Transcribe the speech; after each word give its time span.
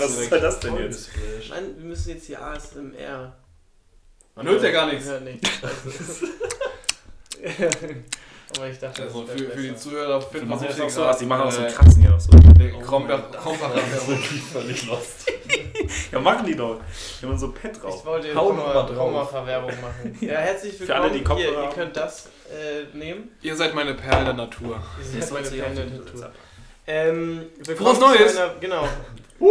Was 0.00 0.28
soll 0.28 0.40
das 0.40 0.60
denn 0.60 0.76
jetzt? 0.78 1.10
Nein, 1.50 1.74
wir 1.76 1.84
müssen 1.86 2.08
jetzt 2.10 2.26
hier 2.26 2.42
ASMR. 2.42 3.32
Man 4.36 4.46
hört 4.48 4.62
ja 4.62 4.70
gar 4.70 4.86
nichts. 4.86 5.06
Man 5.06 5.14
hört 5.14 5.24
nichts. 5.24 5.50
Scheiße. 5.60 6.26
Aber 8.56 8.66
ich 8.68 8.78
dachte, 8.78 9.02
Also 9.04 9.22
das 9.24 9.40
für, 9.40 9.50
für 9.50 9.62
die. 9.62 9.76
Zuhörer 9.76 10.18
Ich 10.18 10.24
finden 10.24 10.48
wir 10.60 10.68
es 10.68 10.80
auch 10.80 10.90
so 10.90 11.02
was, 11.02 11.18
die 11.18 11.26
machen 11.26 11.42
auch 11.42 11.52
so 11.52 11.62
äh, 11.62 11.70
Kratzen 11.70 12.02
hier 12.02 12.18
so. 12.18 12.32
Der 12.32 12.72
kommt 12.80 13.10
Oh, 13.10 14.08
wirklich 14.08 14.42
völlig 14.52 14.86
lost. 14.86 15.30
ja, 16.10 16.18
machen 16.18 16.46
die 16.46 16.56
doch. 16.56 16.80
Wir 17.20 17.28
haben 17.28 17.38
so 17.38 17.52
Pet 17.52 17.72
Ich 17.76 17.78
drauf. 17.80 18.04
wollte 18.04 18.26
jetzt 18.28 18.36
drauf. 18.36 18.90
Traumaverwerbung 18.92 19.70
machen. 19.80 20.18
Ja, 20.20 20.34
herzlich 20.38 20.74
Für 20.74 20.80
willkommen. 20.80 21.02
alle, 21.02 21.12
die 21.12 21.22
Kopfhörer 21.24 21.52
Hier, 21.60 21.62
ihr 21.62 21.70
könnt 21.74 21.96
das 21.96 22.26
äh, 22.50 22.96
nehmen. 22.96 23.30
Ihr 23.40 23.54
seid 23.56 23.74
meine 23.74 23.94
Perle 23.94 24.24
der 24.26 24.34
Natur. 24.34 24.82
Das 24.98 25.06
ist 25.08 25.14
Jetzt 25.14 25.32
meine 25.32 25.48
die 25.48 25.58
Tattoo. 25.60 26.04
Tattoo. 26.04 26.24
Ähm, 26.88 27.42
willkommen 27.64 27.94
Frohes 27.96 27.98
zu 28.00 28.18
Neues! 28.18 28.36
Einer, 28.36 28.54
genau. 28.58 28.88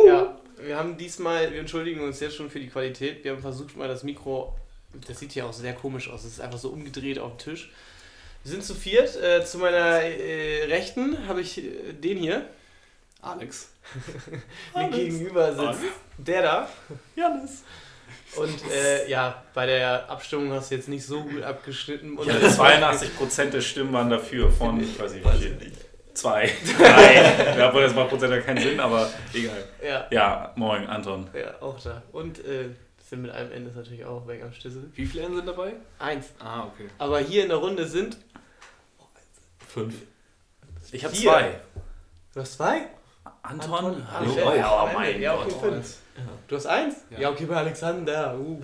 Ja, 0.05 0.37
wir 0.61 0.77
haben 0.77 0.97
diesmal, 0.97 1.51
wir 1.51 1.59
entschuldigen 1.59 2.01
uns 2.01 2.19
jetzt 2.19 2.35
schon 2.35 2.49
für 2.49 2.59
die 2.59 2.67
Qualität. 2.67 3.23
Wir 3.23 3.31
haben 3.31 3.41
versucht 3.41 3.75
mal 3.77 3.87
das 3.87 4.03
Mikro, 4.03 4.55
das 5.07 5.19
sieht 5.19 5.31
hier 5.33 5.45
auch 5.45 5.53
sehr 5.53 5.73
komisch 5.73 6.09
aus. 6.09 6.23
Es 6.23 6.33
ist 6.33 6.41
einfach 6.41 6.59
so 6.59 6.69
umgedreht 6.69 7.19
auf 7.19 7.37
dem 7.37 7.37
Tisch. 7.37 7.71
Wir 8.43 8.51
sind 8.51 8.63
zu 8.63 8.75
viert. 8.75 9.15
Äh, 9.21 9.45
zu 9.45 9.57
meiner 9.57 10.01
äh, 10.01 10.65
Rechten 10.65 11.27
habe 11.27 11.41
ich 11.41 11.57
äh, 11.57 11.93
den 11.93 12.17
hier, 12.17 12.45
Alex. 13.21 13.69
mir 14.75 14.89
gegenüber 14.89 15.53
sitzt 15.53 15.91
der 16.17 16.41
da. 16.41 16.69
Janis. 17.15 17.63
Und 18.35 18.71
äh, 18.71 19.09
ja, 19.09 19.43
bei 19.53 19.65
der 19.65 20.09
Abstimmung 20.09 20.51
hast 20.51 20.69
du 20.69 20.75
jetzt 20.75 20.87
nicht 20.87 21.05
so 21.05 21.23
gut 21.23 21.41
abgeschnitten. 21.41 22.17
Und 22.17 22.27
Ja, 22.27 22.35
82% 22.35 23.49
der 23.49 23.61
Stimmen 23.61 23.91
waren 23.91 24.09
dafür 24.09 24.51
von, 24.51 24.79
ich 24.81 24.99
weiß 24.99 25.13
nicht, 25.13 25.25
wie 25.25 25.37
viel. 25.37 25.71
Zwei. 26.19 26.51
Drei. 26.77 27.55
Ja, 27.57 27.69
obwohl 27.69 27.83
das 27.83 27.95
macht 27.95 28.09
Prozent 28.09 28.33
ja 28.33 28.41
keinen 28.41 28.61
Sinn, 28.61 28.79
aber 28.79 29.09
egal. 29.33 29.63
Ja, 29.83 30.07
Ja, 30.11 30.51
moin, 30.55 30.85
Anton. 30.87 31.29
ja, 31.33 31.61
auch 31.61 31.79
da. 31.79 32.01
Und 32.11 32.39
äh, 32.45 32.69
sind 33.09 33.21
mit 33.21 33.31
einem 33.31 33.51
Ende 33.51 33.69
ist 33.69 33.75
natürlich 33.77 34.03
auch 34.05 34.27
weg 34.27 34.43
am 34.43 34.51
Stissel. 34.53 34.83
Wie 34.95 35.05
viele 35.05 35.23
N 35.23 35.35
sind 35.35 35.47
dabei? 35.47 35.73
Eins. 35.97 36.27
Ah, 36.39 36.65
okay. 36.65 36.89
Aber 36.97 37.19
hier 37.19 37.43
in 37.43 37.49
der 37.49 37.57
Runde 37.57 37.85
sind. 37.87 38.17
Fünf. 39.67 39.95
Ich 40.91 41.03
habe 41.05 41.13
zwei. 41.13 41.59
Du 42.33 42.41
hast 42.41 42.53
zwei? 42.53 42.81
Anton? 43.41 43.73
Anton, 43.73 44.07
Hallo? 44.11 44.31
Alex. 44.31 44.43
Oh, 44.45 44.53
ja, 44.55 44.83
oh 44.83 44.89
mein. 44.93 45.21
Ja, 45.21 45.35
okay, 45.35 45.49
Gott. 45.51 45.61
fünf. 45.61 45.97
Du 46.47 46.55
hast 46.57 46.65
eins? 46.65 46.95
Ja. 47.11 47.19
Ja, 47.19 47.29
okay, 47.29 47.45
bei 47.45 47.55
Alexander. 47.55 48.35
Uh. 48.37 48.59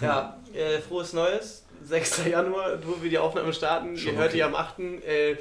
Ja, 0.00 0.36
äh, 0.52 0.78
frohes 0.80 1.12
Neues. 1.12 1.64
6. 1.82 2.26
Januar, 2.26 2.78
wo 2.86 3.02
wir 3.02 3.10
die 3.10 3.18
Aufnahme 3.18 3.52
starten. 3.52 3.96
Schon 3.96 4.12
Ihr 4.12 4.18
hört 4.18 4.28
okay. 4.28 4.36
die 4.38 4.42
am 4.42 4.54
8. 4.54 4.78
Äh, 4.78 5.36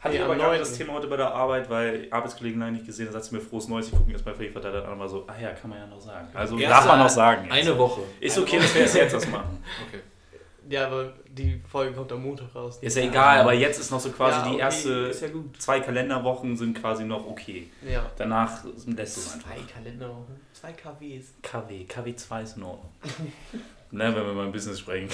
Hatte 0.00 0.14
ich 0.16 0.20
aber 0.22 0.32
am 0.32 0.38
gerade 0.38 0.50
9.. 0.52 0.58
das 0.60 0.72
Thema 0.76 0.92
heute 0.94 1.06
bei 1.08 1.16
der 1.16 1.32
Arbeit, 1.32 1.68
weil 1.70 2.06
Arbeitskollegen 2.10 2.60
lange 2.60 2.72
nicht 2.72 2.86
gesehen, 2.86 3.06
da 3.06 3.12
sagt 3.12 3.26
sie 3.26 3.34
mir 3.34 3.40
frohes 3.40 3.68
Neues, 3.68 3.86
ich 3.86 3.92
gucke 3.92 4.06
mir 4.06 4.12
jetzt 4.12 4.24
mal 4.26 4.34
Verteiler 4.34 4.84
an 4.84 4.92
und 4.94 4.98
war 4.98 5.08
so, 5.08 5.24
ah 5.26 5.34
ja, 5.40 5.50
kann 5.52 5.70
man 5.70 5.78
ja 5.78 5.86
noch 5.86 6.00
sagen. 6.00 6.28
Also 6.34 6.58
Erste- 6.58 6.68
darf 6.74 6.86
man 6.86 6.98
noch 6.98 7.08
sagen. 7.08 7.44
Jetzt. 7.44 7.52
Eine 7.52 7.78
Woche. 7.78 8.02
Ist 8.20 8.38
okay, 8.38 8.58
dass 8.58 8.74
wir 8.74 8.84
es 8.84 8.94
jetzt 8.94 9.14
das 9.14 9.28
machen. 9.28 9.62
Okay. 9.88 10.00
ja, 10.68 10.86
aber 10.86 11.12
die 11.28 11.60
Folge 11.70 11.92
kommt 11.94 12.10
am 12.12 12.22
Montag 12.22 12.54
raus. 12.54 12.78
Ist 12.80 12.96
ja 12.96 13.04
egal, 13.04 13.40
aber 13.40 13.52
jetzt 13.52 13.78
ist 13.80 13.90
noch 13.90 14.00
so 14.00 14.10
quasi 14.10 14.38
Ja, 14.38 14.44
die 14.44 14.50
okay, 14.54 14.60
erste 14.60 14.90
Ist 14.90 15.22
ja 15.22 15.28
gut. 15.28 15.60
zwei 15.60 15.80
Kalenderwochen 15.80 16.56
sind 16.56 16.78
quasi 16.80 17.04
noch 17.04 17.26
okay. 17.26 17.70
Ja. 17.88 18.10
Danach 18.16 18.64
lässt 18.86 19.16
es 19.16 19.32
einfach. 19.34 19.48
Zwei 19.50 19.72
Kalenderwochen. 19.74 20.40
Zwei 20.52 20.72
KWs. 20.72 21.34
KW, 21.42 21.84
KW2 21.84 22.42
ist 22.42 22.56
in 22.56 22.62
Ordnung. 22.64 22.92
ne, 23.92 24.12
wenn 24.14 24.26
wir 24.26 24.32
mal 24.32 24.46
im 24.46 24.52
Business 24.52 24.80
sprechen. 24.80 25.08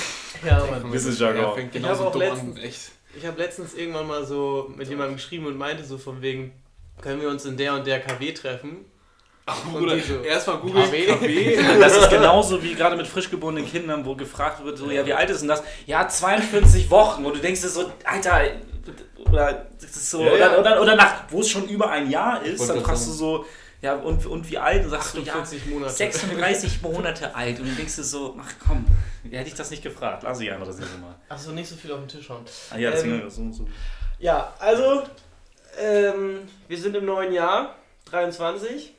Ja, 0.47 0.65
Mann. 0.71 0.91
Business-Jargon. 0.91 1.45
Er 1.45 1.53
fängt 1.53 1.75
Ich 1.75 1.83
genauso 1.83 2.01
habe 2.01 2.09
auch 2.09 2.13
dumm 2.13 2.23
letztens- 2.23 2.57
an. 2.57 2.63
Echt. 2.63 2.81
Ich 3.17 3.27
habe 3.27 3.39
letztens 3.41 3.75
irgendwann 3.75 4.07
mal 4.07 4.25
so 4.25 4.71
mit 4.77 4.89
jemandem 4.89 5.17
geschrieben 5.17 5.47
und 5.47 5.57
meinte 5.57 5.85
so 5.85 5.99
von 5.99 6.23
wegen, 6.23 6.53
können 7.01 7.21
wir 7.21 7.29
uns 7.29 7.45
in 7.45 7.57
der 7.57 7.75
und 7.75 7.87
der 7.87 8.01
KW 8.01 8.33
treffen? 8.33 8.85
Und 9.47 9.79
Bruder, 9.79 9.99
so, 9.99 10.21
erstmal 10.21 10.59
googeln. 10.59 10.85
KW? 10.91 11.07
KW. 11.07 11.57
Das 11.81 11.97
ist 11.97 12.11
genauso 12.11 12.63
wie 12.63 12.75
gerade 12.75 12.97
mit 12.97 13.07
frisch 13.07 13.31
geborenen 13.31 13.65
Kindern, 13.67 14.05
wo 14.05 14.15
gefragt 14.15 14.63
wird, 14.63 14.77
so, 14.77 14.91
ja, 14.91 15.07
wie 15.07 15.15
alt 15.15 15.31
ist 15.31 15.41
denn 15.41 15.49
das? 15.49 15.63
Ja, 15.87 16.07
42 16.07 16.91
Wochen. 16.91 17.25
Und 17.25 17.35
du 17.37 17.41
denkst 17.41 17.63
dir 17.63 17.69
so, 17.69 17.91
Alter, 18.05 18.43
oder, 19.17 19.67
das 19.81 19.91
ist 19.91 20.11
so, 20.11 20.21
Ja, 20.23 20.37
ja. 20.37 20.51
Oder, 20.51 20.61
oder, 20.61 20.83
oder 20.83 20.97
nach, 20.97 21.25
wo 21.31 21.41
es 21.41 21.49
schon 21.49 21.67
über 21.67 21.91
ein 21.91 22.11
Jahr 22.11 22.43
ist, 22.43 22.69
dann 22.69 22.83
fragst 22.83 23.07
du 23.09 23.13
so, 23.13 23.47
ja, 23.81 23.95
und, 23.95 24.27
und 24.27 24.51
wie 24.51 24.59
alt? 24.59 24.85
Und 24.85 24.91
sagst 24.91 25.17
du, 25.17 25.21
ja, 25.21 25.35
48 25.35 25.67
Monate. 25.67 25.93
36 25.93 26.83
Monate 26.83 27.35
alt. 27.35 27.61
Und 27.61 27.69
du 27.69 27.75
denkst 27.75 27.97
dir 27.97 28.03
so, 28.05 28.37
ach 28.41 28.53
komm, 28.67 28.85
hätte 29.31 29.49
ich 29.49 29.55
das 29.55 29.71
nicht 29.71 29.83
gefragt. 29.83 30.23
Lass 30.25 30.41
ich 30.41 30.51
einfach 30.51 30.67
das 30.67 30.79
nächste 30.79 30.99
Mal. 30.99 31.15
Achso, 31.29 31.53
nicht 31.53 31.69
so 31.69 31.77
viel 31.77 31.93
auf 31.93 32.01
den 32.01 32.09
Tisch 32.09 32.29
hauen. 32.29 32.45
Ah 32.71 32.79
ja, 32.79 32.91
deswegen 32.91 33.21
Ähm, 33.21 33.31
so, 33.31 33.53
so. 33.53 33.69
Ja, 34.19 34.53
also, 34.59 35.05
ähm, 35.81 36.41
wir 36.67 36.79
sind 36.79 36.97
im 36.97 37.05
neuen 37.05 37.33
Jahr, 37.33 37.77
23. 38.07 38.95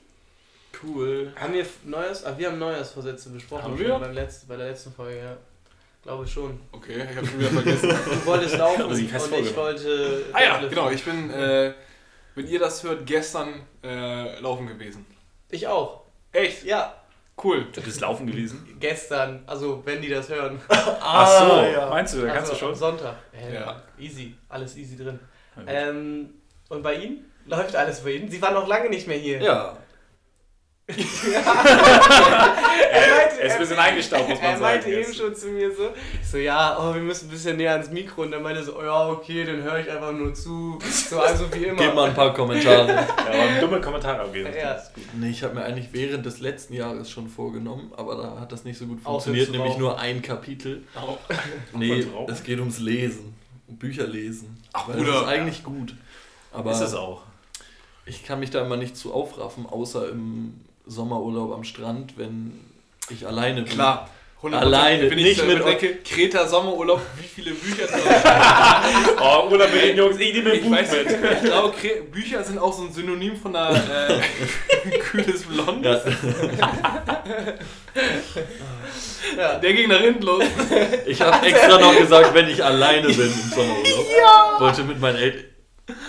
Cool. 0.83 1.33
Haben 1.35 1.53
wir 1.53 1.65
Neues? 1.83 2.23
Ah, 2.23 2.35
wir 2.37 2.47
haben 2.47 2.59
Neujahrsvorsätze 2.59 3.29
besprochen. 3.29 3.63
Haben 3.63 3.77
schon 3.77 3.87
wir? 3.87 3.99
Beim 3.99 4.13
letzten, 4.13 4.47
bei 4.47 4.55
der 4.55 4.67
letzten 4.69 4.93
Folge, 4.93 5.17
ja. 5.17 5.37
Glaube 6.03 6.23
ich 6.23 6.31
schon. 6.31 6.57
Okay, 6.71 7.03
ich 7.11 7.17
habe 7.17 7.27
schon 7.27 7.39
wieder 7.39 7.49
vergessen. 7.49 7.89
Du 7.89 8.25
wolltest 8.25 8.57
laufen 8.57 8.83
Aber 8.83 8.91
und 8.91 8.99
ich 8.99 9.55
wollte. 9.55 10.25
ah 10.31 10.41
ja, 10.41 10.65
genau. 10.65 10.89
Ich 10.91 11.03
bin, 11.03 11.29
äh, 11.29 11.73
wenn 12.39 12.47
ihr 12.47 12.59
das 12.59 12.83
hört, 12.83 13.05
gestern 13.05 13.61
äh, 13.83 14.39
laufen 14.39 14.65
gewesen. 14.65 15.05
Ich 15.51 15.67
auch. 15.67 16.05
Echt? 16.31 16.63
Ja, 16.63 16.95
Cool. 17.41 17.67
Du 17.73 17.81
bist 17.81 18.01
laufen 18.01 18.27
gewesen? 18.27 18.75
gestern. 18.79 19.43
Also, 19.47 19.81
wenn 19.85 20.01
die 20.01 20.09
das 20.09 20.27
hören. 20.29 20.59
Ach 20.69 21.27
so, 21.27 21.89
meinst 21.89 22.13
du, 22.13 22.21
da 22.21 22.33
kannst 22.33 22.51
also, 22.51 22.65
du 22.65 22.65
Am 22.65 22.71
schon? 22.71 22.75
Sonntag. 22.75 23.15
Äh, 23.33 23.53
Ja. 23.55 23.81
Easy. 23.97 24.35
Alles 24.49 24.75
easy 24.75 24.97
drin. 24.97 25.19
Ähm, 25.67 26.29
und 26.69 26.81
bei 26.81 26.95
Ihnen? 26.95 27.31
Läuft 27.45 27.75
alles 27.75 28.01
bei 28.01 28.11
Ihnen? 28.11 28.29
Sie 28.29 28.41
waren 28.41 28.53
noch 28.53 28.67
lange 28.67 28.89
nicht 28.89 29.07
mehr 29.07 29.17
hier. 29.17 29.41
Ja. 29.41 29.77
Er 30.89 30.95
meinte, 33.15 33.39
Er 33.41 33.45
ist 33.45 33.53
ein 33.53 33.59
bisschen 33.59 33.77
eingestaubt, 33.79 34.29
muss 34.29 34.41
man 34.41 34.51
er 34.53 34.59
meinte 34.59 34.85
sagen. 34.89 35.01
eben 35.01 35.13
schon 35.13 35.35
zu 35.35 35.47
mir 35.47 35.71
so, 35.73 35.89
so, 36.29 36.37
ja, 36.37 36.77
oh, 36.79 36.93
wir 36.93 37.01
müssen 37.01 37.27
ein 37.27 37.31
bisschen 37.31 37.57
näher 37.57 37.73
ans 37.73 37.89
Mikro. 37.91 38.23
Und 38.23 38.33
er 38.33 38.39
meinte 38.39 38.63
so, 38.63 38.77
oh, 38.77 38.83
ja, 38.83 39.07
okay, 39.09 39.45
dann 39.45 39.61
höre 39.61 39.79
ich 39.79 39.89
einfach 39.89 40.11
nur 40.11 40.33
zu. 40.33 40.79
So, 41.09 41.19
also 41.19 41.51
wie 41.53 41.65
immer. 41.65 41.77
Gib 41.81 41.93
mal 41.95 42.09
ein 42.09 42.15
paar 42.15 42.33
Kommentare. 42.33 42.89
Ja, 43.29 43.43
aber 43.43 43.59
dumme 43.61 43.81
Kommentare 43.81 44.21
abgeben. 44.21 44.49
Ja. 44.57 44.73
Das 44.73 44.87
ist 44.87 44.93
gut. 44.95 45.03
nee, 45.13 45.29
ich 45.29 45.43
habe 45.43 45.53
mir 45.55 45.63
eigentlich 45.63 45.89
während 45.91 46.25
des 46.25 46.39
letzten 46.39 46.73
Jahres 46.73 47.11
schon 47.11 47.29
vorgenommen, 47.29 47.91
aber 47.95 48.15
da 48.15 48.39
hat 48.39 48.51
das 48.51 48.63
nicht 48.63 48.77
so 48.79 48.85
gut 48.87 49.01
funktioniert, 49.01 49.51
nämlich 49.51 49.77
nur 49.77 49.99
ein 49.99 50.21
Kapitel. 50.21 50.83
Au. 50.95 51.17
Nee, 51.73 52.05
es 52.27 52.43
geht 52.43 52.59
ums 52.59 52.79
Lesen. 52.79 53.35
Um 53.67 53.77
Bücher 53.77 54.07
lesen. 54.07 54.57
Ach, 54.73 54.87
Weil 54.87 54.95
das 54.97 55.05
Bruder. 55.05 55.21
ist 55.21 55.27
eigentlich 55.27 55.63
gut. 55.63 55.95
Aber 56.51 56.71
Ist 56.71 56.81
es 56.81 56.95
auch. 56.95 57.21
ich 58.07 58.25
kann 58.25 58.39
mich 58.39 58.49
da 58.49 58.65
immer 58.65 58.77
nicht 58.77 58.97
zu 58.97 59.13
aufraffen, 59.13 59.67
außer 59.67 60.09
im 60.09 60.59
Sommerurlaub 60.89 61.53
am 61.53 61.63
Strand, 61.63 62.17
wenn 62.17 62.59
ich 63.09 63.25
alleine 63.25 63.61
bin. 63.61 63.71
Klar. 63.73 64.09
100%. 64.41 64.53
Alleine, 64.55 65.11
Wenn 65.11 65.17
ich 65.19 65.25
nicht 65.25 65.45
mit- 65.47 65.57
bedenke, 65.57 65.95
Kreta 65.97 66.47
Sommerurlaub, 66.47 67.01
wie 67.17 67.27
viele 67.27 67.51
Bücher 67.51 67.87
drauf 67.87 68.01
Oh, 69.21 69.51
Urlaub 69.51 69.67
mit 69.73 69.83
den 69.83 69.97
Jungs, 69.97 70.17
ich 70.17 70.33
nehme 70.33 70.51
ein 70.51 70.55
Ich 70.59 70.63
Buch 70.63 70.71
weiß 70.71 70.91
mit. 70.93 71.05
nicht, 71.07 71.17
ich 71.33 71.41
glaube, 71.43 71.75
Kre- 71.75 72.01
Bücher 72.09 72.41
sind 72.41 72.57
auch 72.57 72.71
so 72.71 72.83
ein 72.83 72.93
Synonym 72.93 73.35
von 73.35 73.53
einer 73.53 73.75
äh, 73.75 74.97
kühles 74.99 75.43
Blond. 75.43 75.83
Ja, 75.85 75.99
Ja. 79.37 79.55
Der 79.59 79.73
ging 79.73 79.89
nach 79.89 79.99
hinten 79.99 80.23
los. 80.23 80.43
ich 81.05 81.21
habe 81.21 81.45
extra 81.45 81.77
noch 81.77 81.95
gesagt, 81.97 82.33
wenn 82.33 82.47
ich 82.49 82.63
alleine 82.63 83.07
bin 83.09 83.27
im 83.27 83.51
Sommerurlaub. 83.53 84.59
Wollte 84.61 84.83
mit 84.83 84.99
meinen 85.01 85.17
Eltern. 85.17 85.43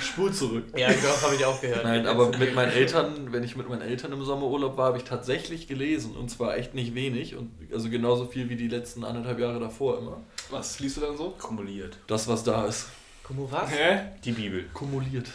Spur 0.01 0.33
zurück. 0.33 0.65
Ja, 0.77 0.89
doch, 0.91 1.23
habe 1.23 1.35
ich 1.35 1.45
auch 1.45 1.61
gehört. 1.61 1.85
Nein, 1.85 2.07
aber 2.07 2.37
mit 2.37 2.55
meinen 2.55 2.73
Eltern, 2.73 3.33
wenn 3.33 3.43
ich 3.43 3.57
mit 3.57 3.69
meinen 3.69 3.83
Eltern 3.83 4.13
im 4.13 4.25
Sommerurlaub 4.25 4.77
war, 4.77 4.87
habe 4.87 4.99
ich 4.99 5.05
tatsächlich 5.05 5.67
gelesen. 5.67 6.17
Und 6.17 6.31
zwar 6.31 6.57
echt 6.57 6.75
nicht 6.75 6.95
wenig. 6.95 7.37
Und 7.37 7.51
also 7.73 7.91
genauso 7.91 8.27
viel 8.27 8.49
wie 8.49 8.57
die 8.57 8.69
letzten 8.69 9.05
anderthalb 9.05 9.39
Jahre 9.39 9.61
davor 9.61 9.99
immer. 9.99 10.21
Was 10.51 10.81
liest 10.81 10.97
du 10.97 11.01
dann 11.03 11.17
so? 11.17 11.35
Kumuliert. 11.39 11.99
Das, 12.07 12.29
was 12.29 12.45
da 12.45 12.67
ist. 12.67 12.87
Kumu 13.31 13.47
was? 13.49 13.71
Hä? 13.71 14.01
Die 14.25 14.33
Bibel. 14.33 14.65
Kumuliert. 14.75 15.29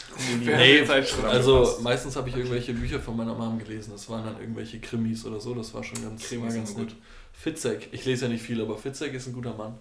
Wer 0.43 0.57
Nee, 0.57 0.85
Also 1.29 1.77
meistens 1.81 2.17
habe 2.17 2.27
ich 2.27 2.35
irgendwelche 2.35 2.73
Bücher 2.73 2.99
von 2.99 3.15
meiner 3.15 3.33
Mom 3.33 3.57
gelesen. 3.57 3.91
Das 3.93 4.09
waren 4.09 4.25
dann 4.25 4.37
irgendwelche 4.37 4.79
Krimis 4.81 5.25
oder 5.25 5.39
so. 5.39 5.53
Das 5.53 5.73
war 5.73 5.81
schon 5.81 6.01
ganz, 6.03 6.27
Krimis 6.27 6.47
war 6.47 6.55
ganz 6.55 6.73
gut. 6.73 6.89
gut. 6.89 6.95
Fitzek, 7.31 7.87
ich 7.93 8.03
lese 8.03 8.25
ja 8.25 8.31
nicht 8.31 8.43
viel, 8.43 8.61
aber 8.61 8.77
Fitzek 8.77 9.13
ist 9.13 9.27
ein 9.27 9.33
guter 9.33 9.53
Mann. 9.53 9.75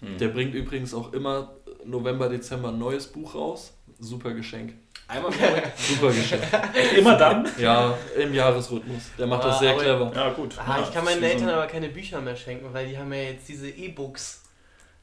Hm. 0.00 0.18
Der 0.18 0.28
bringt 0.28 0.54
übrigens 0.54 0.94
auch 0.94 1.12
immer 1.12 1.52
November, 1.84 2.28
Dezember 2.28 2.68
ein 2.68 2.78
neues 2.78 3.08
Buch 3.08 3.34
raus. 3.34 3.72
Super 3.98 4.32
Geschenk. 4.32 4.74
Einmal 5.08 5.30
mehr. 5.32 5.72
Super 5.76 6.08
Geschenk. 6.12 6.42
Immer 6.96 7.16
dann? 7.16 7.48
Ja, 7.58 7.96
im 8.16 8.32
Jahresrhythmus. 8.34 9.02
Der 9.18 9.26
macht 9.26 9.42
Ah, 9.44 9.48
das 9.48 9.58
sehr 9.58 9.74
clever. 9.76 10.12
Ja, 10.14 10.30
gut. 10.30 10.54
Ah, 10.58 10.76
ja, 10.78 10.84
ich 10.84 10.92
kann 10.94 11.04
meinen 11.04 11.22
Eltern 11.22 11.48
aber 11.48 11.66
keine 11.66 11.88
Bücher 11.88 12.20
mehr 12.20 12.36
schenken, 12.36 12.72
weil 12.72 12.86
die 12.88 12.96
haben 12.98 13.12
ja 13.12 13.22
jetzt 13.22 13.48
diese 13.48 13.68
E-Books. 13.68 14.42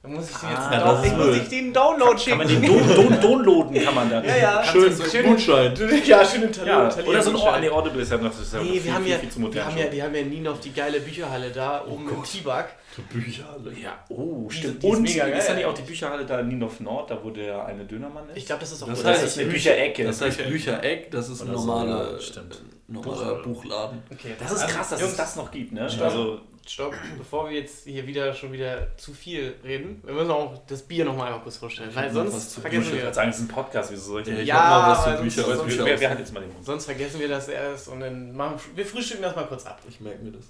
Da 0.06 0.12
muss 0.12 0.30
ich 0.30 0.38
den 0.38 0.50
jetzt 0.50 0.60
Ah, 0.60 0.78
down- 0.80 0.86
das 0.96 1.00
ist 1.06 1.12
ich 1.12 1.18
muss 1.18 1.36
ich 1.38 1.48
den 1.50 1.74
Download 1.74 2.10
Kann 2.12 2.20
schicken. 2.20 2.38
man 2.38 2.48
den 2.48 3.22
downloaden, 3.22 3.84
kann 3.84 3.96
man 3.96 4.10
dann. 4.10 4.24
ja, 4.26 4.38
ja. 4.38 4.64
Schön, 4.64 4.94
schön. 5.12 5.26
Gutschein. 5.26 5.74
Ja, 6.06 6.24
schöne 6.26 6.52
Talent. 6.52 6.68
Ja, 6.68 6.90
Talent- 6.90 7.08
oder 7.08 7.22
so 7.24 7.30
ein. 7.32 7.36
Ort. 7.38 7.62
Nee, 7.62 7.70
Audible 7.70 8.02
ist 8.02 8.12
ja 8.12 8.18
noch, 8.18 8.30
das 8.32 8.40
ist 8.42 8.54
ja 8.54 8.60
Nee, 8.62 8.72
viel, 8.74 8.84
wir 8.86 8.94
haben 8.94 9.04
viel, 9.04 9.12
ja, 9.14 9.18
viel 9.20 9.30
zu 9.30 9.40
wir 9.40 9.46
modern 9.48 9.66
haben 9.66 9.78
ja, 9.78 9.92
wir 9.92 10.04
haben 10.04 10.16
ja 10.16 10.22
nie 10.24 10.48
auf 10.48 10.60
die 10.60 10.74
geile 10.74 11.00
Bücherhalle 11.00 11.50
da 11.52 11.84
oben 11.88 12.08
im 12.10 12.24
Tibak. 12.24 12.70
Bücherhalle. 13.12 13.74
Ja, 13.82 13.98
oh, 14.10 14.48
Die- 14.50 14.56
stimmt. 14.56 14.84
die 14.84 14.88
ist 14.88 14.96
Und 14.96 15.02
mega 15.04 15.28
geil 15.28 15.38
ist 15.40 15.50
da 15.50 15.54
nicht 15.54 15.66
auch 15.66 15.74
die 15.74 15.82
Bücherhalle 15.82 16.26
da 16.26 16.40
in 16.40 16.48
Niendorf 16.48 16.80
Nord, 16.80 17.12
da 17.12 17.20
wo 17.24 17.30
der 17.30 17.66
eine 17.66 17.84
Dönermann 17.84 18.30
ist? 18.30 18.38
Ich 18.38 18.46
glaube, 18.46 18.62
das 18.62 18.72
ist 18.72 18.84
auch 18.84 18.88
Das 18.88 19.04
heißt, 19.04 19.24
ist 19.24 19.36
das 19.38 19.44
eine 19.44 19.52
Bücher- 19.52 19.72
Bücherecke? 19.72 20.04
Das 20.06 20.22
heißt 20.22 20.48
Büchereck, 20.48 21.12
das 21.12 21.30
ist 21.30 21.42
ein 21.42 21.48
so, 21.48 21.54
normaler, 21.54 22.14
ja, 22.14 22.20
stimmt. 22.22 22.62
normaler 22.88 23.36
Buchladen. 23.44 24.02
okay. 24.12 24.36
das 24.40 24.52
ist 24.52 24.68
krass, 24.68 24.90
dass 24.90 25.00
Jungs, 25.02 25.12
es 25.12 25.18
das 25.18 25.36
noch 25.36 25.52
gibt, 25.52 25.74
ne? 25.74 25.82
Also, 25.82 26.40
Stopp, 26.68 26.96
bevor 27.18 27.50
wir 27.50 27.60
jetzt 27.60 27.84
hier 27.84 28.08
wieder 28.08 28.34
schon 28.34 28.52
wieder 28.52 28.88
zu 28.98 29.14
viel 29.14 29.56
reden, 29.64 30.02
wir 30.04 30.14
müssen 30.16 30.32
auch 30.32 30.58
das 30.68 30.82
Bier 30.82 31.06
noch 31.06 31.16
mal 31.16 31.26
einmal 31.28 31.42
kurz 31.42 31.58
vorstellen, 31.58 31.90
Ich 31.92 31.96
weil 31.96 32.12
sonst 32.12 32.52
zu 32.52 32.58
ich 32.58 32.62
vergessen 32.62 32.92
würde 32.92 33.04
wir 33.04 33.14
sagen, 33.14 33.30
es 33.30 33.36
ist 33.38 33.42
ein 33.44 33.48
Podcast, 33.50 33.92
wieso 33.92 34.04
soll 34.14 34.22
ich 34.22 34.28
Ja, 34.28 34.34
denn 34.34 34.42
ich 34.42 34.48
Ja, 34.48 34.56
hab 34.56 34.98
noch 34.98 34.98
was 35.06 35.18
zu 35.18 35.24
Bücher, 35.24 35.56
sonst- 35.58 35.66
Bücher 35.78 35.94
aus- 35.94 36.04
hat 36.12 36.20
jetzt 36.20 36.34
mal 36.34 36.40
den 36.42 36.54
Mund? 36.54 36.66
Sonst 36.66 36.86
vergessen 36.86 37.20
wir 37.20 37.28
das 37.28 37.48
erst 37.50 37.88
und 37.88 38.00
dann 38.00 38.36
machen 38.36 38.60
wir 38.74 38.86
frühstücken 38.86 39.22
das 39.22 39.36
mal 39.36 39.46
kurz 39.46 39.66
ab. 39.66 39.80
Ich 39.88 40.00
merke 40.02 40.24
mir 40.24 40.32
das. 40.32 40.46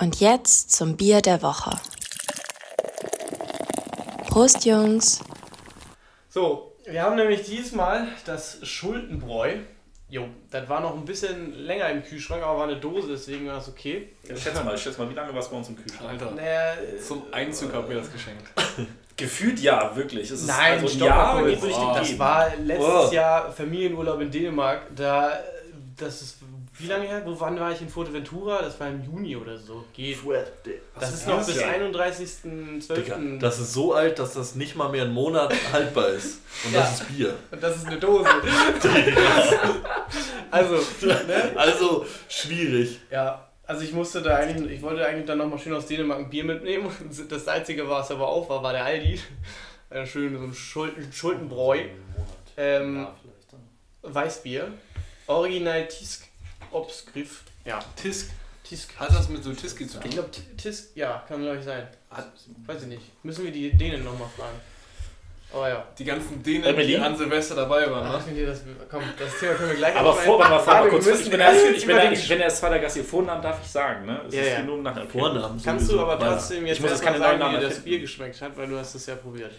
Und 0.00 0.18
jetzt 0.20 0.72
zum 0.72 0.96
Bier 0.96 1.22
der 1.22 1.40
Woche. 1.42 1.70
Prost, 4.28 4.64
Jungs. 4.64 5.20
So, 6.28 6.74
wir 6.84 7.02
haben 7.02 7.16
nämlich 7.16 7.42
diesmal 7.42 8.08
das 8.26 8.58
Schuldenbräu. 8.66 9.58
Jo, 10.10 10.26
das 10.50 10.66
war 10.68 10.80
noch 10.80 10.94
ein 10.94 11.04
bisschen 11.04 11.52
länger 11.66 11.90
im 11.90 12.02
Kühlschrank, 12.02 12.42
aber 12.42 12.58
war 12.58 12.64
eine 12.68 12.76
Dose, 12.80 13.08
deswegen 13.08 13.46
war 13.46 13.58
es 13.58 13.68
okay. 13.68 14.08
Schätz 14.26 14.54
mal, 14.64 14.76
schätz 14.78 14.96
mal, 14.96 15.08
wie 15.10 15.14
lange 15.14 15.32
war 15.34 15.40
es 15.40 15.48
bei 15.48 15.56
uns 15.56 15.68
im 15.68 15.76
Kühlschrank? 15.76 16.10
Alter. 16.10 16.30
Naja, 16.30 16.72
Zum 17.06 17.24
Einzug 17.30 17.74
hat 17.74 17.86
mir 17.88 17.96
das 17.96 18.10
geschenkt. 18.10 18.44
Gefühlt 19.18 19.58
ja, 19.60 19.94
wirklich. 19.94 20.30
Es 20.30 20.40
ist 20.42 20.46
Nein, 20.46 20.74
also 20.74 20.88
stopp 20.88 21.08
ja, 21.08 21.42
geht 21.42 21.62
durch 21.62 21.74
Oh, 21.76 21.92
die 21.92 21.98
Das 21.98 22.18
war 22.18 22.56
letztes 22.56 23.10
Oh. 23.10 23.12
Jahr 23.12 23.52
Familienurlaub 23.52 24.20
in 24.20 24.30
Dänemark. 24.30 24.82
Da, 24.94 25.40
das 25.96 26.22
ist, 26.22 26.36
wie 26.78 26.86
lange 26.86 27.06
her? 27.06 27.22
Wo 27.24 27.38
wann 27.40 27.58
war 27.58 27.72
ich 27.72 27.80
in 27.80 27.88
Fuerteventura? 27.88 28.62
Das 28.62 28.78
war 28.78 28.88
im 28.88 29.02
Juni 29.04 29.36
oder 29.36 29.58
so. 29.58 29.84
Geht. 29.92 30.18
Das 30.98 31.12
ist 31.12 31.26
noch 31.26 31.44
bis 31.44 31.60
Ja. 31.60 31.68
31.12. 31.68 32.94
Digga, 32.94 33.18
das 33.40 33.58
ist 33.58 33.72
so 33.72 33.94
alt, 33.94 34.18
dass 34.18 34.34
das 34.34 34.54
nicht 34.54 34.76
mal 34.76 34.88
mehr 34.88 35.04
einen 35.04 35.12
Monat 35.12 35.52
haltbar 35.72 36.08
ist. 36.08 36.40
Und 36.64 36.72
Ja. 36.74 36.80
das 36.80 37.00
ist 37.00 37.08
Bier. 37.16 37.34
Und 37.50 37.62
das 37.62 37.76
ist 37.76 37.86
eine 37.86 37.98
Dose. 37.98 38.28
also, 40.50 40.74
ne? 41.06 41.52
Also 41.56 42.06
schwierig. 42.28 43.00
Ja, 43.10 43.48
also 43.66 43.82
ich 43.82 43.92
musste 43.92 44.22
da 44.22 44.36
eigentlich, 44.36 44.76
ich 44.78 44.82
wollte 44.82 45.04
eigentlich 45.04 45.26
dann 45.26 45.38
nochmal 45.38 45.58
schön 45.58 45.74
aus 45.74 45.86
Dänemark 45.86 46.20
ein 46.20 46.30
Bier 46.30 46.44
mitnehmen. 46.44 46.88
Das 47.28 47.48
einzige, 47.48 47.88
was 47.88 48.10
aber 48.10 48.28
auf 48.28 48.48
war, 48.48 48.62
war 48.62 48.72
der 48.72 48.84
Aldi. 48.84 49.20
Äh, 49.90 50.06
schön 50.06 50.36
so 50.36 50.44
ein 50.44 50.54
Schulden, 50.54 51.12
Schuldenbräu. 51.12 51.80
Ähm, 52.56 53.06
Weißbier. 54.02 54.68
Original 55.26 55.86
Tisk 55.88 56.27
Obsgriff. 56.72 57.42
Ja, 57.64 57.78
Tisk. 57.96 58.30
Tisk. 58.64 58.94
Hat 58.98 59.10
das 59.10 59.28
mit 59.28 59.42
so 59.42 59.52
Tiski 59.52 59.86
zu 59.86 59.96
Ich 59.98 60.02
tun? 60.02 60.10
glaube, 60.10 60.28
Tisk, 60.56 60.90
ja, 60.94 61.24
kann 61.26 61.40
glaube 61.42 61.58
ich 61.58 61.64
sein. 61.64 61.86
Hat 62.10 62.30
Weiß 62.66 62.82
ich 62.82 62.88
nicht. 62.88 63.24
Müssen 63.24 63.44
wir 63.44 63.50
die 63.52 63.70
Dänen 63.76 64.04
nochmal 64.04 64.28
fragen. 64.36 64.58
Aber 65.50 65.66
ja. 65.66 65.86
die 65.98 66.04
ganzen 66.04 66.42
Dänen, 66.42 66.64
Emily? 66.64 66.88
die 66.88 66.98
an 66.98 67.16
Silvester 67.16 67.54
dabei 67.54 67.90
waren, 67.90 68.06
Ach, 68.06 68.26
ne? 68.26 68.32
nee, 68.34 68.44
das, 68.44 68.60
komm, 68.90 69.02
das 69.18 69.38
Thema 69.40 69.54
können 69.54 69.70
wir 69.70 69.76
gleich 69.76 69.96
Aber 69.96 70.12
vor, 70.12 70.38
warte 70.38 70.66
mal, 70.66 70.84
wir 70.84 70.90
kurz. 70.90 71.06
Ich 71.20 71.30
bin, 71.30 71.40
erst, 71.40 71.64
ich, 71.74 71.86
bin, 71.86 71.96
den- 71.96 72.12
ich 72.12 72.28
bin 72.28 72.40
erst 72.40 72.58
zweiter 72.58 72.78
Gast. 72.78 72.98
Ihr 72.98 73.04
Vornamen 73.04 73.40
darf 73.40 73.58
ich 73.64 73.70
sagen, 73.70 74.04
ne? 74.04 74.20
Es 74.28 74.34
Ja, 74.34 74.42
ist 74.42 74.48
ja. 74.50 74.62
nur 74.62 74.82
nach 74.82 74.94
okay. 74.94 75.18
Vornamen. 75.18 75.62
Kannst 75.64 75.90
du 75.90 76.00
aber 76.00 76.18
trotzdem 76.18 76.66
jetzt 76.66 76.76
Ich 76.76 76.82
muss 76.82 77.00
keine 77.00 77.16
sagen, 77.18 77.40
wie 77.56 77.60
das. 77.62 77.80
Bier 77.80 77.98
geschmeckt 78.00 78.42
hat, 78.42 78.54
weil 78.58 78.66
du 78.68 78.76
hast 78.78 78.94
es 78.94 79.06
ja 79.06 79.14
probiert. 79.16 79.52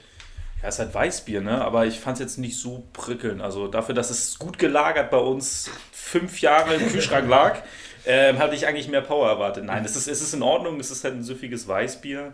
Ja, 0.62 0.68
es 0.68 0.76
ist 0.76 0.80
halt 0.80 0.94
Weißbier, 0.94 1.42
ne? 1.42 1.60
Aber 1.66 1.88
ich 1.88 2.00
fand 2.00 2.18
es 2.18 2.20
jetzt 2.20 2.38
nicht 2.38 2.60
so 2.60 2.84
prickelnd. 2.94 3.42
Also 3.42 3.68
dafür, 3.68 3.96
dass 3.96 4.12
es 4.12 4.38
gut 4.38 4.60
gelagert 4.60 5.10
bei 5.10 5.18
uns 5.18 5.72
fünf 6.10 6.42
Jahre 6.42 6.76
im 6.76 6.90
Kühlschrank 6.90 7.30
lag, 7.30 7.60
ähm, 8.06 8.40
hatte 8.40 8.56
ich 8.56 8.66
eigentlich 8.66 8.88
mehr 8.88 9.02
Power 9.02 9.28
erwartet. 9.30 9.64
Nein, 9.66 9.84
es 9.86 9.96
ist, 9.96 10.08
es 10.08 10.22
ist 10.22 10.34
in 10.34 10.42
Ordnung. 10.42 10.80
Es 10.80 10.90
ist 10.92 11.04
halt 11.04 11.16
ein 11.16 11.24
süffiges 11.24 11.68
Weißbier 11.68 12.34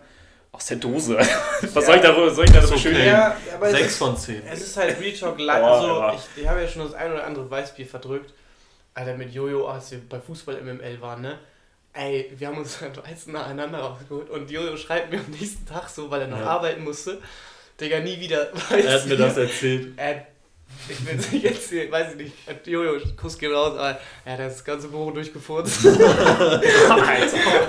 aus 0.52 0.66
der 0.68 0.78
Dose. 0.78 1.18
Was 1.74 1.86
soll 1.86 1.96
ich 1.98 2.02
darüber, 2.02 2.30
soll 2.34 2.46
ich 2.46 2.52
darüber 2.52 2.76
Ist 2.76 2.82
schön 2.82 2.96
okay. 2.96 3.08
Ja, 3.08 3.36
aber 3.54 3.66
es 3.68 3.72
Sechs 3.74 3.88
ist, 3.88 3.98
von 3.98 4.16
zehn. 4.18 4.42
es 4.50 4.62
ist 4.62 4.78
halt 4.78 5.00
Real 5.02 5.14
Talk 5.14 5.40
Light. 5.40 5.64
Also, 5.64 5.88
ja. 5.88 6.14
ich, 6.14 6.42
ich 6.42 6.48
habe 6.48 6.62
ja 6.62 6.68
schon 6.68 6.84
das 6.84 6.94
ein 6.94 7.12
oder 7.12 7.26
andere 7.26 7.50
Weißbier 7.52 7.86
verdrückt. 7.86 8.34
Alter, 8.94 9.16
mit 9.18 9.34
Jojo, 9.34 9.68
als 9.68 9.92
wir 9.92 10.00
bei 10.08 10.20
Fußball 10.22 10.62
MML 10.62 11.02
waren, 11.02 11.22
ne? 11.22 11.38
Ey, 11.92 12.32
wir 12.38 12.48
haben 12.48 12.58
uns 12.58 12.80
halt 12.82 12.98
Weizen 13.06 13.34
nacheinander 13.34 13.80
rausgeholt 13.80 14.30
und 14.30 14.50
Jojo 14.50 14.78
schreibt 14.78 15.12
mir 15.12 15.20
am 15.20 15.32
nächsten 15.32 15.66
Tag 15.66 15.90
so, 15.90 16.10
weil 16.10 16.22
er 16.22 16.28
noch 16.28 16.40
Ja. 16.40 16.46
arbeiten 16.46 16.84
musste. 16.84 17.20
Digga, 17.82 18.00
nie 18.00 18.18
wieder 18.20 18.48
Weißbier. 18.54 18.86
Er 18.86 18.94
hat 18.94 19.08
mir 19.08 19.18
das 19.18 19.36
erzählt. 19.38 19.98
Äh, 19.98 20.22
ich 20.90 21.06
will 21.06 21.18
es 21.18 21.32
nicht 21.32 21.46
erzählen, 21.46 21.92
weiß 21.92 22.12
ich 22.12 22.18
nicht. 22.18 22.68
Jojo, 22.68 23.00
Kuss 23.16 23.38
geht 23.38 23.52
raus, 23.52 23.78
aber 23.78 23.98
er 24.24 24.34
hat 24.34 24.40
das 24.40 24.64
ganze 24.64 24.88
Büro 24.88 25.12
durchgefurzt. 25.12 25.86
das 25.86 26.00
war 26.00 27.08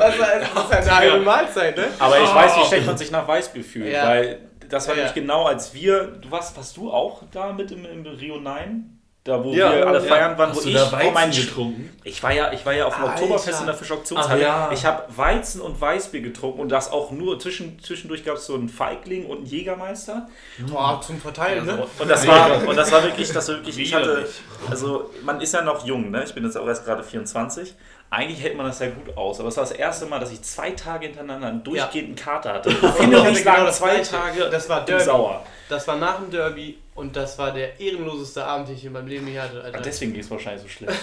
das 0.00 0.14
ist 0.14 0.70
halt 0.70 0.72
eine 0.72 0.96
halbe 0.96 1.20
Mahlzeit, 1.20 1.76
ne? 1.76 1.88
Aber 1.98 2.20
ich 2.20 2.34
weiß, 2.34 2.56
wie 2.56 2.64
schlecht 2.66 2.86
man 2.86 2.98
sich 2.98 3.10
nach 3.10 3.26
Weißbier 3.26 3.64
fühlt. 3.64 3.92
Ja. 3.92 4.08
Weil 4.08 4.40
das 4.68 4.86
war 4.88 4.94
Ja, 4.94 5.02
nämlich 5.02 5.14
genau 5.14 5.44
als 5.44 5.72
wir. 5.74 6.04
Du 6.06 6.30
warst, 6.30 6.56
warst 6.56 6.76
du 6.76 6.90
auch 6.90 7.22
da 7.32 7.52
mit 7.52 7.70
im, 7.70 7.84
im 7.84 8.06
Rio 8.06 8.38
9? 8.38 8.95
Da 9.26 9.42
wo 9.42 9.52
Ja, 9.52 9.74
wir 9.74 9.86
alle 9.86 9.98
ja. 9.98 10.04
feiern 10.04 10.38
waren, 10.38 10.50
Hast 10.50 10.58
wo 10.58 10.62
du 10.62 10.68
ich 10.68 10.74
da 10.76 10.86
vor 10.86 10.98
Weizen 11.00 11.12
meinen 11.14 11.32
getrunken? 11.32 11.90
Ich 12.04 12.22
war 12.22 12.32
ja, 12.32 12.52
ich 12.52 12.64
war 12.64 12.72
ja 12.72 12.86
auf 12.86 12.94
dem 12.94 13.04
Alter. 13.04 13.14
Oktoberfest 13.14 13.60
in 13.60 13.66
der 13.66 13.74
Fischauktionshalle. 13.74 14.40
Ja. 14.40 14.70
Ich 14.72 14.86
habe 14.86 15.02
Weizen 15.16 15.60
und 15.60 15.80
Weißbier 15.80 16.20
getrunken 16.20 16.60
und 16.60 16.68
das 16.68 16.92
auch 16.92 17.10
nur 17.10 17.38
zwischen, 17.40 17.80
zwischendurch 17.82 18.24
gab 18.24 18.36
es 18.36 18.46
so 18.46 18.54
einen 18.54 18.68
Feigling 18.68 19.26
und 19.26 19.38
einen 19.38 19.46
Jägermeister. 19.46 20.28
Boah, 20.70 21.00
zum 21.04 21.20
Verteilen, 21.20 21.66
ne? 21.66 21.84
Und 21.98 22.08
das 22.08 22.24
war 22.26 22.66
und 22.68 22.76
das 22.76 22.92
war 22.92 23.02
wirklich, 23.02 23.32
das 23.32 23.48
war 23.48 23.56
wirklich. 23.56 23.78
Ich 23.78 23.92
hatte, 23.92 24.28
also 24.70 25.10
man 25.24 25.40
ist 25.40 25.52
ja 25.52 25.62
noch 25.62 25.84
jung, 25.84 26.12
ne? 26.12 26.22
Ich 26.24 26.32
bin 26.32 26.44
jetzt 26.44 26.56
auch 26.56 26.66
erst 26.66 26.84
gerade 26.84 27.02
24. 27.02 27.74
Eigentlich 28.08 28.40
hält 28.40 28.56
man 28.56 28.66
das 28.66 28.78
ja 28.78 28.86
gut 28.86 29.16
aus, 29.16 29.40
aber 29.40 29.48
es 29.48 29.56
war 29.56 29.64
das 29.64 29.72
erste 29.72 30.06
Mal, 30.06 30.20
dass 30.20 30.30
ich 30.30 30.40
zwei 30.42 30.70
Tage 30.70 31.06
hintereinander 31.06 31.48
einen 31.48 31.64
durchgehenden 31.64 32.14
Kater 32.14 32.52
hatte. 32.54 32.70
Ich 32.70 32.76
Ich 32.80 32.90
finde 32.92 33.18
hatte 33.20 33.32
nicht 33.32 33.44
genau 33.44 33.68
zwei. 33.70 33.98
Tage 33.98 34.48
Das 34.48 34.68
war 34.68 34.88
im 34.88 35.00
sauer. 35.00 35.42
Das 35.68 35.88
war 35.88 35.96
nach 35.96 36.18
dem 36.20 36.30
Derby 36.30 36.78
und 36.94 37.16
das 37.16 37.36
war 37.38 37.52
der 37.52 37.78
ehrenloseste 37.80 38.44
Abend, 38.44 38.68
den 38.68 38.76
ich 38.76 38.84
in 38.84 38.92
meinem 38.92 39.08
Leben 39.08 39.26
je 39.26 39.40
hatte, 39.40 39.60
Alter. 39.62 39.78
Und 39.78 39.84
deswegen 39.86 40.12
ging 40.12 40.20
es 40.22 40.30
wahrscheinlich 40.30 40.62
so 40.62 40.68
schlecht. 40.68 40.96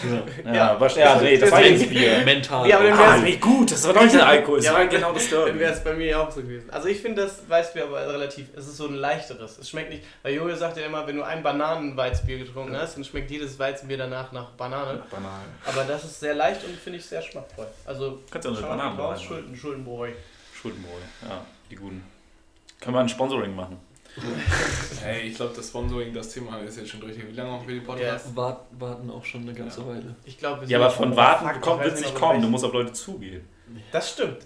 Ja. 0.46 0.54
Ja, 0.54 0.78
ja, 0.82 0.98
ja 0.98 1.22
nee, 1.22 1.38
das 1.38 1.52
war 1.52 1.62
jetzt 1.62 1.90
Bier. 1.90 2.20
Mental. 2.24 2.68
Ja, 2.70 2.78
aber 2.78 2.88
dann 2.88 2.98
Ah, 2.98 3.12
wär's- 3.14 3.22
nee, 3.24 3.36
gut, 3.36 3.72
das 3.72 3.86
war 3.86 3.94
doch 3.94 4.04
nicht 4.04 4.16
der 4.16 4.26
Alkohol, 4.26 4.60
es 4.60 4.66
Ja, 4.66 4.74
war 4.74 4.88
genau 4.88 5.12
das 5.12 5.30
Dann 5.30 5.46
Derby. 5.46 5.60
wäre 5.60 5.74
es 5.74 5.84
bei 5.84 5.94
mir 5.94 6.06
ja 6.08 6.20
auch 6.26 6.32
so 6.32 6.42
gewesen. 6.42 6.70
Also 6.72 6.88
ich 6.88 7.02
finde 7.02 7.24
das 7.24 7.48
Weißbier 7.50 7.84
aber 7.84 8.08
relativ, 8.14 8.48
es 8.56 8.66
ist 8.68 8.78
so 8.78 8.88
ein 8.88 8.96
leichteres. 8.96 9.58
Es 9.58 9.70
schmeckt 9.70 9.90
nicht, 9.90 10.04
weil 10.22 10.34
Jojo 10.34 10.56
sagt 10.56 10.78
ja 10.78 10.86
immer, 10.86 11.06
wenn 11.06 11.18
du 11.18 11.24
ein 11.24 11.44
Bananenweizbier 11.44 12.38
getrunken 12.40 12.78
hast, 12.78 12.96
dann 12.96 13.04
schmeckt 13.04 13.30
jedes 13.32 13.60
Weizenbier 13.60 13.98
danach 13.98 14.32
nach 14.32 14.50
Banane. 14.52 15.04
Banal. 15.12 15.42
Aber 15.66 15.84
das 15.84 16.06
ist 16.06 16.20
sehr 16.22 16.36
leicht 16.36 16.64
und 16.64 16.76
finde 16.78 17.00
ich 17.00 17.06
sehr 17.06 17.22
schmackvoll. 17.22 17.68
Also 17.86 18.20
Kannst 18.32 18.48
du 18.48 18.52
auch 18.54 18.58
eine 18.58 18.68
Banane 18.68 18.98
raus. 18.98 19.22
Schulden, 19.22 19.56
Schuldenbräu. 19.56 20.10
Schuldenbräu, 20.54 20.92
ja, 21.24 21.46
die 21.70 21.76
guten. 21.76 22.04
Können 22.80 22.96
wir 22.96 23.02
ein 23.02 23.10
Sponsoring 23.10 23.56
machen? 23.56 23.78
Ey, 25.06 25.28
ich 25.28 25.36
glaube, 25.36 25.54
das 25.56 25.68
Sponsoring, 25.68 26.14
das 26.14 26.30
Thema 26.30 26.60
ist 26.60 26.78
jetzt 26.78 26.90
schon 26.90 27.00
durch. 27.02 27.16
Wie 27.18 27.36
lange 27.36 27.52
machen 27.52 27.68
wir 27.68 27.76
den 27.76 27.84
Podcast? 27.84 28.36
Wart, 28.36 28.62
warten 28.78 29.10
auch 29.10 29.26
schon 29.26 29.42
eine 29.42 29.54
ganze 29.54 29.86
Weile. 29.88 30.16
Ich 30.26 30.38
glaube, 30.38 30.62
wir 30.62 30.68
Ja, 30.68 30.78
aber 30.78 30.90
von 30.90 31.14
oh, 31.14 31.16
Warten 31.16 31.50
ich 31.56 31.62
kommt, 31.62 31.86
es 31.86 32.00
nicht 32.00 32.16
kommen, 32.16 32.42
du 32.42 32.48
musst 32.48 32.64
auf 32.64 32.74
Leute 32.74 32.94
zugehen. 32.94 33.48
Das 33.92 34.12
stimmt. 34.12 34.38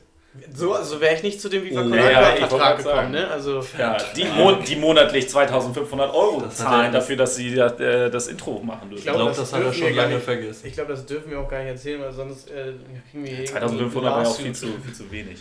So 0.54 0.74
also 0.74 1.02
wäre 1.02 1.16
ich 1.16 1.24
nicht 1.24 1.42
zu 1.42 1.50
dem 1.50 1.64
Viva 1.64 1.82
Oh, 1.82 1.90
ja, 1.96 2.12
ja, 2.12 2.22
ich 2.36 2.42
wollte 2.42 2.48
Vertrag 2.50 2.78
gekommen, 2.78 2.96
sagen. 2.96 3.12
ne? 3.12 3.28
Also 3.28 3.64
Ja, 3.78 3.98
die, 4.16 4.24
mon 4.26 4.64
die 4.64 4.76
monatlich 4.76 5.28
2500 5.28 6.14
Euro 6.14 6.42
Das 6.42 6.58
zahlen 6.58 6.92
dafür, 6.92 7.16
dass 7.16 7.36
sie 7.36 7.56
das, 7.56 7.80
äh, 7.80 8.12
das 8.12 8.28
Intro 8.28 8.60
machen 8.64 8.84
Ich 8.84 8.90
dürfen. 8.90 9.04
glaub, 9.04 9.16
glaube, 9.16 9.30
das 9.32 9.38
das, 9.40 9.54
hat 9.54 9.64
er 9.64 9.74
schon 9.74 9.96
lange 9.96 10.16
nicht. 10.16 10.24
vergessen. 10.26 10.68
ich 10.68 10.74
glaube, 10.74 10.92
das 10.92 11.06
dürfen 11.08 11.32
wir 11.32 11.40
auch 11.40 11.50
gar 11.50 11.60
nicht 11.60 11.70
erzählen, 11.70 12.02
weil 12.02 12.14
sonst 12.14 12.52
äh, 12.52 12.74
kriegen 13.10 13.24
wir 13.26 13.36
hier 13.36 13.46
2500 13.46 14.14
war 14.14 14.22
ja 14.24 14.30
auch 14.30 14.36
viel 14.38 14.54
zu, 14.54 14.68
viel 14.86 14.94
zu 14.94 15.12
wenig. 15.12 15.40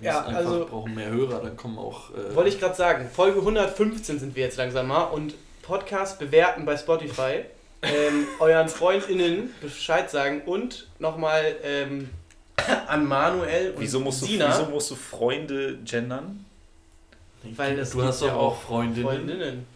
Wir 0.00 0.10
Ja, 0.10 0.20
einfach, 0.24 0.36
also- 0.38 0.66
brauchen 0.66 0.94
mehr 0.94 1.08
Hörer, 1.10 1.40
dann 1.40 1.56
kommen 1.56 1.78
auch. 1.78 2.10
Äh, 2.10 2.34
Wollte 2.34 2.50
ich 2.50 2.58
gerade 2.60 2.74
sagen, 2.74 3.08
Folge 3.12 3.40
115 3.40 4.18
sind 4.18 4.36
wir 4.36 4.44
jetzt 4.44 4.56
langsam 4.56 4.88
mal 4.88 5.04
und 5.04 5.34
Podcast 5.62 6.18
bewerten 6.18 6.64
bei 6.64 6.76
Spotify, 6.76 7.44
ähm, 7.82 8.26
euren 8.40 8.68
FreundInnen 8.68 9.54
Bescheid 9.60 10.10
sagen 10.10 10.42
und 10.46 10.88
nochmal 10.98 11.56
ähm, 11.62 12.10
an 12.88 13.06
Manuel 13.06 13.72
und 13.72 13.80
Wieso 13.80 14.00
musst, 14.00 14.22
du, 14.22 14.26
Sina. 14.26 14.48
wieso 14.48 14.70
musst 14.70 14.90
du 14.90 14.94
Freunde 14.94 15.78
gendern? 15.84 16.44
Weil 17.54 17.78
es 17.78 17.90
du 17.90 18.02
hast 18.02 18.20
ja 18.22 18.28
doch 18.28 18.36
auch 18.36 18.60
Freundinnen. 18.62 19.06
Freundinnen. 19.06 19.66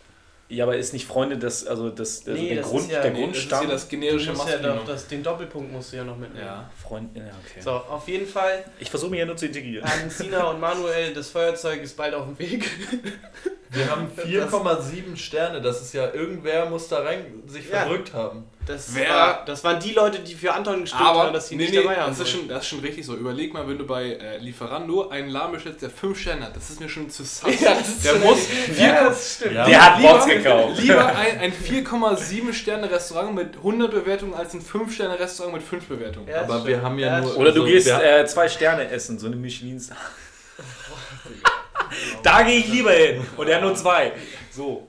Ja, 0.54 0.64
aber 0.64 0.76
ist 0.76 0.92
nicht 0.92 1.06
Freunde 1.06 1.38
das, 1.38 1.66
also 1.66 1.88
das, 1.90 2.26
also 2.26 2.32
Nee, 2.40 2.48
der, 2.50 2.56
das 2.62 2.66
Grund, 2.70 2.82
ist 2.84 2.90
ja- 2.92 3.02
der 3.02 3.10
nee, 3.12 3.20
Das 3.26 3.26
ist 3.28 3.32
Grundstamm? 3.34 3.60
hier 3.60 3.68
das 3.70 3.88
generische 3.88 4.32
musst 4.32 4.44
ja 4.48 4.52
Maskulinum. 4.54 4.78
doch 4.78 4.86
das, 4.86 5.06
den 5.08 5.22
Doppelpunkt 5.22 5.72
musst 5.72 5.92
du 5.92 5.96
ja 5.96 6.04
noch 6.04 6.16
mitnehmen. 6.18 6.44
Ja. 6.46 6.70
Freund, 6.82 7.16
ja, 7.16 7.22
okay. 7.24 7.60
So, 7.60 7.70
auf 7.70 8.06
jeden 8.08 8.26
Fall 8.26 8.64
Ich 8.78 8.90
versuche 8.90 9.10
mich 9.10 9.20
ja 9.20 9.26
nur 9.26 9.36
zu 9.36 9.46
integrieren. 9.46 9.84
an 9.88 10.10
Sina 10.10 10.44
und 10.50 10.60
Manuel, 10.60 11.14
das 11.14 11.30
Feuerzeug 11.30 11.82
ist 11.82 11.96
bald 11.96 12.14
auf 12.14 12.26
dem 12.26 12.38
Weg. 12.38 12.68
Wir 13.72 13.90
haben 13.90 14.06
4,7 14.16 15.16
Sterne. 15.16 15.60
Das 15.62 15.80
ist 15.80 15.94
ja, 15.94 16.12
irgendwer 16.12 16.66
muss 16.66 16.88
da 16.88 16.98
rein 17.00 17.42
sich 17.46 17.68
Ja. 17.70 17.80
verrückt 17.84 18.12
haben. 18.12 18.44
Das, 18.66 18.94
Wer- 18.94 19.08
war, 19.10 19.44
das 19.44 19.64
waren 19.64 19.80
die 19.80 19.90
Leute, 19.92 20.20
die 20.20 20.34
für 20.36 20.52
Anton 20.52 20.82
gestimmt 20.82 21.02
Aber 21.02 21.24
haben, 21.24 21.32
dass 21.32 21.48
sie 21.48 21.56
nee, 21.56 21.64
nicht 21.64 21.74
nee, 21.74 21.82
dabei 21.82 21.96
haben. 21.96 22.10
das, 22.10 22.20
ist 22.20 22.30
schon, 22.30 22.46
das 22.48 22.62
ist 22.62 22.68
schon 22.68 22.78
richtig 22.78 23.04
so. 23.04 23.16
Überleg 23.16 23.52
mal, 23.52 23.66
wenn 23.68 23.76
du 23.78 23.84
bei 23.86 24.04
äh, 24.12 24.38
Lieferando 24.38 25.08
einen 25.08 25.30
Laden 25.30 25.52
bestellst, 25.52 25.82
der 25.82 25.90
5 25.90 26.20
Sterne 26.20 26.44
hat. 26.46 26.54
Das 26.54 26.70
ist 26.70 26.78
mir 26.80 26.88
schon 26.88 27.10
zu 27.10 27.24
sass. 27.24 27.50
Ja, 27.60 27.76
der 28.04 28.14
muss 28.20 28.46
vier- 28.46 28.86
Ja, 28.86 29.04
das 29.08 29.34
stimmt. 29.36 29.54
Ja. 29.54 29.66
Der 29.66 29.84
hat 29.86 29.98
lieber- 29.98 30.12
Bots 30.12 30.26
gekauft. 30.26 30.78
Lieber 30.80 31.06
ein, 31.16 31.38
ein 31.40 31.52
4,7 31.52 32.52
Sterne 32.52 32.88
Restaurant 32.90 33.34
mit 33.34 33.56
100 33.56 33.90
Bewertungen 33.90 34.34
als 34.34 34.54
ein 34.54 34.60
5 34.60 34.94
Sterne 34.94 35.18
Restaurant 35.18 35.54
mit 35.54 35.62
5 35.64 35.86
Bewertungen. 35.86 36.28
Ja, 36.28 36.42
Aber 36.42 36.56
wir 36.64 36.72
stimmt. 36.76 36.82
haben 36.84 36.98
ja 37.00 37.06
Ja, 37.08 37.20
nur. 37.20 37.36
Oder 37.38 37.50
du 37.52 37.62
also 37.62 37.72
gehst 37.72 37.86
wir- 37.86 38.00
äh, 38.20 38.26
zwei 38.26 38.48
Sterne 38.48 38.88
essen, 38.90 39.18
so 39.18 39.26
eine 39.26 39.34
Michelin. 39.36 39.82
da 42.32 42.42
gehe 42.42 42.58
ich 42.58 42.68
lieber 42.68 42.92
hin. 42.92 43.26
Und 43.36 43.48
er 43.48 43.56
hat 43.56 43.62
nur 43.62 43.74
zwei. 43.74 44.12
So. 44.50 44.88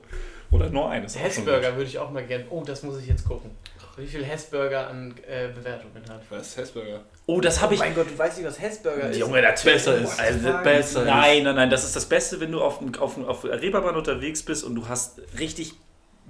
Oder 0.50 0.70
nur 0.70 0.88
eines. 0.88 1.18
Hessburger 1.18 1.76
würde 1.76 1.88
ich 1.88 1.98
auch 1.98 2.10
mal 2.10 2.24
gerne. 2.24 2.46
Oh, 2.50 2.62
das 2.64 2.82
muss 2.82 3.00
ich 3.00 3.08
jetzt 3.08 3.26
gucken. 3.26 3.50
Wie 3.96 4.06
viel 4.06 4.24
Hessburger 4.24 4.88
an 4.88 5.14
äh, 5.26 5.48
Bewertungen 5.48 6.02
hat. 6.08 6.22
Was 6.30 6.48
ist 6.48 6.56
Hessburger? 6.56 7.04
Oh, 7.26 7.40
das 7.40 7.60
habe 7.60 7.74
ich. 7.74 7.80
mein 7.80 7.94
Gott, 7.94 8.08
du 8.10 8.18
weißt 8.18 8.38
nicht, 8.38 8.46
was 8.46 8.60
Hessburger 8.60 9.10
ist. 9.10 9.18
Junge, 9.18 9.40
natürlich. 9.40 9.84
Besser 9.84 9.98
ist. 9.98 10.18
Also, 10.18 10.52
besser. 10.64 11.04
Nein, 11.04 11.44
nein, 11.44 11.54
nein, 11.54 11.70
das 11.70 11.84
ist 11.84 11.94
das 11.94 12.06
Beste, 12.06 12.40
wenn 12.40 12.50
du 12.50 12.60
auf, 12.60 12.80
auf, 12.98 13.18
auf 13.18 13.42
der 13.42 13.60
Reeperbahn 13.60 13.94
unterwegs 13.94 14.42
bist 14.42 14.64
und 14.64 14.74
du 14.74 14.88
hast 14.88 15.20
richtig 15.38 15.74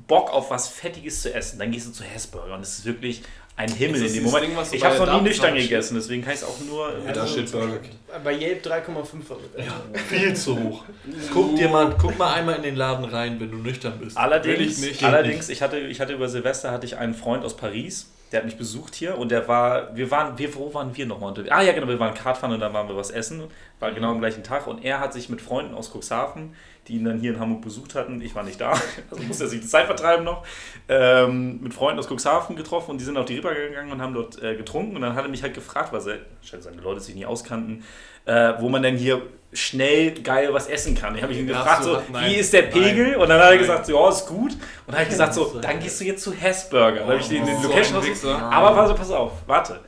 Bock 0.06 0.30
auf 0.30 0.50
was 0.50 0.68
Fettiges 0.68 1.22
zu 1.22 1.32
essen. 1.32 1.58
Dann 1.58 1.70
gehst 1.70 1.86
du 1.86 1.92
zu 1.92 2.04
Hessburger 2.04 2.54
und 2.54 2.60
es 2.60 2.78
ist 2.78 2.84
wirklich 2.84 3.22
ein 3.56 3.70
Himmel 3.70 4.02
in 4.02 4.12
dem 4.12 4.24
Moment. 4.24 4.44
Ding, 4.44 4.56
ich 4.72 4.84
habe 4.84 4.98
noch 4.98 5.20
nie 5.20 5.28
nüchtern 5.28 5.54
gegessen, 5.54 5.94
deswegen 5.94 6.22
kann 6.22 6.32
ich 6.32 6.40
es 6.40 6.44
auch 6.44 6.58
nur. 6.66 6.92
Ja, 7.06 7.12
da 7.12 7.26
steht 7.26 7.52
Burger 7.52 7.78
King. 7.78 7.94
Bei 8.24 8.36
Yelp 8.36 8.66
3,5 8.66 8.82
Bewertungen. 8.84 9.94
Viel 10.08 10.34
zu 10.34 10.60
hoch. 10.60 10.84
Guck 11.32 11.56
dir 11.56 11.68
mal, 11.68 11.94
guck 12.00 12.18
mal 12.18 12.34
einmal 12.34 12.56
in 12.56 12.62
den 12.62 12.76
Laden 12.76 13.04
rein, 13.04 13.38
wenn 13.38 13.50
du 13.50 13.58
nüchtern 13.58 13.98
bist. 14.00 14.16
Allerdings, 14.16 14.82
Will 14.82 14.90
ich 14.90 15.04
allerdings 15.04 15.48
ich, 15.48 15.62
hatte, 15.62 15.78
ich 15.78 16.00
hatte 16.00 16.14
über 16.14 16.28
Silvester 16.28 16.72
hatte 16.72 16.86
ich 16.86 16.96
einen 16.96 17.14
Freund 17.14 17.44
aus 17.44 17.56
Paris, 17.56 18.10
der 18.34 18.40
hat 18.40 18.46
mich 18.46 18.58
besucht 18.58 18.96
hier 18.96 19.16
und 19.16 19.30
der 19.30 19.46
war, 19.46 19.94
wir 19.94 20.10
waren, 20.10 20.36
wir, 20.36 20.52
wo 20.56 20.74
waren 20.74 20.96
wir 20.96 21.06
nochmal 21.06 21.28
unterwegs? 21.28 21.54
Ah 21.54 21.62
ja, 21.62 21.72
genau, 21.72 21.86
wir 21.86 22.00
waren 22.00 22.14
Kartfahren 22.14 22.52
und 22.52 22.58
dann 22.58 22.72
waren 22.72 22.88
wir 22.88 22.96
was 22.96 23.12
essen, 23.12 23.44
war 23.78 23.92
genau 23.92 24.10
am 24.10 24.18
gleichen 24.18 24.42
Tag 24.42 24.66
und 24.66 24.84
er 24.84 24.98
hat 24.98 25.12
sich 25.12 25.28
mit 25.28 25.40
Freunden 25.40 25.72
aus 25.72 25.92
Cuxhaven, 25.94 26.52
die 26.88 26.96
ihn 26.96 27.04
dann 27.04 27.20
hier 27.20 27.32
in 27.34 27.38
Hamburg 27.38 27.62
besucht 27.62 27.94
hatten, 27.94 28.20
ich 28.20 28.34
war 28.34 28.42
nicht 28.42 28.60
da, 28.60 28.72
also 29.10 29.22
musste 29.22 29.44
er 29.44 29.50
sich 29.50 29.60
die 29.60 29.68
Zeit 29.68 29.86
vertreiben 29.86 30.24
noch, 30.24 30.44
ähm, 30.88 31.60
mit 31.62 31.74
Freunden 31.74 32.00
aus 32.00 32.08
Cuxhaven 32.08 32.56
getroffen 32.56 32.90
und 32.90 33.00
die 33.00 33.04
sind 33.04 33.16
auf 33.16 33.26
die 33.26 33.36
Ripper 33.36 33.54
gegangen 33.54 33.92
und 33.92 34.02
haben 34.02 34.14
dort 34.14 34.42
äh, 34.42 34.56
getrunken 34.56 34.96
und 34.96 35.02
dann 35.02 35.14
hat 35.14 35.24
er 35.24 35.30
mich 35.30 35.44
halt 35.44 35.54
gefragt, 35.54 35.92
was 35.92 36.06
er, 36.06 36.18
scheint 36.42 36.64
seine 36.64 36.82
Leute 36.82 36.98
sich 36.98 37.14
nicht 37.14 37.26
auskannten, 37.26 37.84
äh, 38.24 38.54
wo 38.58 38.68
man 38.68 38.82
denn 38.82 38.96
hier 38.96 39.22
schnell 39.54 40.12
geil 40.22 40.52
was 40.52 40.66
essen 40.68 40.94
kann. 40.94 41.16
Ich 41.16 41.22
habe 41.22 41.32
ihn 41.32 41.46
gefragt, 41.46 41.84
so, 41.84 41.94
so, 41.94 42.02
nein. 42.12 42.30
wie 42.30 42.34
ist 42.36 42.52
der 42.52 42.62
Pegel? 42.62 43.12
Nein. 43.12 43.16
Und 43.16 43.28
dann 43.28 43.38
hat 43.38 43.46
er 43.46 43.50
Nein. 43.50 43.58
gesagt, 43.60 43.86
so, 43.86 43.92
ja, 43.94 44.08
ist 44.08 44.26
gut. 44.26 44.52
Und 44.52 44.60
dann 44.88 44.94
habe 44.96 45.04
ich 45.04 45.10
gesagt, 45.10 45.34
so, 45.34 45.58
dann 45.60 45.78
gehst 45.80 46.00
du 46.00 46.04
jetzt 46.04 46.22
zu 46.22 46.32
Hessburger. 46.32 47.00
Dann 47.00 47.08
habe 47.08 47.18
ich 47.20 47.28
den, 47.28 47.46
den 47.46 47.56
so 47.60 47.68
Location 47.68 48.04
Wichser. 48.04 48.36
Aber 48.38 48.76
warte, 48.76 48.94
pass 48.94 49.10
auf, 49.10 49.32
warte. 49.46 49.80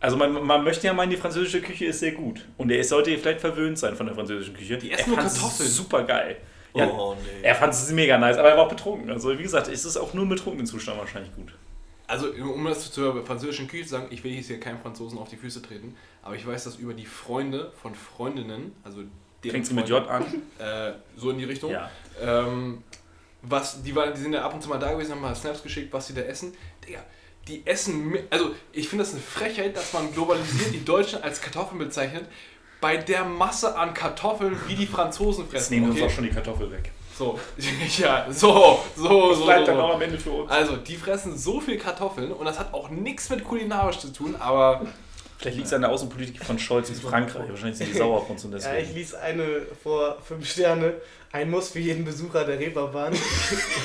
Also 0.00 0.16
man, 0.16 0.32
man 0.44 0.64
möchte 0.64 0.86
ja 0.86 0.92
meinen, 0.92 1.10
die 1.10 1.16
französische 1.16 1.60
Küche 1.60 1.86
ist 1.86 2.00
sehr 2.00 2.12
gut. 2.12 2.44
Und 2.56 2.70
er 2.70 2.82
sollte 2.84 3.16
vielleicht 3.16 3.40
verwöhnt 3.40 3.78
sein 3.78 3.94
von 3.94 4.06
der 4.06 4.14
französischen 4.14 4.54
Küche. 4.54 4.76
Die 4.76 4.90
essen 4.92 5.02
er 5.02 5.08
nur 5.08 5.16
Kartoffeln. 5.18 5.68
super 5.68 6.02
geil. 6.02 6.36
Ja, 6.74 6.86
Oh, 6.88 7.14
nee. 7.22 7.46
Er 7.46 7.54
fand 7.54 7.72
es 7.72 7.90
mega 7.92 8.18
nice, 8.18 8.36
aber 8.38 8.48
er 8.50 8.56
war 8.56 8.64
auch 8.64 8.68
betrunken. 8.68 9.10
Also 9.10 9.38
wie 9.38 9.42
gesagt, 9.42 9.68
es 9.68 9.84
ist 9.84 9.96
auch 9.96 10.12
nur 10.14 10.24
im 10.24 10.30
betrunkenen 10.30 10.66
Zustand 10.66 10.98
wahrscheinlich 10.98 11.34
gut. 11.34 11.52
Also, 12.06 12.30
um 12.30 12.64
das 12.64 12.90
zur 12.90 13.24
französischen 13.24 13.68
Küche 13.68 13.84
zu 13.84 13.90
sagen, 13.90 14.06
ich 14.10 14.22
will 14.24 14.32
jetzt 14.32 14.48
hier 14.48 14.60
keinem 14.60 14.78
Franzosen 14.80 15.18
auf 15.18 15.28
die 15.28 15.36
Füße 15.36 15.62
treten, 15.62 15.96
aber 16.22 16.34
ich 16.34 16.46
weiß, 16.46 16.64
dass 16.64 16.76
über 16.76 16.94
die 16.94 17.06
Freunde 17.06 17.72
von 17.80 17.94
Freundinnen, 17.94 18.72
also 18.82 19.02
Fängst 19.50 19.72
du 19.72 19.74
mit 19.74 19.88
J 19.88 20.06
an? 20.08 20.24
Äh, 20.58 20.92
so 21.16 21.30
in 21.30 21.38
die 21.38 21.44
Richtung. 21.44 21.72
Ja. 21.72 21.90
Ähm, 22.20 22.84
was, 23.42 23.82
die, 23.82 23.94
waren, 23.94 24.14
die 24.14 24.20
sind 24.20 24.32
ja 24.32 24.44
ab 24.44 24.54
und 24.54 24.62
zu 24.62 24.68
mal 24.68 24.78
da 24.78 24.92
gewesen, 24.92 25.12
haben 25.12 25.20
mal 25.20 25.34
Snaps 25.34 25.62
geschickt, 25.62 25.92
was 25.92 26.06
sie 26.06 26.14
da 26.14 26.20
essen. 26.20 26.54
Digga, 26.86 27.00
die 27.48 27.66
essen, 27.66 28.16
also 28.30 28.54
ich 28.72 28.88
finde 28.88 29.04
das 29.04 29.14
eine 29.14 29.22
Frechheit, 29.22 29.76
dass 29.76 29.92
man 29.92 30.12
globalisiert 30.12 30.72
die 30.72 30.84
Deutschen 30.84 31.22
als 31.22 31.40
Kartoffeln 31.40 31.78
bezeichnet, 31.78 32.26
bei 32.80 32.96
der 32.96 33.24
Masse 33.24 33.76
an 33.76 33.94
Kartoffeln, 33.94 34.56
wie 34.68 34.74
die 34.74 34.86
Franzosen 34.86 35.44
Jetzt 35.44 35.52
fressen. 35.52 35.74
nehmen 35.74 35.86
wir 35.86 35.92
uns 35.92 36.00
okay? 36.00 36.10
auch 36.10 36.14
schon 36.14 36.24
die 36.24 36.30
Kartoffel 36.30 36.70
weg. 36.70 36.92
So, 37.18 37.38
ja, 37.98 38.26
so, 38.30 38.80
so, 38.96 39.28
Das 39.30 39.38
so. 39.38 39.44
bleibt 39.44 39.60
so, 39.60 39.66
dann 39.66 39.76
so. 39.76 39.82
auch 39.82 39.94
am 39.94 40.02
Ende 40.02 40.18
für 40.18 40.30
uns. 40.30 40.50
Also, 40.50 40.76
die 40.76 40.96
fressen 40.96 41.36
so 41.36 41.60
viel 41.60 41.78
Kartoffeln 41.78 42.32
und 42.32 42.44
das 42.46 42.58
hat 42.58 42.72
auch 42.72 42.88
nichts 42.88 43.28
mit 43.30 43.44
kulinarisch 43.44 43.98
zu 43.98 44.12
tun, 44.12 44.34
aber 44.38 44.86
Vielleicht 45.38 45.56
liegt 45.56 45.66
es 45.66 45.72
an 45.74 45.80
der 45.80 45.90
Außenpolitik 45.90 46.44
von 46.44 46.56
Scholz 46.56 46.88
in 46.88 46.94
Frankreich. 47.08 47.48
Wahrscheinlich 47.48 47.76
sind 47.76 47.92
die 47.92 47.98
sauer 47.98 48.18
auf 48.18 48.30
uns 48.30 48.44
und 48.44 48.52
Ja, 48.52 48.58
ich 48.58 48.64
deswegen. 48.64 48.94
ließ 48.94 49.14
eine 49.14 49.66
vor 49.82 50.18
5 50.22 50.48
Sterne. 50.48 50.94
Ein 51.32 51.50
Muss 51.50 51.70
für 51.70 51.80
jeden 51.80 52.04
Besucher 52.04 52.44
der 52.44 52.58
Reeperbahn. 52.60 53.12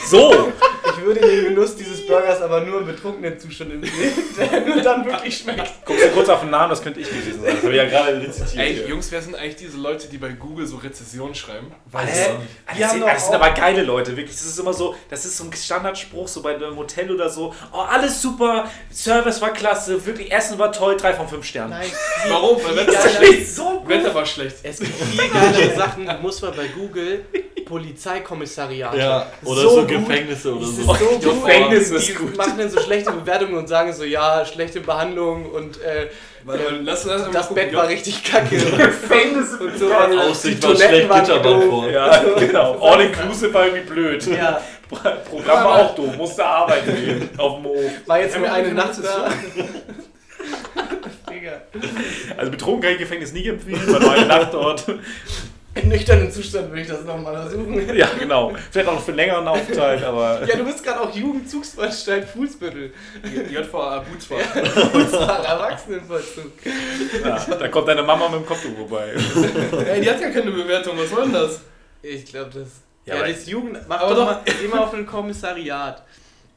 So! 0.05 0.51
Ich 0.97 1.05
würde 1.05 1.19
den 1.21 1.43
Genuss 1.45 1.75
dieses 1.75 2.05
Burgers 2.05 2.41
aber 2.41 2.61
nur 2.61 2.79
im 2.81 2.87
betrunkenen 2.87 3.39
Zustand 3.39 3.71
empfehlen, 3.73 4.13
der 4.37 4.61
nur 4.61 4.81
dann 4.81 5.05
wirklich 5.05 5.37
schmeckt. 5.37 5.85
Guckst 5.85 6.03
du 6.05 6.09
kurz 6.09 6.29
auf 6.29 6.41
den 6.41 6.49
Namen, 6.49 6.69
das 6.69 6.81
könnte 6.81 6.99
ich 6.99 7.09
gewesen 7.09 7.41
sein. 7.43 7.53
Das 7.55 7.63
habe 7.63 7.71
ich 7.71 7.77
ja 7.77 7.85
gerade 7.85 8.21
rezitiert. 8.21 8.57
ey, 8.65 8.73
hier. 8.75 8.87
Jungs, 8.89 9.11
wer 9.11 9.21
sind 9.21 9.35
eigentlich 9.35 9.55
diese 9.57 9.77
Leute, 9.77 10.07
die 10.07 10.17
bei 10.17 10.29
Google 10.29 10.65
so 10.65 10.77
Rezessionen 10.77 11.35
schreiben? 11.35 11.71
Weiß 11.91 12.09
Hä? 12.09 12.31
Das, 12.67 12.77
Die 12.77 12.83
haben 12.83 12.91
sind, 12.91 13.01
doch 13.01 13.09
das 13.09 13.25
sind 13.25 13.35
aber 13.35 13.49
geile 13.51 13.83
Leute, 13.83 14.15
wirklich. 14.17 14.35
Das 14.35 14.45
ist 14.45 14.59
immer 14.59 14.73
so, 14.73 14.95
das 15.09 15.25
ist 15.25 15.37
so 15.37 15.43
ein 15.45 15.53
Standardspruch, 15.53 16.27
so 16.27 16.41
bei 16.41 16.55
einem 16.55 16.75
Hotel 16.75 17.11
oder 17.11 17.29
so. 17.29 17.53
Oh, 17.71 17.77
alles 17.79 18.21
super, 18.21 18.69
Service 18.91 19.41
war 19.41 19.51
klasse, 19.53 20.03
wirklich, 20.05 20.31
Essen 20.31 20.57
war 20.59 20.71
toll, 20.71 20.97
drei 20.97 21.13
von 21.13 21.27
fünf 21.27 21.45
Sternen. 21.45 21.71
Nein, 21.71 21.89
Warum? 22.29 22.57
Weil 22.63 22.75
Wetter, 22.77 22.91
geiler- 22.93 23.09
schlecht. 23.09 23.47
so 23.55 23.83
Wetter 23.85 24.13
war 24.15 24.25
schlecht. 24.25 24.57
es 24.63 24.79
gibt 24.79 24.93
viel 24.93 25.29
geilere 25.29 25.75
Sachen. 25.75 26.05
Du 26.05 26.13
musst 26.21 26.41
mal 26.41 26.51
bei 26.51 26.67
Google 26.67 27.25
Polizeikommissariat. 27.67 28.95
Ja, 28.95 29.27
oder 29.43 29.61
So 29.61 29.69
so. 29.81 29.85
Gefängnisse 29.85 30.55
oder 30.55 30.65
so. 30.65 30.71
ist 30.71 30.87
so 30.99 31.05
gut. 31.05 31.21
Gefängnis 31.43 31.91
ist 31.91 32.07
die 32.09 32.13
gut. 32.13 32.37
machen 32.37 32.57
dann 32.57 32.69
so 32.69 32.79
schlechte 32.79 33.11
Bewertungen 33.11 33.55
und 33.57 33.67
sagen 33.67 33.93
so, 33.93 34.03
ja, 34.03 34.45
schlechte 34.45 34.81
Behandlung 34.81 35.45
und 35.51 35.81
äh, 35.81 36.07
Warte, 36.43 36.63
äh, 36.63 36.79
lass, 36.81 37.03
lass 37.03 37.29
das 37.29 37.47
gucken. 37.47 37.65
Bett 37.65 37.75
war 37.75 37.89
richtig 37.89 38.23
kacke. 38.23 38.55
Gefängnis 38.77 39.53
und 39.55 39.77
so. 39.77 39.91
Aussicht 39.93 40.63
Die 40.63 40.67
war 40.67 40.75
schlecht, 41.25 41.45
doof. 41.45 41.63
vor. 41.69 41.89
Ja, 41.89 42.23
genau. 42.39 42.79
All 42.79 43.01
inclusive 43.01 43.53
war 43.53 43.65
irgendwie 43.65 43.85
blöd. 43.93 44.25
Ja, 44.27 44.61
Programm 44.89 45.63
war 45.65 45.75
auch 45.81 45.95
doof, 45.95 46.15
musste 46.17 46.45
arbeiten 46.45 46.95
gehen 46.95 47.29
auf 47.37 47.55
dem 47.55 47.65
Hof. 47.65 47.91
war 48.05 48.19
jetzt 48.21 48.37
nur 48.37 48.49
eine 48.51 48.73
Nacht 48.73 48.93
da. 49.03 49.29
Digga. 51.29 51.61
Also 52.37 52.51
betrunken 52.51 52.81
kann 52.81 52.91
ich 52.93 52.99
Gefängnis 52.99 53.33
nie 53.33 53.47
empfehlen, 53.47 53.81
war 53.91 53.99
nur 53.99 54.11
eine 54.11 54.25
Nacht 54.25 54.53
dort. 54.53 54.85
Im 55.81 55.89
nüchternen 55.89 56.31
Zustand 56.31 56.69
würde 56.69 56.81
ich 56.81 56.87
das 56.87 57.03
nochmal 57.03 57.35
versuchen. 57.35 57.95
Ja, 57.95 58.07
genau. 58.19 58.53
Vielleicht 58.71 58.87
auch 58.89 58.93
noch 58.93 59.01
für 59.03 59.09
einen 59.11 59.17
längeren 59.17 59.47
Aufenthalt, 59.47 60.03
aber. 60.03 60.45
Ja, 60.47 60.55
du 60.55 60.65
bist 60.65 60.83
gerade 60.83 61.01
auch 61.01 61.13
Jugendzugsanstalt 61.15 62.25
Fußbüttel. 62.29 62.93
JVA 63.49 63.99
Bootsbach. 63.99 64.37
Fußball, 64.91 65.45
Erwachsenenvollzug. 65.45 66.51
Ja, 67.23 67.45
da 67.55 67.67
kommt 67.67 67.87
deine 67.87 68.03
Mama 68.03 68.29
mit 68.29 68.39
dem 68.41 68.45
Kopf 68.45 68.61
vorbei. 68.75 69.13
Ey, 69.87 70.01
die 70.01 70.09
hat 70.09 70.21
ja 70.21 70.29
keine 70.29 70.51
Bewertung, 70.51 70.97
was 70.97 71.09
soll 71.09 71.23
denn 71.23 71.33
das? 71.33 71.61
Ich 72.01 72.25
glaube, 72.25 72.49
das. 72.53 72.67
Ja, 73.05 73.15
Ja, 73.15 73.21
aber- 73.21 73.31
das 73.31 73.45
Jugend. 73.47 73.77
Mach 73.87 74.01
Aber 74.01 74.15
doch 74.15 74.25
mal, 74.25 74.41
geh 74.45 74.67
mal 74.67 74.79
auf 74.79 74.93
ein 74.93 75.05
Kommissariat. 75.05 76.03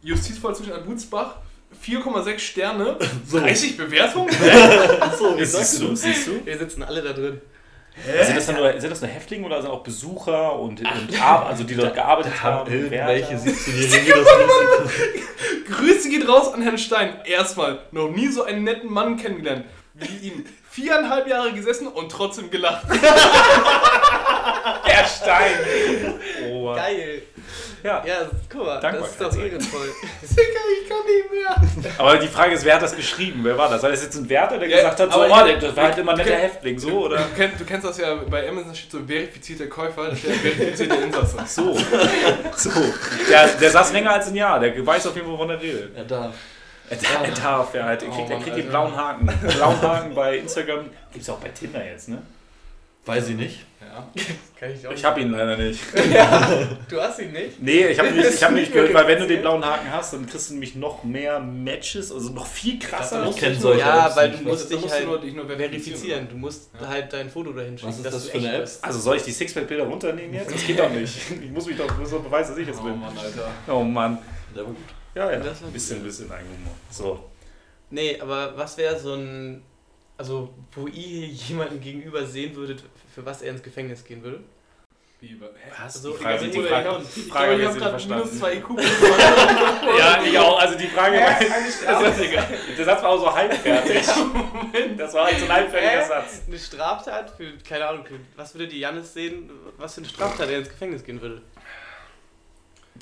Justizvollzug 0.03 0.67
Bootsbach, 0.85 1.37
4,6 1.87 2.39
Sterne, 2.39 2.97
So. 3.27 3.39
30 3.39 3.77
Bewertungen? 3.77 4.31
so, 5.19 5.37
ich 5.39 5.49
Siehst 5.49 5.81
du, 5.81 5.95
siehst 5.95 6.27
du? 6.27 6.45
Wir 6.45 6.59
sitzen 6.59 6.83
alle 6.83 7.03
da 7.03 7.13
drin. 7.13 7.41
Sind 8.25 8.37
das, 8.37 8.47
dann 8.47 8.57
nur, 8.57 8.81
sind 8.81 8.91
das 8.91 9.01
nur 9.03 9.11
Häftlinge 9.11 9.47
oder 9.47 9.61
sind 9.61 9.71
auch 9.71 9.83
Besucher 9.83 10.59
und, 10.59 10.81
und 10.81 11.21
Ar 11.21 11.47
also 11.47 11.65
die 11.65 11.75
dort 11.75 11.95
gearbeitet 11.95 12.43
haben? 12.43 12.61
haben 12.61 12.73
irgendwelche 12.73 13.33
Wärter? 13.33 13.51
17-Jährige 13.51 14.13
das 14.25 14.27
lustig. 14.81 15.23
Grüße 15.71 16.09
geht 16.09 16.27
raus 16.29 16.55
an 16.55 16.63
Herrn 16.63 16.79
Stein. 16.79 17.19
Erstmal, 17.25 17.81
noch 17.91 18.09
nie 18.09 18.29
so 18.29 18.45
einen 18.45 18.65
netten 18.65 18.91
Mann 18.91 19.17
kennengelernt. 19.17 19.65
Wie 19.95 20.29
ihn. 20.29 20.47
Viereinhalb 20.71 21.27
Jahre 21.27 21.53
gesessen 21.53 21.89
und 21.89 22.13
trotzdem 22.13 22.49
gelacht. 22.49 22.87
Herr 24.85 25.07
Stein! 25.07 25.53
Oh, 26.49 26.75
Geil. 26.75 27.23
Ja. 27.83 28.05
Ja, 28.07 28.31
guck 28.49 28.67
mal, 28.67 28.81
das 28.81 29.11
ist 29.11 29.21
doch 29.21 29.37
ehrenvoll. 29.37 29.89
Ich 30.23 30.89
kann 30.89 31.07
nicht 31.07 31.85
mehr. 31.85 31.95
Aber 31.99 32.17
die 32.19 32.27
Frage 32.27 32.55
ist, 32.55 32.65
wer 32.65 32.75
hat 32.75 32.83
das 32.83 32.97
geschrieben? 32.97 33.41
Wer 33.43 33.57
war 33.57 33.69
das? 33.69 33.83
War 33.83 33.91
das 33.91 34.03
jetzt 34.03 34.17
ein 34.17 34.29
Wärter, 34.29 34.59
der 34.59 34.69
Ja, 34.69 34.77
gesagt 34.79 35.01
hat, 35.01 35.13
so, 35.13 35.21
oh, 35.21 35.29
das 35.29 35.77
war 35.77 35.85
halt 35.85 35.99
immer 35.99 36.13
ein 36.13 36.19
netter 36.19 36.35
Häftling, 36.35 36.79
so, 36.79 37.05
oder? 37.05 37.19
Du, 37.19 37.49
du 37.59 37.65
kennst 37.65 37.87
das 37.87 37.99
ja, 37.99 38.17
bei 38.29 38.49
Amazon 38.49 38.75
steht 38.75 38.91
so 38.91 38.99
verifizierter 39.07 39.67
Käufer, 39.67 40.11
das 40.11 40.19
ist 40.19 40.27
der 40.27 40.35
verifizierte 40.35 40.95
Insasse. 40.97 41.37
So. 41.47 41.77
So. 42.57 42.71
Der, 43.29 43.49
der 43.49 43.71
saß 43.71 43.93
länger 43.93 44.13
als 44.13 44.29
ein 44.29 44.37
Jahr, 44.37 44.59
der 44.61 44.87
weiß 44.87 45.07
auf 45.07 45.15
jeden 45.15 45.27
Fall, 45.27 45.35
wovon 45.35 45.51
er 45.51 45.61
redet. 45.61 45.97
Er 45.97 46.05
darf. 46.05 46.35
Er 46.91 46.97
darf, 46.97 47.23
er 47.23 47.35
darf 47.35 47.75
ja 47.75 47.85
halt. 47.85 48.03
Er 48.03 48.09
Oh 48.09 48.13
kriegt, 48.13 48.31
er 48.31 48.37
Mann, 48.37 48.45
kriegt 48.45 48.57
den 48.57 48.69
blauen 48.69 48.97
Haken. 48.97 49.27
Blauen 49.27 49.83
Haken 49.83 50.15
bei 50.15 50.39
Instagram. 50.39 50.91
Gibt's 51.13 51.29
auch 51.31 51.39
bei 51.39 51.49
Tinder 51.51 51.85
jetzt, 51.85 52.09
ne? 52.09 52.23
Weiß 53.07 53.29
ich 53.29 53.37
nicht. 53.37 53.65
Ja. 53.93 54.07
Kann 54.61 54.71
ich 54.73 54.87
auch 54.87 54.93
Ich 54.93 55.05
habe 55.05 55.21
ihn 55.21 55.31
leider 55.33 55.57
nicht. 55.57 55.81
Du 56.89 57.01
hast 57.01 57.19
ihn 57.19 57.33
nicht? 57.33 57.61
Nee, 57.63 57.87
ich 57.89 57.99
habe 57.99 58.11
nicht, 58.11 58.29
ich 58.35 58.43
hab 58.45 58.53
Nicht 58.53 58.61
nicht 58.63 58.73
gehört, 58.75 58.93
weil 58.95 59.07
wenn 59.09 59.19
du 59.21 59.27
den 59.27 59.41
blauen 59.41 59.65
Haken 59.65 59.91
hast, 59.91 60.13
dann 60.13 60.27
kriegst 60.27 60.51
du 60.51 60.55
nämlich 60.55 60.75
noch 60.77 61.03
mehr 61.05 61.41
Matches, 61.41 62.13
also 62.13 62.31
noch 62.33 62.47
viel 62.47 62.79
krasser. 62.79 63.27
Ich 63.29 63.37
kenne 63.37 63.55
Ja, 63.55 63.61
solche 63.61 63.81
Ja, 63.81 64.07
Apps 64.07 64.17
weil 64.17 64.29
nicht. 64.31 64.41
du 64.43 64.45
Was- 64.47 64.53
musst 64.53 64.71
dich 64.71 64.81
musst 64.81 64.91
du 64.93 64.97
halt 64.99 65.07
nur- 65.07 65.21
dich 65.21 65.35
nur 65.35 65.47
verifizieren, 65.47 65.99
verifizieren. 65.99 66.29
Du 66.31 66.37
musst 66.37 66.71
Ja. 66.81 66.89
halt 66.89 67.13
dein 67.13 67.31
Foto 67.31 67.53
dahin 67.53 67.77
schicken, 67.79 67.91
ist 67.93 68.05
dass 68.05 68.15
das 68.15 68.25
du 68.27 68.31
für 68.31 68.39
eine 68.39 68.47
echt 68.49 68.55
App? 68.57 68.61
bist. 68.63 68.85
Also 68.85 68.99
soll 69.01 69.17
ich 69.17 69.23
die 69.23 69.33
Sixpack-Bilder 69.33 69.85
runternehmen 69.85 70.35
jetzt? 70.35 70.53
Das 70.55 70.67
geht 70.67 70.79
doch 70.79 70.91
nicht. 70.91 71.17
Ich 71.43 71.51
muss 71.51 71.67
mich 71.67 71.77
doch 71.77 71.99
muss 71.99 72.11
doch 72.11 72.21
beweisen, 72.23 72.51
dass 72.51 72.59
ich 72.59 72.69
jetzt 72.69 72.81
Oh 72.81 72.85
bin. 72.85 73.01
Mann, 73.01 73.17
Alter. 73.17 73.49
Oh 73.69 73.83
Mann. 73.83 74.19
Ja, 75.15 75.31
ja. 75.33 75.39
Ein 75.39 75.43
bisschen, 75.73 75.97
ein 75.99 76.03
bisschen 76.05 76.31
Eigenhumor. 76.31 76.73
So. 76.91 77.25
Nee, 77.91 78.19
aber 78.21 78.57
was 78.57 78.77
wäre 78.79 78.99
so 78.99 79.15
ein. 79.15 79.63
Also, 80.21 80.51
wo 80.73 80.87
ihr 80.87 81.29
jemanden 81.29 81.81
gegenüber 81.81 82.27
sehen 82.27 82.55
würdet, 82.55 82.85
für 83.15 83.25
was 83.25 83.41
er 83.41 83.53
ins 83.53 83.63
Gefängnis 83.63 84.05
gehen 84.05 84.23
würde? 84.23 84.41
Wie, 85.19 85.29
hä? 85.29 85.39
Was? 85.71 85.97
Also, 85.97 86.13
die 86.13 86.19
Frage, 86.19 86.35
also, 86.35 86.45
die 86.45 86.61
Frage, 86.61 86.89
ich 86.99 87.33
Frage 87.33 87.63
ich 87.63 87.85
habe 87.85 87.97
nicht 87.97 88.09
minus 88.11 88.39
zwei 88.39 88.57
IQ. 88.57 88.69
Ja, 89.99 90.23
ich 90.23 90.39
auch. 90.39 90.61
Also 90.61 90.77
die 90.77 90.89
Frage 90.89 91.21
war. 91.21 91.41
Straftat. 91.71 92.49
Der 92.77 92.85
Satz 92.85 93.03
war 93.03 93.09
auch 93.09 93.19
so 93.19 93.35
halbfertig. 93.35 94.07
Das 94.99 95.15
war 95.15 95.25
halt 95.25 95.39
so 95.39 95.47
ein 95.47 95.53
halbfertiger? 95.53 96.05
Satz. 96.05 96.43
Eine 96.47 96.59
Straftat 96.59 97.31
für, 97.31 97.57
keine 97.67 97.89
Ahnung, 97.89 98.05
was 98.37 98.55
würde 98.55 98.69
die 98.69 98.79
Janis 98.79 99.15
sehen, 99.15 99.51
was 99.79 99.95
für 99.95 100.03
eine 100.03 100.09
Straftat 100.09 100.51
er 100.51 100.59
ins 100.59 100.69
Gefängnis 100.69 101.03
gehen 101.03 101.23
würde? 101.23 101.41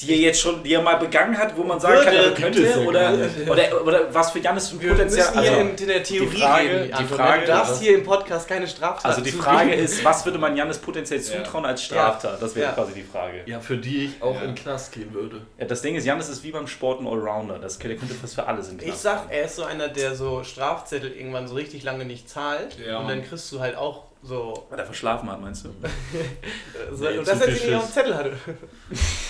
Die 0.00 0.12
er 0.12 0.16
jetzt 0.18 0.40
schon, 0.40 0.62
die 0.62 0.72
er 0.74 0.82
mal 0.82 0.94
begangen 0.96 1.36
hat, 1.36 1.56
wo 1.56 1.64
man 1.64 1.80
sagen 1.80 2.02
kann, 2.04 2.14
Würde. 2.14 2.24
er 2.28 2.32
könnte 2.32 2.62
ja 2.62 2.76
oder, 2.78 3.12
oder, 3.50 3.84
oder 3.86 4.14
was 4.14 4.30
für 4.30 4.38
Janis 4.38 4.68
für 4.68 4.80
Wir 4.80 4.90
Potenzial. 4.90 5.26
müssen 5.30 5.40
hier 5.42 5.50
Also, 5.50 5.60
in, 5.62 5.76
in 5.76 5.86
der 5.88 6.02
Theorie 6.04 6.28
die 6.36 6.40
Frage- 6.40 6.68
reden. 6.68 6.86
die 6.86 6.92
Anton, 6.94 7.16
Frage- 7.18 7.40
du 7.40 7.46
darfst 7.48 7.82
hier 7.82 7.94
im 7.96 8.04
Podcast 8.04 8.48
keine 8.48 8.66
Straftat 8.68 9.04
also 9.06 9.20
die. 9.22 9.32
Frage 9.32 9.74
ist, 9.74 10.04
was 10.04 10.24
würde 10.24 10.38
man 10.38 10.56
Janis 10.56 10.78
potenziell 10.78 11.20
Ja. 11.20 11.24
zutrauen 11.44 11.64
als 11.64 11.82
Straftat? 11.82 12.40
Das 12.40 12.54
wäre 12.54 12.66
Ja. 12.68 12.72
quasi 12.74 12.92
die 12.94 13.02
Frage. 13.02 13.42
Ja, 13.46 13.60
für 13.60 13.76
die 13.76 14.04
ich 14.06 14.22
auch 14.22 14.34
Ja. 14.34 14.40
in 14.42 14.46
den 14.48 14.54
Knast 14.54 14.92
gehen 14.92 15.12
würde. 15.12 15.42
Ja, 15.58 15.66
das 15.66 15.82
Ding 15.82 15.96
ist, 15.96 16.04
Janis 16.06 16.28
ist 16.28 16.44
wie 16.44 16.52
beim 16.52 16.66
Sport 16.68 17.00
ein 17.00 17.06
Allrounder. 17.06 17.58
Das, 17.58 17.78
der 17.78 17.96
könnte 17.96 18.14
fast 18.14 18.34
für 18.36 18.46
alles 18.46 18.68
in 18.68 18.78
den 18.78 18.84
Ich 18.84 18.90
Knast 18.90 19.02
sag, 19.02 19.18
kommen. 19.22 19.30
er 19.32 19.44
ist 19.46 19.56
so 19.56 19.64
einer, 19.64 19.88
der 19.88 20.14
so 20.14 20.44
Strafzettel 20.44 21.10
irgendwann 21.12 21.48
so 21.48 21.54
richtig 21.54 21.82
lange 21.82 22.04
nicht 22.04 22.28
zahlt 22.28 22.76
Ja, 22.78 22.98
und 22.98 23.08
dann 23.08 23.24
kriegst 23.24 23.50
du 23.52 23.60
halt 23.60 23.76
auch 23.76 24.04
so. 24.22 24.66
Weil 24.70 24.78
er 24.78 24.84
verschlafen 24.86 25.30
hat, 25.30 25.40
meinst 25.40 25.64
du? 25.64 25.68
so 26.94 27.04
Nee, 27.04 27.18
und 27.18 27.26
das, 27.28 27.40
als 27.40 27.50
ich 27.54 27.62
ihn 27.64 27.70
nicht 27.70 27.76
auf 27.78 27.84
dem 27.86 27.92
Zettel 27.92 28.16
hatte. 28.16 28.36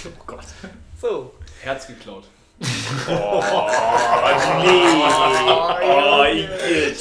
Oh 0.06 0.22
Gott. 0.26 0.44
So. 1.00 1.34
Herz 1.62 1.86
geklaut. 1.86 2.24
Oh, 3.08 3.42
nee. 4.62 5.04
Oh, 5.84 6.24
Igitt. 6.24 6.96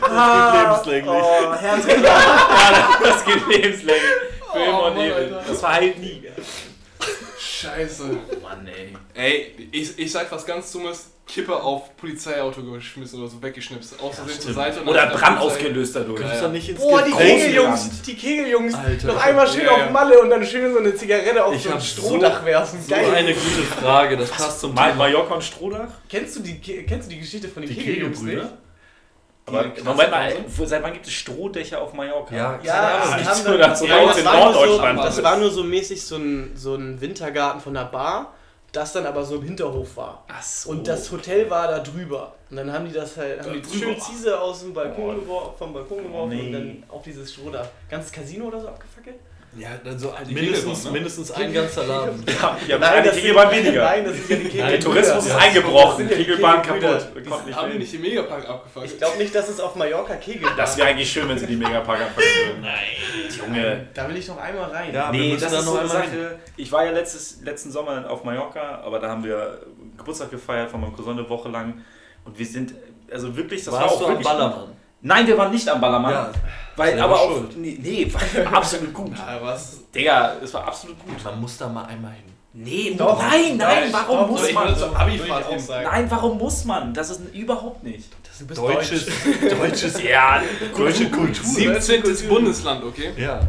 Das 0.00 0.84
geht 0.84 0.84
lebenslänglich. 0.84 1.22
Oh, 1.24 1.54
Herzgeklaut. 1.54 2.04
ja, 2.04 2.98
das 3.02 3.24
geht 3.24 3.46
lebenslänglich. 3.48 4.02
Für 4.52 4.58
Oh, 4.58 4.64
immer 4.64 4.82
und 4.84 4.96
Mann, 4.96 5.06
ewig. 5.06 5.34
Das 5.46 5.60
verheilt 5.60 5.98
nie. 5.98 6.22
Scheiße. 7.38 8.04
Mann, 8.42 8.66
ey. 8.66 8.96
Ey, 9.14 9.68
ich, 9.70 9.98
ich 9.98 10.10
sag 10.10 10.30
was 10.32 10.44
ganz 10.44 10.72
Dummes. 10.72 11.10
Kippe 11.30 11.54
auf 11.54 11.96
Polizeiauto 11.96 12.62
geschmissen 12.62 13.20
oder 13.20 13.30
so 13.30 13.40
weggeschnipst. 13.42 14.00
Außerdem 14.02 14.40
zur 14.40 14.52
Seite. 14.52 14.80
und 14.80 14.86
dann 14.86 14.94
Oder 14.94 15.06
der 15.06 15.16
Brand 15.16 15.40
ausgelöst 15.40 15.94
dadurch. 15.96 16.20
Ja. 16.20 16.40
doch 16.40 16.50
nicht 16.52 16.68
ins 16.68 16.80
Boah, 16.80 17.02
die. 17.02 17.12
Kegeljungs, 17.12 18.02
die 18.02 18.14
Kegeljungs. 18.16 18.74
Alter. 18.74 19.06
Noch 19.08 19.24
einmal 19.24 19.46
schön 19.48 19.64
Ja, 19.64 19.78
ja. 19.78 19.84
auf 19.86 19.90
Malle 19.92 20.20
und 20.20 20.30
dann 20.30 20.44
schön 20.44 20.72
so 20.72 20.78
eine 20.80 20.94
Zigarette 20.94 21.44
auf 21.44 21.54
Ich 21.54 21.62
so 21.62 21.70
ein 21.72 21.80
Strohdach 21.80 22.44
werfen. 22.44 22.80
So 22.82 22.90
Geil. 22.94 23.14
eine 23.14 23.32
gute 23.32 23.62
Frage, 23.80 24.16
das 24.16 24.30
passt 24.30 24.60
zum 24.60 24.74
Ma 24.74 24.86
Thema. 24.86 24.96
Mallorca 24.96 25.34
und 25.34 25.44
Strohdach? 25.44 25.88
Kennst 26.08 26.36
du 26.36 26.40
die, 26.40 26.60
Ke- 26.60 26.82
kennst 26.84 27.08
du 27.08 27.14
die 27.14 27.20
Geschichte 27.20 27.48
von 27.48 27.62
den 27.62 27.70
Die 27.70 27.76
Kegeljungs 27.76 28.18
Kegelbrüder? 28.18 28.42
nicht? 28.44 28.54
Aber 29.46 29.64
Die 29.64 29.82
Moment 29.82 30.10
mal, 30.10 30.32
seit 30.64 30.82
wann 30.82 30.92
gibt 30.92 31.06
es 31.06 31.12
Strohdächer 31.12 31.80
auf 31.80 31.92
Mallorca? 31.92 32.34
Ja, 32.36 32.58
Ja, 32.62 33.16
nicht 33.16 33.28
haben 33.28 33.36
so, 33.36 33.44
so 33.44 33.52
ja, 33.54 33.66
das, 33.68 33.78
so, 33.80 33.86
das 33.86 35.22
war 35.22 35.36
nur 35.38 35.50
so 35.50 35.64
mäßig 35.64 36.02
so 36.04 36.16
ein, 36.16 36.52
so 36.54 36.74
ein 36.76 37.00
Wintergarten 37.00 37.60
von 37.60 37.74
der 37.74 37.86
Bar, 37.86 38.34
das 38.72 38.92
dann 38.92 39.06
aber 39.06 39.24
so 39.24 39.36
im 39.36 39.42
Hinterhof 39.42 39.96
war. 39.96 40.24
Ach 40.28 40.42
so. 40.42 40.70
Und 40.70 40.86
das 40.86 41.10
Hotel 41.10 41.48
war 41.50 41.68
da 41.68 41.78
drüber. 41.80 42.34
Und 42.50 42.56
dann 42.56 42.72
haben 42.72 42.86
die 42.86 42.92
das 42.92 43.16
halt, 43.16 43.42
haben 43.42 43.60
die 43.62 43.78
schön 43.78 44.00
Ziese 44.00 44.40
aus 44.40 44.60
dem 44.60 44.72
Balkon 44.74 45.16
Oh. 45.16 45.20
geworfen, 45.20 45.54
vom 45.58 45.72
Balkon 45.72 46.02
geworfen 46.04 46.28
nee. 46.30 46.46
und 46.46 46.52
dann 46.52 46.84
auf 46.88 47.02
dieses 47.02 47.32
Strohdach. 47.32 47.66
Ganzes 47.88 48.12
Casino 48.12 48.46
oder 48.46 48.60
so 48.60 48.68
abgefackelt? 48.68 49.16
Ja, 49.56 49.70
dann 49.82 49.98
so 49.98 50.14
Die 50.28 50.32
mindestens, 50.32 50.64
Kegelbahn, 50.64 50.84
ne? 50.84 50.90
mindestens 50.92 51.30
ein 51.32 51.52
ganzer 51.52 51.84
Laden. 51.84 52.24
Ja, 52.40 52.58
ja 52.68 52.78
Nein, 52.78 52.92
eine 52.92 53.06
das 53.06 53.16
Kegelbahn 53.16 53.50
weniger. 53.50 53.84
Nein, 53.84 54.04
das 54.04 54.14
ist 54.14 54.30
ja 54.30 54.36
die 54.36 54.42
Kegelbrüder. 54.44 54.68
Der 54.70 54.80
Tourismus 54.80 55.26
ist 55.26 55.34
eingebrochen, 55.34 56.08
die 56.08 56.14
Kegelbahn 56.14 56.62
kaputt. 56.62 57.16
Nicht 57.46 57.56
Haben 57.56 57.72
die 57.72 57.78
nicht 57.78 57.92
den 57.92 58.00
Megapark 58.00 58.48
abgefangen? 58.48 58.86
Ich 58.86 58.96
glaube 58.96 59.18
nicht, 59.18 59.34
dass 59.34 59.48
es 59.48 59.58
auf 59.58 59.74
Mallorca 59.74 60.14
Kegel 60.14 60.48
Das 60.56 60.76
wäre 60.76 60.88
eigentlich 60.88 61.10
schön, 61.10 61.28
wenn 61.28 61.38
sie 61.38 61.46
die 61.46 61.56
Megapark 61.56 62.00
abfangen 62.00 62.28
würden. 62.46 62.60
Nein. 62.60 62.78
Junge. 63.38 63.88
Da 63.92 64.08
will 64.08 64.16
ich 64.16 64.28
noch 64.28 64.38
einmal 64.38 64.70
rein. 64.70 64.94
Ja. 64.94 65.10
Nee, 65.10 65.36
das 65.36 65.50
da 65.50 65.58
ist 65.58 65.64
noch 65.64 65.72
so 65.72 65.78
eine 65.78 65.88
Sache. 65.88 66.38
Ich 66.56 66.70
war 66.70 66.84
ja 66.84 66.92
letztes, 66.92 67.40
letzten 67.42 67.72
Sommer 67.72 68.08
auf 68.08 68.22
Mallorca, 68.22 68.82
aber 68.84 69.00
da 69.00 69.08
haben 69.08 69.24
wir 69.24 69.62
Geburtstag 69.96 70.30
gefeiert 70.30 70.70
von 70.70 70.80
meinem 70.80 70.94
Cousin 70.94 71.18
eine 71.18 71.28
Woche 71.28 71.48
lang. 71.48 71.82
Und 72.24 72.38
wir 72.38 72.46
sind, 72.46 72.74
also 73.10 73.34
wirklich, 73.36 73.64
das 73.64 73.74
war 73.74 73.82
Warst 73.82 73.94
auch 73.94 73.98
du 73.98 74.04
am 74.04 74.10
wirklich 74.12 74.28
Ballermann? 74.28 74.76
Nein, 75.02 75.26
wir 75.26 75.38
waren 75.38 75.50
nicht 75.50 75.68
am 75.68 75.80
Ballermann. 75.80 76.12
Ja, 76.12 76.32
weil, 76.76 76.98
aber 76.98 77.20
auch, 77.20 77.42
nee, 77.56 77.78
nee, 77.80 78.12
war 78.12 78.52
absolut 78.58 78.92
gut. 78.92 79.16
Ja, 79.16 79.38
was? 79.42 79.78
Digga, 79.94 80.36
es 80.42 80.52
war 80.54 80.66
absolut 80.66 80.98
gut. 81.04 81.22
man 81.24 81.40
muss 81.40 81.58
da 81.58 81.68
mal 81.68 81.84
einmal 81.84 82.12
hin. 82.12 82.24
Nee, 82.52 82.94
Doch. 82.98 83.22
nein, 83.22 83.56
nein, 83.56 83.92
warum 83.92 84.18
Doch, 84.18 84.28
muss 84.30 84.52
man? 84.52 84.74
so. 84.74 84.90
Nein, 84.90 86.10
warum 86.10 86.36
muss 86.38 86.64
man? 86.64 86.92
Das 86.92 87.10
ist 87.10 87.20
überhaupt 87.32 87.84
nicht. 87.84 88.08
Deutsches, 88.56 89.06
deutsch. 89.06 89.52
deutsches, 89.60 90.02
Ja, 90.02 90.42
deutsche 90.76 91.10
Kultur. 91.10 91.44
17. 91.44 92.02
Bundesland, 92.28 92.82
okay? 92.82 93.12
Ja. 93.16 93.40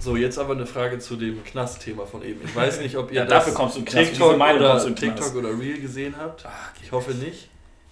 So, 0.00 0.16
jetzt 0.16 0.38
aber 0.38 0.54
eine 0.54 0.66
Frage 0.66 0.98
zu 0.98 1.16
dem 1.16 1.44
Knastthema 1.44 2.06
von 2.06 2.22
eben. 2.22 2.40
Ich 2.44 2.56
weiß 2.56 2.80
nicht, 2.80 2.96
ob 2.96 3.10
ihr 3.10 3.16
Ja, 3.16 3.24
das 3.24 3.44
dafür 3.44 3.54
kommst 3.54 3.76
du 3.76 3.84
Knast. 3.84 4.10
TikTok, 4.10 4.34
oder, 4.34 4.94
TikTok 4.94 5.36
oder 5.36 5.50
Reel 5.50 5.80
gesehen 5.80 6.14
habt. 6.18 6.44
Ich 6.82 6.90
hoffe 6.90 7.12
nicht. 7.12 7.48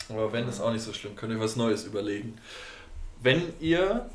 Aber 0.09 0.33
wenn, 0.33 0.49
ist 0.49 0.61
auch 0.61 0.73
nicht 0.73 0.83
so 0.83 0.93
schlimm. 0.93 1.15
Könnt 1.15 1.33
ihr 1.33 1.41
was 1.41 1.57
Neues 1.57 1.85
überlegen. 1.85 2.37
Wenn 3.23 3.43
ihr 3.61 4.09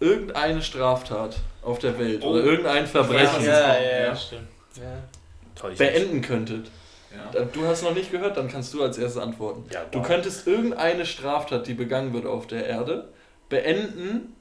irgendeine 0.00 0.62
Straftat 0.62 1.36
auf 1.62 1.78
der 1.78 1.98
Welt 1.98 2.22
Oh. 2.22 2.28
oder 2.30 2.44
irgendein 2.44 2.86
Verbrechen 2.86 3.44
ja, 3.44 3.74
ja, 3.74 3.80
Ja. 3.82 3.98
ja, 4.06 4.16
stimmt. 4.16 4.48
Ja. 4.76 4.82
Toll, 5.54 5.72
ich 5.72 5.78
beenden 5.78 6.20
könntet, 6.22 6.70
Ja. 7.34 7.44
Du 7.44 7.66
hast 7.66 7.82
noch 7.82 7.94
nicht 7.94 8.12
gehört, 8.12 8.36
dann 8.36 8.48
kannst 8.48 8.72
du 8.74 8.82
als 8.82 8.98
erstes 8.98 9.20
antworten. 9.20 9.64
Ja, 9.72 9.84
Du 9.90 10.02
könntest 10.02 10.46
irgendeine 10.46 11.04
Straftat, 11.06 11.66
die 11.66 11.74
begangen 11.74 12.12
wird 12.12 12.26
auf 12.26 12.46
der 12.46 12.66
Erde, 12.66 13.08
beenden 13.48 14.34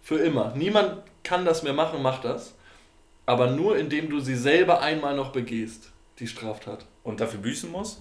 für 0.00 0.18
immer. 0.18 0.52
Niemand 0.54 1.02
kann 1.24 1.44
das 1.44 1.62
mehr 1.62 1.72
machen, 1.74 2.00
macht 2.02 2.24
das. 2.24 2.54
Aber 3.26 3.48
nur 3.50 3.76
indem 3.76 4.08
du 4.10 4.20
sie 4.20 4.34
selber 4.36 4.80
einmal 4.80 5.14
noch 5.14 5.30
begehst, 5.32 5.90
die 6.18 6.26
Straftat. 6.26 6.84
Und 7.04 7.20
dafür 7.20 7.40
büßen 7.40 7.70
muss? 7.70 8.00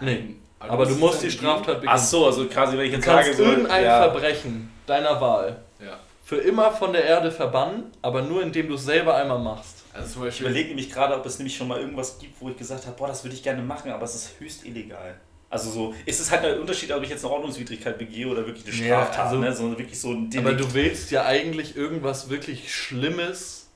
Nee. 0.00 0.36
Aber 0.60 0.84
du 0.86 0.94
musst 0.96 1.22
die 1.22 1.30
Straftat 1.30 1.80
begehen. 1.80 1.88
Ach 1.94 1.98
so, 1.98 2.26
also 2.26 2.46
quasi, 2.46 2.76
wenn 2.76 2.84
ich 2.86 2.90
Du 2.90 2.96
jetzt 2.96 3.04
kannst 3.04 3.24
sage, 3.26 3.36
so, 3.36 3.44
irgendein 3.44 3.84
ja, 3.84 4.02
Verbrechen 4.10 4.70
deiner 4.86 5.20
Wahl 5.20 5.56
Ja. 5.80 5.98
für 6.24 6.36
immer 6.36 6.72
von 6.72 6.92
der 6.92 7.04
Erde 7.04 7.30
verbannen, 7.30 7.84
aber 8.02 8.22
nur 8.22 8.42
indem 8.42 8.68
du 8.68 8.74
es 8.74 8.84
selber 8.84 9.14
einmal 9.16 9.38
machst. 9.38 9.84
Also 9.94 10.14
zum 10.20 10.26
Ich 10.28 10.40
überlege 10.40 10.68
nämlich 10.68 10.90
gerade, 10.92 11.14
ob 11.16 11.24
es 11.26 11.38
nämlich 11.38 11.56
schon 11.56 11.68
mal 11.68 11.80
irgendwas 11.80 12.18
gibt, 12.18 12.40
wo 12.40 12.48
ich 12.50 12.56
gesagt 12.56 12.86
habe, 12.86 12.96
boah, 12.96 13.08
das 13.08 13.22
würde 13.24 13.34
ich 13.36 13.42
gerne 13.42 13.62
machen, 13.62 13.90
aber 13.90 14.04
es 14.04 14.14
ist 14.14 14.30
höchst 14.40 14.64
illegal. 14.64 15.14
Also 15.50 15.70
so, 15.70 15.94
ist 16.04 16.20
es 16.20 16.30
halt 16.30 16.44
ein 16.44 16.58
Unterschied, 16.60 16.92
ob 16.92 17.02
ich 17.02 17.08
jetzt 17.08 17.24
eine 17.24 17.32
Ordnungswidrigkeit 17.32 17.96
begehe 17.96 18.26
oder 18.28 18.44
wirklich 18.46 18.66
eine 18.66 18.86
Ja, 18.86 19.02
Straftat, 19.02 19.26
also- 19.26 19.36
ne? 19.38 19.52
sondern 19.54 19.78
wirklich 19.78 19.98
so 20.00 20.10
ein 20.10 20.30
Aber 20.36 20.50
Delikt. 20.52 20.60
du 20.60 20.74
willst 20.74 21.10
ja 21.10 21.24
eigentlich 21.24 21.74
irgendwas 21.76 22.28
wirklich 22.28 22.74
Schlimmes 22.74 23.68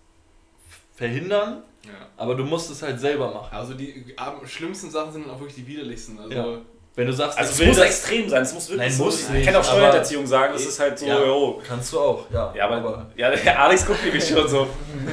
verhindern, 0.95 1.63
Ja. 1.85 1.91
aber 2.17 2.35
du 2.37 2.45
musst 2.45 2.71
es 2.71 2.81
halt 2.83 3.01
selber 3.01 3.33
machen. 3.33 3.55
Also 3.57 3.75
die 3.75 4.15
am 4.17 4.47
schlimmsten 4.47 4.91
Sachen 4.91 5.13
sind 5.13 5.27
dann 5.27 5.35
auch 5.35 5.41
wirklich 5.41 5.57
die 5.57 5.67
widerlichsten. 5.67 6.19
Also 6.19 6.33
Ja. 6.33 6.59
Wenn 6.95 7.07
du 7.07 7.13
sagst, 7.15 7.39
also 7.39 7.51
ich 7.55 7.61
es 7.61 7.67
muss 7.69 7.77
das, 7.79 7.87
extrem 7.87 8.29
sein, 8.29 8.43
es 8.43 8.53
muss 8.53 8.69
wirklich 8.69 8.89
Nein, 8.89 8.93
so, 8.99 9.05
muss 9.05 9.23
ich 9.23 9.29
nicht, 9.31 9.47
kann 9.47 9.55
auch 9.57 9.61
aber- 9.61 9.79
Steuererziehung 9.79 10.27
sagen, 10.27 10.53
es 10.55 10.67
ist 10.67 10.79
halt 10.79 10.99
so, 10.99 11.07
Ja. 11.07 11.25
jo. 11.25 11.63
kannst 11.67 11.91
du 11.91 11.99
auch, 11.99 12.31
ja. 12.31 12.53
Ja, 12.55 12.69
aber, 12.69 13.07
ja, 13.17 13.31
der 13.31 13.63
Alex 13.63 13.87
guckt 13.87 14.05
nämlich 14.05 14.29
schon 14.29 14.47
so. 14.47 14.67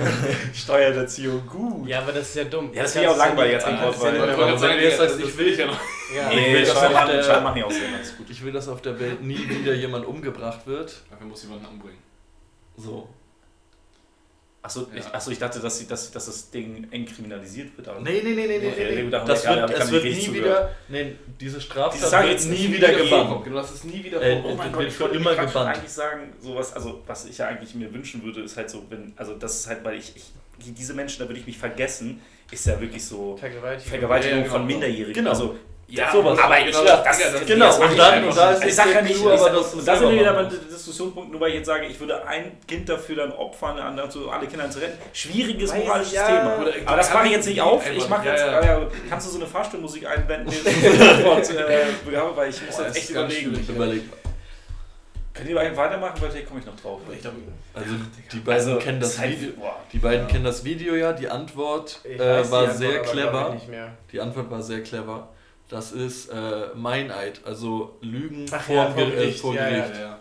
Steuererziehung, 0.54 1.48
gut. 1.48 1.88
Ja, 1.88 2.00
aber 2.02 2.12
das 2.12 2.28
ist 2.30 2.36
ja 2.36 2.44
dumm. 2.44 2.72
Ja, 2.74 2.84
das 2.84 2.92
finde 2.92 3.08
ich 3.08 3.14
auch 3.14 3.18
langweilig 3.18 3.56
als 3.56 3.64
Antwort, 3.66 3.96
Das 3.96 4.04
ja 4.04 4.62
weil- 4.62 4.78
ich 4.78 4.84
jetzt 4.84 5.00
das 5.00 5.18
das 5.18 5.20
ich 5.30 5.38
will 5.38 5.48
ich 5.48 5.58
ja 5.58 5.66
noch. 5.68 5.80
Ja. 6.16 6.32
Ich 6.32 6.54
will, 6.54 6.66
dass 6.66 6.76
auf 6.76 6.92
machen, 6.94 7.08
der- 7.12 7.24
Steuer 7.24 7.42
machen 7.42 7.58
ja 7.60 7.66
auch 7.66 7.72
Sinn, 7.72 7.94
alles 7.96 8.18
gut. 8.18 8.30
Ich 8.30 8.44
will, 8.44 8.52
dass 8.52 8.68
auf 8.68 8.82
der 8.82 9.00
Welt 9.00 9.22
nie 9.24 9.48
wieder 9.50 9.74
jemand 9.74 10.06
umgebracht 10.06 10.66
wird. 10.68 11.02
Dafür 11.10 11.28
muss 11.28 11.44
jemanden 11.44 11.66
umbringen. 11.68 12.00
So. 12.78 13.08
Achso, 14.62 14.88
ich, 14.94 15.04
Ja. 15.06 15.14
achso, 15.14 15.32
ich 15.32 15.40
dachte, 15.40 15.60
dass, 15.60 15.80
sie- 15.80 15.88
dass, 15.88 16.12
dass 16.12 16.26
das 16.26 16.50
Ding 16.52 16.86
eng 16.92 17.06
kriminalisiert 17.06 17.78
wird. 17.78 17.88
Aber 17.88 18.02
Nee, 18.02 18.22
nee, 18.22 18.34
nee, 18.34 18.46
nee, 18.46 18.58
nee. 18.60 19.04
Nee. 19.06 19.16
haben 19.16 19.26
Das 19.28 19.48
wird, 19.48 19.70
das 19.70 19.86
ich 19.86 19.92
wird 19.92 20.04
nicht 20.04 20.28
nie 20.32 20.34
wieder. 20.38 20.76
Nee, 20.90 21.16
diese 21.40 21.62
Straftat 21.62 21.94
Diese 21.96 22.08
Sache 22.10 22.24
wird 22.24 22.34
jetzt 22.34 22.46
nie 22.50 22.74
wieder 22.74 22.92
gebannt. 22.92 23.44
Genau, 23.46 23.56
das 23.58 23.72
ist 23.72 23.86
nie 23.86 24.04
wieder 24.04 24.22
Äh. 24.22 24.42
Oh 24.44 24.56
mein 24.56 24.66
wird 24.66 24.74
Gott, 24.74 24.86
ich 24.88 25.00
wollte 25.00 25.16
immer 25.16 25.34
gebannt. 25.36 25.78
eigentlich 25.78 25.92
sagen, 25.92 26.34
sowas, 26.42 26.74
also 26.74 27.02
was 27.08 27.26
ich 27.26 27.38
ja 27.38 27.48
eigentlich 27.48 27.74
mir 27.74 27.94
wünschen 27.94 28.22
würde, 28.24 28.42
ist 28.42 28.58
halt 28.58 28.70
so, 28.70 28.84
wenn, 28.90 29.14
also 29.16 29.34
das 29.36 29.62
ist 29.62 29.68
halt, 29.68 29.84
weil 29.86 29.98
ich, 29.98 30.14
ich 30.18 30.32
diese 30.74 30.94
Menschen, 30.94 31.20
da 31.22 31.30
würde 31.30 31.40
ich 31.40 31.48
mich 31.48 31.58
vergessen, 31.58 32.20
ist 32.52 32.66
ja 32.66 32.82
wirklich 32.82 33.06
so 33.06 33.38
Vergewaltigung. 33.38 33.90
Vergewaltigung 33.90 34.38
ja, 34.40 34.44
genau. 34.44 34.56
von 34.58 34.68
Minderjährigen. 34.68 35.14
Genau. 35.14 35.30
Also 35.30 35.56
Ja, 35.92 36.12
sowas. 36.12 36.38
aber 36.38 36.56
Genau, 36.58 36.68
ich, 36.70 36.76
das- 36.76 37.04
das, 37.04 37.20
ja, 37.20 37.32
das- 37.32 37.46
Genau, 37.46 37.66
das 37.66 37.80
und 37.80 37.92
ich 37.92 37.98
dann- 37.98 38.24
und 38.26 38.38
da 38.38 38.52
ist 38.52 38.66
ich 38.66 38.76
sag 38.76 38.94
ja 38.94 39.02
nicht, 39.02 39.16
ich 39.16 39.26
aber 39.26 39.50
das 39.50 39.72
selber 39.72 39.98
sind 40.00 40.12
wieder 40.20 40.34
machst. 40.34 40.52
der 40.52 40.60
Diskussionspunkt, 40.76 41.32
nur 41.32 41.42
weil 41.42 41.50
ich 41.50 41.56
jetzt 41.56 41.66
sage, 41.66 41.86
ich 41.88 42.00
würde 42.00 42.28
ein 42.28 42.58
Kind 42.68 42.88
dafür 42.90 43.16
dann 43.16 43.32
opfern, 43.32 43.80
an 43.80 43.98
dazu 43.98 44.30
alle 44.30 44.46
Kinder 44.48 44.70
zu 44.70 44.80
retten. 44.80 44.98
Schwieriges 45.14 45.72
Weiß 45.72 45.80
moralisches 45.84 46.14
ja. 46.14 46.26
Thema. 46.28 46.58
Oder- 46.62 46.74
aber 46.86 46.98
das 46.98 47.14
mache 47.14 47.26
ich 47.26 47.32
jetzt 47.32 47.48
nicht 47.48 47.62
auf. 47.62 47.90
Ich 47.90 48.08
mache 48.08 48.26
ja, 48.28 48.32
jetzt, 48.34 48.46
ja. 48.46 48.60
ah 48.60 48.66
ja, 48.66 48.88
kannst 49.10 49.28
du 49.28 49.32
so 49.32 49.38
eine 49.40 49.48
Fahrstuhlmusik 49.48 50.06
einblenden, 50.08 50.50
die 50.52 50.70
ich 50.70 51.02
eine 51.02 51.10
Antwort 51.12 51.50
äh, 51.50 51.86
begabe, 52.06 52.36
weil 52.38 52.50
ich 52.50 52.62
muss 52.66 52.76
Boah, 52.76 52.84
jetzt 52.86 52.90
das 52.96 52.98
echt 52.98 53.10
überlegen. 53.10 53.50
schwierig. 53.56 53.70
Überleg. 53.70 54.04
Könnt 55.34 55.50
ihr 55.50 55.56
weitermachen, 55.56 56.22
weil 56.22 56.30
vielleicht 56.32 56.48
komme 56.48 56.60
ich 56.60 56.66
noch 56.66 56.76
drauf. 56.76 57.00
Ich 57.14 57.22
glaub, 57.22 57.34
Also 57.74 57.96
die 58.34 58.40
beiden 58.40 58.78
kennen 58.80 59.00
das 59.00 59.18
halt- 59.20 59.40
Video. 59.40 59.54
Die 59.94 59.98
beiden 60.00 60.28
kennen 60.28 60.44
das 60.44 60.64
Video 60.66 60.96
ja. 60.96 61.14
Die 61.14 61.30
Antwort 61.30 62.00
äh, 62.04 62.20
war 62.20 62.68
die 62.68 62.74
sehr 62.78 62.90
Antwort 62.90 63.04
glaub 63.04 63.14
clever. 63.14 63.48
ich, 63.48 63.54
Nicht 63.54 63.70
mehr. 63.70 63.88
Die 64.12 64.20
Antwort 64.20 64.52
war 64.52 64.62
sehr 64.62 64.84
clever. 64.84 65.30
Das 65.70 65.92
ist 65.92 66.30
äh, 66.30 66.36
Meineid, 66.76 67.42
also 67.46 67.98
Lügen 68.02 68.46
Ach 68.52 68.62
vor, 68.62 68.76
ja, 68.76 68.90
vor 68.90 69.06
Gericht, 69.06 69.40
vor 69.40 69.54
ja, 69.54 69.70
Gericht. 69.70 69.94
ja, 69.96 70.02
ja. 70.02 70.20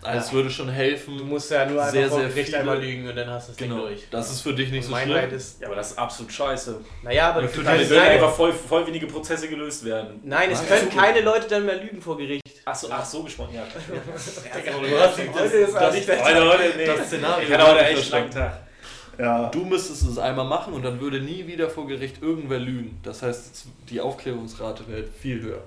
Also 0.00 0.26
es 0.26 0.32
würde 0.32 0.48
schon 0.50 0.68
helfen. 0.68 1.18
Du 1.18 1.24
musst 1.24 1.50
ja 1.50 1.66
nur 1.66 1.80
einfach 1.80 1.92
Sehr, 1.92 2.08
vor 2.08 2.18
sehr 2.20 2.28
Gericht 2.28 2.46
viele- 2.50 2.58
einmal 2.60 2.78
lügen 2.80 3.08
und 3.08 3.16
dann 3.16 3.28
hast 3.30 3.48
du 3.48 3.52
das 3.52 3.56
genau. 3.56 3.76
Ding 3.78 3.86
durch. 3.86 4.06
Das 4.10 4.30
ist 4.30 4.42
für 4.42 4.54
dich 4.54 4.70
nicht 4.70 4.86
Und 4.88 4.94
so 4.94 5.00
schlimm. 5.00 5.30
ist. 5.32 5.60
Ja, 5.60 5.66
aber 5.66 5.74
das 5.76 5.90
ist 5.90 5.98
absolut 5.98 6.32
scheiße. 6.32 6.80
Naja, 7.02 7.30
aber 7.30 7.48
für 7.48 7.62
Es 7.62 7.66
werden 7.66 7.96
nein, 7.96 8.10
einfach 8.12 8.32
voll, 8.32 8.52
voll 8.52 8.86
wenige 8.86 9.06
Prozesse 9.08 9.48
gelöst 9.48 9.84
werden. 9.84 10.20
nein, 10.22 10.50
es 10.52 10.60
Was? 10.60 10.68
können 10.68 10.90
keine 10.90 11.22
Leute 11.22 11.48
dann 11.48 11.66
mehr 11.66 11.76
lügen 11.82 12.00
vor 12.00 12.16
Gericht. 12.16 12.42
Ach 12.64 12.74
so, 12.76 12.88
ach 12.92 13.04
so 13.04 13.24
gesprochen, 13.24 13.54
ja. 13.56 13.62
Hast 14.14 15.18
die- 15.18 15.30
das 15.34 15.52
ist 15.52 15.76
auch 15.76 15.92
nicht 15.92 16.06
Leute, 16.06 16.38
Leute, 16.44 16.62
nee. 16.76 16.84
Das 16.86 17.06
Szenario 17.06 17.48
Ich 17.48 17.52
hatte 17.54 17.66
heute 17.66 17.86
echt 17.86 18.12
einen 18.14 18.22
langen. 18.22 18.30
Tag. 18.30 18.67
Ja. 19.18 19.48
Du 19.48 19.64
müsstest 19.64 20.06
es 20.06 20.18
einmal 20.18 20.46
machen 20.46 20.72
und 20.74 20.84
dann 20.84 21.00
würde 21.00 21.20
nie 21.20 21.46
wieder 21.46 21.68
vor 21.68 21.86
Gericht 21.86 22.22
irgendwer 22.22 22.58
lügen. 22.60 22.98
Das 23.02 23.22
heißt, 23.22 23.66
die 23.90 24.00
Aufklärungsrate 24.00 24.86
wäre 24.88 25.04
viel 25.04 25.42
höher. 25.42 25.62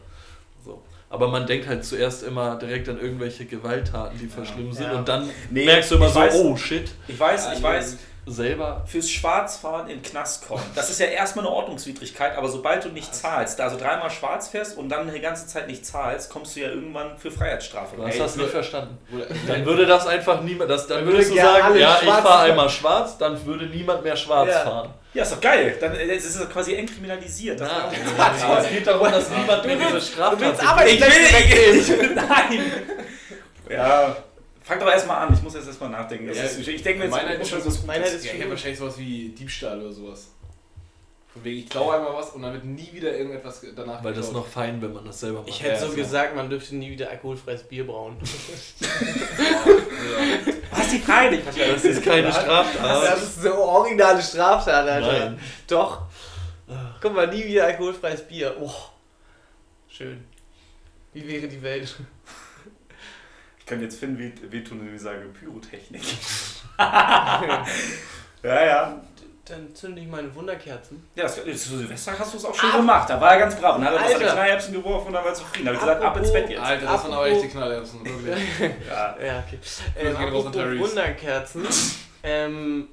So. 0.63 0.81
Aber 1.09 1.27
man 1.27 1.45
denkt 1.45 1.67
halt 1.67 1.83
zuerst 1.83 2.23
immer 2.23 2.55
direkt 2.55 2.87
an 2.87 2.97
irgendwelche 2.99 3.45
Gewalttaten, 3.45 4.17
die 4.17 4.27
voll 4.27 4.45
schlimm 4.45 4.71
sind 4.71 4.85
Ja. 4.85 4.97
und 4.99 5.07
dann 5.09 5.29
Nee, 5.49 5.65
merkst 5.65 5.91
du 5.91 5.95
immer 5.95 6.07
so, 6.07 6.19
weiß- 6.21 6.33
oh 6.35 6.55
shit, 6.55 6.89
Ich 7.09 7.19
weiß, 7.19 7.49
ich 7.57 7.61
weiß, 7.61 7.97
selber. 8.27 8.83
fürs 8.85 9.09
Schwarzfahren 9.09 9.87
in 9.89 9.97
den 9.97 10.03
Knast 10.03 10.47
kommen. 10.47 10.61
Das 10.75 10.89
ist 10.89 10.99
ja 10.99 11.07
erstmal 11.07 11.45
eine 11.45 11.53
Ordnungswidrigkeit, 11.55 12.37
aber 12.37 12.47
sobald 12.49 12.85
du 12.85 12.89
nicht 12.89 13.13
zahlst, 13.15 13.59
also 13.59 13.77
dreimal 13.77 14.09
schwarz 14.11 14.49
fährst 14.49 14.77
und 14.77 14.89
dann 14.89 15.09
eine 15.09 15.19
ganze 15.19 15.47
Zeit 15.47 15.67
nicht 15.67 15.85
zahlst, 15.85 16.29
kommst 16.29 16.55
du 16.55 16.59
ja 16.61 16.69
irgendwann 16.69 17.17
für 17.17 17.31
Freiheitsstrafe. 17.31 17.95
Du 17.95 18.05
hast 18.05 18.19
das 18.19 18.35
nicht 18.35 18.49
verstanden. 18.51 18.97
Dann 19.47 19.65
würde 19.65 19.85
das 19.85 20.05
einfach 20.07 20.41
niemand, 20.41 20.69
das, 20.69 20.87
dann 20.87 20.99
Dann 21.03 21.07
würdest 21.13 21.31
du 21.31 21.35
würde 21.35 21.47
sagen, 21.47 21.77
ja, 21.79 21.97
ich 22.01 22.07
fahre 22.09 22.43
einmal 22.51 22.69
schwarz, 22.69 23.17
dann 23.17 23.43
würde 23.45 23.65
niemand 23.65 24.03
mehr 24.03 24.15
schwarz 24.15 24.49
Ja. 24.49 24.59
fahren. 24.59 24.93
ja, 25.13 25.23
ist 25.23 25.31
doch 25.33 25.41
geil. 25.41 25.75
Dann 25.81 25.95
äh, 25.95 26.05
ist 26.15 26.25
es 26.35 26.49
quasi 26.49 26.75
entkriminalisiert. 26.75 27.59
Das 27.59 27.69
Na, 28.17 28.47
war- 28.47 28.59
es 28.63 28.69
geht 28.69 28.85
darum, 28.85 29.11
dass 29.11 29.29
niemand 29.29 29.65
mehr 29.65 29.75
diese 29.77 30.01
Straftat 30.01 30.77
begeht. 30.77 31.01
ich 31.01 31.87
will 31.89 32.15
Nein! 32.15 32.71
Ja, 33.69 34.15
fang 34.63 34.79
doch 34.79 34.87
erstmal 34.89 35.27
an. 35.27 35.33
Ich 35.33 35.41
muss 35.41 35.53
jetzt 35.53 35.67
erstmal 35.67 35.89
nachdenken. 35.89 36.27
Das 36.27 36.37
Ja, 36.37 36.43
ist, 36.43 36.67
ich 36.67 36.83
denke 36.83 36.99
mir 36.99 37.05
jetzt, 37.05 37.13
Meinheit 37.13 37.41
ist 37.41 37.49
schon 37.49 37.61
so. 37.61 37.85
Meinheit 37.87 38.13
ist 38.13 38.13
ja, 38.13 38.19
schon 38.19 38.25
ich 38.25 38.31
hätte 38.33 38.43
gut. 38.43 38.51
wahrscheinlich 38.51 38.79
sowas 38.79 38.97
wie 38.97 39.29
Diebstahl 39.29 39.79
oder 39.81 39.91
sowas. 39.91 40.27
Von 41.33 41.45
wegen, 41.45 41.59
ich 41.59 41.69
klaue 41.69 41.95
einmal 41.95 42.13
was 42.13 42.31
und 42.31 42.41
dann 42.41 42.51
wird 42.51 42.65
nie 42.65 42.89
wieder 42.91 43.15
irgendetwas 43.17 43.65
danach 43.73 44.03
Weil 44.03 44.13
das 44.13 44.25
geklaut. 44.27 44.43
noch 44.45 44.51
fein, 44.51 44.81
wenn 44.81 44.91
man 44.91 45.05
das 45.05 45.21
selber 45.21 45.39
macht. 45.39 45.47
Ich 45.49 45.63
hätte 45.63 45.81
Ja, 45.81 45.87
so 45.87 45.95
gesagt, 45.95 46.35
man 46.35 46.49
dürfte 46.49 46.75
nie 46.75 46.91
wieder 46.91 47.09
alkoholfreies 47.09 47.63
Bier 47.63 47.87
brauen. 47.87 48.17
was 50.71 50.89
die 50.89 50.99
freilich? 50.99 51.41
das 51.45 51.85
ist 51.85 52.03
keine 52.03 52.31
Straftat. 52.31 53.03
Das 53.13 53.23
ist 53.23 53.41
so 53.43 53.53
originale 53.55 54.21
Straftat, 54.21 54.87
Alter. 54.87 55.29
Nein. 55.29 55.39
Doch. 55.67 56.01
Guck 57.01 57.13
mal, 57.15 57.27
nie 57.27 57.45
wieder 57.45 57.65
alkoholfreies 57.65 58.27
Bier. 58.27 58.55
Oh. 58.59 58.71
Schön. 59.87 60.23
Wie 61.13 61.27
wäre 61.27 61.47
die 61.47 61.61
Welt? 61.61 61.95
Ich 63.71 63.73
kann 63.73 63.83
jetzt 63.83 63.99
Finn 64.01 64.19
weh- 64.19 64.33
wehtun, 64.51 64.85
wenn 64.85 64.93
ich 64.93 65.01
sage 65.01 65.21
Pyrotechnik. 65.29 66.03
ja, 66.77 67.65
ja. 68.43 69.01
Dann 69.45 69.73
zünde 69.73 70.01
ich 70.01 70.09
meine 70.09 70.35
Wunderkerzen. 70.35 71.07
Ja, 71.15 71.23
das, 71.23 71.35
zu 71.35 71.77
Silvester 71.77 72.19
hast 72.19 72.33
du 72.33 72.37
es 72.37 72.43
auch 72.43 72.53
schon 72.53 72.69
gemacht. 72.69 73.09
Da 73.09 73.21
war 73.21 73.31
er 73.31 73.39
ganz 73.39 73.55
brav 73.55 73.77
und 73.77 73.85
hat 73.85 73.93
er 73.93 74.01
was 74.01 74.13
an 74.13 74.19
die. 74.19 74.25
Knallerbsen 74.25 74.73
geworfen 74.73 75.07
und 75.07 75.13
dann 75.13 75.23
war 75.23 75.31
er 75.31 75.35
zufrieden. 75.35 75.67
Da 75.67 75.69
habe 75.69 75.75
ich 75.75 75.79
gesagt, 75.79 76.03
ab 76.03 76.17
ins 76.17 76.33
Bett 76.33 76.49
jetzt. 76.49 76.61
Alter, 76.61 76.85
das 76.85 77.03
waren 77.05 77.13
aber 77.13 77.27
echte 77.27 77.47
Knallerbsen, 77.47 78.05
wirklich. 78.05 78.45
Ja. 78.89 79.15
Ja, 79.25 79.43
okay. 79.47 79.59
Ähm, 79.97 80.17
apropos. 80.17 80.53
Wunderkerzen. 80.53 81.65
ähm. 82.23 82.89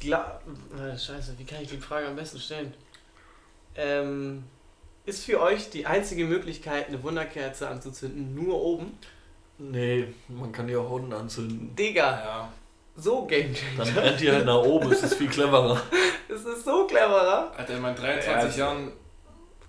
Gla 0.00 0.38
äh, 0.76 0.98
Scheiße, 0.98 1.32
wie 1.38 1.44
kann 1.46 1.62
ich 1.62 1.70
die 1.70 1.78
Frage 1.78 2.08
am 2.08 2.16
besten 2.16 2.38
stellen? 2.38 2.74
Ähm. 3.74 4.44
Ist 5.06 5.24
für 5.24 5.40
euch 5.40 5.68
die 5.70 5.86
einzige 5.86 6.24
Möglichkeit, 6.24 6.88
eine 6.88 7.02
Wunderkerze 7.02 7.68
anzuzünden, 7.68 8.34
nur 8.34 8.60
oben? 8.60 8.98
Nee, 9.58 10.08
man 10.28 10.50
kann 10.52 10.66
die 10.66 10.76
auch 10.76 10.90
unten 10.90 11.12
anzünden. 11.12 11.74
Digga, 11.76 12.02
Ja. 12.24 12.48
so 12.96 13.24
Game 13.26 13.54
Dann 13.76 13.86
Changer. 13.86 14.00
brennt 14.00 14.20
die 14.20 14.30
halt 14.30 14.46
nach 14.46 14.62
oben, 14.62 14.90
es 14.92 15.02
ist 15.02 15.14
viel 15.14 15.28
cleverer. 15.28 15.80
Das 16.28 16.42
ist 16.44 16.64
so 16.64 16.86
cleverer. 16.86 17.52
Alter, 17.56 17.74
in 17.74 17.82
meinen 17.82 17.94
23 17.96 18.56
Ja, 18.56 18.64
Jahren. 18.66 18.90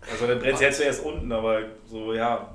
Also 0.09 0.25
dann 0.25 0.39
brennt 0.39 0.57
sie 0.57 0.63
jetzt 0.63 0.77
zuerst 0.77 1.03
unten, 1.03 1.31
aber 1.31 1.61
so, 1.85 2.13
ja. 2.13 2.54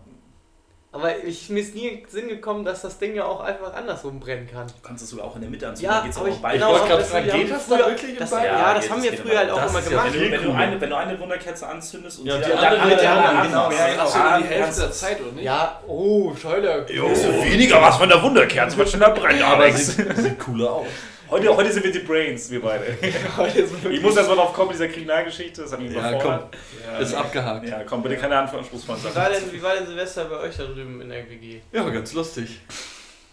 Aber 0.93 1.23
ich, 1.23 1.49
mir 1.51 1.61
ist 1.61 1.73
nie 1.77 1.87
in 1.87 2.01
den 2.01 2.09
Sinn 2.09 2.27
gekommen, 2.27 2.65
dass 2.65 2.83
das 2.83 2.99
Ding 2.99 3.15
ja 3.15 3.25
auch 3.25 3.39
einfach 3.39 3.73
andersrum 3.75 4.19
brennen 4.19 4.49
kann. 4.53 4.67
Du 4.67 4.73
kannst 4.83 5.05
es 5.05 5.11
sogar 5.11 5.27
auch 5.27 5.37
in 5.37 5.43
der 5.43 5.49
Mitte 5.51 5.69
anzünden. 5.69 5.89
Ja, 5.89 5.99
dann 5.99 6.05
geht's 6.07 6.17
aber 6.19 6.27
auch 6.29 6.33
ich- 6.33 6.43
beide. 6.43 6.59
genau, 6.59 6.71
wollte 6.73 6.87
gerade 6.89 7.01
das- 7.03 7.11
fragen, 7.11 7.25
die 7.27 7.31
haben 7.33 7.41
geht 7.43 7.51
das 7.53 7.63
früher- 7.65 7.79
da 7.79 7.87
wirklich 7.87 8.11
im 8.11 8.19
Das, 8.19 8.31
ja, 8.33 8.45
Ja, 8.45 8.75
das 8.75 8.91
haben 8.91 9.03
wir 9.05 9.13
früher 9.13 9.39
halt 9.39 9.51
auch 9.53 9.57
immer 9.71 9.79
ja 9.81 9.89
gemacht. 9.89 10.07
Wenn 10.13 10.21
du, 10.21 10.31
wenn, 10.33 10.43
du 10.43 10.53
eine, 10.53 10.81
wenn 10.81 10.91
du 10.91 10.97
eine 10.97 11.21
Wunderkerze 11.21 11.67
anzündest 11.69 12.19
und 12.19 12.27
Ja, 12.27 12.39
die, 12.39 12.43
die 12.45 12.51
dann- 12.51 12.59
andere 12.65 12.87
mit 12.89 13.01
der 13.03 13.11
anderen, 13.13 13.43
genau, 13.47 13.69
genau. 13.69 13.71
ja, 13.81 13.87
Ja, 13.89 13.93
genau. 14.05 14.11
Ah, 14.15 14.39
die 14.39 14.45
Hälfte 14.49 14.81
der 14.81 14.91
Zeit, 14.93 15.21
oder 15.21 15.33
nicht? 15.33 15.45
Ja, 15.45 15.81
oh, 15.87 16.35
Scheuer. 16.35 16.89
weniger 16.89 17.81
was 17.81 17.97
von 17.97 18.09
der 18.09 18.21
Wunderkerze, 18.21 18.77
was 18.77 18.91
schon 18.91 18.99
da 19.01 19.11
brennt, 19.11 19.43
Aber 19.45 19.71
sieht, 19.71 20.17
sieht 20.17 20.39
cooler 20.41 20.73
aus. 20.73 20.87
Heute, 21.31 21.57
heute 21.57 21.73
sind 21.73 21.85
wir 21.85 21.93
die 21.93 22.01
Brains, 22.01 22.51
wir 22.51 22.61
beide. 22.61 22.99
Ich 23.91 24.03
muss 24.03 24.17
erstmal 24.17 24.37
drauf 24.37 24.53
kommen, 24.53 24.73
dieser 24.73 24.89
Kriminalgeschichte, 24.89 25.63
das 25.63 25.73
hat 25.73 25.81
mich 25.81 25.93
Ja, 25.93 26.11
überfordert. 26.11 26.57
Ja. 26.85 26.99
Ist 26.99 27.15
abgehakt. 27.15 27.69
Ja, 27.69 27.85
komm, 27.85 28.03
bitte 28.03 28.17
keine 28.17 28.37
Anspruchsvollen 28.37 29.01
Wie 29.01 29.15
war, 29.15 29.31
denn, 29.31 29.53
wie 29.53 29.63
war 29.63 29.75
denn 29.77 29.87
Silvester 29.87 30.25
bei 30.25 30.39
euch 30.39 30.57
da 30.57 30.65
drüben 30.65 31.01
in 31.01 31.09
der 31.09 31.31
WG? 31.31 31.61
Ja, 31.73 31.89
ganz 31.89 32.13
lustig. 32.15 32.61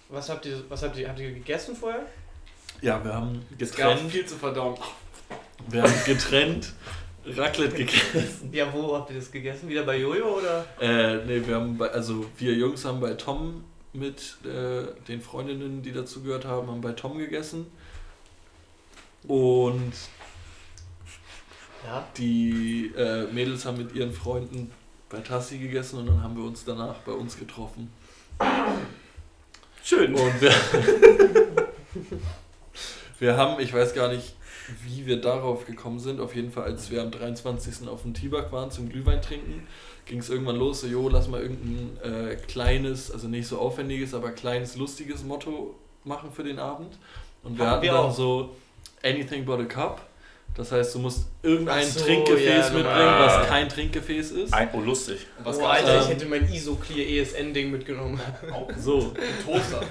Was 0.10 0.30
habt 0.30 0.46
ihr, 0.46 0.62
was 0.70 0.84
habt 0.84 0.96
ihr, 0.98 1.10
habt 1.10 1.20
ihr 1.20 1.32
gegessen 1.32 1.76
vorher? 1.76 2.06
Ja, 2.82 3.04
wir 3.04 3.14
haben 3.16 3.44
Es 3.58 3.76
gab 3.76 3.94
getrennt, 3.94 4.12
viel 4.12 4.26
zu 4.28 4.36
verdauen. 4.36 4.78
wir 5.68 5.82
haben 5.82 5.94
getrennt 6.06 6.74
Raclette 7.26 7.76
gegessen. 7.78 8.50
Ja, 8.52 8.72
wo 8.72 8.96
habt 8.96 9.10
ihr 9.10 9.16
das 9.18 9.32
gegessen? 9.32 9.68
Wieder 9.70 9.84
bei 9.84 9.98
Jojo 9.98 10.38
oder? 10.38 10.66
Äh, 10.80 11.26
nee, 11.26 11.42
wir 11.46 11.56
haben 11.56 11.76
bei, 11.78 11.90
also 11.90 12.26
wir 12.38 12.54
Jungs 12.54 12.86
haben 12.86 13.00
bei 13.00 13.14
Tom 13.16 13.64
mit 13.92 14.38
äh, 14.46 14.84
den 15.08 15.20
Freundinnen, 15.22 15.82
die 15.82 15.92
dazu 15.92 16.22
gehört 16.22 16.46
haben, 16.46 16.68
haben 16.68 16.82
bei 16.82 16.92
Tom 16.92 17.18
gegessen. 17.18 17.66
Und 19.28 19.94
Ja. 21.86 22.06
die 22.18 22.92
äh, 22.98 23.24
Mädels 23.32 23.66
haben 23.66 23.78
mit 23.78 23.94
ihren 23.94 24.12
Freunden 24.14 24.72
bei 25.10 25.20
Tassi 25.20 25.58
gegessen 25.58 26.00
und 26.00 26.08
dann 26.08 26.24
haben 26.24 26.36
wir 26.36 26.44
uns 26.44 26.66
danach 26.66 26.96
bei 27.00 27.12
uns 27.14 27.38
getroffen. 27.38 27.92
Schön. 29.84 30.14
Und 30.16 30.42
wir, 30.42 30.52
wir 33.20 33.38
haben, 33.38 33.60
ich 33.62 33.74
weiß 33.74 33.94
gar 33.94 34.10
nicht, 34.10 34.36
wie 34.86 35.06
wir 35.06 35.22
darauf 35.22 35.66
gekommen 35.66 36.00
sind. 36.00 36.20
Auf 36.20 36.36
jeden 36.36 36.52
Fall, 36.52 36.64
als 36.66 36.92
wir 36.92 37.02
am 37.02 37.12
23. 37.12 37.88
auf 37.88 38.02
dem 38.02 38.14
Tibak 38.14 38.52
waren 38.52 38.70
zum 38.70 38.90
Glühwein 38.90 39.22
trinken, 39.22 39.66
ging 40.06 40.20
es 40.20 40.30
irgendwann 40.30 40.58
los, 40.58 40.82
so, 40.82 40.88
jo, 40.88 41.08
lass 41.10 41.28
mal 41.30 41.42
irgendein 41.42 41.98
äh, 42.04 42.36
kleines, 42.36 43.12
also 43.12 43.28
nicht 43.28 43.48
so 43.48 43.60
aufwendiges, 43.60 44.14
aber 44.14 44.32
kleines, 44.32 44.76
lustiges 44.76 45.24
Motto 45.24 45.76
machen 46.04 46.32
für 46.34 46.44
den 46.44 46.60
Abend. 46.60 46.98
Und 47.44 47.58
wir 47.58 47.66
Haben 47.66 47.72
hatten 47.72 47.84
wir 47.84 47.92
dann 47.94 48.06
auch. 48.06 48.16
so 48.16 48.56
Anything 49.04 49.46
but 49.46 49.60
a 49.60 49.66
Cup. 49.66 50.02
Das 50.58 50.72
heißt, 50.72 50.96
du 50.96 51.00
musst 51.00 51.28
irgendein 51.44 51.86
so, 51.86 52.00
Trinkgefäß 52.00 52.70
ja, 52.70 52.74
mitbringen, 52.74 52.84
normal. 52.84 53.42
was 53.42 53.48
kein 53.48 53.70
Trinkgefäß 53.70 54.32
ist. 54.32 54.52
Ein, 54.52 54.70
oh, 54.74 54.80
lustig. 54.80 55.28
Was 55.44 55.60
oh, 55.60 55.66
Alter, 55.66 56.02
ich 56.02 56.08
hätte 56.08 56.26
mein 56.26 56.52
ISO-Clear 56.52 57.08
ESN-Ding 57.08 57.70
mitgenommen. 57.70 58.20
So. 58.76 59.14
Ein 59.14 59.46
Toaster. 59.46 59.82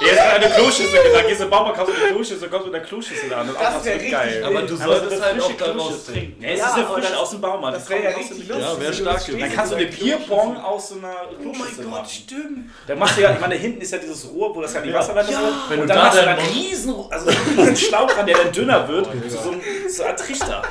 Jetzt 0.00 0.12
ist 0.12 0.18
eine 0.20 0.48
Kloschüssel, 0.50 0.98
da 1.12 1.22
gehst 1.22 1.40
du 1.40 1.44
im 1.44 1.50
Baumarkt, 1.50 1.76
kaufst 1.78 1.94
du 1.94 2.00
eine 2.02 2.12
Kloschüssel, 2.14 2.48
kommst 2.48 2.66
mit 2.66 2.74
einer 2.74 2.84
Kloschüssel 2.84 3.32
an. 3.34 3.48
Und 3.48 3.54
Das 3.60 3.66
auch 3.66 3.84
wär 3.84 3.92
wird 3.92 3.94
richtig 3.96 4.10
geil. 4.12 4.44
Aber 4.46 4.62
du 4.62 4.76
solltest 4.76 5.16
so 5.18 5.22
halt 5.24 5.42
auch 5.42 5.52
daraus 5.58 6.04
trinken. 6.06 6.36
Nee, 6.40 6.52
es 6.54 6.58
Ja, 6.60 6.66
ist 6.68 6.72
frische 6.86 7.08
das- 7.10 7.16
aus 7.18 7.30
dem 7.30 7.40
Baumarkt. 7.42 7.76
das 7.76 7.84
Die 7.84 7.90
wär 7.90 8.02
ja 8.02 8.10
richtig 8.10 8.48
lustig. 8.48 8.56
Ja, 8.66 8.80
wär 8.80 8.92
so 8.92 9.02
stark 9.02 9.26
gewesen. 9.26 9.40
Dann 9.40 9.52
kannst 9.52 9.72
du 9.72 9.76
eine 9.76 9.86
Bierbong 9.86 10.56
aus 10.56 10.88
so 10.88 10.94
einer 10.96 11.14
Kloschüssel 11.40 11.84
machen. 11.86 12.06
stimmt. 12.08 12.70
Da 12.86 12.94
machst 12.96 13.16
du 13.18 13.20
ja, 13.22 13.32
ich 13.32 13.40
meine, 13.40 13.54
hinten 13.56 13.80
ist 13.82 13.92
ja 13.92 13.98
dieses 13.98 14.28
Rohr, 14.30 14.54
wo 14.56 14.62
das 14.62 14.72
ja 14.74 14.80
die 14.80 14.92
Wasserleitung 14.94 15.32
Ja. 15.34 15.40
ist. 15.40 15.54
Wenn 15.68 15.80
Und 15.80 15.88
du 15.88 15.94
dann 15.94 15.96
da 15.98 16.04
machst 16.04 16.18
du 16.18 16.26
einen 16.26 16.38
riesen, 16.48 16.94
also 17.10 17.30
einen 17.58 17.76
Schlauch 17.76 18.10
dran, 18.10 18.26
der 18.26 18.38
dann 18.38 18.52
dünner 18.52 18.88
wird, 18.88 19.06
zu 19.30 19.38
so 19.88 20.02
einer 20.04 20.16
Trichter. 20.16 20.62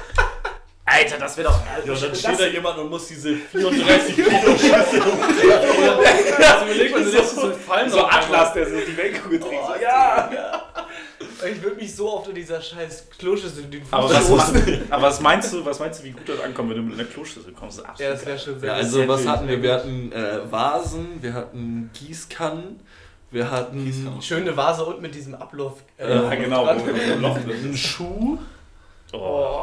Alter, 0.92 1.18
das 1.20 1.38
wäre 1.38 1.50
doch. 1.50 1.60
Ja, 1.86 1.94
und 1.94 2.02
dann 2.02 2.10
das- 2.10 2.20
steht 2.20 2.40
da 2.40 2.46
jemand 2.48 2.78
und 2.80 2.90
muss 2.90 3.08
diese 3.08 3.36
34 3.36 4.16
Kilo 4.16 4.30
Schüssel 4.58 5.02
Also 5.02 6.66
überleg 6.66 6.92
mal, 6.92 7.04
du 7.04 7.10
lässt 7.12 7.36
so 7.36 7.52
Fallen 7.52 7.90
so 7.90 8.06
Atlas, 8.06 8.54
der 8.54 8.66
so 8.70 8.76
die 8.88 8.98
Weltkugel 8.98 9.40
trägt. 9.40 9.66
So, 9.66 9.82
ja. 9.82 10.30
Ich 11.52 11.62
würde 11.62 11.76
mich 11.78 11.96
so 11.96 12.12
oft 12.12 12.28
in 12.30 12.36
dieser 12.36 12.62
scheiß 12.62 13.08
Kloschüssel 13.18 13.64
den 13.64 13.82
Fuß 13.84 13.94
Aber 13.94 14.10
was, 14.10 14.30
aber 14.90 15.02
was 15.04 15.22
meinst 15.22 15.54
du, 15.54 15.64
was 15.66 15.80
meinst 15.80 16.00
du, 16.00 16.04
wie 16.06 16.12
gut 16.12 16.28
das 16.28 16.40
ankommt, 16.42 16.70
wenn 16.72 16.78
du 16.78 16.84
mit 16.84 17.00
einer 17.00 17.08
Kloschüssel 17.08 17.54
kommst? 17.54 17.80
Das 17.80 18.00
Ja, 18.00 18.10
das 18.12 18.26
wäre 18.26 18.40
schon 18.40 18.60
sehr 18.60 18.70
Ja, 18.70 18.76
also 18.76 18.98
sehr 18.98 19.08
was 19.08 19.26
hatten 19.28 19.48
wir? 19.48 19.62
Wir 19.62 19.74
hatten 19.74 20.12
äh, 20.12 20.52
Vasen, 20.52 21.22
wir 21.22 21.34
hatten 21.34 21.90
Gießkannen, 21.94 22.80
wir 23.32 23.50
hatten 23.52 24.18
Schöne 24.22 24.56
Vase 24.58 24.84
und 24.86 25.02
mit 25.02 25.14
diesem 25.16 25.36
Ablauf. 25.36 25.74
äh, 25.98 26.10
Ja, 26.14 26.36
genau, 26.36 26.66
wo, 26.66 26.70
wo 26.80 27.42
ein 27.52 27.78
Schuh. 27.78 28.38
Ist. 29.12 29.20
Oh, 29.20 29.56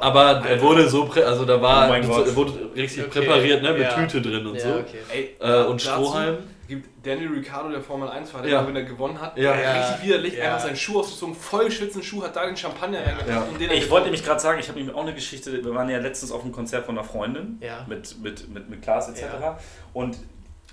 Aber 0.00 0.42
er 0.46 0.60
wurde 0.62 0.88
so, 0.88 1.04
also 1.24 1.44
da 1.44 1.60
war, 1.60 1.90
Oh 1.90 1.92
er 1.94 2.36
wurde 2.36 2.52
richtig 2.74 3.04
Okay, 3.06 3.20
präpariert, 3.20 3.62
ne, 3.62 3.72
mit 3.72 3.82
ja. 3.82 3.90
Tüte 3.94 4.20
drin 4.22 4.46
und 4.46 4.54
Ja, 4.56 4.60
so. 4.60 4.68
okay. 4.80 4.98
Ey, 5.12 5.36
Äh, 5.40 5.64
und 5.64 5.80
Strohhalm. 5.82 6.38
Gibt 6.68 7.04
Daniel 7.04 7.30
Ricciardo, 7.32 7.68
der 7.70 7.80
Formel 7.80 8.08
1-Fahrer, 8.08 8.46
Ja. 8.46 8.64
wenn 8.64 8.76
er 8.76 8.84
gewonnen 8.84 9.20
hat, 9.20 9.36
Ja. 9.36 9.58
Ja. 9.58 9.72
richtig 9.88 10.06
widerlich, 10.06 10.34
Ja. 10.36 10.44
einfach 10.44 10.60
seinen 10.60 10.76
Schuh 10.76 11.00
ausgezogen, 11.00 11.34
voll 11.34 11.64
geschwitzten 11.64 12.00
Schuh, 12.02 12.22
hat 12.22 12.36
da 12.36 12.46
den 12.46 12.56
Champagner 12.56 13.00
Ja. 13.28 13.40
und 13.42 13.60
den 13.60 13.70
Ich 13.72 13.90
wollte 13.90 14.04
nämlich 14.04 14.24
gerade 14.24 14.38
sagen, 14.38 14.60
ich 14.60 14.68
habe 14.68 14.78
nämlich 14.78 14.94
auch 14.94 15.02
eine 15.02 15.12
Geschichte. 15.14 15.52
Wir 15.64 15.74
waren 15.74 15.88
ja 15.90 15.98
letztens 15.98 16.30
auf 16.30 16.44
einem 16.44 16.52
Konzert 16.52 16.86
von 16.86 16.96
einer 16.96 17.06
Freundin 17.06 17.58
Ja. 17.60 17.84
mit, 17.88 18.22
mit, 18.22 18.48
mit, 18.54 18.70
mit 18.70 18.82
Klaas 18.82 19.08
etc. 19.08 19.22
Ja. 19.40 19.58
Und 19.94 20.14
äh, 20.14 20.18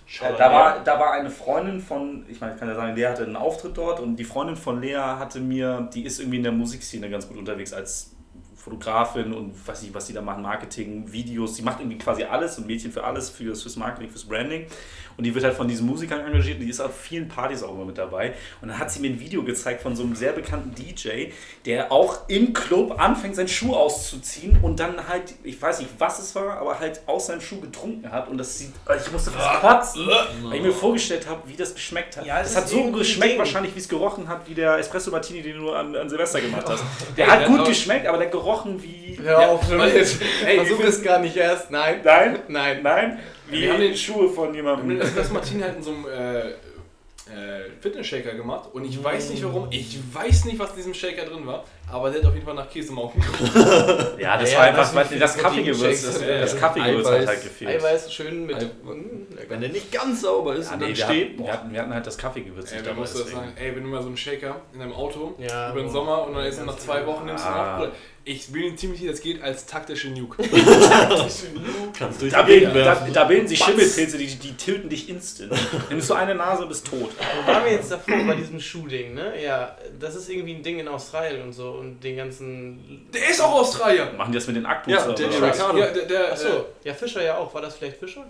Shoutout 0.06 0.38
da, 0.38 0.52
war, 0.54 0.84
da 0.84 1.00
war 1.00 1.12
eine 1.14 1.32
Freundin 1.32 1.82
von, 1.82 2.26
ich 2.30 2.40
meine, 2.40 2.54
ich 2.54 2.60
kann 2.60 2.70
ja 2.70 2.76
sagen, 2.76 2.96
Lea 2.96 3.08
hatte 3.08 3.24
einen 3.24 3.36
Auftritt 3.36 3.76
dort 3.76 4.00
und 4.00 4.16
die 4.18 4.24
Freundin 4.24 4.56
von 4.56 4.80
Lea 4.80 4.96
hatte 4.98 5.40
mir, 5.40 5.90
die 5.94 6.06
ist 6.06 6.20
irgendwie 6.20 6.38
in 6.38 6.44
der 6.44 6.52
Musikszene 6.52 7.10
ganz 7.10 7.28
gut 7.28 7.38
unterwegs 7.38 7.74
als 7.74 8.12
Fotografin 8.68 9.34
und 9.34 9.66
weiß 9.66 9.84
nicht, 9.84 9.94
was 9.94 10.08
die 10.08 10.14
da 10.14 10.22
machen, 10.22 10.44
Marketing, 10.44 11.12
Videos, 11.12 11.54
die 11.54 11.62
macht 11.62 11.80
irgendwie 11.80 11.98
quasi 11.98 12.24
alles 12.24 12.58
und 12.58 12.68
Mädchen 12.68 12.92
für 12.92 13.04
alles, 13.04 13.30
für, 13.30 13.56
fürs 13.56 13.78
Marketing, 13.78 14.10
fürs 14.10 14.26
Branding. 14.26 14.66
Und 15.18 15.24
die 15.24 15.34
wird 15.34 15.44
halt 15.44 15.56
von 15.56 15.68
diesen 15.68 15.88
Musikern 15.88 16.20
engagiert 16.26 16.60
und 16.60 16.66
die 16.66 16.70
ist 16.70 16.80
auf 16.80 16.96
vielen 16.96 17.28
Partys 17.28 17.64
auch 17.64 17.74
immer 17.74 17.86
mit 17.86 17.98
dabei. 17.98 18.36
Und 18.62 18.68
dann 18.70 18.78
hat 18.78 18.92
sie 18.92 19.00
mir 19.00 19.10
ein 19.10 19.20
Video 19.20 19.44
gezeigt 19.44 19.82
von 19.82 19.96
so 19.96 20.04
einem 20.04 20.16
sehr 20.16 20.32
bekannten 20.32 20.76
DJ, 20.76 21.32
der 21.66 21.92
auch 21.92 22.28
im 22.30 22.54
Club 22.54 23.00
anfängt, 23.02 23.36
seinen 23.36 23.48
Schuh 23.48 23.74
auszuziehen 23.76 24.60
und 24.62 24.80
dann 24.80 25.08
halt, 25.08 25.34
ich 25.44 25.60
weiß 25.62 25.80
nicht, 25.80 25.90
was 25.98 26.20
es 26.20 26.36
war, 26.36 26.58
aber 26.60 26.80
halt 26.80 27.02
aus 27.08 27.28
seinem 27.28 27.42
Schuh 27.42 27.60
getrunken 27.60 28.12
hat. 28.12 28.28
Und 28.28 28.38
das 28.38 28.60
sieht, 28.60 28.72
ich 29.04 29.12
musste 29.12 29.32
fast 29.32 29.60
kotzen, 29.62 30.08
weil 30.44 30.58
ich 30.58 30.62
mir 30.62 30.72
vorgestellt 30.72 31.28
habe, 31.28 31.42
wie 31.48 31.56
das 31.56 31.74
geschmeckt 31.74 32.18
hat. 32.18 32.26
Ja, 32.26 32.40
es 32.42 32.52
es 32.52 32.56
hat 32.58 32.70
so 32.70 32.92
geschmeckt, 32.92 33.32
Ding. 33.34 33.40
wahrscheinlich, 33.40 33.74
wie 33.74 33.80
es 33.80 33.90
gerochen 33.90 34.28
hat, 34.28 34.48
wie 34.48 34.54
der 34.54 34.78
Espresso 34.78 35.10
Martini, 35.10 35.42
den 35.42 35.58
du 35.58 35.72
an, 35.72 35.96
an 35.96 36.10
Silvester 36.10 36.42
gemacht 36.42 36.66
hast. 36.70 36.84
Der 37.18 37.26
hat 37.28 37.46
gut 37.48 37.66
geschmeckt, 37.66 38.06
aber 38.06 38.20
der 38.20 38.28
gerochen 38.28 38.82
wie. 38.84 39.18
Hör 39.22 39.50
auf, 39.50 39.70
weil 39.72 39.96
jetzt- 39.96 40.20
ey, 40.46 40.58
Versuch 40.58 40.80
es 40.84 41.02
gar 41.02 41.18
nicht 41.20 41.36
erst. 41.36 41.72
Nein. 41.72 42.02
Nein, 42.04 42.40
Nein. 42.48 42.80
nein, 42.84 43.20
wie 43.50 43.62
Wir 43.62 43.74
haben 43.74 43.82
den- 43.82 43.96
Schuhe 43.98 44.30
von 44.30 44.54
jemandem. 44.54 45.00
Espresso 45.02 45.34
Martini 45.34 45.62
halt 45.62 45.78
in 45.78 45.84
so 45.84 45.92
einem 45.92 46.06
äh, 46.08 46.50
äh, 47.30 47.70
Fitness-Shaker 47.82 48.36
gemacht 48.36 48.70
und 48.72 48.86
ich 48.86 49.04
weiß 49.04 49.32
nicht 49.32 49.44
warum, 49.44 49.68
ich 49.70 49.98
weiß 50.14 50.46
nicht, 50.46 50.58
was 50.60 50.70
in 50.72 50.76
diesem 50.78 50.94
Shaker 50.94 51.26
drin 51.26 51.46
war, 51.46 51.66
aber 51.92 52.10
der 52.10 52.22
hat 52.22 52.28
auf 52.30 52.34
jeden 52.34 52.46
Fall 52.46 52.56
nach 52.56 52.70
Käse 52.70 52.94
im 52.94 53.00
Augen 53.00 53.22
Ja, 54.18 54.38
das 54.38 54.52
Ja, 54.54 54.60
war 54.60 54.66
ja, 54.68 54.74
einfach, 54.74 54.90
du, 55.10 55.20
das 55.20 55.34
viele 55.34 55.44
Kaffeegewürz, 55.44 56.04
das, 56.06 56.22
Proteinshakes- 56.22 56.40
das 56.40 56.58
Kaffeegewürz 56.58 57.08
hat 57.10 57.28
halt 57.28 57.44
gefehlt. 57.44 57.82
Eiweiß 57.82 58.14
schön 58.14 58.46
mit. 58.46 58.56
Ei- 58.56 58.60
lecker. 58.60 59.50
Wenn 59.50 59.60
der 59.60 59.70
nicht 59.72 59.92
ganz 59.92 60.22
sauber 60.22 60.56
ist 60.56 60.68
Ja, 60.68 60.74
und 60.76 60.80
nee, 60.80 60.86
dann 60.88 60.96
steht, 60.96 61.30
hatten, 61.34 61.44
wir, 61.46 61.52
hatten, 61.54 61.74
wir 61.74 61.82
hatten 61.82 61.94
halt 61.94 62.08
das 62.08 62.18
Kaffeegewürz 62.18 62.72
Ey, 62.72 62.78
nicht 62.78 62.86
wer 62.86 62.92
dabei. 62.94 63.02
muss 63.02 63.12
das 63.12 63.22
deswegen. 63.24 63.40
sagen? 63.42 63.54
Ey, 63.58 63.76
wenn 63.76 63.84
du 63.84 63.90
mal 63.90 64.02
so 64.02 64.08
einen 64.08 64.18
Shaker 64.18 64.56
in 64.74 64.80
deinem 64.80 64.94
Auto 64.94 65.36
Ja, 65.38 65.72
über 65.74 65.82
den. 65.82 65.90
Sommer 65.90 66.26
und 66.28 66.34
dann 66.34 66.46
ist 66.46 66.58
er 66.60 66.66
nach 66.66 66.78
zwei 66.78 67.06
Wochen 67.06 67.26
nimmst 67.26 67.44
du 67.44 67.50
Ah. 67.50 67.80
nach. 67.82 67.88
Ich 68.30 68.52
will 68.54 68.64
ihn 68.64 68.78
ziemlich, 68.78 69.06
das 69.06 69.22
geht 69.22 69.42
als 69.42 69.66
taktische 69.66 70.10
Nuke. 70.10 70.44
kannst 71.98 72.22
du 72.22 72.30
Da 72.30 72.42
bilden, 72.42 72.74
da, 72.74 72.96
da 73.14 73.24
bilden 73.24 73.48
sich 73.48 73.58
Schimmelpilze, 73.60 74.18
die, 74.18 74.28
die 74.36 74.54
tilten 74.56 74.90
dich 74.90 75.08
instant. 75.10 75.54
Nimmst 75.90 76.10
du 76.10 76.14
eine 76.14 76.36
Nase, 76.36 76.66
bist 76.66 76.86
tot. 76.88 77.12
Wo 77.12 77.48
waren 77.52 77.64
wir 77.64 77.72
jetzt 77.72 77.90
davor 77.90 78.18
bei 78.26 78.36
diesem 78.36 78.60
Schuhding, 78.60 79.14
ne? 79.14 79.42
Ja, 79.42 79.78
das 79.98 80.16
ist 80.16 80.30
irgendwie 80.30 80.56
ein 80.56 80.62
Ding 80.64 80.78
in 80.80 80.88
Australien 80.90 81.42
und 81.42 81.54
so 81.54 81.72
und 81.72 82.04
den 82.04 82.18
ganzen. 82.18 83.08
Der 83.14 83.30
ist 83.30 83.40
auch 83.42 83.54
Australier! 83.62 84.12
Machen 84.18 84.32
die 84.34 84.38
das 84.38 84.48
mit 84.48 84.58
den 84.58 84.66
Akkus? 84.66 84.92
Ja, 84.94 85.06
oder 85.06 85.14
der? 85.14 85.30
Ricardo. 85.30 85.78
Ja, 85.80 85.88
der, 85.88 86.06
der, 86.06 86.32
Achso, 86.34 86.48
äh, 86.50 86.64
ja, 86.84 86.94
Fischer 86.94 87.24
ja 87.24 87.38
auch. 87.38 87.54
War 87.54 87.62
das 87.62 87.76
vielleicht 87.76 87.98
Fischer? 87.98 88.26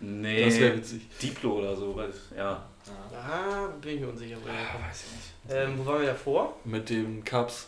Nee, 0.00 0.44
Das 0.46 0.58
wäre 0.58 0.76
witzig. 0.76 1.02
Diplo 1.22 1.58
oder 1.58 1.76
so. 1.76 1.94
weil- 1.96 2.12
Ja. 2.36 2.64
Ah, 3.12 3.66
bin 3.82 3.96
ich 3.96 4.00
mir 4.00 4.08
unsicher. 4.08 4.36
wo 4.40 4.46
der 4.46 4.54
Ah, 4.54 4.88
weiß 4.88 5.04
ich 5.04 5.12
nicht. 5.16 5.62
Ähm, 5.64 5.74
wo 5.76 5.84
waren 5.86 6.00
wir 6.00 6.08
davor? 6.08 6.56
Mit 6.64 6.88
dem 6.88 7.22
Cups. 7.24 7.66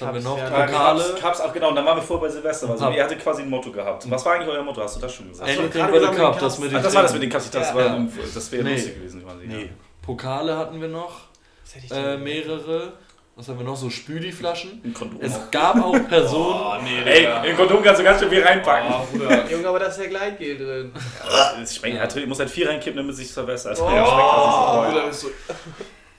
Was 0.00 0.08
haben 0.08 0.14
wir 0.14 0.22
Cups, 0.22 0.24
noch? 0.24 0.38
ja. 0.38 0.44
Ja, 0.60 0.66
Pokale. 0.66 1.02
Cups, 1.04 1.20
Cups, 1.20 1.40
ach 1.40 1.52
genau, 1.52 1.68
und 1.70 1.76
dann 1.76 1.84
waren 1.86 1.96
wir 1.96 2.02
vor 2.02 2.20
bei 2.20 2.28
Silvester. 2.28 2.68
Also, 2.70 2.90
ihr 2.90 3.02
hattet 3.02 3.20
quasi 3.22 3.42
ein 3.42 3.50
Motto 3.50 3.70
gehabt. 3.72 4.10
Was 4.10 4.24
war 4.24 4.34
eigentlich 4.34 4.48
euer 4.48 4.62
Motto? 4.62 4.82
Hast 4.82 4.96
du 4.96 5.00
das 5.00 5.14
schon 5.14 5.28
gesagt? 5.28 5.50
Ach 5.52 5.58
Anything 5.58 5.86
but 5.90 6.04
a 6.04 6.10
gesagt 6.10 6.12
mit 6.12 6.12
den 6.12 6.24
Cup, 6.24 6.38
das 6.38 6.42
Cups. 6.42 6.58
mit 6.58 6.68
Ach, 6.68 6.72
den 6.78 6.82
das 6.84 6.94
war 6.94 7.02
das 7.02 7.12
mit 7.14 7.22
den 7.22 7.30
Cups. 7.30 7.44
Ich 7.46 7.50
dachte, 7.50 7.66
das, 7.74 7.84
Ja. 7.84 7.90
war, 7.92 8.06
das 8.34 8.52
wäre 8.52 8.64
Nee. 8.64 8.72
lustig 8.74 8.94
gewesen 8.94 9.24
quasi. 9.24 9.46
Nee. 9.46 9.62
Ja. 9.62 9.68
Pokale 10.02 10.56
hatten 10.56 10.80
wir 10.80 10.88
noch. 10.88 11.20
Ich 11.82 11.90
Äh, 11.90 12.16
mehrere. 12.18 12.92
Was 13.38 13.48
haben 13.48 13.58
wir 13.58 13.66
noch? 13.66 13.76
So 13.76 13.90
Spüli-Flaschen. 13.90 14.80
Ein 14.82 14.94
Kondom. 14.94 15.20
Es 15.20 15.38
gab 15.50 15.76
auch 15.82 15.92
Personen. 16.08 16.84
nee, 16.84 17.02
Ey, 17.04 17.24
in 17.38 17.42
den 17.42 17.56
Kondom 17.56 17.82
kannst 17.82 18.00
du 18.00 18.04
ganz 18.04 18.18
schön 18.20 18.30
viel 18.30 18.42
reinpacken. 18.42 18.90
Ah, 18.90 19.02
Bruder. 19.12 19.44
Junge, 19.50 19.68
aber 19.68 19.78
da 19.78 19.86
ist 19.86 19.98
ja 20.00 20.06
Gleitgel 20.06 20.56
drin. 20.56 20.92
Es 21.62 21.76
schmeckt, 21.76 21.96
ja. 21.96 22.20
Ich 22.22 22.26
muss 22.26 22.38
halt 22.38 22.48
viel 22.50 22.66
reinkippen, 22.66 22.96
damit 22.96 23.12
es 23.12 23.18
sich 23.18 23.30
verbessert. 23.32 23.78
Oh. 23.80 23.90
Ja, 23.94 25.08
so. 25.12 25.28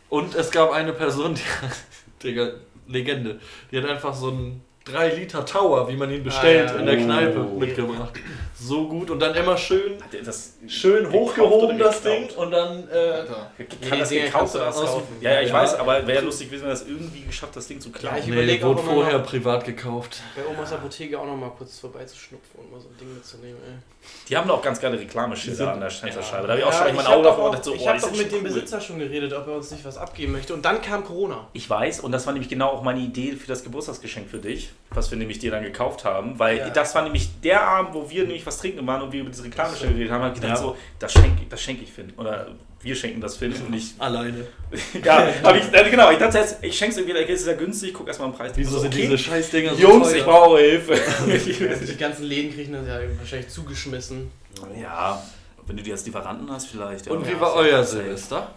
Und 0.10 0.36
es 0.36 0.52
gab 0.52 0.72
eine 0.72 0.94
Person, 0.94 1.34
die, 1.34 1.42
Digga, 2.24 2.52
Legende, 2.88 3.40
die 3.72 3.78
hat 3.78 3.86
einfach 3.90 4.14
so 4.14 4.30
einen 4.30 4.62
3 4.86 5.16
Liter 5.16 5.46
Tower, 5.46 5.90
wie 5.90 5.98
man 5.98 6.10
ihn 6.10 6.24
bestellt, 6.24 6.70
Ah, 6.70 6.74
ja. 6.76 6.80
in 6.80 6.86
der 6.86 6.98
Oh. 6.98 7.04
Kneipe 7.04 7.40
mitgebracht. 7.60 8.14
So 8.58 8.88
gut 8.88 9.12
und 9.12 9.20
dann 9.20 9.36
immer 9.36 9.58
schön, 9.58 9.98
das 10.24 10.54
schön 10.68 11.12
hochgehoben 11.12 11.78
das? 11.78 12.02
Ding 12.02 12.30
und 12.38 12.52
dann 12.52 12.88
äh. 12.90 13.26
Kann 13.90 14.00
das 14.00 14.10
gekauft 14.10 14.56
oder 14.56 14.70
aus? 14.70 14.76
kaufen. 14.82 15.18
Ja, 15.20 15.34
ja, 15.34 15.42
ich 15.42 15.50
Ja. 15.50 15.56
weiß, 15.56 15.76
aber 15.76 16.08
wäre 16.08 16.24
lustig 16.24 16.48
gewesen, 16.48 16.64
wenn 16.64 16.70
das 16.70 16.88
irgendwie 16.88 17.22
geschafft, 17.24 17.56
das 17.58 17.68
Ding 17.68 17.82
zu 17.82 17.92
klauen. 17.92 18.16
Ja, 18.16 18.22
ich 18.22 18.28
nee, 18.28 18.64
wurde 18.64 18.82
vorher 18.82 19.18
noch- 19.20 19.26
privat 19.26 19.66
gekauft. 19.66 20.22
Bei 20.36 20.42
Omas 20.50 20.72
Apotheke 20.72 21.20
auch 21.20 21.26
noch 21.26 21.36
mal 21.36 21.50
kurz 21.52 21.80
vorbeizuschnupfen 21.80 22.60
und 22.62 22.72
mal 22.72 22.80
so 22.80 22.88
ein 22.88 22.98
Ding 22.98 23.14
mitzunehmen, 23.14 23.58
ey. 23.68 23.78
Die 24.30 24.36
haben 24.36 24.48
doch 24.48 24.58
auch 24.58 24.62
ganz 24.62 24.80
geile 24.80 25.00
Reklamschilder 25.00 25.74
an 25.74 25.80
der 25.80 25.90
Fensterscheibe. 25.90 26.48
Da 26.48 26.54
habe 26.54 26.60
ich 26.60 26.66
auch 26.66 26.74
schon 26.74 26.96
mein 26.96 27.06
Auge 27.06 27.24
davor 27.24 27.52
dachte 27.52 27.66
so, 27.66 27.74
Ich 27.74 27.82
oh, 27.82 27.88
habe 27.88 28.00
doch 28.00 28.16
mit 28.16 28.32
dem. 28.32 28.44
Besitzer 28.44 28.80
schon 28.80 29.00
geredet, 29.00 29.34
ob 29.34 29.48
er 29.48 29.56
uns 29.56 29.72
nicht 29.72 29.84
was 29.84 29.98
abgeben 29.98 30.34
möchte. 30.34 30.54
Und 30.54 30.64
dann 30.64 30.82
kam 30.82 31.04
Corona. 31.04 31.48
Ich 31.54 31.70
weiß, 31.70 32.02
und 32.02 32.12
das 32.12 32.26
war 32.26 32.34
nämlich 32.34 32.50
genau 32.50 32.70
auch 32.70 32.84
meine 32.84 33.00
Idee 33.00 33.34
für 33.34 33.48
das 33.48 33.64
Geburtstagsgeschenk 33.64 34.30
für 34.30 34.40
dich, 34.40 34.72
was 34.90 35.12
wir 35.12 35.18
nämlich 35.18 35.40
dir 35.40 35.52
dann 35.52 35.64
gekauft 35.64 36.06
haben, 36.06 36.40
weil 36.40 36.72
das 36.74 36.96
war 36.96 37.04
nämlich 37.04 37.42
der 37.42 37.62
Abend, 37.62 37.94
wo 37.94 38.10
wir 38.10 38.24
nämlich 38.24 38.46
was 38.46 38.58
trinken 38.58 38.86
waren 38.88 39.02
und 39.02 39.12
wir 39.12 39.22
über 39.22 39.30
diese 39.30 39.44
Reklamschilder 39.44 39.94
geredet 39.94 40.12
haben, 40.12 40.24
hab 40.24 40.36
ich 40.36 40.42
gedacht 40.42 40.58
so, 40.58 40.78
das 41.00 41.12
schenke 41.14 41.46
das 41.50 41.62
schenk 41.62 41.82
ich 41.82 41.92
Finn. 41.92 42.14
Oder 42.18 42.48
wir 42.88 42.96
schenken 42.96 43.22
das 43.22 43.38
Finn 43.38 43.54
und 43.54 43.74
ich, 43.74 43.94
Alleine. 44.00 44.48
ja, 45.04 45.28
hab 45.44 45.56
ich, 45.56 45.74
äh, 45.74 45.90
genau, 45.90 46.10
ich 46.12 46.18
dachte 46.18 46.38
jetzt, 46.40 46.58
ich 46.62 46.78
schenke 46.78 46.94
es 46.94 46.98
irgendwie, 47.08 47.32
es 47.34 47.42
ist 47.42 47.48
ja 47.48 47.54
günstig, 47.54 47.94
guck 47.94 48.08
erstmal 48.08 48.30
den 48.32 48.38
Preis. 48.38 48.52
Wieso 48.56 48.72
So, 48.72 48.80
sind 48.80 48.94
okay, 48.94 49.04
diese 49.04 49.18
Scheißdinger 49.18 49.76
so 49.76 49.82
Jungs, 49.82 50.08
teuer? 50.10 50.18
ich 50.18 50.24
brauche 50.24 50.60
Hilfe. 50.60 50.96
Die 51.88 51.98
ganzen 51.98 52.24
Läden 52.24 52.54
kriegen 52.54 52.74
das 52.74 52.88
ja 52.88 53.00
wahrscheinlich 53.20 53.50
zugeschmissen. 53.50 54.32
ja, 54.82 55.22
wenn 55.66 55.78
du 55.78 55.84
die 55.84 55.92
als 55.92 56.06
Lieferanten 56.06 56.50
hast 56.50 56.68
vielleicht. 56.68 57.08
Ja. 57.08 57.12
Und 57.12 57.28
wie 57.28 57.40
war 57.40 57.54
euer. 57.56 57.84
Silvester? 57.84 58.56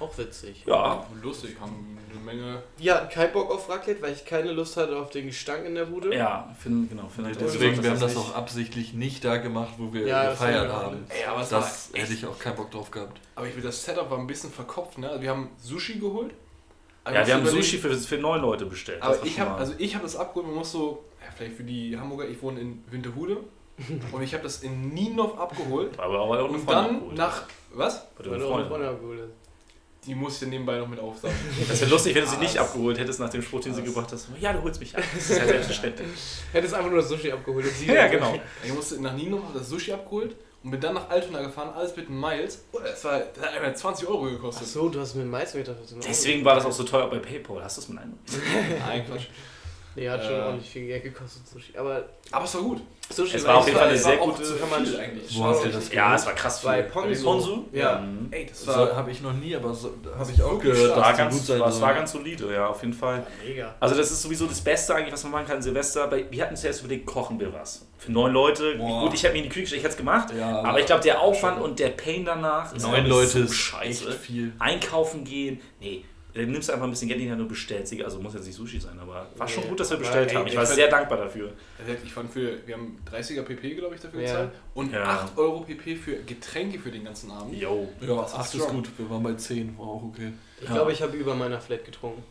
Auch 0.00 0.18
witzig. 0.18 0.64
Ja, 0.66 1.06
Lustig, 1.22 1.56
haben 1.60 1.96
eine 2.14 2.24
Menge. 2.24 2.62
Wir 2.76 2.94
hatten 2.94 3.08
keinen 3.08 3.32
Bock 3.32 3.50
auf 3.50 3.68
Raclette, 3.68 4.00
weil 4.02 4.12
ich 4.12 4.24
keine 4.24 4.52
Lust 4.52 4.76
hatte 4.76 4.96
auf 4.96 5.10
den 5.10 5.26
Gestank 5.26 5.64
in 5.66 5.74
der 5.74 5.86
Bude. 5.86 6.14
ja, 6.14 6.54
Finn, 6.58 6.88
genau. 6.88 7.08
Finn 7.08 7.26
hat 7.26 7.40
Deswegen, 7.40 7.82
wir 7.82 7.90
haben 7.90 8.00
das 8.00 8.16
auch 8.16 8.34
absichtlich 8.34 8.94
nicht 8.94 9.24
da 9.24 9.36
gemacht, 9.36 9.74
wo 9.78 9.92
wir 9.92 10.06
Ja, 10.06 10.24
das 10.24 10.38
gefeiert 10.38 10.72
haben. 10.72 11.06
Ey, 11.08 11.24
aber 11.26 11.40
es 11.42 11.48
Das 11.48 11.92
war 11.92 12.00
hätte 12.00 12.12
ich 12.12 12.26
auch 12.26 12.38
keinen 12.38 12.56
Bock 12.56 12.70
drauf 12.70 12.90
gehabt. 12.90 13.20
Aber 13.34 13.46
ich 13.46 13.54
will, 13.56 13.62
das 13.62 13.84
Setup 13.84 14.10
war 14.10 14.18
ein 14.18 14.26
bisschen 14.26 14.50
verkopft, 14.50 14.98
ne? 14.98 15.08
Also 15.08 15.22
wir 15.22 15.30
haben 15.30 15.50
Sushi 15.58 15.98
geholt. 15.98 16.32
Aber 17.04 17.16
Ja, 17.16 17.26
wir 17.26 17.34
haben 17.34 17.46
Sushi 17.46 17.78
für, 17.78 17.94
für 17.94 18.16
neun 18.18 18.40
Leute 18.40 18.66
bestellt. 18.66 19.02
Das 19.02 19.18
Aber 19.18 19.26
ich 19.26 19.38
habe 19.38 19.54
also 19.56 19.74
ich 19.78 19.94
habe 19.94 20.04
das 20.04 20.16
abgeholt, 20.16 20.46
man 20.46 20.56
muss 20.56 20.72
so, 20.72 21.04
ja, 21.20 21.30
vielleicht 21.36 21.56
für 21.56 21.64
die 21.64 21.98
Hamburger, 21.98 22.26
ich 22.28 22.40
wohne 22.42 22.60
in 22.60 22.82
Winterhude 22.90 23.38
und 24.12 24.22
ich 24.22 24.32
habe 24.32 24.44
das 24.44 24.62
in 24.62 24.90
Nienhof 24.94 25.38
abgeholt 25.38 25.98
aber 25.98 26.20
auch 26.20 26.32
eine 26.32 26.44
und 26.44 26.68
dann 26.70 26.94
abgeholt. 26.94 27.16
nach 27.16 27.42
was? 27.74 28.06
Weil 28.16 28.38
du. 28.38 28.46
Freundin 28.46 28.88
abgeholt 28.88 29.20
hast. 29.22 29.43
Die 30.06 30.14
muss 30.14 30.34
ich 30.34 30.40
dann 30.40 30.50
nebenbei 30.50 30.76
noch 30.78 30.88
mit 30.88 31.00
aufsagen. 31.00 31.34
Das 31.68 31.80
wäre 31.80 31.90
lustig, 31.90 32.14
wenn 32.14 32.24
du 32.24 32.30
sie 32.30 32.36
nicht 32.36 32.54
Was? 32.56 32.68
abgeholt 32.68 32.98
hättest 32.98 33.20
nach 33.20 33.30
dem 33.30 33.42
Spruch, 33.42 33.60
den 33.60 33.74
sie 33.74 33.82
gebracht 33.82 34.10
hast. 34.12 34.28
Ja, 34.40 34.52
du 34.52 34.62
holst 34.62 34.80
mich 34.80 34.96
ab. 34.96 35.02
Das 35.14 35.30
ist 35.30 35.38
ja 35.38 35.46
selbstverständlich. 35.46 36.08
Hättest 36.52 36.74
einfach 36.74 36.90
nur 36.90 37.00
das 37.00 37.08
Sushi 37.08 37.32
abgeholt. 37.32 37.66
Und 37.66 37.72
sie 37.78 37.86
ja, 37.86 38.06
genau. 38.08 38.38
Ich 38.62 38.72
musste 38.72 39.00
nach 39.00 39.12
hab 39.12 39.54
das 39.54 39.68
Sushi 39.68 39.92
abgeholt 39.92 40.36
und 40.62 40.70
bin 40.70 40.80
dann 40.80 40.94
nach 40.94 41.08
Altona 41.10 41.42
gefahren, 41.42 41.70
alles 41.74 41.94
mit 41.96 42.08
Miles. 42.10 42.64
Oder 42.72 42.92
es 42.92 43.04
war 43.04 43.20
das 43.20 43.44
hat 43.44 43.54
einfach 43.54 43.74
20 43.74 44.08
Euro 44.08 44.26
Ach 44.26 44.30
gekostet. 44.30 44.66
so, 44.68 44.88
du 44.88 45.00
hast 45.00 45.14
mir 45.14 45.22
einen 45.22 45.30
Mais 45.30 45.52
gedacht. 45.52 45.76
das. 45.80 45.94
Deswegen 46.06 46.44
war 46.44 46.54
das 46.56 46.64
auch 46.64 46.72
so 46.72 46.84
teuer 46.84 47.08
bei 47.08 47.18
PayPal. 47.18 47.62
Hast 47.62 47.76
du 47.76 47.82
es 47.82 47.88
mit 47.88 47.98
einem? 47.98 48.14
Nein, 48.86 49.06
Quatsch. 49.06 49.26
Nee, 49.96 50.08
hat 50.08 50.24
schon 50.24 50.34
Äh. 50.34 50.40
ordentlich 50.40 50.70
viel 50.70 50.86
Geld 50.86 51.02
gekostet, 51.04 51.46
Sushi. 51.46 51.76
Aber 51.78 52.04
Aber 52.30 52.44
es 52.44 52.54
war 52.54 52.62
gut. 52.62 52.80
Sushi 53.10 53.36
Es 53.36 53.46
war 53.46 53.58
auf 53.58 53.66
jeden 53.66 53.78
Fall 53.78 53.88
eine 53.88 53.96
Es 53.96 54.02
sehr 54.04 54.16
gute. 54.16 54.42
viel 54.42 54.98
eigentlich. 54.98 55.38
Wo 55.38 55.44
hast 55.44 55.64
du 55.64 55.68
das 55.68 55.92
Ja, 55.92 56.14
es 56.14 56.24
war 56.26 56.32
krass 56.32 56.60
viel. 56.60 56.70
bei 56.70 56.82
Ponzu. 56.82 57.22
Ponzu? 57.24 57.68
Ja. 57.70 57.98
Mhm. 58.00 58.28
Ey, 58.30 58.46
das 58.46 58.66
war 58.66 58.96
habe 58.96 59.10
ich 59.10 59.20
noch 59.20 59.34
nie, 59.34 59.54
aber 59.54 59.74
so, 59.74 59.92
habe 60.18 60.32
ich 60.32 60.42
auch 60.42 60.58
gehört, 60.58 60.96
war 60.96 61.12
ganz, 61.12 61.34
gut 61.36 61.44
sein 61.46 61.60
war, 61.60 61.68
es 61.68 61.80
war 61.80 61.92
ganz 61.94 62.12
solide, 62.12 62.52
ja, 62.52 62.66
auf 62.68 62.80
jeden 62.82 62.94
Fall. 62.94 63.26
Mega. 63.46 63.74
Also 63.78 63.94
das 63.94 64.10
ist 64.10 64.22
sowieso 64.22 64.46
das 64.46 64.60
Beste 64.62 64.94
eigentlich, 64.94 65.12
was 65.12 65.22
man 65.24 65.32
machen 65.32 65.46
kann, 65.46 65.62
Silvester. 65.62 66.10
Wir 66.30 66.42
hatten 66.42 66.56
zuerst 66.56 66.80
überlegt, 66.80 67.04
kochen 67.06 67.38
wir 67.38 67.52
was. 67.52 67.86
Für 67.98 68.10
neun 68.10 68.32
Leute. 68.32 68.74
Boah. 68.76 69.02
Gut, 69.04 69.14
ich 69.14 69.22
hätte 69.22 69.34
mir 69.34 69.38
in 69.38 69.44
die 69.44 69.48
Küche 69.50 69.60
gestellt, 69.62 69.78
ich 69.80 69.84
hätte 69.84 69.92
es 69.92 69.98
gemacht. 69.98 70.28
Ja, 70.36 70.62
aber 70.62 70.80
ich 70.80 70.86
glaube, 70.86 71.02
der 71.02 71.20
Aufwand 71.20 71.60
und 71.60 71.78
der 71.78 71.90
Pain 71.90 72.24
danach 72.24 72.74
ist 72.74 72.82
neun 72.86 73.06
Leute 73.06 73.28
so 73.28 73.38
ist 73.40 73.54
scheiße. 73.54 74.12
viel. 74.12 74.52
Einkaufen 74.58 75.24
gehen, 75.24 75.60
nee. 75.80 76.04
Dann 76.34 76.50
nimmst 76.50 76.68
du 76.68 76.72
einfach 76.72 76.86
ein 76.86 76.90
bisschen 76.90 77.08
Geld 77.08 77.20
in 77.20 77.26
die 77.26 77.30
Hand 77.32 77.40
und 77.40 77.48
bestellst. 77.48 77.90
sie. 77.90 78.04
Also 78.04 78.20
muss 78.20 78.34
jetzt 78.34 78.46
nicht 78.46 78.56
Sushi 78.56 78.80
sein, 78.80 78.98
aber 78.98 79.28
war 79.36 79.46
schon 79.48 79.68
gut, 79.68 79.78
dass 79.80 79.90
wir 79.90 79.98
bestellt 79.98 80.30
ey, 80.30 80.34
haben. 80.36 80.46
Ich 80.46 80.52
ich 80.52 80.58
war 80.58 80.66
sehr 80.66 80.88
dankbar 80.88 81.18
dafür. 81.18 81.52
Ich 82.04 82.12
fand 82.12 82.32
für, 82.32 82.66
wir 82.66 82.74
haben 82.74 82.98
30er 83.10 83.42
PP, 83.42 83.74
glaube 83.76 83.94
ich, 83.94 84.00
dafür 84.00 84.20
Ja. 84.20 84.26
gezahlt. 84.26 84.50
Und 84.74 84.92
Ja. 84.92 85.04
8 85.04 85.38
Euro 85.38 85.60
PP 85.60 85.96
für 85.96 86.16
Getränke 86.24 86.78
für 86.78 86.90
den 86.90 87.04
ganzen 87.04 87.30
Abend. 87.30 87.54
Yo. 87.54 87.88
Ja, 88.00 88.16
Das 88.16 88.32
ist 88.32 88.38
8 88.38 88.54
ist 88.56 88.68
gut. 88.68 88.88
Wir 88.98 89.08
waren 89.10 89.22
bei 89.22 89.34
10, 89.34 89.78
war 89.78 89.86
auch 89.86 90.02
okay. 90.02 90.32
Ich 90.60 90.68
Ja. 90.68 90.74
glaube, 90.74 90.92
ich 90.92 91.02
habe 91.02 91.16
über 91.16 91.34
meiner 91.34 91.60
Flat 91.60 91.84
getrunken. 91.84 92.22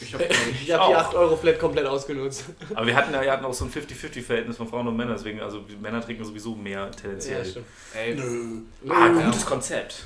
Ich 0.00 0.14
habe 0.14 0.24
habe 0.24 0.32
die 0.66 0.72
auch. 0.74 0.94
8 0.94 1.14
Euro 1.14 1.36
Flat 1.36 1.58
komplett 1.58 1.86
ausgenutzt. 1.86 2.44
Aber 2.74 2.86
wir 2.86 2.94
hatten, 2.94 3.12
ja- 3.12 3.20
wir 3.22 3.32
hatten 3.32 3.44
auch 3.44 3.52
so 3.54 3.64
ein 3.64 3.70
50-50-Verhältnis 3.72 4.56
von 4.56 4.68
Frauen 4.68 4.86
und 4.86 4.96
Männern, 4.96 5.14
deswegen, 5.16 5.40
also 5.40 5.64
Männer 5.80 6.00
trinken 6.00 6.24
sowieso 6.24 6.54
mehr 6.54 6.90
tendenziell. 6.92 7.44
stimmt. 7.44 7.66
Ey, 7.94 8.16
ah, 8.88 9.06
Ja. 9.06 9.08
gutes 9.26 9.44
Konzept. 9.44 10.04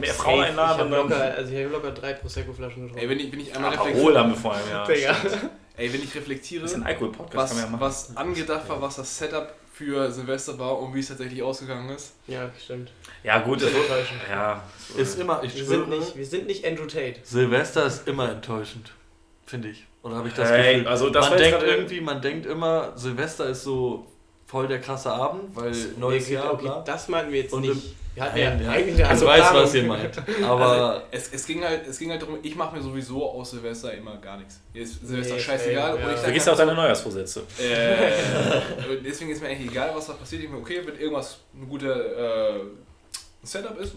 Mehr. 0.00 0.12
Frauen 0.14 0.42
einladen 0.44 0.88
Ich 0.88 0.96
habe 0.98 1.08
locker, 1.08 1.34
also 1.36 1.52
ich 1.52 1.58
habe 1.64 1.72
locker 1.72 1.90
drei 1.92 2.12
Prosecco-Flaschen 2.14 2.82
getrunken. 2.82 2.98
ey, 2.98 3.08
wenn 3.08 3.20
ich, 3.20 3.32
wenn 3.32 3.40
ich 3.40 3.54
einmal 3.54 3.70
Parol 3.72 3.86
reflektiere, 3.92 4.18
haben 4.18 4.30
wir 4.30 4.36
vor 4.36 4.54
allem, 4.54 4.68
ja. 4.70 4.84
Digga. 4.86 5.16
ey, 5.76 5.92
wenn 5.92 6.02
ich 6.02 6.14
reflektiere 6.16 6.64
was, 7.38 7.50
kann 7.50 7.56
man 7.58 7.64
ja 7.66 7.70
machen. 7.70 7.80
was 7.80 8.16
angedacht 8.16 8.68
war, 8.68 8.82
was 8.82 8.96
das 8.96 9.16
Setup 9.18 9.52
für 9.78 10.10
Silvester 10.10 10.58
war 10.58 10.76
und 10.80 10.92
wie 10.92 10.98
es 10.98 11.06
tatsächlich 11.08 11.40
ausgegangen 11.40 11.88
ist. 11.90 12.14
Ja, 12.26 12.50
stimmt. 12.62 12.90
Ja, 13.22 13.38
gut, 13.38 13.62
das 13.62 13.70
Enttäuschend. 13.72 14.20
ja. 14.28 14.62
Ist 14.96 15.18
immer, 15.20 15.40
ich 15.44 15.54
Wir 15.54 15.64
schwöre, 15.64 15.78
sind, 15.86 15.88
nicht, 15.90 16.16
wir 16.16 16.26
sind 16.26 16.46
nicht 16.48 16.66
Andrew 16.66 16.86
Tate. 16.86 17.20
Silvester 17.22 17.86
ist 17.86 18.08
immer 18.08 18.28
enttäuschend, 18.28 18.92
finde 19.46 19.68
ich. 19.68 19.86
Oder 20.02 20.16
habe 20.16 20.28
ich 20.28 20.34
das 20.34 20.48
Hey, 20.50 20.74
Gefühl? 20.74 20.88
also 20.88 21.10
das 21.10 21.30
man 21.30 21.38
denkt 21.38 21.62
irgendwie, 21.62 22.00
man 22.00 22.20
denkt 22.20 22.46
immer, 22.46 22.92
Silvester 22.96 23.46
ist 23.48 23.62
so 23.62 24.06
voll 24.48 24.66
der 24.66 24.80
krasse 24.80 25.12
Abend, 25.12 25.54
weil 25.54 25.72
neues 25.98 26.26
Nee, 26.28 26.34
Jahr, 26.34 26.52
okay, 26.54 26.62
bla. 26.64 26.80
das 26.84 27.06
meinten 27.08 27.30
wir 27.32 27.42
jetzt 27.42 27.52
Und 27.52 27.60
nicht. 27.62 27.94
Wir 28.14 28.24
hatten 28.24 28.38
ja, 28.38 28.44
ja. 28.56 28.70
eigentlich 28.72 28.94
eine 28.94 29.02
Ich 29.04 29.04
andere 29.04 29.26
weiß, 29.28 29.40
Planung. 29.42 29.62
was 29.62 29.74
ihr 29.74 29.82
meint. 29.84 30.22
Aber 30.44 30.66
Also, 30.66 31.02
es, 31.12 31.32
es, 31.32 31.46
ging 31.46 31.62
halt, 31.62 31.86
es 31.86 31.98
ging 32.00 32.10
halt 32.10 32.20
darum, 32.20 32.38
ich 32.42 32.56
mache 32.56 32.74
mir 32.74 32.82
sowieso 32.82 33.30
aus 33.30 33.50
Silvester 33.52 33.92
immer 33.94 34.16
gar 34.16 34.38
nichts. 34.38 34.58
Ist 34.74 35.06
Silvester 35.06 35.34
Nee, 35.34 35.40
scheißegal. 35.40 35.94
und 35.94 36.00
ja. 36.00 36.08
ich 36.10 36.16
Du 36.16 36.22
sag 36.22 36.32
gehst 36.34 36.48
auch 36.48 36.56
deine 36.56 36.74
Neujahrsvorsätze. 36.74 37.42
äh, 37.60 38.90
und 38.96 39.04
deswegen 39.06 39.30
ist 39.30 39.40
mir 39.40 39.48
eigentlich 39.48 39.70
egal, 39.70 39.92
was 39.94 40.06
da 40.08 40.14
passiert. 40.14 40.42
Ich 40.42 40.50
mir, 40.50 40.56
okay, 40.58 40.82
wenn 40.84 40.96
irgendwas 40.98 41.38
ein 41.54 41.68
guter 41.68 42.56
äh, 42.56 42.60
Setup 43.44 43.78
ist, 43.78 43.94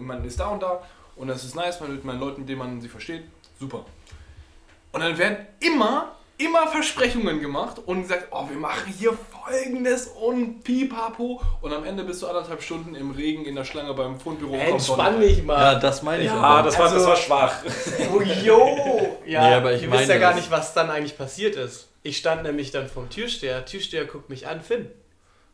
man 0.00 0.24
ist 0.24 0.40
da 0.40 0.48
und 0.48 0.62
da 0.62 0.82
und 1.14 1.28
das 1.28 1.44
ist 1.44 1.54
nice, 1.54 1.78
man 1.80 1.92
mit 1.94 2.04
meinen 2.04 2.18
Leuten, 2.18 2.40
mit 2.40 2.48
denen 2.48 2.58
man 2.58 2.80
sie 2.80 2.88
versteht, 2.88 3.22
super. 3.60 3.84
Und 4.92 5.00
dann 5.00 5.16
werden 5.16 5.36
immer, 5.60 6.16
immer 6.38 6.66
Versprechungen 6.66 7.40
gemacht 7.40 7.76
und 7.86 8.02
gesagt, 8.02 8.26
oh, 8.32 8.48
wir 8.48 8.56
machen 8.56 8.92
hier 8.98 9.12
folgendes 9.44 10.08
und 10.08 10.62
pipapo. 10.64 11.40
Und 11.60 11.72
am 11.72 11.84
Ende 11.84 12.04
bist 12.04 12.22
du 12.22 12.26
anderthalb 12.26 12.62
Stunden 12.62 12.94
im 12.94 13.10
Regen 13.10 13.44
in 13.44 13.54
der 13.54 13.64
Schlange 13.64 13.94
beim 13.94 14.18
Fundbüro. 14.18 14.54
Entspann 14.54 15.20
dich 15.20 15.38
ja, 15.38 15.44
mal. 15.44 15.78
das 15.80 16.02
meine 16.02 16.22
ich 16.22 16.28
Ja. 16.28 16.34
aber. 16.36 16.46
Ah, 16.46 16.62
das 16.62 16.78
war, 16.78 16.84
Also- 16.86 16.96
das 16.98 17.06
war 17.06 17.16
schwach. 17.16 17.54
Oh, 18.14 18.20
yo! 18.20 19.16
Ja, 19.26 19.48
Nee, 19.48 19.54
aber 19.54 19.72
ich 19.74 19.82
ihr 19.82 19.92
wisst 19.92 20.08
ja 20.08 20.18
gar 20.18 20.34
nicht, 20.34 20.50
was 20.50 20.74
dann 20.74 20.90
eigentlich 20.90 21.16
passiert 21.16 21.54
ist. 21.54 21.88
Ich 22.02 22.16
stand 22.16 22.42
nämlich 22.42 22.70
dann 22.72 22.88
vom 22.88 23.08
Türsteher. 23.10 23.64
Türsteher 23.64 24.06
guckt 24.06 24.28
mich 24.28 24.48
an. 24.48 24.60
Finn, 24.60 24.90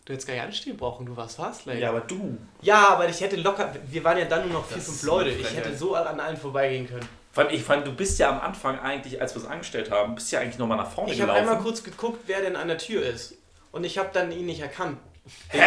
du 0.04 0.12
hättest 0.12 0.26
gar 0.26 0.34
nicht 0.34 0.44
anstehen 0.44 0.76
brauchen. 0.78 1.04
Du 1.04 1.16
warst 1.16 1.36
fast 1.36 1.66
late. 1.66 1.80
Ja, 1.80 1.90
aber 1.90 2.00
du. 2.00 2.38
Ja, 2.62 2.88
aber 2.90 3.08
ich 3.08 3.20
hätte 3.20 3.36
locker... 3.36 3.74
Wir 3.90 4.02
waren 4.04 4.16
ja 4.16 4.24
dann 4.24 4.48
nur 4.48 4.60
noch 4.60 4.66
vier, 4.66 4.76
Das 4.78 4.86
fünf 4.86 5.02
Leute. 5.02 5.30
Ich 5.30 5.54
hätte 5.56 5.76
so 5.76 5.94
an 5.94 6.20
allen 6.20 6.36
vorbeigehen 6.36 6.88
können. 6.88 7.06
Ich 7.50 7.62
fand, 7.64 7.86
du 7.86 7.92
bist 7.92 8.18
ja 8.18 8.30
am 8.30 8.40
Anfang 8.40 8.78
eigentlich, 8.78 9.20
als 9.20 9.34
wir 9.34 9.42
es 9.42 9.48
angestellt 9.48 9.90
haben, 9.90 10.14
bist 10.14 10.32
ja 10.32 10.40
eigentlich 10.40 10.56
nochmal 10.56 10.78
nach 10.78 10.90
vorne 10.90 11.12
Ich 11.12 11.20
habe 11.20 11.32
gelaufen. 11.32 11.48
einmal 11.50 11.62
kurz 11.62 11.82
geguckt, 11.84 12.20
wer 12.26 12.40
denn 12.40 12.56
an 12.56 12.68
der 12.68 12.78
Tür 12.78 13.02
ist. 13.04 13.34
Und 13.76 13.84
ich 13.84 13.98
habe 13.98 14.08
dann 14.12 14.32
ihn 14.32 14.46
nicht 14.46 14.60
erkannt. 14.60 14.98
Hä? 15.48 15.60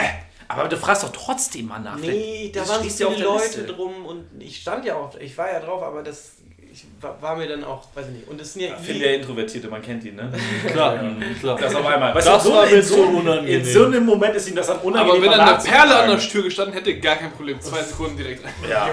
Aber 0.48 0.68
du 0.68 0.78
fragst 0.78 1.04
doch 1.04 1.12
trotzdem 1.12 1.68
mal 1.68 1.78
nach. 1.78 1.96
Nee, 1.98 2.52
da 2.52 2.68
waren 2.68 2.90
so 2.90 3.12
viele 3.12 3.24
Leute 3.24 3.44
Liste. 3.44 3.68
drum 3.68 4.04
und 4.04 4.26
ich 4.40 4.62
stand 4.62 4.84
ja 4.84 4.96
auch, 4.96 5.16
ich 5.18 5.38
war 5.38 5.52
ja 5.52 5.60
drauf, 5.60 5.84
aber 5.84 6.02
das 6.02 6.38
ich 6.72 6.86
war, 7.02 7.22
war 7.22 7.36
mir 7.36 7.48
dann 7.48 7.64
auch, 7.64 7.88
weiß 7.96 8.06
ich 8.08 8.14
nicht. 8.14 8.28
Und 8.28 8.40
es 8.40 8.54
sind 8.54 8.62
ja, 8.64 8.70
Ja, 8.70 8.76
Finn, 8.78 9.00
der 9.00 9.16
Introvertierte, 9.16 9.68
man 9.68 9.82
kennt 9.82 10.04
ihn, 10.04 10.16
ne? 10.16 10.32
Klar, 10.72 11.00
klar. 11.40 11.58
Das 11.60 11.74
auf 11.76 11.86
einmal. 11.86 12.14
Weißt 12.16 12.28
Das 12.28 12.44
du, 12.44 12.50
so 12.50 12.56
war 12.56 12.68
in 12.68 12.76
mir 12.76 12.84
so, 12.84 12.96
unangenehm. 13.04 13.60
In 13.60 13.66
so 13.66 13.86
einem 13.86 14.06
Moment 14.06 14.36
ist 14.36 14.50
ihm 14.50 14.56
das 14.56 14.68
dann 14.68 14.78
unangenehm. 14.80 15.24
Aber 15.24 15.32
wenn 15.32 15.32
dann 15.32 15.56
eine. 15.56 15.64
Perle 15.64 15.96
an 15.96 16.10
der 16.10 16.20
Tür 16.20 16.44
gestanden 16.44 16.74
hätte, 16.74 17.00
gar 17.00 17.16
kein 17.16 17.32
Problem. 17.32 17.60
Zwei 17.62 17.82
Sekunden 17.82 18.18
direkt 18.18 18.44
rein. 18.46 18.54
Ja. 18.70 18.90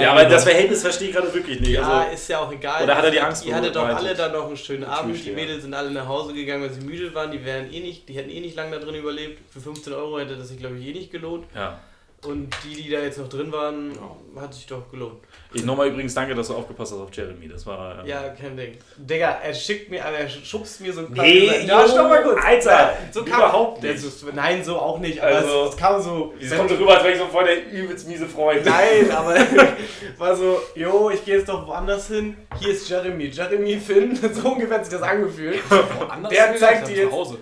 Ja, 0.00 0.12
aber 0.12 0.24
das 0.26 0.44
Verhältnis 0.44 0.82
verstehe 0.82 1.08
ich 1.08 1.14
gerade 1.14 1.32
wirklich 1.32 1.60
nicht. 1.60 1.70
ja, 1.72 1.82
Also, 1.82 2.12
ist 2.14 2.28
ja 2.28 2.38
auch 2.40 2.52
egal. 2.52 2.84
Oder 2.84 2.96
hat 2.96 3.04
er 3.04 3.10
die 3.10 3.20
Angst 3.20 3.44
Ihr 3.44 3.54
hattet 3.54 3.74
doch 3.74 3.86
alle 3.88 4.14
dann 4.14 4.32
noch 4.32 4.46
einen 4.46 4.56
schönen 4.56 4.84
Abend. 4.84 5.24
Die. 5.24 5.30
Mädels 5.32 5.62
sind 5.62 5.74
alle 5.74 5.90
nach 5.90 6.06
Hause 6.06 6.32
gegangen, 6.34 6.62
weil 6.62 6.70
sie 6.72 6.80
müde 6.82 7.14
waren. 7.14 7.30
Die 7.30 7.44
wären 7.44 7.72
eh 7.72 7.80
nicht, 7.80 8.08
die 8.08 8.14
hätten 8.14 8.30
eh 8.30 8.40
nicht 8.40 8.56
lange 8.56 8.78
da 8.78 8.84
drin 8.84 8.94
überlebt. 8.94 9.40
Für 9.52 9.60
15 9.60 9.92
Euro 9.92 10.18
hätte 10.18 10.36
das 10.36 10.48
sich, 10.48 10.58
glaube 10.58 10.78
ich, 10.78 10.86
eh 10.86 10.92
nicht 10.92 11.10
gelohnt. 11.10 11.46
ja. 11.54 11.78
Und 12.26 12.48
die, 12.64 12.74
die 12.82 12.90
da 12.90 13.00
jetzt 13.00 13.18
noch 13.18 13.28
drin 13.28 13.52
waren, 13.52 13.92
hat 14.40 14.54
sich 14.54 14.66
doch 14.66 14.90
gelohnt. 14.90 15.18
Ich 15.52 15.64
nochmal 15.64 15.88
übrigens 15.88 16.14
danke, 16.14 16.34
dass 16.34 16.48
du 16.48 16.54
aufgepasst 16.54 16.92
hast 16.92 16.98
auf 17.00 17.14
Jeremy. 17.14 17.48
Das 17.48 17.64
war. 17.66 18.00
ähm, 18.00 18.06
Ja, 18.06 18.28
kein 18.30 18.56
Ding. 18.56 18.76
Digga, 18.96 19.38
er 19.42 19.52
schickt 19.54 19.90
mir, 19.90 20.04
aber 20.04 20.16
er 20.18 20.28
schubst 20.28 20.80
mir 20.80 20.92
so 20.92 21.00
ein 21.00 21.12
Nee, 21.12 21.64
Ja, 21.66 21.82
jo, 21.82 21.88
stopp 21.88 22.08
mal 22.08 22.22
kurz. 22.22 22.42
Alter, 22.44 22.96
so 23.12 23.24
kam, 23.24 23.38
überhaupt 23.38 23.82
nicht. 23.82 23.94
Das 23.94 24.04
ist, 24.04 24.24
nein, 24.34 24.64
so 24.64 24.78
auch 24.78 24.98
nicht. 24.98 25.20
Aber 25.22 25.36
Also, 25.36 25.64
es, 25.64 25.70
es 25.70 25.76
kam 25.76 26.02
so. 26.02 26.34
Es 26.40 26.56
kommt 26.56 26.70
so 26.70 26.76
rüber, 26.76 26.94
als 26.94 27.04
wäre 27.04 27.12
ich 27.14 27.18
so 27.20 27.26
voll 27.26 27.44
der 27.44 27.70
übelst 27.70 28.08
miese 28.08 28.26
Freund. 28.26 28.64
Nein, 28.64 29.10
aber 29.14 29.36
war 30.18 30.34
so, 30.36 30.60
jo, 30.74 31.10
ich 31.10 31.24
gehe 31.24 31.36
jetzt 31.38 31.48
doch 31.48 31.66
woanders 31.66 32.08
hin. 32.08 32.36
Hier 32.58 32.70
ist 32.72 32.88
Jeremy. 32.88 33.26
Jeremy, 33.26 33.76
Finn, 33.78 34.16
so 34.34 34.48
ungefähr 34.48 34.78
hat 34.78 34.84
sich 34.86 34.94
das 34.94 35.02
angefühlt. 35.02 35.60
Anders 36.08 36.32
Der 36.32 36.56
zeigt 36.56 36.88
dir 36.88 36.94
zu 36.94 37.00
jetzt- 37.02 37.12
Hause. 37.12 37.38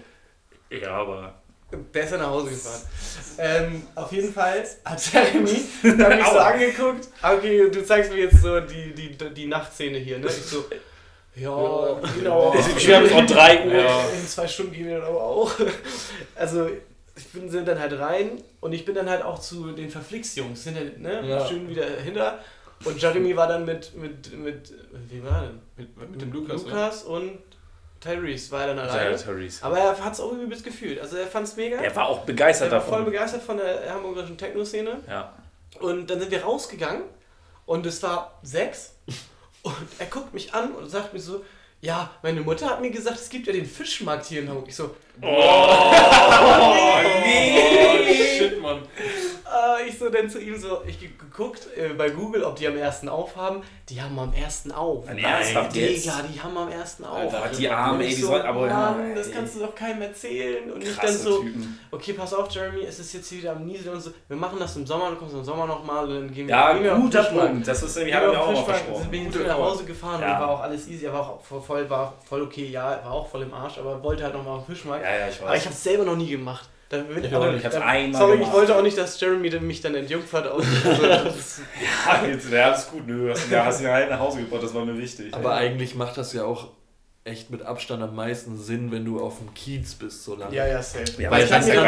Ja, 0.71 0.91
aber. 0.91 1.35
Der 1.95 2.05
ist 2.05 2.11
ja 2.13 2.19
nach 2.19 2.29
Hause 2.29 2.51
gefahren. 2.51 2.81
Ähm, 3.39 3.83
auf 3.95 4.13
jeden 4.13 4.33
Fall 4.33 4.65
hat 4.85 5.13
Jeremy 5.13 5.61
dann 5.83 6.17
mich 6.19 6.27
so 6.27 6.39
angeguckt. 6.39 7.09
Okay, 7.23 7.71
du 7.71 7.85
zeigst 7.85 8.13
mir 8.13 8.21
jetzt 8.21 8.41
so 8.43 8.61
die, 8.61 8.95
die, 8.95 9.17
die 9.35 9.47
Nachtszene 9.47 9.99
hier, 9.99 10.19
ne? 10.19 10.27
Ich 10.27 10.35
so, 10.35 10.65
ja, 11.35 12.01
genau. 12.17 12.53
Wir 12.55 12.97
haben 12.97 13.07
es 13.07 13.13
um 13.13 13.27
3 13.27 13.67
Uhr. 13.67 13.75
Ja. 13.75 14.05
In 14.19 14.27
zwei 14.27 14.47
Stunden 14.47 14.73
gehen 14.73 14.87
wir 14.87 14.99
dann 14.99 15.09
aber 15.09 15.23
auch. 15.23 15.53
Also, 16.35 16.69
ich 17.17 17.29
bin 17.29 17.51
sind 17.51 17.69
dann 17.69 17.79
halt 17.79 17.99
rein 17.99 18.43
und 18.61 18.73
ich 18.73 18.85
bin 18.85 18.95
dann 18.95 19.09
halt 19.09 19.23
auch 19.23 19.39
zu 19.39 19.73
den 19.73 19.91
Verflix-Jungs, 19.91 20.65
sind 20.65 20.77
halt, 20.77 21.01
ne, 21.01 21.27
Ja. 21.27 21.47
schön 21.47 21.69
wieder 21.69 21.87
hinter. 22.03 22.39
Und 22.85 23.01
Jeremy 23.01 23.37
war 23.37 23.47
dann 23.47 23.65
mit, 23.65 23.95
mit, 23.97 24.37
mit, 24.37 24.73
wie 25.09 25.23
war 25.23 25.43
denn? 25.43 25.61
Mit, 25.77 26.11
mit 26.11 26.21
dem 26.21 26.33
Lukas? 26.33 26.63
Lukas 26.65 27.03
und 27.05 27.39
Tyrese 28.03 28.51
war 28.51 28.63
er 28.63 28.67
dann 28.75 28.79
alleine. 28.81 29.17
Therese. 29.17 29.63
Aber 29.65 29.79
er 29.79 29.97
hat 30.05 30.13
es 30.13 30.21
auch 30.21 30.33
übelst 30.33 30.65
gefühlt. 30.65 31.01
Also 31.01 31.17
er 31.17 31.27
fand 31.27 31.47
es 31.47 31.57
mega. 31.57 31.77
Er 31.81 31.95
war 31.95 32.09
auch 32.09 32.21
Er 32.21 32.27
begeistert 32.27 32.71
war 32.73 32.81
voll 32.81 32.91
davon. 32.99 33.05
begeistert 33.07 33.43
von 33.43 33.57
der 33.59 33.93
hamburgischen 33.93 34.37
Techno-Szene. 34.37 35.01
Ja. 35.09 35.33
Und 35.81 36.11
dann 36.11 36.19
sind 36.21 36.31
wir 36.31 36.43
rausgegangen 36.43 37.03
und 37.67 37.87
es 37.87 38.03
war 38.03 38.39
sechs. 38.43 38.95
Und 39.63 39.75
er 39.99 40.07
guckt 40.07 40.35
mich 40.35 40.53
an 40.53 40.73
und 40.73 40.91
sagt 40.91 41.13
mir 41.15 41.21
so, 41.21 41.45
ja, 41.81 42.11
meine 42.23 42.41
Mutter 42.41 42.69
hat 42.69 42.81
mir 42.81 42.91
gesagt, 42.91 43.17
es 43.19 43.29
gibt 43.29 43.47
ja 43.47 43.53
den 43.53 43.67
Fischmarkt 43.67 44.27
hier 44.27 44.43
in 44.43 44.49
Hamburg. 44.49 44.67
Ich 44.69 44.77
so, 44.77 44.95
Oh, 45.21 45.27
Oh, 46.45 46.99
shit, 48.39 48.61
Mann. 48.61 48.83
Ich 49.87 49.99
so 49.99 50.09
dann 50.11 50.29
zu 50.29 50.41
ihm 50.41 50.59
so, 50.59 50.83
ich 50.87 50.99
ge- 51.01 51.11
geguckt 51.19 51.69
äh, 51.77 51.91
bei 51.95 52.11
Google, 52.11 52.45
ob 52.45 52.57
die 52.57 52.67
am 52.67 52.77
ersten 52.77 53.09
auf 53.09 53.37
haben. 53.37 53.63
Die 53.89 54.01
haben 54.01 54.19
am 54.19 54.33
ersten 54.33 54.73
auf. 54.73 55.05
Nein? 55.07 55.17
Digga, 55.75 56.23
die 56.33 56.41
haben 56.41 56.57
am 56.57 56.69
ersten 56.71 57.05
auf. 57.05 57.33
Alter, 57.35 57.49
die 57.57 57.69
Arme, 57.69 58.05
ey, 58.05 58.11
die 58.11 58.15
so, 58.17 58.29
sollen 58.29 58.43
aber. 58.43 58.67
Mann, 58.67 59.15
das 59.15 59.31
kannst 59.31 59.57
du 59.57 59.61
doch 59.61 59.75
keinem 59.75 60.03
erzählen. 60.03 60.71
Und 60.71 60.83
ich 60.83 60.97
dann 60.97 61.13
so, 61.17 61.41
Typen. 61.43 61.79
okay, 61.91 62.13
pass 62.15 62.33
auf, 62.35 62.51
Jeremy, 62.51 62.83
es 62.83 62.99
ist 63.01 63.13
jetzt 63.13 63.29
hier 63.29 63.39
wieder 63.39 63.53
am 63.53 63.65
Niesel 63.67 63.93
und 63.93 64.01
so. 64.01 64.11
Wir 64.29 64.37
machen 64.37 64.59
das 64.59 64.77
im 64.77 64.87
Sommer, 64.87 65.11
du 65.11 65.17
kommst 65.17 65.35
im 65.35 65.45
Sommer 65.45 65.67
nochmal 65.67 66.05
und 66.09 66.15
dann 66.15 66.33
gehen 66.35 66.47
wir, 66.49 66.55
Ja, 66.55 66.73
gehen 66.73 66.85
wir 66.85 66.95
guter. 66.95 67.23
Punkt. 67.25 67.67
Das 67.69 67.83
ist 67.83 67.97
nämlich, 67.97 68.15
mir 68.15 68.31
auf 68.41 68.49
auch 68.49 68.65
versprochen. 68.65 69.03
sind 69.03 69.13
wir 69.13 69.21
hinten 69.21 69.47
nach. 69.47 69.59
Hause 69.59 69.85
gefahren 69.85 70.21
Ja. 70.23 70.35
und 70.35 70.41
war 70.41 70.51
auch 70.51 70.61
alles 70.61 70.89
easy. 70.89 71.05
Er 71.07 71.13
war 71.13 71.29
auch 71.29 71.43
voll, 71.63 71.89
war 71.91 72.15
voll 72.29 72.43
okay, 72.43 72.67
ja, 72.67 72.93
er 72.95 73.05
war 73.05 73.13
auch 73.13 73.29
voll 73.29 73.43
im 73.43 73.53
Arsch, 73.55 73.79
aber 73.79 74.03
wollte 74.03 74.25
halt 74.25 74.35
nochmal 74.35 74.59
auf 74.59 74.67
den 74.67 74.75
Fischmarkt. 74.75 75.05
Ja, 75.05 75.11
ja, 75.19 75.29
ich 75.29 75.41
Aber 75.41 75.51
ich 75.51 75.57
weiß. 75.61 75.65
habe 75.67 75.75
es 75.75 75.83
selber 75.83 76.05
noch 76.05 76.17
nie 76.17 76.31
gemacht. 76.31 76.69
Da 76.93 76.99
bin 76.99 77.25
Ich 77.25 77.35
auch 77.35 77.51
nicht. 77.51 77.65
Da- 77.65 77.81
einmal 77.81 78.21
Sorry, 78.21 78.33
gemacht. 78.33 78.49
ich 78.51 78.55
wollte 78.55 78.77
auch 78.77 78.83
nicht, 78.83 78.99
dass 78.99 79.19
Jeremy 79.19 79.49
mich 79.61 79.81
dann 79.81 79.95
entjungfert. 79.95 80.47
Auf, 80.47 80.59
also, 80.85 81.63
Ja, 82.21 82.27
jetzt, 82.27 82.51
ja, 82.53 82.69
das 82.71 82.85
ist 82.85 82.91
gut. 82.91 83.07
Nö, 83.07 83.31
hast, 83.31 83.51
ja, 83.51 83.65
hast 83.65 83.81
ihn 83.81 83.89
halt 83.89 84.11
nach 84.11 84.19
Hause 84.19 84.41
gebracht, 84.41 84.63
das 84.63 84.75
war 84.75 84.85
mir 84.85 84.99
wichtig. 84.99 85.33
Aber 85.33 85.55
eigentlich 85.55 85.95
macht 85.95 86.19
das 86.19 86.35
ja 86.35 86.45
auch 86.45 86.69
echt 87.25 87.49
mit 87.51 87.63
Abstand 87.63 88.03
am 88.03 88.15
meisten 88.15 88.59
Sinn, 88.59 88.93
wenn 88.93 89.07
du 89.07 89.21
auf 89.21 89.39
dem 89.39 89.55
Kiez 89.55 89.95
bist 89.95 90.23
so 90.23 90.35
lange. 90.37 90.55
ja, 90.55 90.67
ja, 90.67 90.83
safe. 90.83 91.05
Ja, 91.17 91.31
Weil 91.31 91.41
weil 91.41 91.45
ich 91.47 91.53
habe 91.53 91.65
mir, 91.65 91.75
ja 91.75 91.83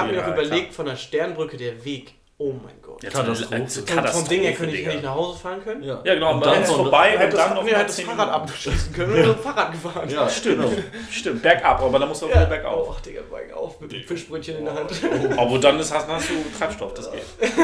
hab 0.00 0.10
mir 0.10 0.20
auch 0.20 0.26
Ja, 0.26 0.32
überlegt, 0.32 0.74
von 0.74 0.86
der 0.86 0.96
Sternbrücke 0.96 1.56
der 1.56 1.84
Weg. 1.84 2.14
Oh 2.38 2.52
mein 2.52 2.74
Gott. 2.82 3.02
Ja, 3.02 3.08
Katastrophe. 3.08 3.66
Vom, 3.86 4.06
vom 4.08 4.28
Ding 4.28 4.42
her 4.42 4.52
könnte 4.52 4.76
ich, 4.76 4.86
Digga. 4.86 5.00
nach 5.00 5.14
Hause 5.14 5.38
fahren 5.38 5.62
können. 5.64 5.82
Ja, 5.82 6.02
Ja, 6.04 6.14
genau, 6.14 6.34
und 6.34 6.44
dann 6.44 6.52
dann 6.52 6.62
ist 6.64 6.68
Hätte 6.68 6.82
und 6.82 6.92
das, 6.92 7.34
dann 7.34 7.54
noch 7.54 7.64
nee, 7.64 7.70
hätte 7.70 7.84
das 7.86 7.96
10 7.96 8.06
Fahrrad 8.06 8.28
abschließen 8.28 8.92
können 8.92 9.12
mit 9.14 9.24
dem 9.24 9.38
Fahrrad 9.38 9.72
gefahren. 9.72 10.08
Ja, 10.10 10.28
Stimmt, 10.28 10.56
genau. 10.62 10.72
stimmt, 11.10 11.42
bergab, 11.42 11.80
aber 11.80 11.98
dann 11.98 12.08
musst 12.10 12.20
du 12.20 12.26
auch 12.26 12.30
Ja. 12.30 12.36
wieder 12.36 12.46
bergauf. 12.50 12.88
Oh, 12.90 13.02
Digga, 13.02 13.22
bergauf 13.30 13.80
mit 13.80 13.90
dem 13.92 14.02
Fischbrötchen 14.02 14.58
in 14.58 14.64
der 14.66 14.74
Hand. 14.74 14.90
Aber 15.38 15.58
dann 15.58 15.78
ist, 15.80 15.94
hast, 15.94 16.06
hast 16.08 16.28
du 16.28 16.34
Treibstoff, 16.58 16.92
das 16.92 17.10
geht. 17.10 17.22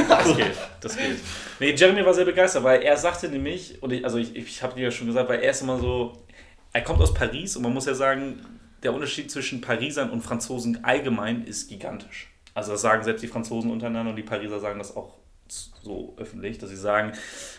Das 0.09 0.37
geht, 0.37 0.47
das 0.81 0.97
geht. 0.97 1.17
Nee, 1.61 1.73
Jeremy 1.73 2.07
war 2.07 2.15
sehr 2.15 2.25
begeistert, 2.25 2.65
weil 2.65 2.81
er 2.81 2.97
sagte 2.97 3.29
nämlich, 3.29 3.83
und 3.83 3.93
ich, 3.93 4.03
also 4.07 4.17
ich, 4.17 4.35
ich 4.35 4.63
habe 4.63 4.75
dir 4.75 4.85
ja 4.85 4.91
schon 4.91 5.07
gesagt, 5.07 5.29
weil 5.29 5.41
er 5.41 5.51
ist 5.51 5.61
immer 5.61 5.79
so, 5.79 6.15
er 6.73 6.81
kommt 6.81 7.03
aus 7.03 7.13
Paris 7.13 7.57
und 7.57 7.63
man 7.63 7.75
muss 7.75 7.85
ja 7.85 7.93
sagen, 7.93 8.41
der 8.83 8.95
Unterschied 8.95 9.31
zwischen 9.31 9.61
Parisern 9.61 10.09
und 10.09 10.23
Franzosen 10.23 10.83
allgemein 10.83 11.45
ist 11.45 11.69
gigantisch. 11.69 12.32
Also 12.55 12.73
das 12.73 12.83
sagen 12.83 13.03
selbst 13.03 13.23
die 13.23 13.29
Franzosen 13.29 13.71
untereinander 13.71 14.11
und 14.11 14.17
die 14.17 14.23
Pariser 14.23 14.61
sagen 14.61 14.79
das 14.79 14.97
auch 14.97 15.15
so 15.83 16.15
öffentlich, 16.17 16.59
dass 16.59 16.71
sie 16.71 16.77
sagen, 16.77 17.13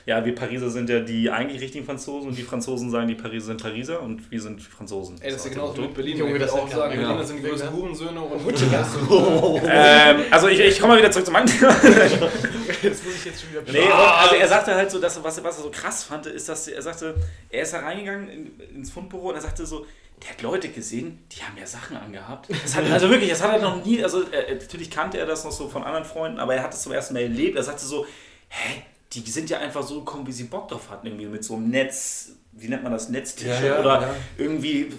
ja, 0.06 0.26
wir 0.26 0.34
Pariser 0.34 0.70
sind 0.70 0.90
ja 0.90 1.00
die 1.00 1.30
eigentlich 1.30 1.62
richtigen 1.62 1.86
Franzosen 1.86 2.30
und 2.30 2.38
die 2.38 2.44
Franzosen 2.44 2.90
sagen, 2.90 3.08
die 3.08 3.16
Pariser 3.16 3.48
sind 3.48 3.62
Pariser 3.62 4.02
und 4.02 4.32
wir 4.32 4.42
sind 4.42 4.62
Franzosen. 4.62 5.22
Ey, 5.22 5.32
das 5.32 5.46
ist 5.46 5.46
ja 5.46 5.52
So, 5.52 5.56
genauso 5.56 5.76
so. 5.76 5.82
mit 5.84 5.94
Berlin. 5.94 6.18
Junge, 6.18 6.40
das 6.40 6.52
auch 6.52 6.68
sagen, 6.68 6.96
Berliner 6.96 7.16
gar 7.16 7.24
sind 7.24 7.38
die 7.38 7.48
größten 7.48 7.72
Hurensöhne 7.72 8.22
und 8.22 8.42
ähm, 9.70 10.22
also 10.32 10.48
ich, 10.48 10.60
ich 10.60 10.80
komme 10.80 10.94
mal 10.94 11.00
wieder 11.00 11.12
zurück 11.12 11.26
zu 11.26 11.32
meinem 11.32 11.46
Thema. 11.46 11.70
Das 11.70 13.04
muss 13.04 13.16
ich 13.16 13.26
jetzt 13.26 13.42
schon 13.42 13.52
wieder 13.52 13.72
Nee, 13.72 13.90
also 13.92 14.36
er 14.36 14.48
sagte 14.48 14.74
halt 14.74 14.90
so, 14.90 15.00
dass, 15.00 15.24
was, 15.24 15.44
was 15.44 15.58
er 15.58 15.64
so 15.64 15.70
krass 15.70 16.06
fand, 16.06 16.26
ist, 16.26 16.50
dass 16.50 16.68
er 16.68 16.82
sagte, 16.82 17.16
er 17.50 17.64
ist 17.64 17.74
da 17.74 17.80
reingegangen 17.80 18.30
in, 18.30 18.60
ins 18.76 18.92
Fundbüro 18.92 19.30
und 19.30 19.36
er 19.36 19.42
sagte 19.42 19.66
so, 19.66 19.86
der 20.22 20.30
hat 20.30 20.42
Leute 20.42 20.70
gesehen, 20.70 21.24
die 21.32 21.42
haben 21.42 21.58
ja 21.58 21.66
Sachen 21.66 21.98
angehabt. 21.98 22.50
Das 22.50 22.76
hat, 22.76 22.90
also 22.90 23.10
wirklich, 23.10 23.30
das 23.30 23.42
hat 23.42 23.54
er 23.54 23.62
noch 23.62 23.84
nie, 23.84 24.04
also 24.04 24.24
er, 24.30 24.56
natürlich 24.56 24.90
kannte 24.90 25.18
er 25.18 25.26
das 25.26 25.44
noch 25.44 25.52
so 25.52 25.68
von 25.68 25.84
anderen 25.84 26.06
Freunden, 26.06 26.40
aber 26.40 26.56
er 26.56 26.64
hat 26.64 26.74
es 26.74 26.82
zum 26.82 26.92
ersten 26.92 27.14
Mal 27.14 27.24
erlebt. 27.24 27.58
Er 27.58 27.64
sagte 27.64 27.86
so, 27.86 28.06
hä, 28.50 28.84
die 29.12 29.20
sind 29.30 29.50
ja 29.50 29.60
einfach 29.60 29.84
so 29.84 30.00
gekommen, 30.00 30.26
wie 30.28 30.32
sie 30.32 30.46
Bock 30.46 30.68
drauf 30.68 30.90
hatten, 30.90 31.08
irgendwie 31.08 31.26
mit 31.26 31.44
so 31.44 31.56
einem 31.56 31.70
Netz, 31.70 32.32
wie 32.52 32.68
nennt 32.68 32.84
man 32.84 32.92
das, 32.92 33.10
Netz-T-Shirt 33.10 33.62
Ja, 33.62 33.68
ja, 33.68 33.80
oder 33.80 34.02
ja. 34.02 34.16
irgendwie, 34.38 34.92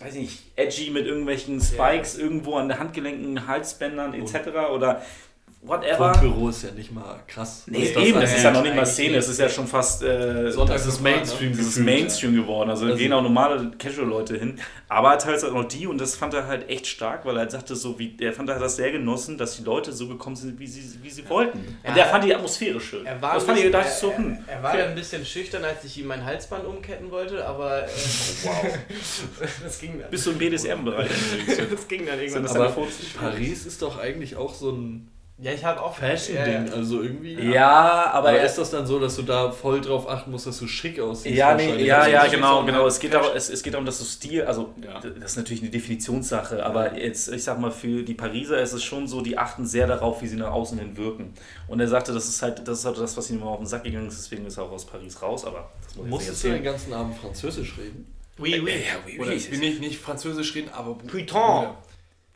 weiß 0.00 0.14
nicht, 0.14 0.52
edgy 0.56 0.90
mit 0.90 1.06
irgendwelchen 1.06 1.60
Spikes 1.60 2.16
irgendwo 2.16 2.56
an 2.56 2.68
der 2.68 2.78
Handgelenken, 2.78 3.46
Halsbändern 3.46 4.14
etc. 4.14 4.48
oder 4.72 5.02
whatever. 5.60 6.14
Fundbüro 6.14 6.48
ist 6.50 6.62
ja 6.62 6.70
nicht 6.70 6.92
mal 6.92 7.20
krass. 7.26 7.64
Nee, 7.66 7.92
das 7.92 8.02
eben, 8.02 8.20
das 8.20 8.34
ist 8.36 8.42
ja 8.44 8.50
noch 8.52 8.62
nicht 8.62 8.74
mal 8.76 8.86
Szene, 8.86 9.16
es 9.16 9.28
ist 9.28 9.38
ja 9.40 9.48
schon 9.48 9.66
fast 9.66 10.02
äh, 10.02 10.50
Sonntag 10.50 10.76
Das 10.76 10.86
ist 10.86 11.00
Mainstream 11.00 11.50
das 11.56 11.66
ist. 11.66 11.78
Mainstream 11.78 12.34
geworden. 12.34 12.70
Also, 12.70 12.86
Also- 12.86 12.96
gehen 12.96 13.12
auch 13.12 13.22
normale 13.22 13.70
Casual-Leute 13.78 14.38
hin. 14.38 14.58
Aber 14.88 15.18
teils 15.18 15.44
auch 15.44 15.52
noch 15.52 15.64
die 15.64 15.86
und 15.86 16.00
das 16.00 16.14
fand 16.16 16.32
er 16.34 16.46
halt 16.46 16.68
echt 16.70 16.86
stark, 16.86 17.26
weil 17.26 17.36
er 17.36 17.40
halt 17.40 17.50
sagte, 17.50 17.76
so 17.76 17.98
wie, 17.98 18.16
er 18.20 18.32
fand 18.32 18.48
er 18.48 18.54
hat 18.54 18.62
das 18.62 18.76
sehr 18.76 18.90
genossen, 18.92 19.36
dass 19.36 19.56
die 19.56 19.64
Leute 19.64 19.92
so 19.92 20.08
gekommen 20.08 20.36
sind, 20.36 20.58
wie 20.58 20.66
sie, 20.66 21.02
wie 21.02 21.10
sie 21.10 21.28
wollten. 21.28 21.58
Und 21.58 21.76
Ja. 21.88 21.92
der 21.94 22.06
fand 22.06 22.24
die 22.24 22.34
Atmosphäre 22.34 22.80
schön. 22.80 23.04
Er 23.04 23.20
war, 23.20 23.34
das 23.34 23.42
ein 23.42 23.46
fand 23.48 23.58
ich, 23.58 23.64
bisschen- 23.64 23.72
dachte 23.72 23.88
ich 23.92 23.98
so, 23.98 24.10
er, 24.10 24.16
hm. 24.18 24.38
er, 24.46 24.54
er 24.56 24.62
war 24.62 24.76
dann 24.76 24.88
ein 24.90 24.94
bisschen 24.94 25.24
schüchtern, 25.26 25.64
als 25.64 25.84
ich 25.84 25.98
ihm 25.98 26.06
mein 26.06 26.24
Halsband 26.24 26.64
umketten 26.64 27.10
wollte, 27.10 27.44
aber 27.46 27.84
äh, 27.84 27.88
wow. 28.44 28.66
das 29.62 29.78
ging 29.80 29.98
dann. 30.00 30.10
Bist 30.10 30.24
du 30.26 30.30
im 30.30 30.38
BDSM-Bereich? 30.38 31.08
Das 31.70 31.86
ging 31.88 32.06
dann 32.06 32.18
irgendwann. 32.20 32.46
Aber? 32.46 32.86
Paris 33.18 33.66
ist 33.66 33.82
doch 33.82 33.98
eigentlich 33.98 34.36
auch 34.36 34.54
so 34.54 34.70
ein 34.70 35.08
Ja, 35.40 35.52
ich 35.52 35.64
habe 35.64 35.80
auch 35.80 35.94
Fashion-Ding. 35.94 36.66
Ja, 36.66 36.72
Also 36.72 37.00
irgendwie. 37.00 37.34
Ja, 37.52 38.06
aber, 38.06 38.30
Aber 38.30 38.32
er 38.32 38.44
ist 38.44 38.58
das 38.58 38.70
dann 38.70 38.86
so, 38.86 38.98
dass 38.98 39.14
du 39.14 39.22
da 39.22 39.52
voll 39.52 39.80
drauf 39.80 40.08
achten 40.08 40.32
musst, 40.32 40.48
dass 40.48 40.58
du 40.58 40.66
schick 40.66 40.98
aussiehst? 40.98 41.36
Ja, 41.36 41.54
nee, 41.54 41.84
ja, 41.84 41.98
Also 41.98 42.10
ja, 42.10 42.26
genau, 42.26 42.60
so 42.60 42.66
genau. 42.66 42.82
ein 42.82 42.88
Es 42.88 42.98
geht, 42.98 43.14
darum, 43.14 43.30
es, 43.36 43.48
es 43.48 43.62
geht 43.62 43.74
darum, 43.74 43.86
dass 43.86 43.98
du 43.98 44.04
Stil, 44.04 44.42
also 44.44 44.74
Ja. 44.82 44.98
das 44.98 45.30
ist 45.32 45.36
natürlich 45.36 45.62
eine 45.62 45.70
Definitionssache, 45.70 46.66
aber 46.66 46.98
jetzt, 46.98 47.28
ich 47.28 47.44
sag 47.44 47.60
mal, 47.60 47.70
für 47.70 48.02
die 48.02 48.14
Pariser 48.14 48.60
ist 48.60 48.72
es 48.72 48.82
schon 48.82 49.06
so, 49.06 49.20
die 49.20 49.38
achten 49.38 49.64
sehr 49.64 49.86
darauf, 49.86 50.22
wie 50.22 50.26
sie 50.26 50.34
nach 50.36 50.50
außen 50.50 50.76
hin 50.76 50.96
wirken. 50.96 51.34
Und 51.68 51.78
er 51.78 51.86
sagte, 51.86 52.12
das 52.12 52.28
ist 52.28 52.42
halt, 52.42 52.66
das 52.66 52.80
ist 52.80 52.84
halt 52.84 52.98
das, 52.98 53.16
was 53.16 53.30
ihm 53.30 53.36
immer 53.36 53.50
auf 53.50 53.58
den 53.58 53.66
Sack 53.66 53.84
gegangen 53.84 54.08
ist, 54.08 54.18
deswegen 54.18 54.44
ist 54.44 54.56
er 54.56 54.64
auch 54.64 54.72
aus 54.72 54.86
Paris 54.86 55.22
raus, 55.22 55.44
aber 55.44 55.70
das 55.84 55.94
muss 55.94 56.04
ich 56.04 56.10
jetzt 56.10 56.10
Musstest 56.10 56.44
du 56.44 56.48
den 56.50 56.64
ganzen 56.64 56.92
Abend 56.92 57.16
Französisch 57.16 57.76
reden? 57.78 58.12
Oui, 58.38 58.60
oui. 58.64 58.70
Ja, 58.70 58.96
oui, 59.06 59.20
Oder 59.20 59.30
oui. 59.30 59.34
ich 59.36 59.50
will 59.52 59.58
nicht, 59.60 59.80
nicht 59.80 60.00
Französisch 60.00 60.52
reden, 60.56 60.70
aber 60.72 60.94
Putain. 60.94 61.68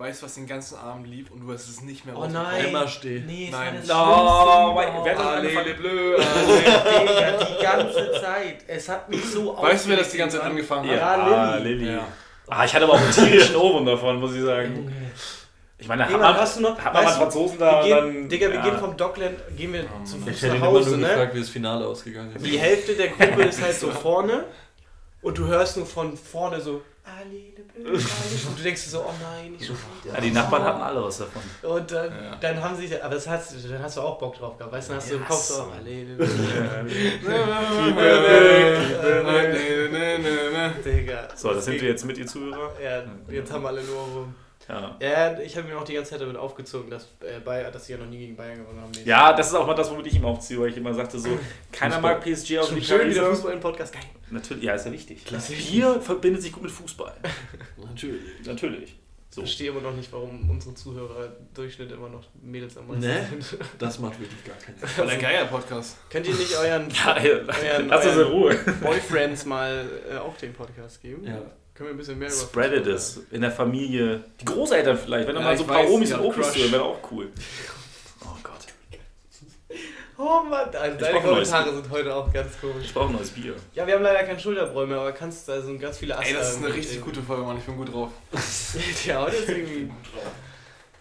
Weißt 0.03 0.20
du, 0.20 0.26
was 0.26 0.34
den 0.34 0.48
ganzen 0.48 0.78
Abend 0.78 1.07
lief 1.07 1.30
und 1.30 1.46
du 1.46 1.53
hast 1.53 1.68
es 1.68 1.80
nicht 1.82 2.05
mehr 2.05 2.16
Oh 2.18 2.26
nein. 2.26 2.66
Immer 2.66 2.88
stehen. 2.88 3.24
Nee, 3.24 3.46
es 3.46 3.53
Nein. 3.53 3.88
war 3.88 4.74
No, 4.74 4.80
das 4.80 5.05
wer 5.05 5.12
hat 5.12 5.18
das 5.20 5.26
Allez, 5.26 5.57
angefangen? 5.57 5.66
les 5.68 5.76
Bleus, 5.76 6.20
Digga, 6.26 7.44
die 7.46 7.62
ganze 7.62 8.12
Zeit. 8.20 8.57
Es 8.66 8.88
hat 8.88 9.09
mich 9.09 9.24
so 9.24 9.57
Weißt 9.62 9.84
du, 9.84 9.90
wer 9.90 9.96
das 9.98 10.11
die 10.11 10.16
aufgeregt, 10.16 10.18
ganze 10.18 10.36
Zeit 10.38 10.42
Mann. 10.42 10.50
angefangen 10.53 10.90
hat? 10.90 10.96
Ja, 10.96 11.14
Ah, 11.14 11.57
Lilly. 11.57 11.74
Lilly. 11.84 11.92
Ja. 11.94 12.05
Ah, 12.48 12.64
ich 12.64 12.74
hatte 12.74 12.84
aber 12.84 12.94
auch 12.94 13.00
einen 13.00 13.12
tierischen 13.12 13.55
Ohrwurm 13.62 13.86
davon, 13.86 14.18
muss 14.18 14.34
ich 14.34 14.42
sagen. 14.42 14.92
Ich 15.78 15.86
meine, 15.88 16.05
hat 16.05 16.12
man, 16.12 16.36
hast 16.36 16.57
du 16.57 16.62
noch, 16.62 16.78
hat 16.78 16.94
man 16.94 17.05
mal 17.05 17.11
du, 17.12 17.16
Franzosen 17.18 17.59
da 17.59 17.84
wir 17.84 17.98
und 17.98 18.05
gehen, 18.12 18.20
dann... 18.22 18.28
Digga, 18.28 18.48
wir 18.48 18.55
ja. 18.57 18.62
gehen 18.62 18.78
vom 18.78 18.96
Dockland, 18.96 19.38
gehen 19.57 19.72
wir 19.72 19.84
zum 20.05 20.20
Ich 20.20 20.34
Fuß 20.34 20.42
hätte 20.42 20.46
nach 20.48 20.55
ihn 20.57 20.62
Hause, 20.62 20.90
nur 20.90 20.98
ne? 20.98 21.09
gefragt, 21.09 21.34
wie 21.34 21.40
das 21.40 21.48
Finale 21.48 21.86
ausgegangen 21.86 22.34
ist. 22.34 22.44
Die 22.44 22.59
Hälfte 22.59 22.94
der 22.94 23.09
Gruppe 23.09 23.42
ist 23.42 23.62
halt 23.62 23.74
so 23.74 23.90
vorne 23.90 24.44
und 25.22 25.38
du 25.38 25.46
hörst 25.46 25.76
nur 25.76 25.86
von 25.86 26.16
vorne 26.16 26.60
so 26.60 26.82
und 27.84 28.58
du 28.58 28.62
denkst 28.62 28.84
dir 28.84 28.90
so, 28.90 29.00
oh 29.00 29.10
nein, 29.20 29.50
nicht 29.52 29.66
schon 29.66 29.74
wieder. 30.04 30.14
Ja, 30.14 30.20
die 30.20 30.30
Nachbarn 30.30 30.62
hatten 30.62 30.80
alle 30.82 31.02
was 31.02 31.18
davon. 31.18 31.42
Und 31.62 31.90
dann, 31.90 32.12
Ja. 32.12 32.36
dann 32.40 32.62
haben 32.62 32.76
sie, 32.76 33.00
aber 33.02 33.14
das 33.16 33.26
hast, 33.28 33.54
dann 33.68 33.82
hast 33.82 33.96
du 33.96 34.02
auch 34.02 34.18
Bock 34.18 34.36
drauf 34.38 34.56
gehabt, 34.56 34.72
weißt 34.72 34.88
du, 34.88 34.92
dann 34.92 35.00
hast 35.02 35.10
du 35.10 35.16
im 35.16 35.24
Kopf 35.24 35.42
so, 35.42 35.54
so. 35.54 35.62
"Allez, 35.76 36.06
le 36.06 36.14
bleu, 36.14 36.26
Ja. 37.34 37.42
Digga. 40.84 41.28
So, 41.34 41.52
das 41.54 41.64
sind 41.64 41.80
wir 41.80 41.88
jetzt 41.88 42.04
mit, 42.04 42.18
ihr 42.18 42.26
Zuhörer. 42.26 42.70
Ja, 42.82 43.02
jetzt 43.28 43.52
haben 43.52 43.66
alle 43.66 43.82
nur 43.82 43.98
rum. 44.00 44.34
Ja. 44.68 44.96
Ja, 45.00 45.38
ich 45.40 45.56
habe 45.56 45.68
mir 45.68 45.78
auch 45.78 45.84
die 45.84 45.94
ganze 45.94 46.10
Zeit 46.12 46.20
damit 46.20 46.36
aufgezogen, 46.36 46.88
dass, 46.90 47.04
äh, 47.20 47.40
Bayern, 47.44 47.72
dass 47.72 47.86
sie 47.86 47.92
ja 47.92 47.98
noch 47.98 48.06
nie 48.06 48.18
gegen 48.18 48.36
Bayern 48.36 48.58
gewonnen 48.58 48.80
haben. 48.80 48.90
Nee. 48.94 49.02
Ja, 49.04 49.32
das 49.32 49.48
ist 49.48 49.54
auch 49.54 49.66
mal 49.66 49.74
das, 49.74 49.90
womit 49.90 50.06
ich 50.06 50.14
ihm 50.14 50.24
aufziehe, 50.24 50.60
weil 50.60 50.70
ich 50.70 50.76
immer 50.76 50.94
sagte, 50.94 51.18
so, 51.18 51.28
keiner 51.72 51.94
Fußball. 51.96 52.14
mag 52.14 52.22
PSG 52.24 52.64
Schon 52.64 52.76
die 52.76 52.84
schön 52.84 53.10
wieder. 53.10 53.26
Fußball 53.30 53.52
im 53.54 53.60
Podcast. 53.60 53.92
Geil. 53.92 54.02
Natürlich, 54.30 54.62
ja, 54.64 54.74
ist 54.74 54.86
ja 54.86 54.92
wichtig. 54.92 55.24
Klar. 55.24 55.42
Bier 55.48 56.00
verbindet 56.00 56.42
sich 56.42 56.52
gut 56.52 56.62
mit 56.62 56.72
Fußball. 56.72 57.14
Natürlich. 57.84 58.22
Natürlich. 58.46 58.94
So. 59.30 59.40
Ich 59.40 59.46
verstehe 59.48 59.70
immer 59.70 59.80
noch 59.80 59.94
nicht, 59.96 60.12
warum 60.12 60.48
unsere 60.50 60.74
Zuhörer 60.74 61.32
Durchschnitt 61.54 61.90
immer 61.90 62.10
noch 62.10 62.22
Mädels 62.42 62.76
am 62.76 62.86
meisten 62.86 63.00
Ne? 63.06 63.26
sind. 63.30 63.58
Das 63.78 63.98
macht 63.98 64.20
wirklich 64.20 64.44
gar 64.44 64.56
keinen 64.56 64.78
Sinn. 64.78 64.88
Voll 64.88 65.06
der 65.06 65.16
Geier-Podcast. 65.18 65.96
Könnt 66.10 66.26
ihr 66.28 66.34
nicht 66.34 66.54
euren 66.54 66.88
Geil. 66.90 67.46
Euren- 67.48 67.88
Lass 67.88 68.04
uns 68.04 68.14
in 68.14 68.20
euren- 68.20 68.30
Ruhe. 68.32 68.54
Boyfriends 68.82 69.46
mal 69.46 69.86
äh, 70.12 70.18
auch 70.18 70.36
den 70.36 70.52
Podcast 70.52 71.00
geben? 71.00 71.26
Ja. 71.26 71.40
Können 71.74 71.88
wir 71.88 71.94
ein 71.94 71.96
bisschen 71.98 72.18
mehr 72.18 72.28
über 72.28 72.36
Spreadet 72.36 72.86
es. 72.86 73.20
In 73.30 73.40
der 73.40 73.50
Familie. 73.50 74.24
Die 74.40 74.44
Großeltern 74.44 74.98
vielleicht, 74.98 75.26
wenn 75.26 75.34
da 75.34 75.40
Ja, 75.40 75.46
mal 75.46 75.56
so 75.56 75.64
ein 75.64 75.68
paar 75.68 75.82
weiß, 75.84 75.90
Omis 75.90 76.12
und 76.12 76.20
Opis 76.20 76.56
hören, 76.56 76.72
wäre 76.72 76.82
auch 76.84 76.98
cool. 77.10 77.32
Oh 78.22 78.26
Gott. 78.42 78.52
Oh 80.18 80.42
Mann, 80.48 80.68
also 80.76 80.98
deine 80.98 81.20
Kommentare 81.20 81.72
sind 81.74 81.90
heute 81.90 82.14
auch 82.14 82.30
ganz 82.32 82.60
komisch. 82.60 82.84
Ich 82.84 82.94
brauche 82.94 83.08
ein 83.08 83.14
neues 83.16 83.30
Bier. 83.30 83.54
Ja, 83.74 83.86
wir 83.86 83.94
haben 83.94 84.02
leider 84.02 84.22
keinen 84.24 84.38
Schulterbräu 84.38 84.86
mehr, 84.86 84.98
aber 84.98 85.12
kannst 85.12 85.48
da 85.48 85.60
sind 85.62 85.80
ganz 85.80 85.98
viele 85.98 86.14
Ey, 86.14 86.34
das 86.34 86.50
ist 86.50 86.56
eine 86.58 86.66
Aster- 86.66 86.76
richtig 86.78 87.00
gute 87.00 87.22
Folge, 87.22 87.42
Mann. 87.42 87.56
Ich 87.56 87.64
bin 87.64 87.76
gut 87.76 87.92
drauf. 87.92 88.10
ja, 89.06 89.22
heute 89.22 89.36
ist 89.36 89.48
irgendwie. 89.48 89.90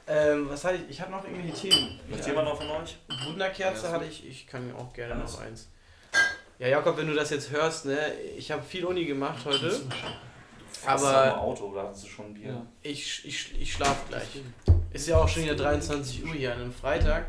Ähm, 0.07 0.49
was 0.49 0.63
hatte 0.63 0.77
ich? 0.77 0.89
Ich 0.89 1.01
habe 1.01 1.11
noch 1.11 1.23
irgendwelche 1.23 1.69
Themen. 1.69 1.99
Was 2.09 2.25
jemand 2.25 2.47
noch 2.47 2.57
von 2.57 2.69
euch? 2.81 2.97
Wunderkerze 3.27 3.87
Ja, 3.87 3.91
hatte 3.91 4.05
ich. 4.05 4.25
Ich 4.27 4.47
kann 4.47 4.73
auch 4.75 4.91
gerne 4.93 5.15
noch 5.15 5.39
eins. 5.41 5.67
Ja, 6.59 6.67
Jakob, 6.67 6.97
wenn 6.97 7.07
du 7.07 7.13
das 7.13 7.29
jetzt 7.29 7.51
hörst, 7.51 7.85
ne? 7.85 7.97
Ich 8.37 8.51
habe 8.51 8.63
viel 8.63 8.85
Uni 8.85 9.05
gemacht 9.05 9.39
heute. 9.45 9.81
Hast 10.85 11.03
du 11.03 11.07
Aber 11.07 11.25
im 11.33 11.39
Auto 11.39 11.65
oder 11.65 11.87
hast 11.89 12.03
du 12.03 12.07
schon 12.07 12.25
ein 12.27 12.33
Bier? 12.33 12.47
Ja. 12.49 12.65
ich, 12.81 13.21
ich, 13.25 13.61
ich 13.61 13.73
schlaf 13.73 14.07
gleich. 14.09 14.23
Ist 14.91 15.07
ja 15.07 15.17
auch 15.17 15.27
schon 15.27 15.43
wieder 15.43 15.55
23 15.55 16.23
Uhr 16.25 16.33
hier 16.33 16.53
an 16.53 16.61
einem 16.61 16.73
Freitag. 16.73 17.27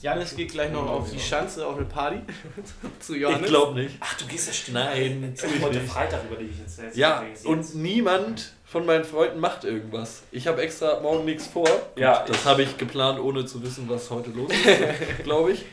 Janis 0.00 0.36
geht 0.36 0.52
gleich 0.52 0.70
noch 0.70 0.86
auf 0.86 1.10
die 1.10 1.18
Schanze 1.18 1.66
auf 1.66 1.76
eine 1.76 1.86
Party. 1.86 2.18
Zu 3.00 3.16
Johannes. 3.16 3.42
Ich 3.42 3.46
glaube 3.46 3.80
nicht. 3.80 3.96
Ach, 4.00 4.14
du 4.18 4.26
gehst 4.26 4.48
ja 4.48 4.52
stimmt. 4.52 4.74
Nein, 4.74 5.32
Das 5.34 5.50
ist 5.50 5.62
heute 5.62 5.78
nicht. 5.78 5.90
Freitag, 5.92 6.24
über 6.26 6.36
den 6.36 6.50
ich 6.50 6.58
jetzt 6.58 6.78
jetzt 6.78 6.96
Ja, 6.96 7.22
jetzt- 7.22 7.46
und 7.46 7.74
niemand 7.76 8.52
von 8.64 8.84
meinen 8.84 9.04
Freunden 9.04 9.40
macht 9.40 9.64
irgendwas. 9.64 10.24
Ich 10.30 10.46
habe 10.46 10.60
extra 10.62 11.00
morgen 11.00 11.24
nichts 11.24 11.46
vor. 11.46 11.68
Ja, 11.96 12.22
Das 12.26 12.44
habe 12.44 12.64
ich 12.64 12.76
geplant, 12.76 13.18
ohne 13.18 13.46
zu 13.46 13.62
wissen, 13.62 13.88
was 13.88 14.10
heute 14.10 14.30
los 14.30 14.50
ist, 14.52 15.22
glaube 15.24 15.52
ich. 15.52 15.64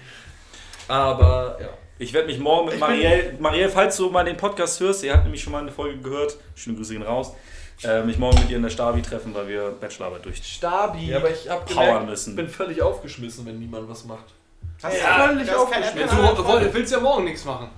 Aber 0.88 1.58
ja. 1.60 1.70
Ich 2.02 2.14
werde 2.14 2.26
mich 2.26 2.40
morgen 2.40 2.68
mit 2.68 2.80
Marielle, 2.80 3.36
Marielle, 3.40 3.70
falls 3.70 3.96
du 3.96 4.10
mal 4.10 4.26
den 4.26 4.36
Podcast 4.36 4.80
hörst, 4.80 5.04
ihr 5.04 5.14
habt 5.14 5.24
nämlich 5.24 5.44
schon 5.44 5.54
mal 5.54 5.62
eine 5.62 5.72
Folge 5.72 6.00
gehört, 6.00 6.36
schöne 6.56 6.76
Grüße 6.76 6.94
gehen 6.94 7.04
raus, 7.04 7.36
äh, 7.84 8.02
mich 8.02 8.18
morgen 8.18 8.40
mit 8.40 8.50
ihr 8.50 8.58
in 8.58 8.64
der 8.64 8.72
Stabi 8.72 9.04
treffen, 9.04 9.36
weil 9.36 9.48
wir 9.48 9.70
Bachelorarbeit 9.80 10.26
durch 10.26 10.44
Stabi. 10.44 11.10
Ja, 11.10 11.18
aber 11.18 11.30
ich 11.30 11.48
habe 11.48 11.64
powern 11.64 11.86
gemerkt, 11.86 12.10
müssen. 12.10 12.32
ich 12.32 12.36
bin 12.38 12.50
völlig 12.50 12.82
aufgeschmissen, 12.82 13.46
wenn 13.46 13.60
niemand 13.60 13.88
was 13.88 14.04
macht. 14.06 14.26
Hast 14.82 14.98
du 14.98 15.00
Ja, 15.00 15.28
völlig 15.28 15.54
aufgeschmissen. 15.54 16.18
Du 16.18 16.74
willst 16.74 16.92
ja 16.92 17.00
morgen 17.00 17.24
nichts 17.24 17.46
machen. 17.46 17.70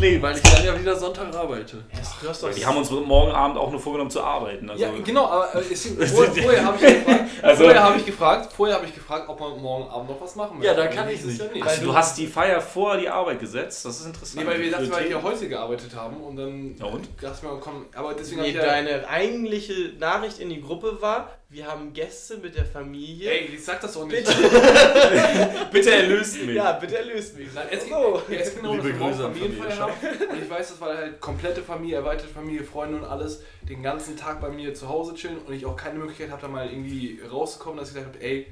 Nee, 0.00 0.20
weil 0.20 0.34
ich 0.36 0.42
dann 0.42 0.64
ja 0.64 0.76
wieder 0.78 0.96
Sonntag 0.96 1.32
arbeite. 1.34 1.76
Du 2.20 2.28
hast 2.28 2.42
doch 2.42 2.50
Die 2.52 2.66
haben 2.66 2.76
uns 2.76 2.90
morgen 2.90 3.30
Abend 3.30 3.56
auch 3.56 3.70
nur 3.70 3.78
vorgenommen 3.78 4.10
zu 4.10 4.20
arbeiten. 4.20 4.68
Also, 4.68 4.82
Ja, 4.82 4.90
genau, 5.04 5.26
aber 5.26 5.54
äh, 5.54 5.72
es- 5.72 5.86
vorher, 6.12 6.32
vorher 6.42 6.64
habe 6.64 6.76
ich 6.76 6.82
gefragt, 7.04 7.20
Also- 7.42 7.62
vorher 7.64 7.82
habe 7.84 7.98
ich 7.98 8.06
gefragt, 8.06 8.52
vorher 8.52 8.76
habe 8.76 8.86
ich 8.86 8.94
gefragt, 8.94 9.28
ob 9.28 9.38
man 9.38 9.60
morgen 9.62 9.88
Abend 9.88 10.10
noch 10.10 10.20
was 10.20 10.34
machen 10.34 10.60
Ja, 10.60 10.74
möchte. 10.74 10.88
da 10.88 11.02
kann 11.02 11.08
ich 11.08 11.20
Das 11.22 11.30
ist 11.32 11.42
nicht. 11.52 11.56
Ja 11.56 11.64
Also, 11.70 11.84
du 11.84 11.94
hast 11.94 12.18
die 12.18 12.26
Feier 12.26 12.60
vor 12.60 12.96
die 12.96 13.08
Arbeit 13.08 13.38
gesetzt, 13.38 13.84
das 13.84 14.00
ist 14.00 14.06
interessant. 14.06 14.42
Nee, 14.44 14.50
weil 14.50 14.60
wir 14.60 14.70
dachten, 14.72 14.90
weil 14.90 15.04
wir 15.04 15.10
ja 15.12 15.22
heute 15.22 15.48
gearbeitet 15.48 15.94
haben 15.94 16.16
und 16.16 16.36
dann 16.36 16.74
Ja, 16.80 16.86
und? 16.86 17.08
dachten 17.20 17.46
wir, 17.46 17.60
komm, 17.60 17.86
aber 17.94 18.14
deswegen 18.14 18.40
Nee, 18.42 18.48
ich 18.48 18.54
ja, 18.56 18.64
deine 18.64 19.08
eigentliche 19.08 19.92
Nachricht 20.00 20.40
in 20.40 20.48
die 20.50 20.60
Gruppe 20.60 20.98
war, 21.00 21.28
wir 21.48 21.66
haben 21.66 21.92
Gäste 21.92 22.38
mit 22.38 22.56
der 22.56 22.64
Familie. 22.64 23.30
Ey, 23.30 23.50
ich 23.54 23.62
sag 23.62 23.78
das 23.82 23.92
doch 23.92 24.06
nicht. 24.06 24.24
Bitte. 24.24 24.40
Bitte 25.70 25.90
erlöst 25.94 26.42
mich. 26.42 26.56
Ja, 26.56 26.72
bitte 26.72 26.96
erlöst 26.96 27.36
mich. 27.36 27.48
Nein, 27.54 27.66
es, 27.70 27.86
So. 27.86 28.22
ja, 28.30 28.38
es 28.38 28.54
ging 28.54 28.64
Liebe 28.72 28.92
Grüße 28.94 29.24
an 29.26 29.34
Familienfeier 29.34 29.81
Familie 29.90 30.20
haben. 30.20 30.30
Und 30.36 30.42
ich 30.42 30.50
weiß, 30.50 30.68
das 30.70 30.80
war 30.80 30.96
halt 30.96 31.20
komplette 31.20 31.62
Familie, 31.62 31.96
erweiterte 31.96 32.32
Familie, 32.32 32.64
Freunde 32.64 32.98
und 32.98 33.04
alles, 33.04 33.42
den 33.68 33.82
ganzen 33.82 34.16
Tag 34.16 34.40
bei 34.40 34.48
mir 34.50 34.74
zu 34.74 34.88
Hause 34.88 35.14
chillen 35.14 35.38
und 35.38 35.52
ich 35.52 35.66
auch 35.66 35.76
keine 35.76 35.98
Möglichkeit 35.98 36.30
habe, 36.30 36.42
da 36.42 36.48
mal 36.48 36.68
irgendwie 36.68 37.20
rauszukommen, 37.30 37.78
dass 37.78 37.88
ich 37.88 37.94
gesagt 37.94 38.14
habe, 38.14 38.24
ey, 38.24 38.46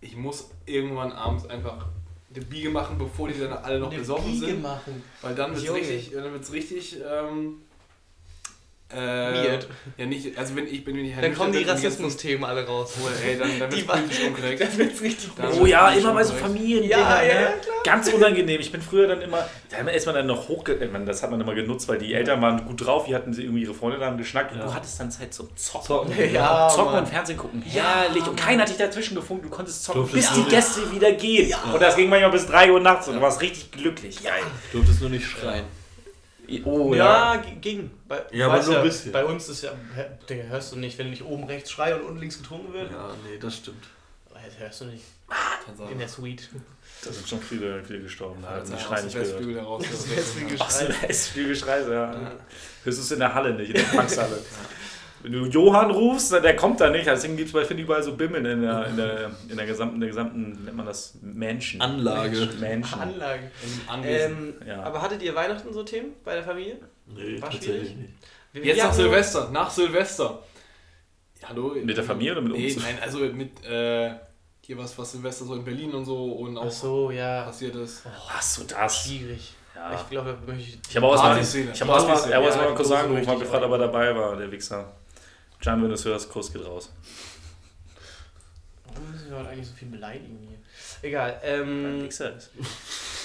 ich 0.00 0.16
muss 0.16 0.50
irgendwann 0.66 1.12
abends 1.12 1.46
einfach 1.46 1.86
eine 2.34 2.44
Biege 2.44 2.70
machen, 2.70 2.96
bevor 2.98 3.28
die 3.28 3.38
dann 3.38 3.52
alle 3.52 3.78
noch 3.78 3.90
Eine 3.90 3.98
besoffen 3.98 4.32
Biege 4.32 4.46
sind. 4.46 4.62
machen. 4.62 5.02
Weil 5.20 5.34
dann 5.34 5.54
wird 5.54 5.64
es 5.64 5.74
richtig, 5.74 6.12
dann 6.12 6.32
wird's 6.32 6.52
richtig 6.52 6.96
ähm, 7.06 7.62
Äh. 8.94 9.58
Ja, 9.96 10.06
nicht, 10.06 10.36
also 10.36 10.56
wenn 10.56 10.66
ich 10.66 10.84
bin 10.84 10.96
wenn 10.96 11.04
ich 11.04 11.14
Dann 11.16 11.34
kommen 11.34 11.52
die 11.52 11.62
Rassismus-Themen 11.62 12.44
alle 12.44 12.66
raus. 12.66 12.94
Oh, 13.02 13.08
ey, 13.24 13.38
dann, 13.38 13.58
dann 13.58 13.70
Die 13.70 13.76
wird's 13.76 13.86
politisch 13.86 14.26
unkorrekt. 14.26 14.60
Dann 14.62 14.78
wird's 14.78 15.00
richtig 15.00 15.30
Dann 15.36 15.52
Oh 15.60 15.66
ja, 15.66 15.90
immer 15.90 16.12
bei 16.12 16.24
so. 16.24 16.34
Familien. 16.34 16.84
Ja, 16.84 17.22
ja, 17.22 17.34
ne? 17.34 17.40
ja, 17.40 17.52
Ganz 17.84 18.08
unangenehm. 18.12 18.60
Ich 18.60 18.70
bin 18.70 18.82
früher 18.82 19.06
dann 19.08 19.22
immer, 19.22 19.48
da 19.70 19.78
ist 19.90 20.06
man 20.06 20.14
dann 20.14 20.26
noch 20.26 20.48
hochge... 20.48 20.76
Das 21.06 21.22
hat 21.22 21.30
man 21.30 21.40
immer 21.40 21.54
genutzt, 21.54 21.88
weil 21.88 21.98
die 21.98 22.12
Eltern 22.12 22.40
waren 22.42 22.64
gut 22.64 22.84
drauf, 22.84 23.06
die 23.06 23.14
hatten 23.14 23.32
sie 23.32 23.42
irgendwie 23.42 23.62
ihre 23.62 23.74
Freunde 23.74 23.98
dann 23.98 24.18
geschnackt 24.18 24.52
und 24.52 24.60
du 24.60 24.74
hattest 24.74 25.00
dann 25.00 25.10
Zeit 25.10 25.32
zum 25.32 25.48
Zocken. 25.56 25.86
Zocken. 25.86 26.32
Ja, 26.32 26.68
Zocken 26.68 26.98
und 26.98 27.08
Fernsehen 27.08 27.38
gucken. 27.38 27.62
Herrlich. 27.62 28.26
Und 28.26 28.36
keiner 28.36 28.62
hat 28.62 28.68
dich 28.68 28.76
dazwischen 28.76 29.14
gefunkt. 29.14 29.44
Du 29.44 29.48
konntest 29.50 29.84
zocken, 29.84 30.02
Durftest 30.02 30.28
bis 30.28 30.34
die 30.36 30.40
nicht. 30.40 30.50
Gäste 30.50 30.92
wieder 30.92 31.12
gehen. 31.12 31.54
Und 31.72 31.80
das 31.80 31.96
ging 31.96 32.08
manchmal 32.08 32.30
bis 32.30 32.46
3 32.46 32.72
Uhr 32.72 32.80
nachts 32.80 33.08
und 33.08 33.14
du 33.16 33.20
warst 33.20 33.40
richtig 33.40 33.70
glücklich. 33.70 34.22
Geil. 34.22 34.42
Du 34.70 34.78
durftest 34.78 35.00
nur 35.00 35.10
nicht 35.10 35.26
schreien. 35.26 35.64
Oh 36.64 36.94
ja, 36.94 37.36
g- 37.36 37.54
ging. 37.60 37.90
Bei, 38.06 38.22
Ja, 38.32 38.48
aber 38.48 38.62
nur 38.62 38.76
ein 38.78 38.82
bisschen. 38.84 39.12
Bei 39.12 39.24
uns 39.24 39.48
ist 39.48 39.62
ja, 39.62 39.72
Digga, 40.28 40.44
hörst 40.44 40.72
du 40.72 40.76
nicht, 40.76 40.98
wenn 40.98 41.10
nicht 41.10 41.22
oben 41.24 41.44
rechts 41.44 41.70
schrei 41.70 41.94
und 41.94 42.02
unten 42.02 42.20
links 42.20 42.38
getrunken 42.38 42.72
wird? 42.72 42.90
Ja, 42.90 43.10
nee, 43.24 43.38
das 43.38 43.56
stimmt. 43.56 43.84
Das 44.32 44.58
hörst 44.58 44.80
du 44.82 44.84
nicht. 44.86 45.04
In 45.90 45.98
der 45.98 46.08
Suite. 46.08 46.48
Da 47.04 47.12
sind 47.12 47.26
schon 47.28 47.40
viele, 47.40 47.82
viele 47.84 48.00
gestorben. 48.00 48.42
Da 48.42 48.48
hat 48.50 48.60
Also 48.60 48.72
die 48.72 48.76
aus 48.78 48.82
Schreien 48.82 48.98
dem 49.00 49.04
nicht 49.06 49.14
gehört. 49.14 49.28
Westflügel 49.34 49.60
heraus. 49.62 49.84
Das 49.90 50.10
Westflügel 50.16 50.56
Ach 50.60 50.70
so, 50.70 50.86
Geschrei. 50.86 50.98
da 51.00 51.06
ist 51.08 51.28
viel 51.28 51.48
Geschrei, 51.48 51.80
ja. 51.80 52.12
Hörst 52.84 52.98
du 52.98 53.02
es 53.02 53.10
in 53.12 53.18
der 53.20 53.34
Halle 53.34 53.54
nicht, 53.54 53.68
in 53.70 53.74
der 53.74 53.84
Faxhalle. 53.84 54.38
Wenn 55.22 55.32
du 55.32 55.46
Johann 55.46 55.90
rufst, 55.90 56.32
der 56.32 56.56
kommt 56.56 56.80
da 56.80 56.90
nicht. 56.90 57.06
Deswegen 57.06 57.36
gibt 57.36 57.48
es 57.48 57.52
bei 57.52 57.64
Finde 57.64 57.82
überall 57.84 58.02
so 58.02 58.16
Bimmeln 58.16 58.44
in 58.44 58.62
der, 58.62 58.86
in 58.86 58.96
der, 58.96 59.30
in 59.48 59.56
der 59.56 59.66
gesamten, 59.66 60.00
der 60.00 60.08
gesamten, 60.08 60.64
nennt 60.64 60.76
man 60.76 60.86
das? 60.86 61.14
Menschen. 61.22 61.80
Anlage. 61.80 62.48
Menschen. 62.60 63.00
Anwesen. 63.88 64.54
Ähm, 64.60 64.66
Ja. 64.66 64.82
Aber 64.82 65.00
hattet 65.02 65.22
ihr 65.22 65.34
Weihnachten 65.34 65.72
so 65.72 65.82
Themen 65.82 66.12
bei 66.24 66.34
der 66.34 66.42
Familie? 66.44 66.76
Nee, 67.06 67.40
War 67.40 67.50
tatsächlich 67.50 67.88
schwierig? 67.90 67.96
nicht. 67.96 68.12
Wir- 68.52 68.64
Jetzt 68.64 68.76
wir 68.78 68.84
nach 68.84 68.92
Silvester. 68.94 69.50
Nach 69.50 69.70
Silvester. 69.70 70.42
Hallo? 71.44 71.74
Mit 71.82 71.96
der 71.96 72.04
Familie 72.04 72.32
oder 72.32 72.42
mit 72.42 72.52
nee, 72.52 72.72
uns? 72.72 72.82
Nein, 72.82 72.98
also 73.02 73.18
mit 73.18 73.64
äh, 73.64 74.10
hier 74.60 74.78
was, 74.78 74.96
was 74.98 75.12
Silvester 75.12 75.44
so 75.44 75.54
in 75.54 75.64
Berlin 75.64 75.92
und 75.92 76.04
so 76.04 76.24
und 76.32 76.56
auch 76.56 76.66
Ach 76.66 76.70
so, 76.70 77.10
ja. 77.10 77.42
passiert 77.44 77.74
ist. 77.76 78.04
Hast 78.28 78.58
du 78.58 78.64
das? 78.64 79.04
Schwierig. 79.06 79.54
Ja. 79.74 79.94
Ich 79.94 80.10
glaube, 80.10 80.36
da 80.46 80.52
möchte 80.52 80.68
ich. 80.68 80.78
Ich 80.88 80.96
habe 80.96 81.06
auch 81.06 81.12
erstmal 81.12 81.36
er 82.30 82.38
hat 82.38 82.56
Ja, 82.56 82.62
meinen 82.62 82.74
Cousin 82.76 82.90
Dose 82.92 82.96
angerufen, 82.98 83.26
habe 83.28 83.40
gefragt, 83.40 83.64
ob 83.64 83.72
er 83.72 83.78
dabei 83.78 84.14
war, 84.14 84.36
der 84.36 84.52
Wichser. 84.52 84.92
Can, 85.62 85.80
wenn 85.80 85.88
du 85.88 85.94
es 85.94 86.04
hörst, 86.04 86.28
Kuss 86.28 86.52
geht 86.52 86.64
raus. 86.64 86.90
Warum 88.86 89.10
müssen 89.12 89.30
wir 89.30 89.38
heute 89.38 89.48
eigentlich 89.50 89.68
so 89.68 89.74
viel 89.74 89.88
beleidigen 89.88 90.38
hier? 90.40 90.58
Egal. 91.08 91.40
Ähm, 91.44 92.08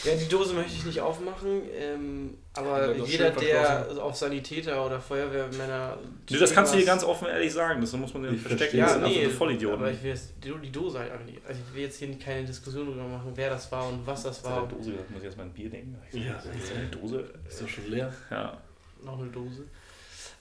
ja, 0.04 0.16
die 0.16 0.28
Dose 0.30 0.54
möchte 0.54 0.74
ich 0.74 0.86
nicht 0.86 1.02
aufmachen, 1.02 1.64
ähm, 1.74 2.38
aber 2.54 2.96
Ja, 2.96 3.04
jeder, 3.04 3.32
der 3.32 3.88
auf 4.02 4.16
Sanitäter 4.16 4.86
oder 4.86 5.02
Feuerwehrmänner. 5.02 5.98
Nee, 6.30 6.38
das 6.38 6.54
kannst 6.54 6.74
du 6.74 6.78
hier 6.78 6.86
ganz 6.86 7.04
offen 7.04 7.28
ehrlich 7.28 7.52
sagen. 7.52 7.82
Das 7.82 7.92
muss 7.94 8.14
man 8.14 8.24
dir 8.24 8.30
Ich 8.30 8.34
nicht 8.36 8.48
verstecken. 8.48 8.78
Ja, 8.78 8.98
nee, 8.98 9.06
absolute 9.06 9.30
Vollidioten. 9.32 9.80
aber 9.80 9.92
ich 9.92 10.04
will 10.04 10.12
jetzt 10.12 10.34
die, 10.44 10.54
die 10.64 10.72
Dose 10.72 11.00
halt 11.00 11.12
einfach 11.12 11.26
nicht. 11.26 11.42
Also 11.46 11.60
ich 11.68 11.76
will 11.76 11.84
jetzt 11.84 11.98
hier 11.98 12.20
keine 12.20 12.46
Diskussion 12.46 12.86
drüber 12.88 13.04
machen, 13.04 13.32
wer 13.34 13.50
das 13.50 13.72
war 13.72 13.90
und 13.90 14.06
was 14.06 14.24
das 14.24 14.44
war. 14.44 14.62
der 14.68 14.78
Dose 14.78 14.92
gesagt, 14.92 15.10
muss 15.10 15.20
ich 15.20 15.26
erstmal 15.26 15.48
ein 15.48 15.54
Bier 15.54 15.70
denken. 15.72 15.98
Ja. 16.12 16.36
Ist 16.38 16.76
eine 16.76 16.88
Dose. 16.88 17.34
Ist 17.50 17.62
doch 17.62 17.68
schon 17.68 17.90
leer. 17.90 18.14
Ja. 18.30 18.58
Noch 19.04 19.20
eine 19.20 19.30
Dose. 19.32 19.64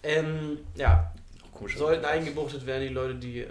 Ähm, 0.03 0.59
ja, 0.77 1.13
Komisch. 1.57 1.77
sollten 1.77 2.05
eingebuchtet 2.05 2.67
werden 2.67 2.83
die 2.83 2.95
Leute, 2.95 3.15
die 3.15 3.47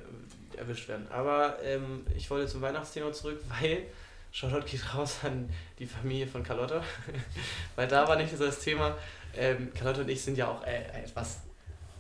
erwischt 0.58 0.88
werden. 0.88 1.08
Aber 1.12 1.58
ähm, 1.64 2.06
ich 2.16 2.30
wollte 2.30 2.48
zum 2.48 2.62
Weihnachtsthema 2.62 3.12
zurück, 3.12 3.40
weil 3.62 3.84
Shoutout 4.32 4.66
geht 4.66 4.94
raus 4.94 5.20
an 5.24 5.50
die 5.80 5.86
Familie 5.86 6.28
von 6.28 6.44
Carlotta. 6.44 6.84
weil 7.76 7.88
da 7.88 8.08
war 8.08 8.16
nicht 8.18 8.36
so 8.36 8.46
das 8.46 8.60
Thema. 8.60 8.98
Ähm, 9.36 9.72
Carlotta 9.74 10.02
und 10.02 10.10
ich 10.10 10.22
sind 10.22 10.38
ja 10.38 10.48
auch 10.50 10.64
äh, 10.66 10.84
etwas 11.04 11.40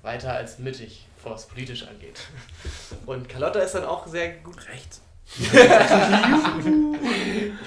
weiter 0.01 0.34
als 0.34 0.60
mittig, 0.60 1.08
was 1.24 1.47
politisch 1.47 1.84
angeht. 1.88 2.22
Und 3.06 3.28
Carlotta 3.28 3.60
ist 3.60 3.74
dann 3.74 3.84
auch 3.84 4.06
sehr 4.06 4.36
gut 4.36 4.56
Rechts. 4.68 5.01
ich 5.38 5.49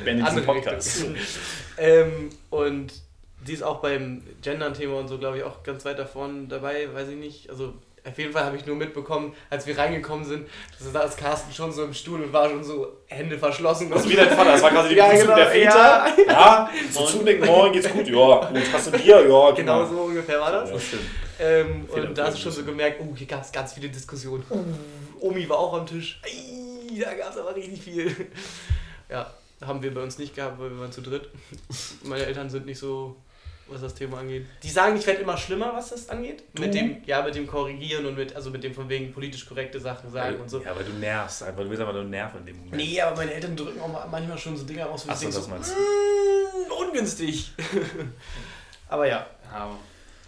beende 0.05 0.22
diesen 0.22 0.24
andere 0.24 0.45
Podcast. 0.45 1.05
Ähm, 1.76 2.30
und 2.51 2.93
die 3.47 3.53
ist 3.53 3.62
auch 3.62 3.80
beim 3.80 4.22
Gendern-Thema 4.43 4.99
und 4.99 5.09
so, 5.09 5.18
glaube 5.18 5.39
ich, 5.39 5.45
auch 5.45 5.62
ganz 5.62 5.84
weit 5.84 5.99
davon 5.99 6.49
dabei, 6.49 6.93
weiß 6.95 7.09
ich 7.09 7.16
nicht. 7.16 7.51
Also 7.51 7.74
auf 8.07 8.18
jeden 8.18 8.32
Fall 8.32 8.44
habe 8.44 8.57
ich 8.57 8.66
nur 8.66 8.76
mitbekommen, 8.76 9.34
als 9.51 9.66
wir 9.66 9.76
reingekommen 9.76 10.24
sind, 10.24 10.49
dass 10.78 10.92
da 10.92 11.01
ist 11.01 11.16
Carsten 11.16 11.53
schon 11.53 11.72
so 11.72 11.84
im 11.84 11.94
Stuhl 11.94 12.22
und 12.22 12.32
war 12.32 12.49
schon 12.49 12.62
so 12.64 12.99
Hände 13.07 13.38
verschlossen. 13.38 13.90
Das 13.90 14.05
ist 14.05 14.11
wie 14.11 14.16
dein 14.16 14.30
Vater, 14.30 14.53
das 14.53 14.62
war 14.62 14.70
quasi 14.70 14.90
die 14.90 14.94
Ja, 14.96 15.07
Begrüßung 15.07 15.26
genau, 15.26 15.36
der 15.36 15.46
Väter. 15.46 16.07
Ja, 16.26 16.70
so 16.90 17.07
zunicken, 17.07 17.46
morgen 17.46 17.72
geht's 17.72 17.88
gut. 17.90 18.09
Ja, 18.09 18.51
gut, 18.51 18.62
hast 18.72 18.86
du 18.86 18.90
Bier? 18.92 19.28
Ja, 19.28 19.51
Genau 19.57 19.84
so 19.86 19.96
ungefähr 20.03 20.40
war 20.40 20.53
das. 20.53 20.70
Ja, 20.70 20.78
stimmt. 20.78 21.03
Ähm, 21.40 21.88
Fehler- 21.92 22.09
und 22.09 22.18
da 22.18 22.26
hast 22.26 22.36
du 22.36 22.42
schon 22.42 22.53
so 22.53 22.64
gemerkt, 22.64 23.01
oh, 23.01 23.14
hier 23.14 23.26
gab 23.26 23.42
es 23.42 23.53
ganz 23.53 23.72
viele 23.72 23.88
Diskussionen. 23.88 24.44
Uh, 24.51 25.28
Omi 25.28 25.49
war 25.49 25.59
auch 25.59 25.74
am 25.74 25.86
Tisch. 25.86 26.20
Ei, 26.24 27.01
da 27.01 27.14
gab 27.14 27.30
es 27.30 27.38
aber 27.38 27.55
richtig 27.55 27.82
viel. 27.82 28.14
Ja, 29.09 29.32
haben 29.64 29.82
wir 29.82 29.94
bei 29.94 30.03
uns 30.03 30.18
nicht 30.18 30.34
gehabt, 30.34 30.61
weil 30.61 30.70
wir 30.70 30.80
waren 30.80 30.92
zu 30.92 31.01
dritt. 31.01 31.28
Meine 32.03 32.26
Eltern 32.26 32.51
sind 32.51 32.66
nicht 32.66 32.78
so, 32.78 33.16
was 33.70 33.80
das 33.80 33.94
Thema 33.94 34.18
angeht. 34.18 34.46
Die 34.62 34.70
sagen, 34.70 34.96
ich 34.96 35.06
werde 35.06 35.20
immer 35.22 35.36
schlimmer, 35.36 35.72
was 35.74 35.90
das 35.90 36.08
angeht. 36.08 36.42
Mit 36.58 36.74
dem, 36.74 37.02
ja, 37.06 37.22
mit 37.22 37.34
dem 37.34 37.46
Korrigieren 37.46 38.06
und 38.06 38.16
mit, 38.16 38.34
also 38.34 38.50
mit 38.50 38.62
dem 38.64 38.74
von 38.74 38.88
wegen 38.88 39.12
politisch 39.12 39.46
korrekte 39.46 39.78
Sachen 39.80 40.10
sagen 40.10 40.40
und 40.40 40.48
so. 40.48 40.60
Ja, 40.62 40.70
aber 40.72 40.82
du 40.82 40.92
nervst 40.92 41.42
einfach. 41.42 41.62
Du 41.62 41.68
willst 41.70 41.80
einfach 41.80 41.94
nur 41.94 42.04
nerven 42.04 42.40
in 42.40 42.46
dem 42.46 42.56
Moment. 42.58 42.76
Nee, 42.76 43.00
aber 43.00 43.16
meine 43.16 43.32
Eltern 43.34 43.56
drücken 43.56 43.80
auch 43.80 43.88
mal- 43.92 44.06
manchmal 44.10 44.38
schon 44.38 44.56
so 44.56 44.64
Dinge 44.64 44.86
aus, 44.88 45.04
Ach 45.08 45.12
ich 45.14 45.20
so, 45.20 45.26
das 45.26 45.44
so, 45.44 45.50
meinst 45.50 45.74
mm, 45.76 46.72
ungünstig. 46.86 47.52
aber 48.88 49.06
ja, 49.06 49.26
Ja, 49.52 49.70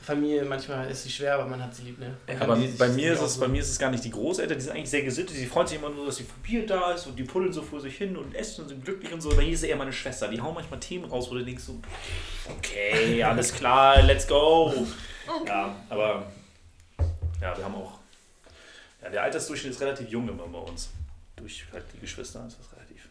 Familie, 0.02 0.44
manchmal 0.44 0.90
ist 0.90 1.02
sie 1.02 1.10
schwer, 1.10 1.34
aber 1.34 1.46
man 1.46 1.62
hat 1.62 1.74
sie 1.74 1.82
lieb, 1.82 1.98
ne? 1.98 2.16
Aber 2.40 2.56
die 2.56 2.68
bei 2.68 2.88
mir, 2.88 3.12
ist 3.12 3.18
es, 3.18 3.24
aussuchen. 3.24 3.40
bei 3.42 3.48
mir 3.48 3.60
ist 3.60 3.70
es 3.70 3.78
gar 3.78 3.90
nicht 3.90 4.02
die 4.02 4.10
Großeltern, 4.10 4.56
die 4.56 4.64
sind 4.64 4.72
eigentlich 4.74 4.90
sehr 4.90 5.02
gesittet, 5.02 5.36
die 5.36 5.44
freuen 5.46 5.66
sich 5.66 5.78
immer 5.78 5.90
nur, 5.90 6.06
dass 6.06 6.16
die 6.16 6.24
Familie 6.24 6.66
da 6.66 6.92
ist 6.92 7.06
und 7.06 7.16
die 7.18 7.24
puddeln 7.24 7.52
so 7.52 7.62
vor 7.62 7.80
sich 7.80 7.96
hin 7.98 8.16
und 8.16 8.34
essen 8.34 8.62
und 8.62 8.68
sind 8.68 8.84
glücklich 8.84 9.12
und 9.12 9.20
so. 9.20 9.28
Bei 9.30 9.42
mir 9.42 9.50
ist 9.52 9.60
es 9.62 9.68
eher 9.68 9.76
meine 9.76 9.92
Schwester, 9.92 10.28
die 10.28 10.40
hauen 10.40 10.54
manchmal 10.54 10.80
Themen 10.80 11.04
raus, 11.04 11.30
wo 11.30 11.34
du 11.34 11.44
denkst 11.44 11.62
so, 11.64 11.78
okay, 12.56 13.22
alles 13.24 13.52
klar, 13.52 14.02
let's 14.02 14.26
go. 14.26 14.72
Ja, 15.46 15.76
aber 15.90 16.26
ja, 17.40 17.56
wir 17.56 17.64
haben 17.64 17.74
auch, 17.74 17.98
ja, 19.02 19.10
der 19.10 19.22
Altersdurchschnitt 19.22 19.72
ist 19.74 19.80
relativ 19.80 20.08
jung 20.08 20.28
immer 20.28 20.46
bei 20.46 20.58
uns. 20.58 20.90
Durch 21.36 21.64
halt 21.72 21.84
die 21.94 22.00
Geschwister 22.00 22.44
ist 22.46 22.58
das 22.58 22.72
relativ. 22.76 23.06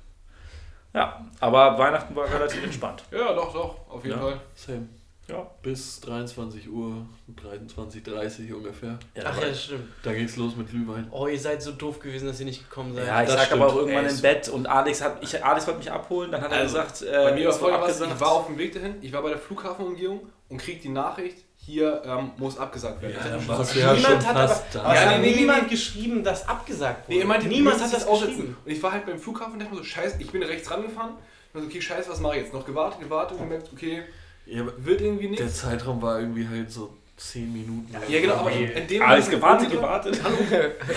Ja, 0.94 1.26
aber 1.40 1.78
Weihnachten 1.78 2.16
war 2.16 2.28
relativ 2.32 2.64
entspannt. 2.64 3.04
ja, 3.12 3.34
doch, 3.34 3.54
doch, 3.54 3.90
auf 3.90 4.04
jeden 4.04 4.18
Ja. 4.18 4.24
Fall. 4.24 4.42
Same. 4.56 4.88
Ja. 5.30 5.48
Bis 5.62 6.00
23 6.02 6.70
Uhr, 6.70 7.06
23.30 7.44 8.52
Uhr 8.52 8.58
ungefähr. 8.58 8.98
Ja, 9.16 9.24
Ach 9.26 9.42
ja, 9.42 9.54
stimmt. 9.54 9.84
Da 10.04 10.14
ging's 10.14 10.36
los 10.38 10.56
mit 10.56 10.70
Glühwein. 10.70 11.08
Oh, 11.12 11.28
ihr 11.28 11.40
seid 11.40 11.62
so 11.62 11.72
doof 11.72 12.00
gewesen, 12.00 12.28
dass 12.28 12.40
ihr 12.40 12.46
nicht 12.46 12.68
gekommen 12.68 12.96
seid. 12.96 13.08
Ja, 13.08 13.22
ich 13.22 13.28
Das 13.30 13.38
lag 13.38 13.52
aber 13.52 13.68
auch 13.68 13.76
irgendwann 13.76 14.06
Ey, 14.06 14.12
im 14.12 14.22
Bett 14.22 14.50
und 14.50 14.68
Alex 14.68 15.02
hat 15.04 15.24
ich, 15.24 15.44
Alex 15.46 15.68
wollte 15.68 15.80
mich 15.80 15.92
abholen, 15.92 16.32
dann 16.32 16.42
hat 16.42 16.52
er 16.52 16.60
Also, 16.60 16.78
gesagt, 16.78 17.02
äh, 17.04 17.12
Bei 17.12 17.32
mir 17.34 17.46
war 17.46 17.54
es 17.54 17.62
wurde 17.62 17.72
folgendes, 17.74 17.90
abgesagt. 18.02 18.14
ich 18.16 18.20
war 18.22 18.32
auf 18.32 18.46
dem 18.48 18.58
Weg 18.58 18.74
dahin, 18.74 18.96
ich 19.02 19.14
war 19.14 19.22
bei 19.22 19.30
der 19.30 19.38
Flughafenumgehung 19.38 20.22
und 20.50 20.58
krieg 20.58 20.82
die 20.82 20.90
Nachricht, 20.90 21.38
hier 21.58 22.02
ähm, 22.06 22.32
muss 22.38 22.58
abgesagt 22.58 23.02
werden. 23.02 23.16
Ja, 23.24 23.38
Ich 23.38 23.48
was- 23.48 23.74
du 23.74 23.80
ja 23.80 23.94
niemand 23.94 24.24
schon 24.24 24.26
hat 24.36 24.50
fast 24.50 24.64
aber, 24.64 24.66
da. 24.74 24.82
aber 24.84 24.94
es 24.96 25.00
Ja, 25.04 25.10
hat 25.12 25.22
nee, 25.22 25.30
nee, 25.32 25.36
niemand 25.36 25.64
nee. 25.64 25.70
geschrieben, 25.70 26.24
dass 26.24 26.48
abgesagt 26.48 27.08
wurde. 27.08 27.20
Nee, 27.20 27.26
meinte, 27.26 27.48
niemand 27.48 27.76
hat 27.80 27.94
das 27.94 28.02
es 28.02 28.08
aussetzen. 28.08 28.32
geschrieben. 28.36 28.58
Und 28.66 28.72
ich 28.72 28.82
war 28.82 28.92
halt 28.94 29.06
beim 29.06 29.20
Flughafen 29.20 29.54
und 29.54 29.60
dachte 29.60 29.72
mir 29.74 29.78
so, 29.78 29.84
scheiße, 29.84 30.16
ich 30.20 30.32
bin 30.32 30.42
rechts 30.42 30.72
rangefahren. 30.72 31.12
Und 31.54 31.62
so, 31.62 31.68
okay, 31.68 31.82
scheiße, 31.82 32.10
was 32.10 32.20
mache 32.20 32.38
ich 32.38 32.44
jetzt? 32.44 32.54
Noch 32.54 32.66
gewartet, 32.66 33.00
gewartet 33.02 33.38
und 33.38 33.44
gemerkt, 33.44 33.70
okay, 33.74 34.04
Ja, 34.46 34.64
wird 34.78 35.02
irgendwie 35.02 35.36
der 35.36 35.46
nichts. 35.46 35.60
Zeitraum 35.62 36.02
war 36.02 36.20
irgendwie 36.20 36.48
halt 36.48 36.72
so 36.72 36.96
10 37.18 37.52
Minuten. 37.52 37.94
Ja, 38.08 38.20
genau, 38.22 38.36
aber 38.36 38.52
in 38.52 38.88
dem 38.88 39.02
Alex 39.02 39.26
Moment- 39.28 39.42
gewartet, 39.42 39.72
gewartet. 39.72 40.20
Hallo? 40.24 40.38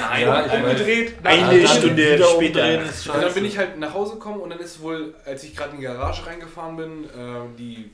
Nein, 0.08 0.22
Ja, 0.22 0.46
ich 0.46 0.52
Umgedreht. 0.52 1.14
Eine 1.24 1.58
dann 1.62 1.66
Stunde 1.68 2.24
später. 2.24 2.78
Und 3.14 3.22
dann 3.22 3.34
bin 3.34 3.44
ich 3.44 3.58
halt 3.58 3.78
nach 3.78 3.92
Hause 3.92 4.14
gekommen 4.14 4.40
und 4.40 4.50
dann 4.50 4.60
ist 4.60 4.80
wohl, 4.80 5.14
als 5.26 5.42
ich 5.44 5.54
gerade 5.56 5.72
in 5.72 5.78
die 5.78 5.82
Garage 5.84 6.24
reingefahren 6.26 6.76
bin, 6.76 7.04
äh, 7.04 7.08
die 7.58 7.90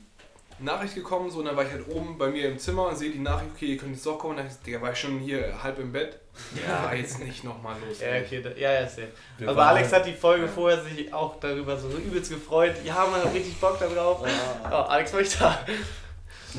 Nachricht 0.61 0.95
gekommen, 0.95 1.29
so, 1.29 1.39
und 1.39 1.45
dann 1.45 1.55
war 1.55 1.63
ich 1.65 1.71
halt 1.71 1.87
oben 1.89 2.17
bei 2.17 2.27
mir 2.29 2.49
im 2.49 2.59
Zimmer 2.59 2.87
und 2.87 2.97
sehe 2.97 3.11
die 3.11 3.19
Nachricht, 3.19 3.51
okay, 3.55 3.65
ihr 3.67 3.77
könnt 3.77 3.93
jetzt 3.93 4.05
doch 4.05 4.17
kommen. 4.19 4.37
Und 4.37 4.45
dann 4.45 4.51
Digga, 4.65 4.81
war 4.81 4.91
ich 4.91 4.99
schon 4.99 5.19
hier 5.19 5.61
halb 5.63 5.79
im 5.79 5.91
Bett. 5.91 6.19
Ja, 6.67 6.93
jetzt 6.93 7.19
nicht 7.19 7.43
nochmal 7.43 7.75
los. 7.87 7.99
Ja, 8.01 8.07
okay, 8.21 8.41
da, 8.41 8.49
ja, 8.51 8.81
ja, 8.81 8.87
sehr. 8.87 9.07
Wir 9.37 9.49
Aber 9.49 9.57
waren 9.57 9.67
Alex 9.75 9.91
halt- 9.91 10.03
hat 10.05 10.09
die 10.09 10.15
Folge 10.17 10.47
vorher 10.47 10.81
sich 10.83 11.13
auch 11.13 11.39
darüber 11.39 11.77
so 11.77 11.89
übelst 11.89 12.29
gefreut. 12.31 12.75
Ja, 12.83 13.05
man 13.11 13.21
hat 13.23 13.33
richtig 13.33 13.57
Bock 13.59 13.77
da 13.79 13.87
drauf. 13.87 14.21
Oh, 14.23 14.73
Alex 14.75 15.13
war 15.13 15.19
ich 15.21 15.37
da. 15.37 15.59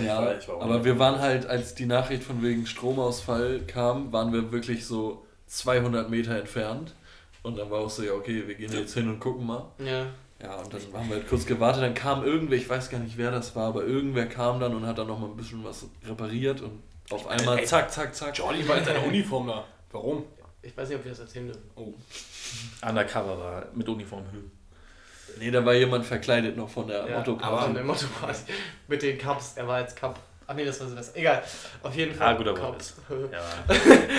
Ja, 0.02 0.22
war- 0.22 0.38
ich 0.38 0.46
war 0.48 0.60
aber 0.62 0.84
wir 0.84 0.98
waren 0.98 1.18
halt, 1.18 1.46
als 1.46 1.74
die 1.74 1.86
Nachricht 1.86 2.22
von 2.22 2.42
wegen 2.42 2.66
Stromausfall 2.66 3.60
kam, 3.66 4.12
waren 4.12 4.32
wir 4.32 4.52
wirklich 4.52 4.86
so 4.86 5.24
200 5.46 6.08
Meter 6.10 6.38
entfernt. 6.38 6.94
Und 7.42 7.56
dann 7.58 7.70
war 7.70 7.80
auch 7.80 7.90
so, 7.90 8.02
ja, 8.02 8.12
okay, 8.12 8.44
wir 8.46 8.54
gehen 8.54 8.72
jetzt 8.72 8.92
hin 8.94 9.08
und 9.08 9.18
gucken 9.18 9.46
mal. 9.46 9.64
Ja. 9.78 10.06
Ja, 10.42 10.56
und 10.56 10.72
dann 10.72 10.80
haben 10.94 11.08
wir 11.08 11.16
halt 11.16 11.28
kurz 11.28 11.44
gewartet. 11.44 11.82
Dann 11.82 11.94
kam 11.94 12.24
irgendwer, 12.24 12.56
ich 12.56 12.68
weiß 12.68 12.88
gar 12.90 12.98
nicht, 12.98 13.16
wer 13.18 13.30
das 13.30 13.54
war, 13.54 13.68
aber 13.68 13.84
irgendwer 13.84 14.26
kam 14.26 14.58
dann 14.60 14.74
und 14.74 14.86
hat 14.86 14.96
dann 14.98 15.06
nochmal 15.06 15.30
ein 15.30 15.36
bisschen 15.36 15.62
was 15.64 15.86
repariert. 16.06 16.62
Und 16.62 16.80
auf 17.10 17.26
einmal 17.26 17.58
Ey, 17.58 17.66
zack, 17.66 17.92
zack, 17.92 18.14
zack. 18.14 18.36
Johnny 18.36 18.66
war 18.66 18.78
in 18.78 18.84
seiner 18.84 19.04
Uniform 19.04 19.48
da. 19.48 19.64
Warum? 19.92 20.24
Ich 20.62 20.76
weiß 20.76 20.88
nicht, 20.88 20.98
ob 20.98 21.04
wir 21.04 21.10
das 21.10 21.20
erzählen 21.20 21.46
dürfen. 21.46 21.62
Oh. 21.74 21.92
Undercover 22.86 23.38
war 23.38 23.66
mit 23.74 23.88
Uniform. 23.88 24.24
Nee, 25.38 25.50
da 25.50 25.64
war 25.64 25.74
jemand 25.74 26.04
verkleidet 26.04 26.56
noch 26.56 26.68
von 26.68 26.86
der 26.88 27.06
Ja, 27.08 27.18
Motto. 27.18 27.38
aber 27.40 27.62
von 27.62 27.74
der 27.74 27.84
Motto 27.84 28.06
Mit 28.88 29.02
den 29.02 29.16
Cups. 29.18 29.52
Er 29.56 29.66
war 29.66 29.76
als 29.76 29.94
Cup. 29.94 30.18
Ach 30.52 30.54
nee, 30.56 30.64
das 30.64 30.80
war 30.80 30.88
Silvester. 30.88 31.16
Egal. 31.16 31.44
Auf 31.80 31.94
jeden 31.94 32.12
Fall. 32.12 32.26
Ah, 32.26 32.32
guter 32.32 32.58
Wort. 32.60 32.82
Ja. 33.32 33.74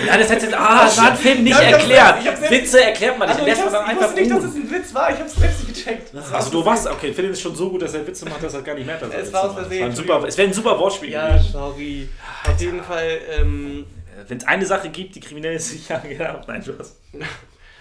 ja, 0.06 0.16
das 0.18 0.30
hätte 0.30 0.58
ah, 0.58 0.84
das 0.86 0.98
hat 0.98 1.18
Finn 1.18 1.44
nicht 1.44 1.52
Ja, 1.52 1.60
ich 1.60 1.72
hab's 1.74 1.82
erklärt. 1.82 2.16
ich 2.22 2.28
hab's 2.28 2.40
selbst- 2.40 2.50
Witze 2.62 2.84
erklärt 2.84 3.18
man 3.18 3.28
nicht. 3.28 3.40
Also, 3.40 3.66
ich, 3.66 3.70
man 3.72 3.86
hab's, 3.86 3.92
ich 3.92 4.00
wusste 4.00 4.20
nicht, 4.20 4.30
dass 4.32 4.44
es 4.44 4.54
ein 4.54 4.70
Witz 4.70 4.94
war. 4.94 5.10
Ich 5.12 5.18
hab's 5.20 5.34
selbst 5.36 5.68
nicht 5.68 5.84
gecheckt. 5.84 6.14
Also 6.32 6.50
du 6.50 6.64
warst, 6.64 6.86
okay, 6.86 7.12
Finn 7.12 7.30
ist 7.30 7.40
schon 7.42 7.54
so 7.54 7.68
gut, 7.68 7.82
dass 7.82 7.92
er 7.92 8.06
Witze 8.06 8.24
macht, 8.26 8.42
dass 8.42 8.54
er 8.54 8.62
gar 8.62 8.74
nicht 8.74 8.86
merkt, 8.86 9.02
dass 9.02 9.10
er 9.10 9.20
Es 9.20 9.32
war 9.32 9.44
aus. 9.50 9.54
Versehen, 9.54 9.84
ein 9.84 9.94
super, 9.94 10.24
Es 10.26 10.38
wäre 10.38 10.48
ein 10.48 10.54
super 10.54 10.78
Wortspiel 10.78 11.10
Ja, 11.10 11.28
gewesen. 11.28 11.52
sorry. 11.52 12.08
Auf 12.48 12.60
jeden 12.60 12.82
Fall, 12.82 13.18
ähm, 13.30 13.86
Wenn 14.26 14.38
es 14.38 14.44
eine 14.46 14.64
Sache 14.64 14.88
gibt, 14.88 15.14
die 15.14 15.20
kriminell 15.20 15.56
ist, 15.56 15.86
ja, 15.90 15.98
genau. 15.98 16.40
Nein, 16.46 16.62
du 16.64 16.72
hast. 16.78 16.96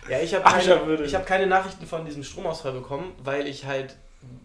ja, 0.09 0.19
ich 0.19 0.33
habe 0.35 0.59
ich 0.59 0.67
keine, 0.67 1.03
ich 1.03 1.15
hab 1.15 1.25
keine 1.25 1.47
Nachrichten 1.47 1.85
von 1.87 2.03
diesem 2.05 2.23
Stromausfall 2.23 2.73
bekommen, 2.73 3.13
weil 3.23 3.47
ich 3.47 3.65
halt 3.65 3.95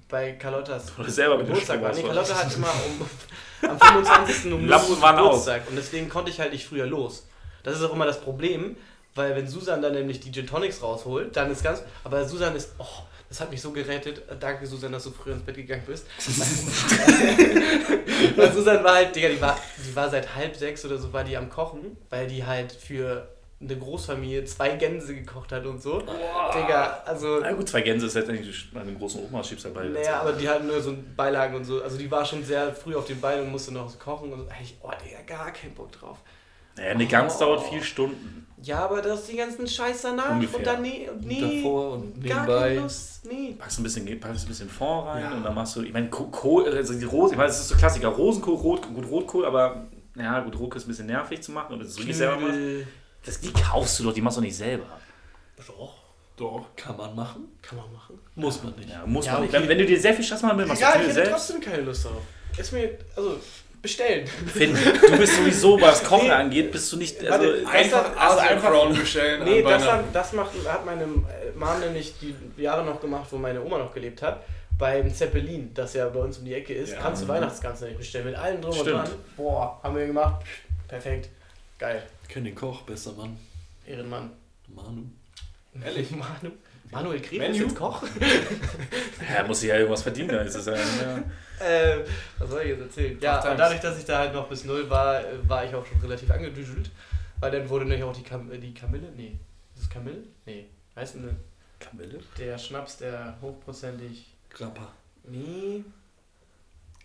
bei 0.09 0.33
Carlottas 0.33 0.93
Oder 0.99 1.11
selber 1.11 1.39
mit 1.39 1.47
dem 1.47 1.49
Geburtstag 1.49 1.83
war. 1.83 1.93
Nee. 1.93 2.03
Carlotta 2.03 2.35
hat 2.35 2.55
immer 2.55 2.69
um, 2.69 3.69
am 3.71 3.81
25. 3.81 4.53
um 4.53 4.67
Lampen 4.67 4.89
0 4.89 4.97
Uhr 4.97 5.03
waren 5.03 5.19
aus. 5.19 5.25
Geburtstag 5.25 5.63
und 5.69 5.77
deswegen 5.77 6.09
konnte 6.09 6.31
ich 6.31 6.41
halt 6.41 6.53
nicht 6.53 6.67
früher 6.67 6.87
los. 6.87 7.27
Das 7.63 7.77
ist 7.77 7.83
auch 7.83 7.93
immer 7.93 8.07
das 8.07 8.21
Problem, 8.21 8.77
weil 9.15 9.35
wenn 9.35 9.49
Susan 9.49 9.83
dann 9.83 9.95
nämlich 9.95 10.21
die 10.21 10.31
Gin 10.31 10.47
Tonics 10.47 10.83
rausholt, 10.83 11.37
dann 11.37 11.51
ist 11.51 11.65
ganz. 11.65 11.83
Aber 12.05 12.25
Susan 12.27 12.55
ist. 12.55 12.71
Oh, 12.79 12.85
das 13.29 13.41
hat 13.41 13.51
mich 13.51 13.61
so 13.61 13.73
gerettet. 13.73 14.23
Danke, 14.39 14.69
Susan, 14.69 14.93
dass 14.93 15.03
du 15.03 15.11
früher 15.11 15.35
ins 15.35 15.43
Bett 15.43 15.57
gegangen 15.57 15.83
bist. 15.85 16.07
weil 18.37 18.53
Susan 18.53 18.85
war 18.85 18.95
halt, 18.95 19.17
Digga, 19.17 19.31
die 19.31 19.41
war, 19.41 19.59
die 19.85 19.97
war 19.97 20.09
seit 20.09 20.37
halb 20.37 20.55
sechs 20.55 20.85
oder 20.85 20.97
so, 20.97 21.13
war 21.13 21.25
die 21.25 21.37
am 21.37 21.51
Kochen, 21.51 21.97
weil 22.09 22.29
die 22.29 22.47
halt 22.47 22.71
für 22.71 23.27
eine 23.59 23.77
Großfamilie 23.77 24.45
zwei 24.45 24.71
Gänse 24.77 25.15
gekocht 25.15 25.51
hat 25.53 25.65
und 25.65 25.81
so. 25.83 26.01
Digga, 26.01 27.03
also. 27.07 27.41
Na 27.41 27.53
gut, 27.53 27.69
zwei 27.69 27.81
Gänse 27.81 28.07
ist 28.07 28.15
jetzt 28.15 28.29
eigentlich 28.29 28.71
bei 28.73 28.81
einem 28.81 28.99
großen 28.99 29.25
Oma 29.25 29.43
schiebst 29.43 29.65
dabei. 29.65 29.85
Naja, 29.85 30.21
aber 30.21 30.33
die 30.35 30.49
hatten 30.49 30.67
nur 30.67 30.81
so 30.83 30.95
Beilagen 31.17 31.55
und 31.57 31.65
so. 31.65 31.83
Also 31.83 31.97
die 31.97 32.11
war 32.11 32.25
schon 32.25 32.45
sehr 32.45 32.75
früh 32.75 32.95
auf 32.95 33.07
den 33.07 33.21
Beinen 33.21 33.47
und 33.47 33.53
musste 33.53 33.73
noch 33.73 33.89
so 33.89 33.97
kochen 33.99 34.33
und 34.33 34.41
so. 34.41 34.49
Eigentlich, 34.49 34.77
oh, 34.83 34.91
Digga, 35.03 35.23
gar 35.27 35.51
keinen 35.53 35.75
Bock 35.75 35.91
drauf. 35.93 36.19
Naja, 36.77 36.91
eine 36.91 37.07
Gans 37.07 37.39
dauert 37.39 37.63
vier 37.63 37.83
Stunden. 37.83 38.47
Ja, 38.63 38.81
aber 38.85 39.01
das 39.01 39.21
ist 39.21 39.33
die 39.33 39.37
ganzen 39.37 39.67
Scheiß 39.67 40.03
danach 40.03 40.31
Ungefähr. 40.33 40.59
und 40.59 40.67
dann 40.67 40.83
nee, 40.83 41.09
und 41.11 41.25
nee. 41.27 41.41
davor 41.63 41.93
und 41.93 42.23
gar 42.27 42.41
nebenbei. 42.43 42.69
keine 42.69 42.81
Lust, 42.81 43.27
nee. 43.27 43.55
Packst 43.59 43.79
ein 43.81 43.83
bisschen, 43.83 44.21
packst 44.21 44.45
ein 44.45 44.49
bisschen 44.49 44.69
Fond 44.69 45.07
rein 45.09 45.33
und 45.33 45.43
dann 45.45 45.55
machst 45.55 45.77
du, 45.77 45.83
ich 45.83 45.93
meine, 45.93 46.09
Ko- 46.11 46.27
Kohl, 46.29 46.67
also 46.69 46.93
die 46.95 47.05
Rose, 47.05 47.33
ich 47.33 47.39
meine, 47.39 47.49
das 47.49 47.61
ist 47.61 47.69
so 47.69 47.77
Klassiker, 47.77 48.09
Rosenkohl, 48.09 48.55
Rot, 48.57 48.83
gut 48.95 49.09
Rotkohl, 49.09 49.45
aber 49.47 49.87
ja, 50.17 50.41
gut, 50.41 50.59
Rotkohl 50.59 50.79
ist 50.79 50.87
ein 50.87 50.89
bisschen 50.89 51.07
nervig 51.07 51.43
zu 51.43 51.53
machen 51.53 51.75
und 51.75 51.81
das 51.81 51.89
ist 51.89 51.99
wirklich 51.99 52.17
selber 52.17 52.39
machst. 52.39 52.59
Das, 53.27 53.41
die 53.41 53.53
kaufst 53.53 53.99
du 53.99 54.05
doch, 54.05 54.13
die 54.15 54.21
machst 54.23 54.37
du 54.39 54.41
nicht 54.41 54.57
selber. 54.57 54.87
Doch, 55.67 55.95
Doch. 56.37 56.67
Kann 56.77 56.97
man 56.97 57.15
machen, 57.15 57.49
kann 57.63 57.79
man 57.79 57.93
machen. 57.93 58.19
muss 58.35 58.63
man 58.63 58.75
nicht. 58.77 58.89
Ja, 58.91 59.05
muss 59.07 59.27
Ja, 59.27 59.33
man 59.35 59.43
nicht. 59.43 59.53
Wenn, 59.53 59.69
wenn 59.69 59.79
du 59.79 59.87
dir 59.87 59.99
sehr 60.01 60.15
viel 60.15 60.25
Stress 60.25 60.43
machen 60.43 60.59
willst, 60.59 60.69
machst 60.69 60.83
du 60.83 60.87
Egal, 60.87 60.97
ich 61.01 61.05
Knödel 61.07 61.23
hätte 61.23 61.31
selbst. 61.31 61.49
trotzdem 61.49 61.61
keine 61.73 61.83
Lust 61.83 62.05
darauf. 62.05 62.23
Ist 62.59 62.73
mir, 62.73 62.99
also, 63.17 63.41
bestellen. 63.83 64.27
Finn, 64.27 64.75
du 64.75 65.17
bist 65.19 65.37
sowieso, 65.37 65.81
was 65.81 66.03
Kochen 66.05 66.27
Nee. 66.29 66.33
angeht, 66.33 66.73
bist 66.73 66.93
du 66.93 66.97
nicht, 66.99 67.19
also, 67.25 67.31
Warte, 67.49 67.67
Einfach 67.69 68.17
also 68.17 68.39
einfach- 68.41 68.71
Crown 68.71 68.95
bestellen 68.97 69.45
Nee, 69.45 69.63
das, 69.63 69.87
hat, 69.87 70.05
das 70.13 70.33
macht, 70.33 70.51
hat 70.67 70.85
meine 70.87 71.03
äh, 71.05 71.07
Mom 71.57 71.81
nämlich 71.81 72.15
die 72.21 72.35
Jahre 72.63 72.85
noch 72.85 73.01
gemacht, 73.01 73.27
wo 73.31 73.37
meine 73.39 73.63
Oma 73.63 73.79
noch 73.79 73.93
gelebt 73.95 74.23
hat. 74.23 74.43
Beim 74.79 75.13
Zeppelin, 75.15 75.73
das 75.73 75.95
ja 75.95 76.07
bei 76.09 76.21
uns 76.21 76.37
um 76.39 76.45
die 76.45 76.53
Ecke 76.55 76.75
ist, 76.75 76.93
Ja. 76.93 77.01
kannst 77.01 77.23
du 77.23 77.29
Weihnachtsgans 77.29 77.81
nicht 77.81 77.97
bestellen. 77.97 78.27
Mit 78.27 78.35
allem 78.35 78.61
drum 78.61 78.73
und 78.73 78.81
Stimmt. 78.81 79.09
dran. 79.09 79.11
Boah, 79.37 79.81
haben 79.83 79.97
wir 79.97 80.07
gemacht. 80.07 80.45
Perfekt. 80.87 81.31
Geil. 81.79 82.03
Ich 82.27 82.35
kenne 82.35 82.47
den 82.47 82.57
Koch, 82.57 82.83
bester 82.83 83.13
Mann. 83.13 83.39
Ehrenmann. 83.87 84.33
Manu. 84.67 85.05
Ehrlich? 85.85 86.11
Manu, 86.17 86.51
Manuel 86.91 87.21
ist 87.21 87.33
Menu? 87.33 87.55
jetzt 87.55 87.77
Koch? 87.77 88.03
ja, 89.33 89.45
muss 89.47 89.63
ich 89.63 89.69
ja 89.69 89.77
irgendwas 89.77 90.03
verdienen, 90.03 90.31
da 90.31 90.41
ist 90.41 90.57
es 90.57 90.67
ja. 90.67 90.75
ja. 90.75 91.65
äh, 91.65 92.05
was 92.39 92.51
soll 92.51 92.63
ich 92.63 92.71
jetzt 92.71 92.81
erzählen? 92.81 93.19
Ja, 93.21 93.41
times. 93.41 93.59
dadurch, 93.59 93.81
dass 93.81 93.99
ich 93.99 94.05
da 94.05 94.19
halt 94.19 94.35
noch 94.35 94.49
bis 94.49 94.65
null 94.65 94.91
war, 94.91 95.21
äh, 95.21 95.49
war 95.49 95.65
ich 95.65 95.75
auch 95.75 95.87
schon 95.87 96.01
relativ 96.01 96.29
angedüselt. 96.29 96.91
Weil 97.39 97.53
dann 97.53 97.69
wurde 97.69 97.85
nämlich 97.85 98.03
auch 98.03 98.17
die, 98.17 98.25
Kam 98.25 98.51
äh, 98.51 98.59
die 98.59 98.75
Kamille, 98.75 99.13
nee. 99.17 99.39
Ist 99.77 99.85
es 99.85 99.89
Kamille? 99.89 100.25
Nee. 100.47 100.67
Heißt 100.97 101.15
denn 101.15 101.37
Kamille? 101.79 102.19
der 102.39 102.59
Schnaps, 102.59 102.97
der 102.97 103.39
hochprozentig. 103.41 104.35
Grappa. 104.51 104.93
Nee, 105.29 105.85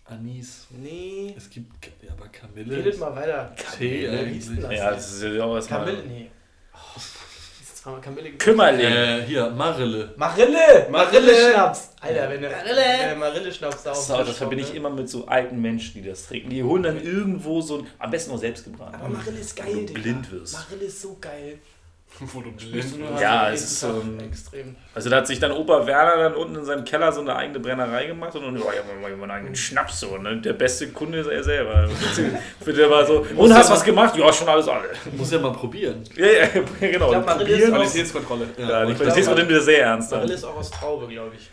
Anis. 0.04 0.66
nee. 0.70 1.34
Es 1.36 1.48
gibt, 1.48 1.70
ja, 2.02 2.12
aber 2.12 2.28
Kamille. 2.28 2.76
Redet 2.76 2.98
mal 2.98 3.14
weiter. 3.14 3.54
Wie 3.78 4.00
denn 4.02 4.18
eigentlich. 4.18 4.60
das? 4.60 4.72
Ja, 4.72 4.90
das 4.90 5.12
ist 5.12 5.22
ja 5.22 5.44
auch 5.44 5.54
erstmal. 5.54 5.84
Kamille, 5.84 6.02
nee. 6.06 6.30
Oh, 6.74 6.96
ist 6.98 7.76
zweimal 7.78 8.00
Kamille. 8.00 8.32
Kümmerling. 8.32 8.80
Äh, 8.86 9.22
hier, 9.26 9.48
Marille. 9.50 10.12
Marille! 10.16 10.86
Marille! 10.90 11.22
Marille-Schnaps! 11.22 11.90
Alter, 12.00 12.30
wenn 12.30 12.40
der 12.42 12.50
Marille! 12.50 13.16
Marille-Schnaps 13.16 13.82
da 13.84 13.90
auf 13.92 14.06
Das, 14.06 14.16
dem 14.16 14.26
das 14.26 14.36
verbinde 14.36 14.64
ich 14.64 14.70
ne? 14.70 14.76
immer 14.76 14.90
mit 14.90 15.08
so 15.08 15.26
alten 15.26 15.60
Menschen, 15.60 16.02
die 16.02 16.08
das 16.08 16.26
trinken. 16.26 16.50
Die 16.50 16.62
holen 16.62 16.82
dann 16.82 17.02
irgendwo 17.02 17.60
so 17.60 17.78
ein, 17.78 17.86
am 17.98 18.10
besten 18.10 18.32
auch 18.32 18.38
selbst 18.38 18.64
gebrannt. 18.64 18.94
Aber 18.94 19.08
Marille 19.08 19.38
ist 19.38 19.54
geil, 19.56 19.66
Wenn 19.68 19.80
du 19.80 19.86
Digga. 19.86 20.00
blind 20.00 20.32
wirst. 20.32 20.54
Marille 20.54 20.84
ist 20.86 21.00
so 21.00 21.16
geil. 21.20 21.58
Wo 22.20 22.40
du 22.40 22.52
blind. 22.52 22.84
Ja, 23.20 23.50
es 23.50 23.62
ist 23.64 23.84
ein- 23.84 24.20
extrem. 24.20 24.76
Also 24.94 25.10
da 25.10 25.16
hat 25.16 25.26
sich 25.26 25.40
dann 25.40 25.50
Opa 25.50 25.84
Werner 25.86 26.16
dann 26.22 26.34
unten 26.34 26.54
in 26.56 26.64
seinem 26.64 26.84
Keller 26.84 27.10
so 27.10 27.20
eine 27.20 27.34
eigene 27.34 27.58
Brennerei 27.58 28.06
gemacht 28.06 28.34
und 28.36 28.42
dann, 28.44 28.56
oh, 28.62 28.70
ja, 28.70 28.82
mal 29.00 29.16
meinen 29.16 29.30
eigenen 29.30 29.56
Schnaps 29.56 30.00
so. 30.00 30.16
Ne? 30.18 30.40
Der 30.40 30.52
beste 30.52 30.88
Kunde 30.90 31.18
ist 31.18 31.26
er 31.26 31.42
selber. 31.42 31.88
Für 32.60 32.72
der 32.72 32.88
war 32.88 33.04
so, 33.04 33.26
und 33.36 33.52
hast 33.52 33.70
was 33.70 33.82
gemacht? 33.82 34.16
Ja, 34.16 34.32
schon 34.32 34.48
alles 34.48 34.68
alle. 34.68 34.90
Muss 35.16 35.32
ja 35.32 35.38
mal 35.40 35.52
probieren. 35.52 36.04
Ja, 36.14 36.26
ja, 36.26 36.46
genau. 36.80 37.10
glaub, 37.10 37.26
Marille 37.26 37.50
ist 37.56 37.60
Probieren. 37.64 37.74
Qualitätskontrolle. 37.74 38.46
Ja, 38.56 38.86
die 38.86 38.94
Qualitätskontrolle 38.94 39.40
nimmt 39.46 39.52
er 39.52 39.60
sehr 39.62 39.82
ernst. 39.82 40.10
Marille 40.12 40.34
ist 40.34 40.44
auch 40.44 40.56
aus 40.56 40.70
Traube, 40.70 41.08
glaube 41.08 41.32
ich. 41.36 41.50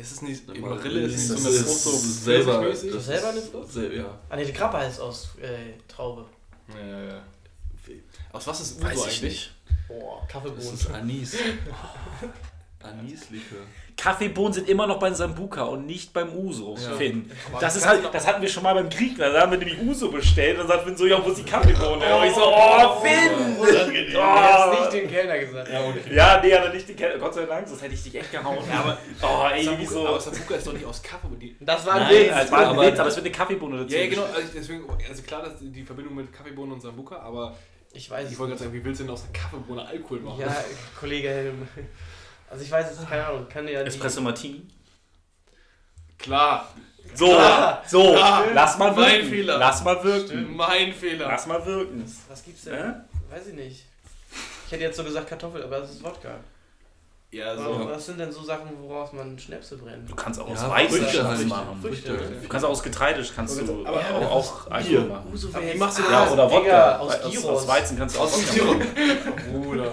Es 0.00 0.12
ist 0.12 0.22
nicht, 0.22 0.46
Marille 0.46 0.66
Marille 0.68 1.00
ist 1.00 1.12
nicht 1.12 1.18
ist- 1.18 1.28
so 1.28 1.48
eine 1.48 1.56
ist 1.56 1.62
Frucht 1.62 1.78
so 1.78 1.90
selber-. 1.90 2.64
Das 2.70 3.06
selber 3.06 3.28
eine 3.30 3.40
Frucht? 3.40 3.72
Sel- 3.72 3.96
Ja. 3.96 4.18
Ah 4.28 4.36
ne, 4.36 4.44
die 4.44 4.52
Grappa 4.52 4.82
ist 4.82 5.00
aus 5.00 5.30
äh, 5.40 5.46
Traube. 5.88 6.24
Ja, 6.68 6.86
ja, 6.86 7.04
ja. 7.04 7.20
Aus 8.32 8.46
was 8.46 8.60
ist 8.60 8.78
ich 8.80 8.84
eigentlich? 8.86 9.50
Boah, 9.88 10.20
Das 10.22 10.32
Kaffeebohnen. 10.32 10.74
ist 10.74 10.90
Anis. 10.90 11.36
Anislikör. 12.82 13.58
Kaffeebohnen 13.96 14.52
sind 14.52 14.68
immer 14.68 14.86
noch 14.86 15.00
beim 15.00 15.12
Sambuka 15.12 15.62
und 15.64 15.84
nicht 15.86 16.12
beim 16.12 16.32
Uso, 16.32 16.76
Ja. 16.80 16.92
Finn. 16.96 17.28
Aber 17.50 17.60
Das, 17.60 17.74
ist 17.74 17.84
halt, 17.88 18.02
das 18.14 18.24
hatten 18.24 18.40
wir 18.40 18.48
schon 18.48 18.62
mal 18.62 18.72
beim 18.74 18.88
Griechner. 18.88 19.30
Da 19.32 19.40
haben 19.40 19.50
wir 19.50 19.58
nämlich 19.58 19.82
Uso 19.82 20.12
bestellt 20.12 20.52
und 20.52 20.68
dann 20.68 20.68
sagt 20.68 20.84
Finn 20.84 20.96
so, 20.96 21.04
ja, 21.04 21.20
wo 21.24 21.28
ist 21.30 21.38
die 21.38 21.42
Kaffeebohne? 21.44 22.16
Und 22.16 22.24
ich 22.26 22.32
so, 22.32 22.42
oh, 22.44 23.00
Finn! 23.00 23.56
Du 24.12 24.18
Oh. 24.18 24.22
hast 24.22 24.92
nicht 24.92 24.92
den 25.02 25.10
Kellner 25.10 25.38
gesagt. 25.40 25.68
Ja, 25.72 25.80
okay. 25.80 26.14
Ja, 26.14 26.40
nee, 26.42 26.54
aber 26.54 26.68
nicht 26.72 26.88
die 26.88 26.94
Kette. 26.94 27.18
Gott 27.18 27.34
sei 27.34 27.46
Dank, 27.46 27.66
sonst 27.68 27.82
hätte 27.82 27.94
ich 27.94 28.02
dich 28.04 28.14
echt 28.14 28.30
gehauen. 28.30 28.58
Ja, 28.70 28.78
aber, 28.80 28.98
oh, 29.22 29.48
ey, 29.52 29.64
Sambuca, 29.64 29.82
wieso? 29.82 30.06
aber 30.08 30.20
Sambuca 30.20 30.54
ist 30.54 30.66
doch 30.68 30.72
nicht 30.72 30.84
aus 30.86 31.02
Kaffee. 31.02 31.56
Das 31.58 31.84
war 31.84 31.94
ein 31.94 32.02
Nein, 32.02 32.14
Witz. 32.14 32.32
es 32.44 32.52
war 32.52 32.70
ein 32.70 32.78
Witz, 32.78 32.98
aber 33.00 33.08
es 33.08 33.16
wird 33.16 33.26
eine 33.26 33.34
Kaffeebohne 33.34 33.78
dazu. 33.82 33.94
ja, 33.96 34.02
ja, 34.02 34.08
genau. 34.10 34.22
Also 34.22 34.48
deswegen, 34.54 34.84
also 35.08 35.22
klar, 35.24 35.42
dass 35.42 35.54
die 35.60 35.82
Verbindung 35.82 36.14
mit 36.14 36.32
Kaffeebohnen 36.32 36.74
und 36.74 36.80
Sambuca, 36.80 37.16
aber 37.18 37.56
Ich 37.92 38.10
weiß 38.10 38.30
ich 38.30 38.38
wollte 38.38 38.52
nicht. 38.52 38.60
gerade 38.60 38.70
sagen, 38.70 38.72
wie 38.72 38.84
willst 38.84 39.00
du 39.00 39.04
denn 39.04 39.12
aus 39.12 39.22
einer 39.24 39.32
Kaffeebohne 39.32 39.84
Alkohol 39.86 40.20
machen? 40.20 40.40
Ja, 40.40 40.54
Kollege. 40.98 41.52
Also 42.50 42.64
ich 42.64 42.70
weiß 42.70 42.90
es 42.98 43.08
keine 43.08 43.26
Ahnung. 43.26 43.48
Kann 43.48 43.66
ja 43.68 43.80
Espresso 43.82 44.20
Martini. 44.20 44.62
Klar, 46.18 46.72
So, 47.14 47.26
Klar. 47.26 47.82
so, 47.86 48.12
Klar. 48.12 48.44
lass 48.52 48.76
mal 48.78 48.92
Mein 48.92 49.12
wirken. 49.12 49.28
Fehler. 49.30 49.58
Lass 49.58 49.82
mal 49.84 50.04
wirken. 50.04 50.56
mein 50.56 50.92
Fehler. 50.92 51.28
Lass 51.28 51.46
mal 51.46 51.64
wirken. 51.64 52.04
Was 52.28 52.44
gibt's 52.44 52.64
denn? 52.64 52.74
Hä? 52.74 52.92
Weiß 53.30 53.46
ich 53.46 53.54
nicht. 53.54 53.84
Ich 54.66 54.72
hätte 54.72 54.82
jetzt 54.84 54.96
so 54.96 55.04
gesagt 55.04 55.28
Kartoffel, 55.28 55.62
aber 55.62 55.80
das 55.80 55.90
ist 55.90 56.02
Wodka. 56.04 56.34
Ja, 57.30 57.52
Aber 57.52 57.62
so. 57.62 57.90
Was 57.90 58.06
sind 58.06 58.18
denn 58.20 58.32
so 58.32 58.42
Sachen, 58.42 58.70
woraus 58.80 59.12
man 59.12 59.38
Schnäpse 59.38 59.76
brennt? 59.76 60.10
Du 60.10 60.14
kannst 60.16 60.40
auch 60.40 60.48
aus 60.48 60.62
Ja, 60.62 60.70
Weizen 60.70 60.96
Früchte 60.98 61.18
Schnaps 61.18 61.36
halt. 61.38 61.46
machen. 61.48 61.78
Früchte, 61.82 62.08
Früchte. 62.14 62.30
ne? 62.34 62.40
Du 62.40 62.48
kannst 62.48 62.64
auch 62.64 62.70
aus 62.70 62.82
Getreide 62.82 63.22
kannst 63.36 63.60
du 63.60 63.84
Aber- 63.84 63.98
auch, 64.00 64.04
aber 64.14 64.30
auch 64.32 64.62
Bier. 64.64 64.72
Alkohol 64.74 65.00
machen. 65.08 65.30
Uso 65.34 65.48
wie 65.54 65.76
machst 65.78 65.98
du 65.98 66.02
Ja, 66.04 66.24
das? 66.24 66.32
oder 66.32 66.46
Digga, 66.46 66.58
Wodka. 66.60 66.98
aus 67.00 67.14
aus, 67.20 67.44
aus 67.44 67.68
Weizen 67.68 67.98
kannst 67.98 68.16
du 68.16 68.20
auch 68.20 68.24
Aus 68.24 68.56
Wodka 68.58 68.64
machen. 68.64 68.82
Bruder. 69.62 69.92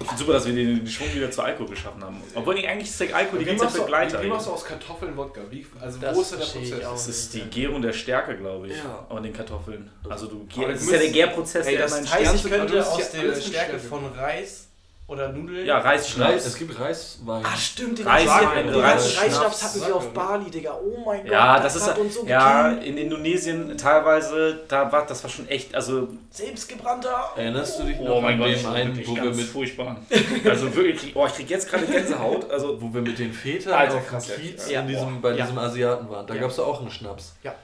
Ich 0.00 0.06
finde 0.08 0.18
super, 0.18 0.32
dass 0.32 0.46
wir 0.46 0.54
den, 0.54 0.78
den 0.78 0.86
Schwung 0.88 1.14
wieder 1.14 1.30
zu 1.30 1.42
Alkohol 1.42 1.68
geschaffen 1.68 2.02
haben. 2.02 2.20
Obwohl 2.34 2.54
eigentlich 2.56 2.88
ist 2.90 3.00
der 3.00 3.14
Alkohol 3.14 3.38
die 3.38 3.44
Wie 3.46 3.50
ganze 3.50 3.66
Zeit 3.66 3.76
du, 3.76 3.80
Begleiter. 3.82 4.22
wie 4.22 4.26
machst 4.26 4.46
du 4.48 4.50
aus 4.50 4.64
Kartoffeln 4.64 5.16
Wodka? 5.16 5.40
Wie, 5.50 5.64
also 5.80 5.98
Das 6.00 6.16
wo 6.16 6.20
ist 6.22 6.32
der 6.32 6.40
ich 6.40 6.52
Prozess? 6.52 6.80
Das 6.80 7.08
ist 7.08 7.34
die 7.34 7.40
Gärung 7.42 7.82
der 7.82 7.92
Stärke, 7.92 8.36
glaube 8.36 8.66
ich, 8.66 8.76
Ja. 8.76 9.06
an 9.08 9.22
den 9.22 9.32
Kartoffeln. 9.32 9.90
Also 10.08 10.26
du 10.26 10.46
Aber 10.60 10.72
das 10.72 10.82
ist 10.82 10.90
ja 10.90 10.98
der 10.98 11.10
Gärprozess, 11.10 11.66
Ey, 11.66 11.76
der 11.76 11.82
das 11.86 12.12
heißt, 12.12 12.34
ich 12.34 12.50
könnte 12.50 12.84
aus 12.84 12.98
ja 13.12 13.22
der 13.22 13.40
Stärke 13.40 13.78
von 13.78 14.04
Reis 14.12 14.66
oder 15.08 15.28
Nudeln. 15.28 15.64
Ja, 15.64 15.78
Reisschnaps. 15.78 16.32
Reis, 16.32 16.46
es 16.46 16.56
gibt 16.56 16.78
Reiswein. 16.80 17.44
Ah, 17.46 17.56
stimmt, 17.56 17.98
den 18.00 18.06
Reis- 18.08 18.28
Reis, 18.28 18.40
den 18.56 18.66
den 18.66 18.74
Reisschnaps. 18.80 19.22
Reisschnaps 19.24 19.62
hatten 19.62 19.86
wir 19.86 19.94
auf. 19.96 20.12
Bali, 20.12 20.50
Digga. 20.50 20.74
Oh 20.82 21.04
mein 21.04 21.22
Gott. 21.22 21.30
Ja, 21.32 21.60
das 21.60 21.76
ist 21.76 21.86
hat 21.86 21.98
uns 21.98 22.14
so 22.16 22.26
ja 22.26 22.70
gekillt. 22.70 22.86
in 22.88 22.96
Indonesien 22.98 23.78
teilweise, 23.78 24.64
da 24.66 24.90
war 24.90 25.06
das 25.06 25.22
war 25.22 25.30
schon 25.30 25.46
echt, 25.48 25.74
also 25.76 26.08
Selbstgebrannter. 26.30 27.30
Erinnerst 27.36 27.78
du 27.78 27.84
dich 27.84 28.00
noch 28.00 28.16
oh 28.16 28.20
mein 28.20 28.32
an 28.34 28.38
Gott, 28.40 28.48
dem 28.48 28.54
das 28.54 28.64
war 28.64 28.74
einen, 28.74 29.06
wo 29.06 29.14
wir, 29.16 29.24
mit, 29.32 29.46
furchtbar. 29.46 29.96
Also 30.44 30.74
wirklich, 30.74 31.14
oh, 31.14 31.26
ich 31.26 31.34
krieg 31.34 31.50
jetzt 31.50 31.70
gerade 31.70 31.86
Gänsehaut, 31.86 32.50
also 32.50 32.80
wo 32.82 32.92
wir 32.92 33.00
mit 33.02 33.18
den 33.18 33.32
Vätern 33.32 33.74
Alter, 33.74 33.94
auf 33.98 34.02
dem 34.04 34.08
krass. 34.08 34.30
Kiez 34.34 34.70
Ja. 34.70 34.80
in 34.80 34.88
diesem, 34.88 35.20
bei 35.20 35.30
Ja. 35.34 35.44
diesem 35.44 35.58
Asiaten 35.58 36.10
waren? 36.10 36.26
Da 36.26 36.34
Ja. 36.34 36.40
gab 36.40 36.50
es 36.50 36.58
auch 36.58 36.80
einen 36.80 36.90
Schnaps. 36.90 37.36
Ja. 37.44 37.54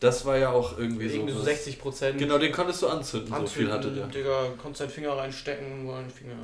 Das 0.00 0.24
war 0.24 0.36
ja 0.38 0.50
auch 0.50 0.78
irgendwie 0.78 1.08
so. 1.08 1.14
Irgendwie 1.16 1.32
so 1.32 1.38
was- 1.40 1.44
60 1.46 1.78
Prozent. 1.78 2.18
Genau, 2.18 2.38
den 2.38 2.52
konntest 2.52 2.80
du 2.82 2.88
anzünden, 2.88 3.34
so 3.38 3.46
viel 3.46 3.70
hatte 3.70 3.90
der. 3.90 4.06
Digga, 4.06 4.44
konntest 4.60 4.80
deinen 4.82 4.90
Finger 4.90 5.16
reinstecken, 5.16 5.86
wo 5.86 5.92
ein 5.92 6.08
Finger. 6.10 6.34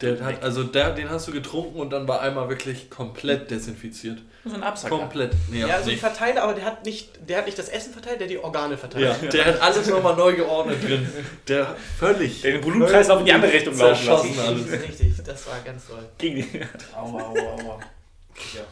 Der 0.00 0.20
hat, 0.24 0.42
also 0.42 0.64
der, 0.64 0.90
den 0.94 1.08
hast 1.10 1.28
du 1.28 1.32
getrunken 1.32 1.78
und 1.80 1.90
dann 1.90 2.06
war 2.08 2.20
einmal 2.20 2.48
wirklich 2.48 2.90
komplett 2.90 3.50
desinfiziert. 3.50 4.18
so 4.44 4.54
ein 4.54 4.62
Absacker. 4.62 4.98
Komplett. 4.98 5.32
Nee, 5.50 5.60
Ja, 5.60 5.76
so 5.78 5.82
ein 5.84 5.86
nicht. 5.90 6.00
Verteiler, 6.00 6.42
aber 6.42 6.54
der 6.54 6.64
hat 6.64 6.84
nicht, 6.84 7.10
der 7.28 7.38
hat 7.38 7.46
nicht 7.46 7.58
das 7.58 7.68
Essen 7.68 7.92
verteilt, 7.92 8.20
der 8.20 8.26
hat 8.26 8.30
die 8.32 8.38
Organe 8.38 8.76
verteilt. 8.76 9.04
Ja, 9.22 9.28
der 9.28 9.44
hat 9.46 9.60
alles 9.60 9.86
nochmal 9.88 10.16
neu 10.16 10.34
geordnet 10.34 10.82
drin. 10.82 11.08
Der 11.48 11.76
völlig. 11.98 12.42
Den 12.42 12.60
Blutkreislauf 12.60 13.20
in 13.20 13.26
die 13.26 13.32
andere 13.32 13.52
Richtung 13.52 13.76
laufen 13.78 14.06
lassen. 14.06 14.38
alles. 14.40 14.72
Richtig, 14.72 15.14
das 15.24 15.46
war 15.46 15.60
ganz 15.64 15.86
toll. 15.86 16.04
Gegen 16.18 16.36
die. 16.36 16.60
Aua, 16.94 17.22
aua, 17.22 17.38
aua. 17.38 17.80
Ja. 18.54 18.62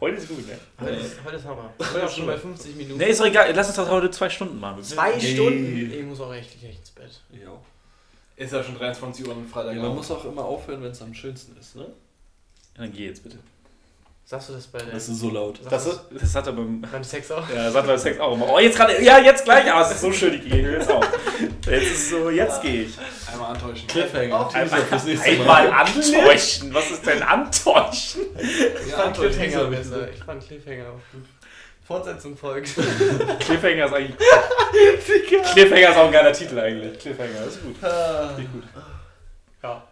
Heute 0.00 0.16
ist 0.18 0.28
gut, 0.28 0.46
ne? 0.46 0.58
Heute 0.80 0.96
ist, 0.96 1.16
heute 1.24 1.36
ist 1.36 1.44
Hammer. 1.46 1.72
Bin 1.78 2.02
auch 2.02 2.10
schon 2.10 2.26
bei 2.26 2.36
50 2.36 2.76
Minuten. 2.76 2.98
Ne, 2.98 3.06
ist 3.06 3.20
doch 3.20 3.26
egal. 3.26 3.52
Lass 3.54 3.68
uns 3.68 3.76
das 3.76 3.88
heute 3.88 4.10
zwei 4.10 4.28
Stunden 4.28 4.58
machen. 4.60 4.82
Zwei 4.82 5.14
Nee. 5.16 5.34
Stunden. 5.34 5.92
Ich 5.92 6.04
muss 6.04 6.20
auch 6.20 6.34
echt, 6.34 6.54
echt 6.62 6.78
ins 6.80 6.90
Bett. 6.90 7.20
Ja. 7.32 7.50
Ist 8.36 8.52
ja 8.52 8.62
schon 8.62 8.76
23 8.76 9.26
Uhr 9.26 9.32
am 9.34 9.46
Freitag. 9.46 9.76
Ja, 9.76 9.82
man 9.82 9.94
muss 9.94 10.10
auch 10.10 10.24
immer 10.24 10.44
aufhören, 10.44 10.82
wenn 10.82 10.90
es 10.90 11.00
am 11.02 11.14
schönsten 11.14 11.56
ist, 11.58 11.76
ne? 11.76 11.86
Dann 12.76 12.92
geh 12.92 13.06
jetzt 13.06 13.22
bitte. 13.22 13.38
Sagst 14.26 14.48
du 14.48 14.54
das 14.54 14.66
bei 14.66 14.78
der, 14.78 14.88
Das 14.94 15.06
ist 15.08 15.20
so 15.20 15.28
laut. 15.30 15.60
Das, 15.68 16.00
das 16.10 16.34
hat 16.34 16.46
er 16.46 16.54
beim. 16.54 16.80
beim 16.80 17.04
Sex 17.04 17.30
auch? 17.30 17.46
Ja, 17.50 17.66
das 17.66 17.74
hat 17.74 17.84
er 17.84 17.88
beim 17.88 17.98
Sex 17.98 18.18
auch 18.18 18.32
immer. 18.34 18.48
Oh, 18.54 18.58
jetzt 18.58 18.76
gerade. 18.76 19.00
Ja, 19.04 19.18
jetzt 19.18 19.44
gleich. 19.44 19.70
Ah, 19.70 19.82
es 19.82 19.90
ist 19.92 20.00
so 20.00 20.10
schön, 20.10 20.32
ich 20.34 20.50
gehe 20.50 20.72
jetzt 20.78 20.90
auch. 20.90 21.04
Jetzt 21.70 21.92
ist 21.92 22.10
so, 22.10 22.30
jetzt 22.30 22.62
gehe 22.62 22.84
ich. 22.84 22.94
Einmal 23.30 23.52
antäuschen. 23.54 23.86
Cliffhanger. 23.86 24.54
Einmal- 24.54 24.80
fürs 24.82 25.04
nächste 25.04 25.28
Einmal 25.30 25.70
antäuschen. 25.70 26.72
Was 26.74 26.90
ist 26.90 27.06
denn 27.06 27.22
antäuschen? 27.22 28.22
Ich 28.38 28.90
Ja, 28.90 28.96
fand 28.96 29.06
antäuschen. 29.08 29.40
Cliffhanger 29.42 29.66
besser. 29.70 30.10
Ich 30.10 30.22
fand 30.24 30.46
Cliffhanger 30.46 30.84
auch 30.88 31.12
gut. 31.12 31.24
Fortsetzung 31.86 32.36
folgt. 32.36 32.70
Cliffhanger 33.40 33.86
ist 33.86 33.92
eigentlich. 33.92 34.16
Cliffhanger 35.52 35.90
ist 35.90 35.96
auch 35.96 36.06
ein 36.06 36.12
geiler 36.12 36.32
Titel 36.32 36.58
eigentlich. 36.58 36.98
Cliffhanger 36.98 37.46
ist 37.46 37.62
gut. 37.62 37.76
Richtig 37.82 38.52
gut. 38.52 38.62
Ja. 39.62 39.82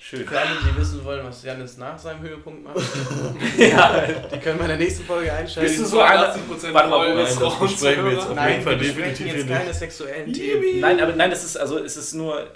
Schön. 0.00 0.24
Für 0.24 0.38
alle, 0.38 0.50
die 0.64 0.80
wissen 0.80 1.04
wollen, 1.04 1.26
was 1.26 1.42
Janis 1.42 1.78
nach 1.78 1.98
seinem 1.98 2.20
Höhepunkt 2.20 2.62
macht, 2.62 2.76
Ja, 3.58 4.02
die 4.32 4.38
können 4.38 4.56
bei 4.60 4.68
der 4.68 4.76
nächsten 4.76 5.04
Folge 5.04 5.32
einschalten. 5.32 5.68
Bist 5.68 5.80
du 5.80 5.84
so 5.84 6.00
einer- 6.00 6.32
80% 6.32 6.72
Warte 6.72 6.88
mal, 6.88 7.16
das 7.16 7.40
raus, 7.40 7.58
besprechen 7.58 8.04
wir 8.04 8.12
jetzt 8.12 8.26
auf 8.28 8.34
Nein, 8.36 8.50
jeden 8.52 8.62
Fall 8.62 8.80
wir 8.80 8.86
definitiv 8.88 9.26
jetzt 9.26 9.48
keine 9.48 9.74
sexuellen 9.74 10.32
Themen. 10.32 10.78
Nein, 10.78 11.00
aber 11.00 11.12
nein, 11.14 11.30
das 11.30 11.42
ist 11.42 11.56
also 11.56 11.78
es 11.78 11.96
ist 11.96 12.12
nur 12.14 12.46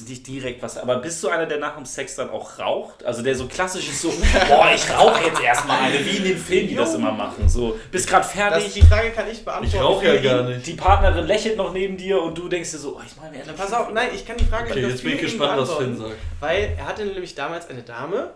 ist 0.00 0.08
nicht 0.08 0.26
direkt 0.26 0.62
was, 0.62 0.78
aber 0.78 0.96
bist 0.96 1.22
du 1.22 1.28
einer, 1.28 1.46
der 1.46 1.58
nach 1.58 1.76
dem 1.76 1.84
Sex 1.84 2.14
dann 2.16 2.30
auch 2.30 2.58
raucht? 2.58 3.04
Also 3.04 3.22
der 3.22 3.34
so 3.34 3.46
klassisch 3.46 3.88
ist 3.88 4.00
so, 4.02 4.08
boah, 4.48 4.70
ich 4.74 4.88
rauche 4.90 5.24
jetzt 5.24 5.40
erstmal 5.40 5.80
eine, 5.82 6.04
wie 6.04 6.16
in 6.18 6.24
den 6.24 6.38
Filmen, 6.38 6.68
die 6.68 6.74
das 6.76 6.94
immer 6.94 7.12
machen. 7.12 7.48
So, 7.48 7.78
bist 7.90 8.08
gerade 8.08 8.22
Das, 8.24 8.32
fertig, 8.32 8.72
die 8.72 8.82
Frage 8.82 9.10
kann 9.10 9.28
ich 9.30 9.44
beantworten. 9.44 9.76
Ich 9.76 9.82
rauche 9.82 10.06
ja 10.06 10.20
gar 10.20 10.42
nicht. 10.44 10.66
die 10.66 10.74
Partnerin 10.74 11.26
lächelt 11.26 11.56
noch 11.56 11.72
neben 11.72 11.96
dir 11.96 12.20
und 12.22 12.36
du 12.38 12.48
denkst 12.48 12.70
dir 12.70 12.78
so, 12.78 12.96
oh, 12.96 13.02
ich 13.06 13.16
mache 13.16 13.30
mir 13.30 13.38
endlich. 13.38 13.56
pass 13.56 13.72
auf, 13.72 13.92
nein, 13.92 14.08
ich 14.14 14.26
kann 14.26 14.36
die 14.36 14.44
Frage 14.44 14.70
Okay, 14.70 14.80
nur 14.82 14.90
jetzt 14.90 15.02
bin 15.02 15.12
ich 15.14 15.20
gespannt, 15.20 15.60
was 15.60 15.68
Finn 15.74 15.96
beantworten, 15.96 16.10
sagt. 16.10 16.20
Weil 16.40 16.74
er 16.78 16.86
hatte 16.86 17.04
nämlich 17.04 17.34
damals 17.34 17.68
eine 17.68 17.82
Dame, 17.82 18.32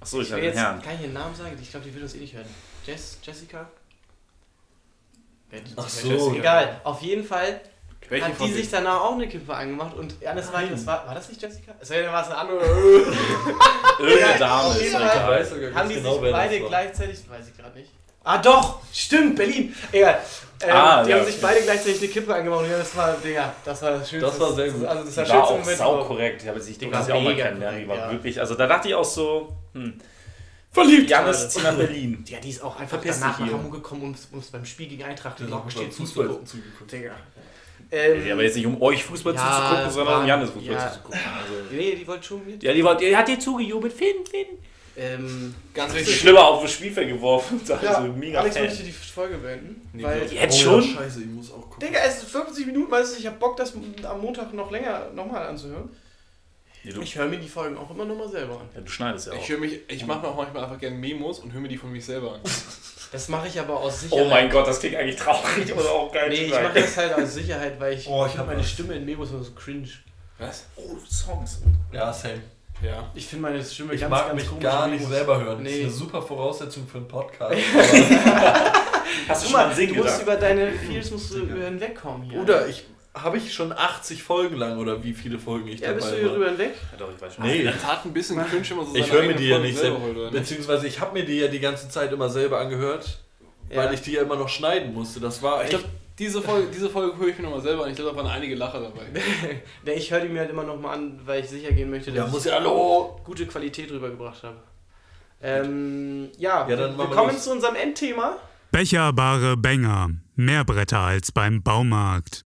Achso, 0.00 0.20
ich 0.20 0.28
ich 0.28 0.30
will 0.30 0.36
habe 0.36 0.46
jetzt 0.46 0.56
einen 0.58 0.66
Herrn. 0.66 0.82
kann 0.82 0.94
ich 0.94 1.00
ihren 1.02 1.12
Namen 1.12 1.34
sagen, 1.34 1.58
ich 1.60 1.70
glaube, 1.70 1.86
die 1.86 1.94
will 1.94 2.02
uns 2.02 2.14
eh 2.14 2.18
nicht 2.18 2.34
hören. 2.34 2.46
Jess, 2.86 3.18
Jessica? 3.22 3.68
Ach 5.76 5.88
so. 5.88 6.34
Egal, 6.34 6.80
auf 6.84 7.00
jeden 7.02 7.24
Fall 7.24 7.60
Welche 8.08 8.26
hat 8.26 8.40
die 8.40 8.52
sich 8.52 8.70
danach 8.70 9.00
auch 9.00 9.12
eine 9.12 9.28
Kippe 9.28 9.54
angemacht 9.54 9.94
und 9.96 10.14
ja, 10.20 10.34
das 10.34 10.52
war, 10.52 10.62
das 10.62 10.86
war, 10.86 11.06
war 11.06 11.14
das 11.14 11.28
nicht 11.28 11.40
Jessica? 11.42 11.72
Es 11.80 11.90
war 11.90 11.96
es 12.22 12.28
eine 12.28 12.36
andere. 12.36 12.58
Irgendeine 14.00 14.38
Dame 14.38 14.74
ist 14.74 14.94
egal. 14.94 15.30
weiß 15.30 15.50
sogar 15.50 15.74
Haben 15.74 15.88
die 15.88 15.94
genau, 15.96 16.20
sich 16.20 16.32
beide 16.32 16.62
war. 16.62 16.68
gleichzeitig, 16.68 17.18
weiß 17.28 17.48
ich 17.48 17.56
gerade 17.56 17.78
nicht. 17.78 17.90
Ah 18.24 18.38
doch, 18.38 18.80
stimmt, 18.92 19.36
Berlin. 19.36 19.74
Egal. 19.92 20.18
Ähm, 20.60 20.70
Ah, 20.72 21.04
die 21.04 21.10
ja, 21.10 21.16
haben 21.18 21.24
sich 21.26 21.36
okay. 21.36 21.42
beide 21.42 21.62
gleichzeitig 21.62 21.98
eine 22.02 22.08
Kippe 22.08 22.34
angemacht 22.34 22.64
und 22.64 22.70
ja, 22.70 22.78
das 22.78 22.96
war, 22.96 23.16
Digga, 23.24 23.54
das 23.64 23.82
war 23.82 23.90
das 23.92 24.10
Schönste. 24.10 24.28
Das 24.30 24.40
war 24.40 24.52
sehr 24.52 24.70
gut. 24.70 24.84
Also 24.86 25.04
das 25.04 25.12
Die 25.12 25.16
war 25.18 25.28
war 25.28 25.34
schönste 25.34 25.54
auch 25.54 25.58
Moment 25.58 25.78
sau 25.78 26.04
korrekt. 26.04 26.42
Ich 26.42 26.48
habe 26.48 26.60
sie, 26.60 26.72
Die 26.78 26.92
war 26.92 27.02
auch 27.02 27.22
mal 27.22 27.36
kennenlernen. 27.36 27.80
Die 27.80 27.88
war 27.88 27.96
ja. 27.96 28.10
wirklich, 28.10 28.40
also 28.40 28.54
da 28.54 28.66
dachte 28.66 28.88
ich 28.88 28.94
auch 28.94 29.04
so, 29.04 29.56
hm, 29.74 30.00
Verliebt. 30.70 31.10
Janis 31.10 31.48
zieht 31.48 31.62
nach 31.64 31.74
Berlin. 31.74 32.24
Ja, 32.28 32.38
die 32.40 32.50
ist 32.50 32.62
auch 32.62 32.76
einfach 32.78 33.00
Verpiss 33.00 33.20
danach 33.20 33.38
nach. 33.38 33.52
Hamburg 33.52 33.72
gekommen, 33.72 34.14
um 34.32 34.38
es 34.38 34.46
beim 34.46 34.64
Spiel 34.64 34.88
gegen 34.88 35.02
Eintracht 35.04 35.40
in 35.40 35.52
steht 35.68 35.94
Fußball 35.94 36.28
zuzugucken. 36.28 36.88
Digga. 36.90 37.12
Ähm, 37.90 38.26
Ja, 38.26 38.34
aber 38.34 38.42
jetzt 38.42 38.56
nicht 38.56 38.66
um 38.66 38.80
euch 38.82 39.02
Fußball 39.04 39.34
Ja, 39.34 39.40
zuzugucken, 39.40 39.90
sondern 39.90 40.14
war- 40.14 40.20
um 40.22 40.26
Janis 40.26 40.50
Fußball 40.50 40.74
ja. 40.74 40.90
zuzugucken. 40.92 41.20
Also, 41.20 41.54
nee, 41.70 41.94
die 41.94 42.06
wollte 42.06 42.24
schon 42.26 42.44
mit. 42.46 42.62
ja, 42.62 42.72
die, 42.72 42.84
war- 42.84 42.96
die 42.96 43.16
hat 43.16 43.28
dir 43.28 43.38
zugejubelt, 43.38 43.92
Finn, 43.92 44.26
Finn. 44.30 44.46
Ähm, 45.00 45.54
Ganz 45.74 45.92
Richtig 45.92 46.08
wichtig. 46.08 46.20
schlimmer 46.22 46.44
auf 46.44 46.60
das 46.62 46.72
Spielfeld 46.72 47.08
geworfen. 47.08 47.60
Also 47.68 47.84
ja, 47.86 48.00
mega 48.00 48.40
Alex, 48.40 48.58
möchte 48.58 48.82
die 48.82 48.90
Folge 48.90 49.36
beenden? 49.38 49.88
Nee, 49.92 50.02
weil. 50.02 50.26
Jetzt 50.30 50.58
Oh 50.60 50.62
schon? 50.64 50.82
scheiße, 50.82 51.20
ich 51.20 51.26
muss 51.28 51.52
auch 51.52 51.70
gucken. 51.70 51.86
Digga, 51.86 52.00
es 52.04 52.22
ist 52.24 52.30
50 52.32 52.66
Minuten, 52.66 52.90
weißt 52.90 53.14
du, 53.14 53.20
ich 53.20 53.26
hab 53.28 53.38
Bock, 53.38 53.56
das 53.56 53.72
am 53.74 54.20
Montag 54.20 54.52
noch 54.54 54.70
länger 54.72 55.08
nochmal 55.14 55.46
anzuhören. 55.46 55.88
Ja, 56.84 56.96
Ich 57.02 57.16
höre 57.16 57.26
mir 57.26 57.38
die 57.38 57.48
Folgen 57.48 57.76
auch 57.76 57.90
immer 57.90 58.04
nochmal 58.04 58.28
selber 58.28 58.54
an. 58.60 58.68
ja, 58.74 58.80
du 58.80 58.90
schneidest 58.90 59.26
ja 59.26 59.32
auch. 59.32 59.36
Ich 59.38 59.48
höre 59.48 59.58
mich, 59.58 59.80
ich 59.88 60.06
mache 60.06 60.20
mir 60.20 60.28
auch 60.28 60.36
manchmal 60.36 60.64
einfach 60.64 60.78
gerne 60.78 60.96
Memos 60.96 61.38
und 61.40 61.52
höre 61.52 61.60
mir 61.60 61.68
die 61.68 61.76
von 61.76 61.90
mich 61.92 62.04
selber 62.04 62.34
an. 62.34 62.40
Das 63.10 63.26
mache 63.30 63.48
ich 63.48 63.58
aber 63.58 63.74
aus 63.80 64.02
Sicherheit. 64.02 64.22
Oh 64.26 64.28
mein 64.28 64.50
Gott, 64.50 64.66
das 64.66 64.80
klingt 64.80 64.94
eigentlich 64.96 65.16
traurig 65.16 65.72
oder 65.78 65.90
auch 65.90 66.12
geil. 66.12 66.28
Nee, 66.28 66.44
ich 66.44 66.50
mache 66.50 66.78
das 66.78 66.94
halt 66.98 67.14
aus 67.14 67.32
Sicherheit, 67.32 67.80
weil 67.80 67.94
ich, 67.94 68.06
Oh, 68.10 68.26
ich 68.26 68.32
ich 68.34 68.38
hab 68.38 68.46
meine 68.46 68.60
was. 68.60 68.68
Stimme 68.70 68.96
in 68.96 69.06
Memos 69.06 69.30
immer 69.30 69.42
so 69.42 69.52
cringe. 69.52 69.88
Was? 70.36 70.66
Oh, 70.76 70.94
Songs. 71.10 71.62
Ja, 71.90 72.12
same. 72.12 72.42
Ja. 72.82 73.10
Ich 73.14 73.26
finde 73.26 73.44
meine 73.48 73.64
Stimme 73.64 73.94
Ich 73.94 74.00
ganz, 74.02 74.10
mag 74.10 74.26
ganz 74.26 74.40
mich 74.42 74.48
komisch 74.50 74.62
gar 74.62 74.88
nicht 74.88 75.06
selber 75.06 75.40
hören. 75.40 75.64
Das 75.64 75.72
Nee. 75.72 75.78
ist 75.78 75.84
eine 75.84 75.90
super 75.94 76.20
Voraussetzung 76.20 76.86
für 76.86 76.98
einen 76.98 77.08
Podcast. 77.08 77.56
Hast 79.26 79.42
du 79.44 79.48
schon 79.48 79.52
mal 79.58 79.74
Singen 79.74 79.94
du 79.94 80.02
musst 80.02 80.20
gedacht? 80.20 80.22
über 80.22 80.36
deine 80.36 80.72
Feels 80.72 81.10
musst 81.10 81.32
du 81.32 81.46
hinwegkommen 81.46 82.28
hier. 82.30 82.40
Oder 82.42 82.66
ich 82.68 82.84
habe 83.22 83.38
ich 83.38 83.52
schon 83.54 83.72
80 83.72 84.22
Folgen 84.22 84.56
lang 84.56 84.78
oder 84.78 85.02
wie 85.04 85.12
viele 85.12 85.38
Folgen 85.38 85.68
ich 85.68 85.80
Ja, 85.80 85.92
bist 85.92 86.06
du 86.06 86.10
dabei 86.12 86.22
hier 86.22 86.28
drüber 86.30 86.48
hinweg? 86.50 86.74
Ja, 86.92 86.98
doch, 86.98 87.10
ich 87.14 87.20
weiß 87.20 87.34
schon. 87.34 87.44
Nee. 87.44 87.62
Das 87.64 87.80
tat 87.82 88.04
ein 88.04 88.12
bisschen 88.12 88.36
cringe, 88.46 88.74
man 88.76 88.86
so 88.86 88.94
Ich 88.94 89.12
höre 89.12 89.22
mir 89.24 89.34
die 89.34 89.48
ja 89.48 89.56
Folge 89.56 89.68
nicht 89.68 89.78
selber 89.78 89.98
nicht? 89.98 90.30
Beziehungsweise 90.32 90.86
ich 90.86 91.00
habe 91.00 91.12
mir 91.18 91.24
die 91.24 91.38
ja 91.38 91.48
die 91.48 91.60
ganze 91.60 91.88
Zeit 91.88 92.12
immer 92.12 92.28
selber 92.28 92.58
angehört, 92.60 93.18
Ja. 93.70 93.78
weil 93.84 93.94
ich 93.94 94.02
die 94.02 94.12
ja 94.12 94.22
immer 94.22 94.36
noch 94.36 94.48
schneiden 94.48 94.92
musste. 94.94 95.20
Das 95.20 95.42
war 95.42 95.58
Ich 95.58 95.62
echt. 95.64 95.70
glaube, 95.70 95.84
diese 96.18 96.42
Folge, 96.42 96.68
diese 96.74 96.90
Folge 96.90 97.16
höre 97.18 97.28
ich 97.28 97.36
mir 97.38 97.44
nochmal 97.44 97.60
selber 97.62 97.84
an. 97.84 97.90
Ich 97.90 97.96
glaube, 97.96 98.10
da 98.10 98.16
waren 98.16 98.26
einige 98.30 98.54
Lacher 98.56 98.80
dabei. 98.80 99.02
Nee, 99.84 99.92
ich 99.92 100.10
höre 100.10 100.20
die 100.20 100.28
mir 100.28 100.40
halt 100.40 100.50
immer 100.50 100.64
noch 100.64 100.78
mal 100.80 100.94
an, 100.94 101.20
weil 101.24 101.42
ich 101.44 101.48
sicher 101.48 101.70
gehen 101.72 101.90
möchte, 101.90 102.10
ja, 102.10 102.22
dass 102.24 102.32
muss 102.32 102.44
ich 102.46 102.50
ja 102.52 102.58
hallo. 102.58 103.20
gute 103.24 103.46
Qualität 103.46 103.90
rübergebracht 103.92 104.42
habe. 104.42 104.56
Ähm, 105.40 106.30
ja, 106.36 106.66
Ja, 106.68 106.76
dann 106.76 106.98
wir 106.98 107.06
kommen 107.06 107.32
los. 107.32 107.44
zu 107.44 107.52
unserem 107.52 107.76
Endthema. 107.76 108.36
Becherbare 108.72 109.56
Bänger. 109.56 110.10
Mehr 110.34 110.64
Bretter 110.64 110.98
als 110.98 111.32
beim 111.32 111.62
Baumarkt. 111.62 112.44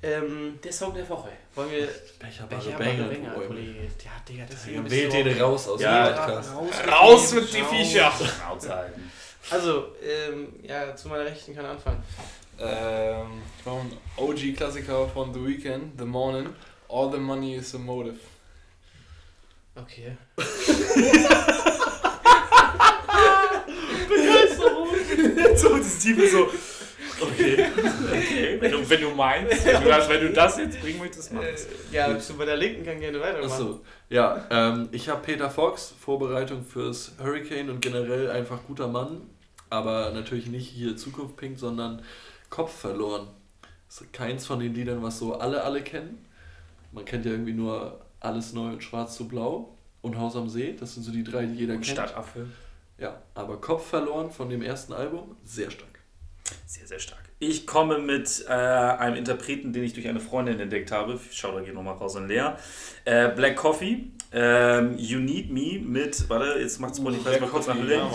Ähm, 0.00 0.60
Der 0.62 0.72
Song 0.72 0.94
der 0.94 1.08
Woche. 1.08 1.30
wollen 1.56 1.72
wir 1.72 1.88
Becher 2.20 2.46
Bänge. 2.46 3.08
Bänger, 3.08 3.30
Bäume. 3.30 3.46
Kollege. 3.48 3.80
Ja, 4.04 4.12
Digga, 4.28 4.44
deswegen 4.48 4.76
Ja, 4.76 4.82
bist 4.82 4.94
Wählt 5.14 5.42
auch- 5.42 5.42
raus 5.42 5.68
aus 5.68 5.80
Ja, 5.80 6.08
dem 6.10 6.16
Podcast. 6.16 6.54
raus, 6.54 6.70
Raus 6.88 7.32
mit 7.34 7.52
die 7.52 7.62
Viecher! 7.64 8.12
Halten. 8.46 9.10
Also, 9.50 9.86
ähm, 10.02 10.52
ja, 10.62 10.94
zu 10.94 11.08
meiner 11.08 11.24
Rechten 11.24 11.52
kann 11.54 11.64
anfangen. 11.66 12.00
Ähm, 12.60 13.42
ich 13.58 13.66
mache 13.66 13.80
einen 13.80 13.96
OG-Klassiker 14.16 15.08
von 15.08 15.34
The 15.34 15.44
Weeknd, 15.44 15.98
The 15.98 16.04
Morning. 16.04 16.48
All 16.88 17.10
the 17.10 17.18
money 17.18 17.56
is 17.56 17.74
a 17.74 17.78
motive. 17.78 18.18
Okay. 19.74 20.16
so 25.56 25.76
das 25.78 25.98
Tiefe 25.98 26.28
so. 26.28 26.48
Okay. 27.20 27.66
okay. 27.76 28.58
Wenn, 28.60 28.72
du, 28.72 28.90
wenn 28.90 29.00
du 29.00 29.10
meinst, 29.10 29.64
wenn 29.66 29.82
du, 29.82 29.88
das, 29.88 30.08
wenn 30.08 30.20
du 30.20 30.32
das 30.32 30.58
jetzt 30.58 30.80
bringen 30.80 30.98
möchtest, 30.98 31.32
mach 31.32 31.42
es. 31.42 31.66
Äh, 31.66 31.68
ja, 31.92 32.18
zu 32.18 32.34
meiner 32.34 32.56
Linken 32.56 32.84
kann 32.84 33.00
gerne 33.00 33.20
weitermachen. 33.20 33.50
Achso, 33.50 33.80
ja, 34.08 34.46
ähm, 34.50 34.88
ich 34.92 35.08
habe 35.08 35.22
Peter 35.22 35.50
Fox, 35.50 35.94
Vorbereitung 35.98 36.64
fürs 36.64 37.12
Hurricane 37.22 37.70
und 37.70 37.80
generell 37.80 38.30
einfach 38.30 38.60
guter 38.66 38.88
Mann, 38.88 39.22
aber 39.70 40.10
natürlich 40.10 40.46
nicht 40.46 40.68
hier 40.68 40.96
Zukunft 40.96 41.36
Pink, 41.36 41.58
sondern 41.58 42.02
Kopf 42.50 42.72
verloren. 42.72 43.28
Das 43.88 44.02
ist 44.02 44.12
keins 44.12 44.46
von 44.46 44.60
den 44.60 44.74
Liedern, 44.74 45.02
was 45.02 45.18
so 45.18 45.34
alle, 45.34 45.62
alle 45.64 45.82
kennen. 45.82 46.24
Man 46.92 47.04
kennt 47.04 47.24
ja 47.24 47.32
irgendwie 47.32 47.52
nur 47.52 48.00
Alles 48.20 48.52
Neu 48.52 48.72
und 48.72 48.82
Schwarz 48.82 49.16
zu 49.16 49.28
Blau 49.28 49.76
und 50.02 50.18
Haus 50.18 50.36
am 50.36 50.48
See, 50.48 50.74
das 50.78 50.94
sind 50.94 51.02
so 51.02 51.12
die 51.12 51.24
drei, 51.24 51.46
die 51.46 51.54
jeder 51.54 51.74
Und 51.74 51.82
kennt. 51.82 51.98
Stadtaffe. 51.98 52.46
Ja, 52.98 53.22
aber 53.34 53.60
Kopf 53.60 53.86
verloren 53.86 54.30
von 54.30 54.50
dem 54.50 54.62
ersten 54.62 54.92
Album, 54.92 55.36
sehr 55.44 55.70
stark. 55.70 55.87
Sehr, 56.66 56.86
sehr 56.86 56.98
stark. 56.98 57.22
Ich 57.40 57.66
komme 57.66 57.98
mit 57.98 58.44
äh, 58.48 58.52
einem 58.52 59.16
Interpreten, 59.16 59.72
den 59.72 59.84
ich 59.84 59.94
durch 59.94 60.08
eine 60.08 60.20
Freundin 60.20 60.58
entdeckt 60.58 60.90
habe. 60.90 61.18
Schau, 61.30 61.52
da 61.52 61.60
geht 61.60 61.74
nochmal 61.74 61.94
raus 61.94 62.16
an 62.16 62.28
Lea. 62.28 62.50
Äh, 63.04 63.28
Black 63.28 63.56
Coffee. 63.56 64.10
Ähm, 64.30 64.98
you 64.98 65.18
Need 65.18 65.50
Me 65.50 65.78
mit, 65.82 66.28
warte, 66.28 66.60
jetzt 66.60 66.78
macht 66.80 66.96
Spotify 66.96 67.30
Black 67.30 67.40
mal 67.40 67.48
kurz 67.48 67.66
nach 67.66 67.76
ja, 67.76 68.04
Mann. 68.04 68.12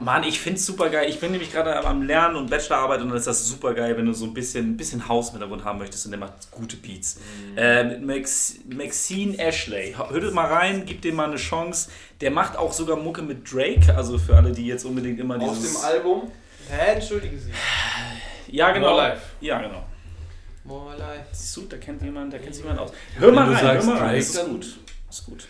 Mann, 0.00 0.24
ich 0.24 0.40
find's 0.40 0.66
super 0.66 0.88
geil. 0.88 1.08
Ich 1.08 1.20
bin 1.20 1.30
nämlich 1.30 1.52
gerade 1.52 1.76
am 1.84 2.02
Lernen 2.02 2.34
und 2.34 2.50
Bachelorarbeit 2.50 3.02
und 3.02 3.10
dann 3.10 3.16
ist 3.16 3.28
das 3.28 3.46
super 3.46 3.72
geil, 3.72 3.96
wenn 3.96 4.06
du 4.06 4.12
so 4.12 4.24
ein 4.24 4.34
bisschen, 4.34 4.70
ein 4.70 4.76
bisschen 4.76 5.06
Haus 5.06 5.26
mit 5.26 5.34
Hintergrund 5.34 5.64
haben 5.64 5.78
möchtest 5.78 6.06
und 6.06 6.10
der 6.10 6.18
macht 6.18 6.50
gute 6.50 6.76
Beats. 6.76 7.20
Äh, 7.56 7.84
mit 7.84 8.02
Max, 8.02 8.56
Maxine 8.68 9.38
Ashley. 9.38 9.94
Hört 9.96 10.34
mal 10.34 10.46
rein, 10.46 10.82
gib 10.84 11.02
dem 11.02 11.14
mal 11.14 11.28
eine 11.28 11.36
Chance. 11.36 11.88
Der 12.20 12.32
macht 12.32 12.56
auch 12.56 12.72
sogar 12.72 12.96
Mucke 12.96 13.22
mit 13.22 13.52
Drake, 13.52 13.94
also 13.96 14.18
für 14.18 14.34
alle, 14.34 14.50
die 14.50 14.66
jetzt 14.66 14.84
unbedingt 14.84 15.20
immer 15.20 15.40
Aus 15.40 15.60
dieses. 15.60 15.80
dem 15.80 15.84
Album 15.84 16.32
Hä, 16.70 16.92
entschuldigen 16.94 17.38
Sie. 17.38 17.52
ja, 18.48 18.70
genau. 18.72 18.90
More 18.90 19.08
Life. 19.08 19.22
Ja, 19.40 19.60
genau. 19.62 19.84
More 20.64 20.96
Life. 20.96 21.26
Siehst 21.32 21.56
du, 21.56 21.62
da 21.62 21.76
kennt 21.78 22.02
jemand, 22.02 22.32
da 22.32 22.38
kennt 22.38 22.54
sich 22.54 22.62
jemand 22.62 22.80
aus. 22.80 22.92
Hör 23.18 23.32
mal 23.32 23.46
du 23.46 23.52
rein, 23.52 23.62
sagst 23.64 23.86
hör 23.88 23.94
mal 23.94 24.02
rein. 24.02 24.16
Das 24.16 24.28
ist 24.28 24.44
gut. 24.46 24.78
Das 25.06 25.18
ist 25.18 25.24
gut. 25.26 25.38
Ist 25.38 25.48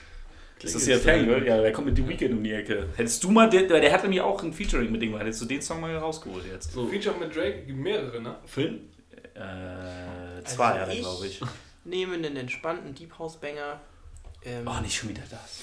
Klingt 0.60 0.74
das 0.76 0.84
hier 0.84 0.94
jetzt 0.96 1.04
Fangirl? 1.04 1.46
Ja, 1.46 1.60
der 1.60 1.72
kommt 1.72 1.86
mit 1.86 1.96
The 1.96 2.08
Weeknd 2.08 2.32
um 2.32 2.42
die 2.42 2.52
Ecke. 2.52 2.88
Hättest 2.96 3.22
du 3.22 3.30
mal, 3.30 3.48
den, 3.48 3.68
der 3.68 3.92
hat 3.92 4.02
nämlich 4.02 4.20
auch 4.20 4.42
ein 4.42 4.52
Featuring 4.52 4.90
mit 4.90 5.00
dem, 5.02 5.16
hättest 5.16 5.40
du 5.42 5.44
den 5.46 5.62
Song 5.62 5.80
mal 5.80 5.96
rausgeholt 5.96 6.44
jetzt? 6.46 6.72
So, 6.72 6.86
Feature 6.88 7.16
mit 7.16 7.34
Drake, 7.34 7.62
mehrere, 7.72 8.20
ne? 8.20 8.34
Film? 8.44 8.80
Äh, 9.34 10.42
zwei 10.44 10.64
Also 10.66 10.78
er, 10.78 10.88
ich- 10.92 11.00
glaube 11.00 11.26
ich. 11.26 11.40
Nehme 11.84 12.14
einen 12.14 12.36
entspannten 12.36 12.92
Deep 12.94 13.16
House 13.18 13.36
Banger. 13.36 13.80
Ähm, 14.44 14.66
Oh, 14.66 14.80
nicht 14.82 14.96
schon 14.96 15.08
wieder 15.10 15.22
das. 15.30 15.62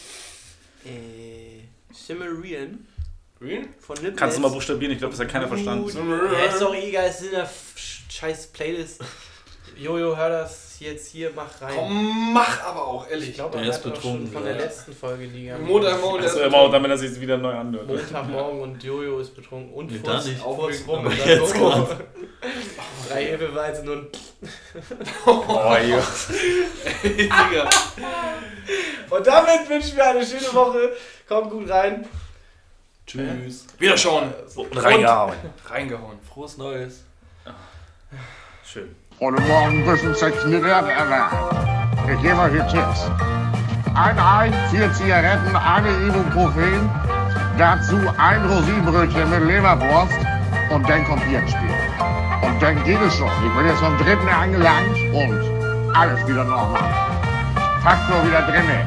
äh, 0.85 1.61
Cimmerian 1.93 2.87
Real? 3.41 3.63
von 3.79 3.97
Lip 3.97 4.15
Kannst 4.17 4.37
du 4.37 4.41
mal 4.41 4.49
buchstabieren? 4.49 4.93
Ich 4.93 4.99
glaube, 4.99 5.11
das 5.13 5.19
hat 5.21 5.29
keiner 5.29 5.47
verstanden. 5.47 5.89
Ja, 6.33 6.45
ist 6.45 6.61
doch 6.61 6.73
egal, 6.73 7.05
es 7.07 7.21
ist 7.21 7.27
in 7.27 7.31
der 7.31 7.49
scheiß 8.09 8.47
Playlist. 8.47 9.01
Jojo, 9.77 10.15
hör 10.15 10.29
das 10.29 10.77
jetzt 10.79 11.11
hier, 11.11 11.31
mach 11.35 11.61
rein. 11.61 11.73
Komm, 11.75 12.33
mach 12.33 12.63
aber 12.63 12.87
auch, 12.87 13.09
ehrlich. 13.09 13.29
ich 13.29 13.35
glaube, 13.35 13.57
Der 13.57 13.65
er 13.65 13.71
ist 13.71 13.83
betrunken, 13.83 14.31
von 14.31 14.43
der 14.45 14.55
letzten 14.55 14.93
Folge, 14.93 15.27
die 15.27 15.51
Montagmorgen, 15.51 16.23
Achso, 16.23 16.39
ist 16.39 16.45
immer, 16.45 16.69
damit 16.69 16.91
er 16.91 16.97
sich 16.97 17.19
wieder 17.19 17.37
neu 17.37 17.51
anhört. 17.53 17.87
Montagmorgen 17.87 18.61
und 18.61 18.81
Jojo 18.81 19.19
ist 19.19 19.35
betrunken 19.35 19.73
und 19.73 19.91
Nee, 19.91 19.99
Furz, 19.99 20.25
nicht. 20.27 20.39
Furz 20.39 20.83
rum. 20.87 21.11
Jetzt. 21.25 21.55
Drei 23.09 23.25
Hefeweizen 23.25 23.89
und 23.89 24.07
Oh, 25.25 25.75
ja. 25.75 26.03
Digga. 27.03 27.69
Und 29.09 29.27
damit 29.27 29.69
wünschen 29.69 29.97
wir 29.97 30.05
eine 30.09 30.25
schöne 30.25 30.53
Woche. 30.53 30.93
Kommt 31.27 31.51
gut 31.51 31.69
rein. 31.69 32.07
Tschüss. 33.05 33.67
Wieder 33.77 33.97
schauen. 33.97 34.33
Reingehauen. 34.73 35.35
Reingehauen. 35.67 36.17
Frohes 36.27 36.57
Neues. 36.57 37.03
Schön. 38.65 38.95
Und 39.19 39.47
morgen 39.47 39.85
müssen 39.85 40.13
Sie 40.13 40.31
knirren 40.31 40.89
erlernen. 40.89 41.37
Ich 42.11 42.21
gebe 42.21 42.37
euch 42.37 42.51
hier 42.51 42.67
Tipps. 42.67 43.09
Ein 43.95 44.19
Ei, 44.19 44.51
vier 44.71 44.91
Zigaretten, 44.93 45.55
eine 45.55 45.89
Ibuprofen, 46.07 46.89
dazu 47.57 47.95
ein 48.17 48.45
Rosinenbrötchen 48.45 49.29
mit 49.29 49.43
Leberwurst 49.47 50.17
und 50.71 50.89
dann 50.89 51.05
kommt 51.05 51.23
Bierspiel. 51.29 51.73
Und 52.41 52.61
dann 52.61 52.83
geht 52.83 52.99
es 53.01 53.15
schon. 53.15 53.29
Ich 53.45 53.55
bin 53.55 53.65
jetzt 53.65 53.79
vom 53.79 53.97
dritten 53.99 54.27
angelangt 54.27 54.97
und 55.13 55.95
alles 55.95 56.27
wieder 56.27 56.43
normal. 56.43 56.81
Faktor 57.81 58.27
wieder 58.27 58.41
drinne. 58.41 58.85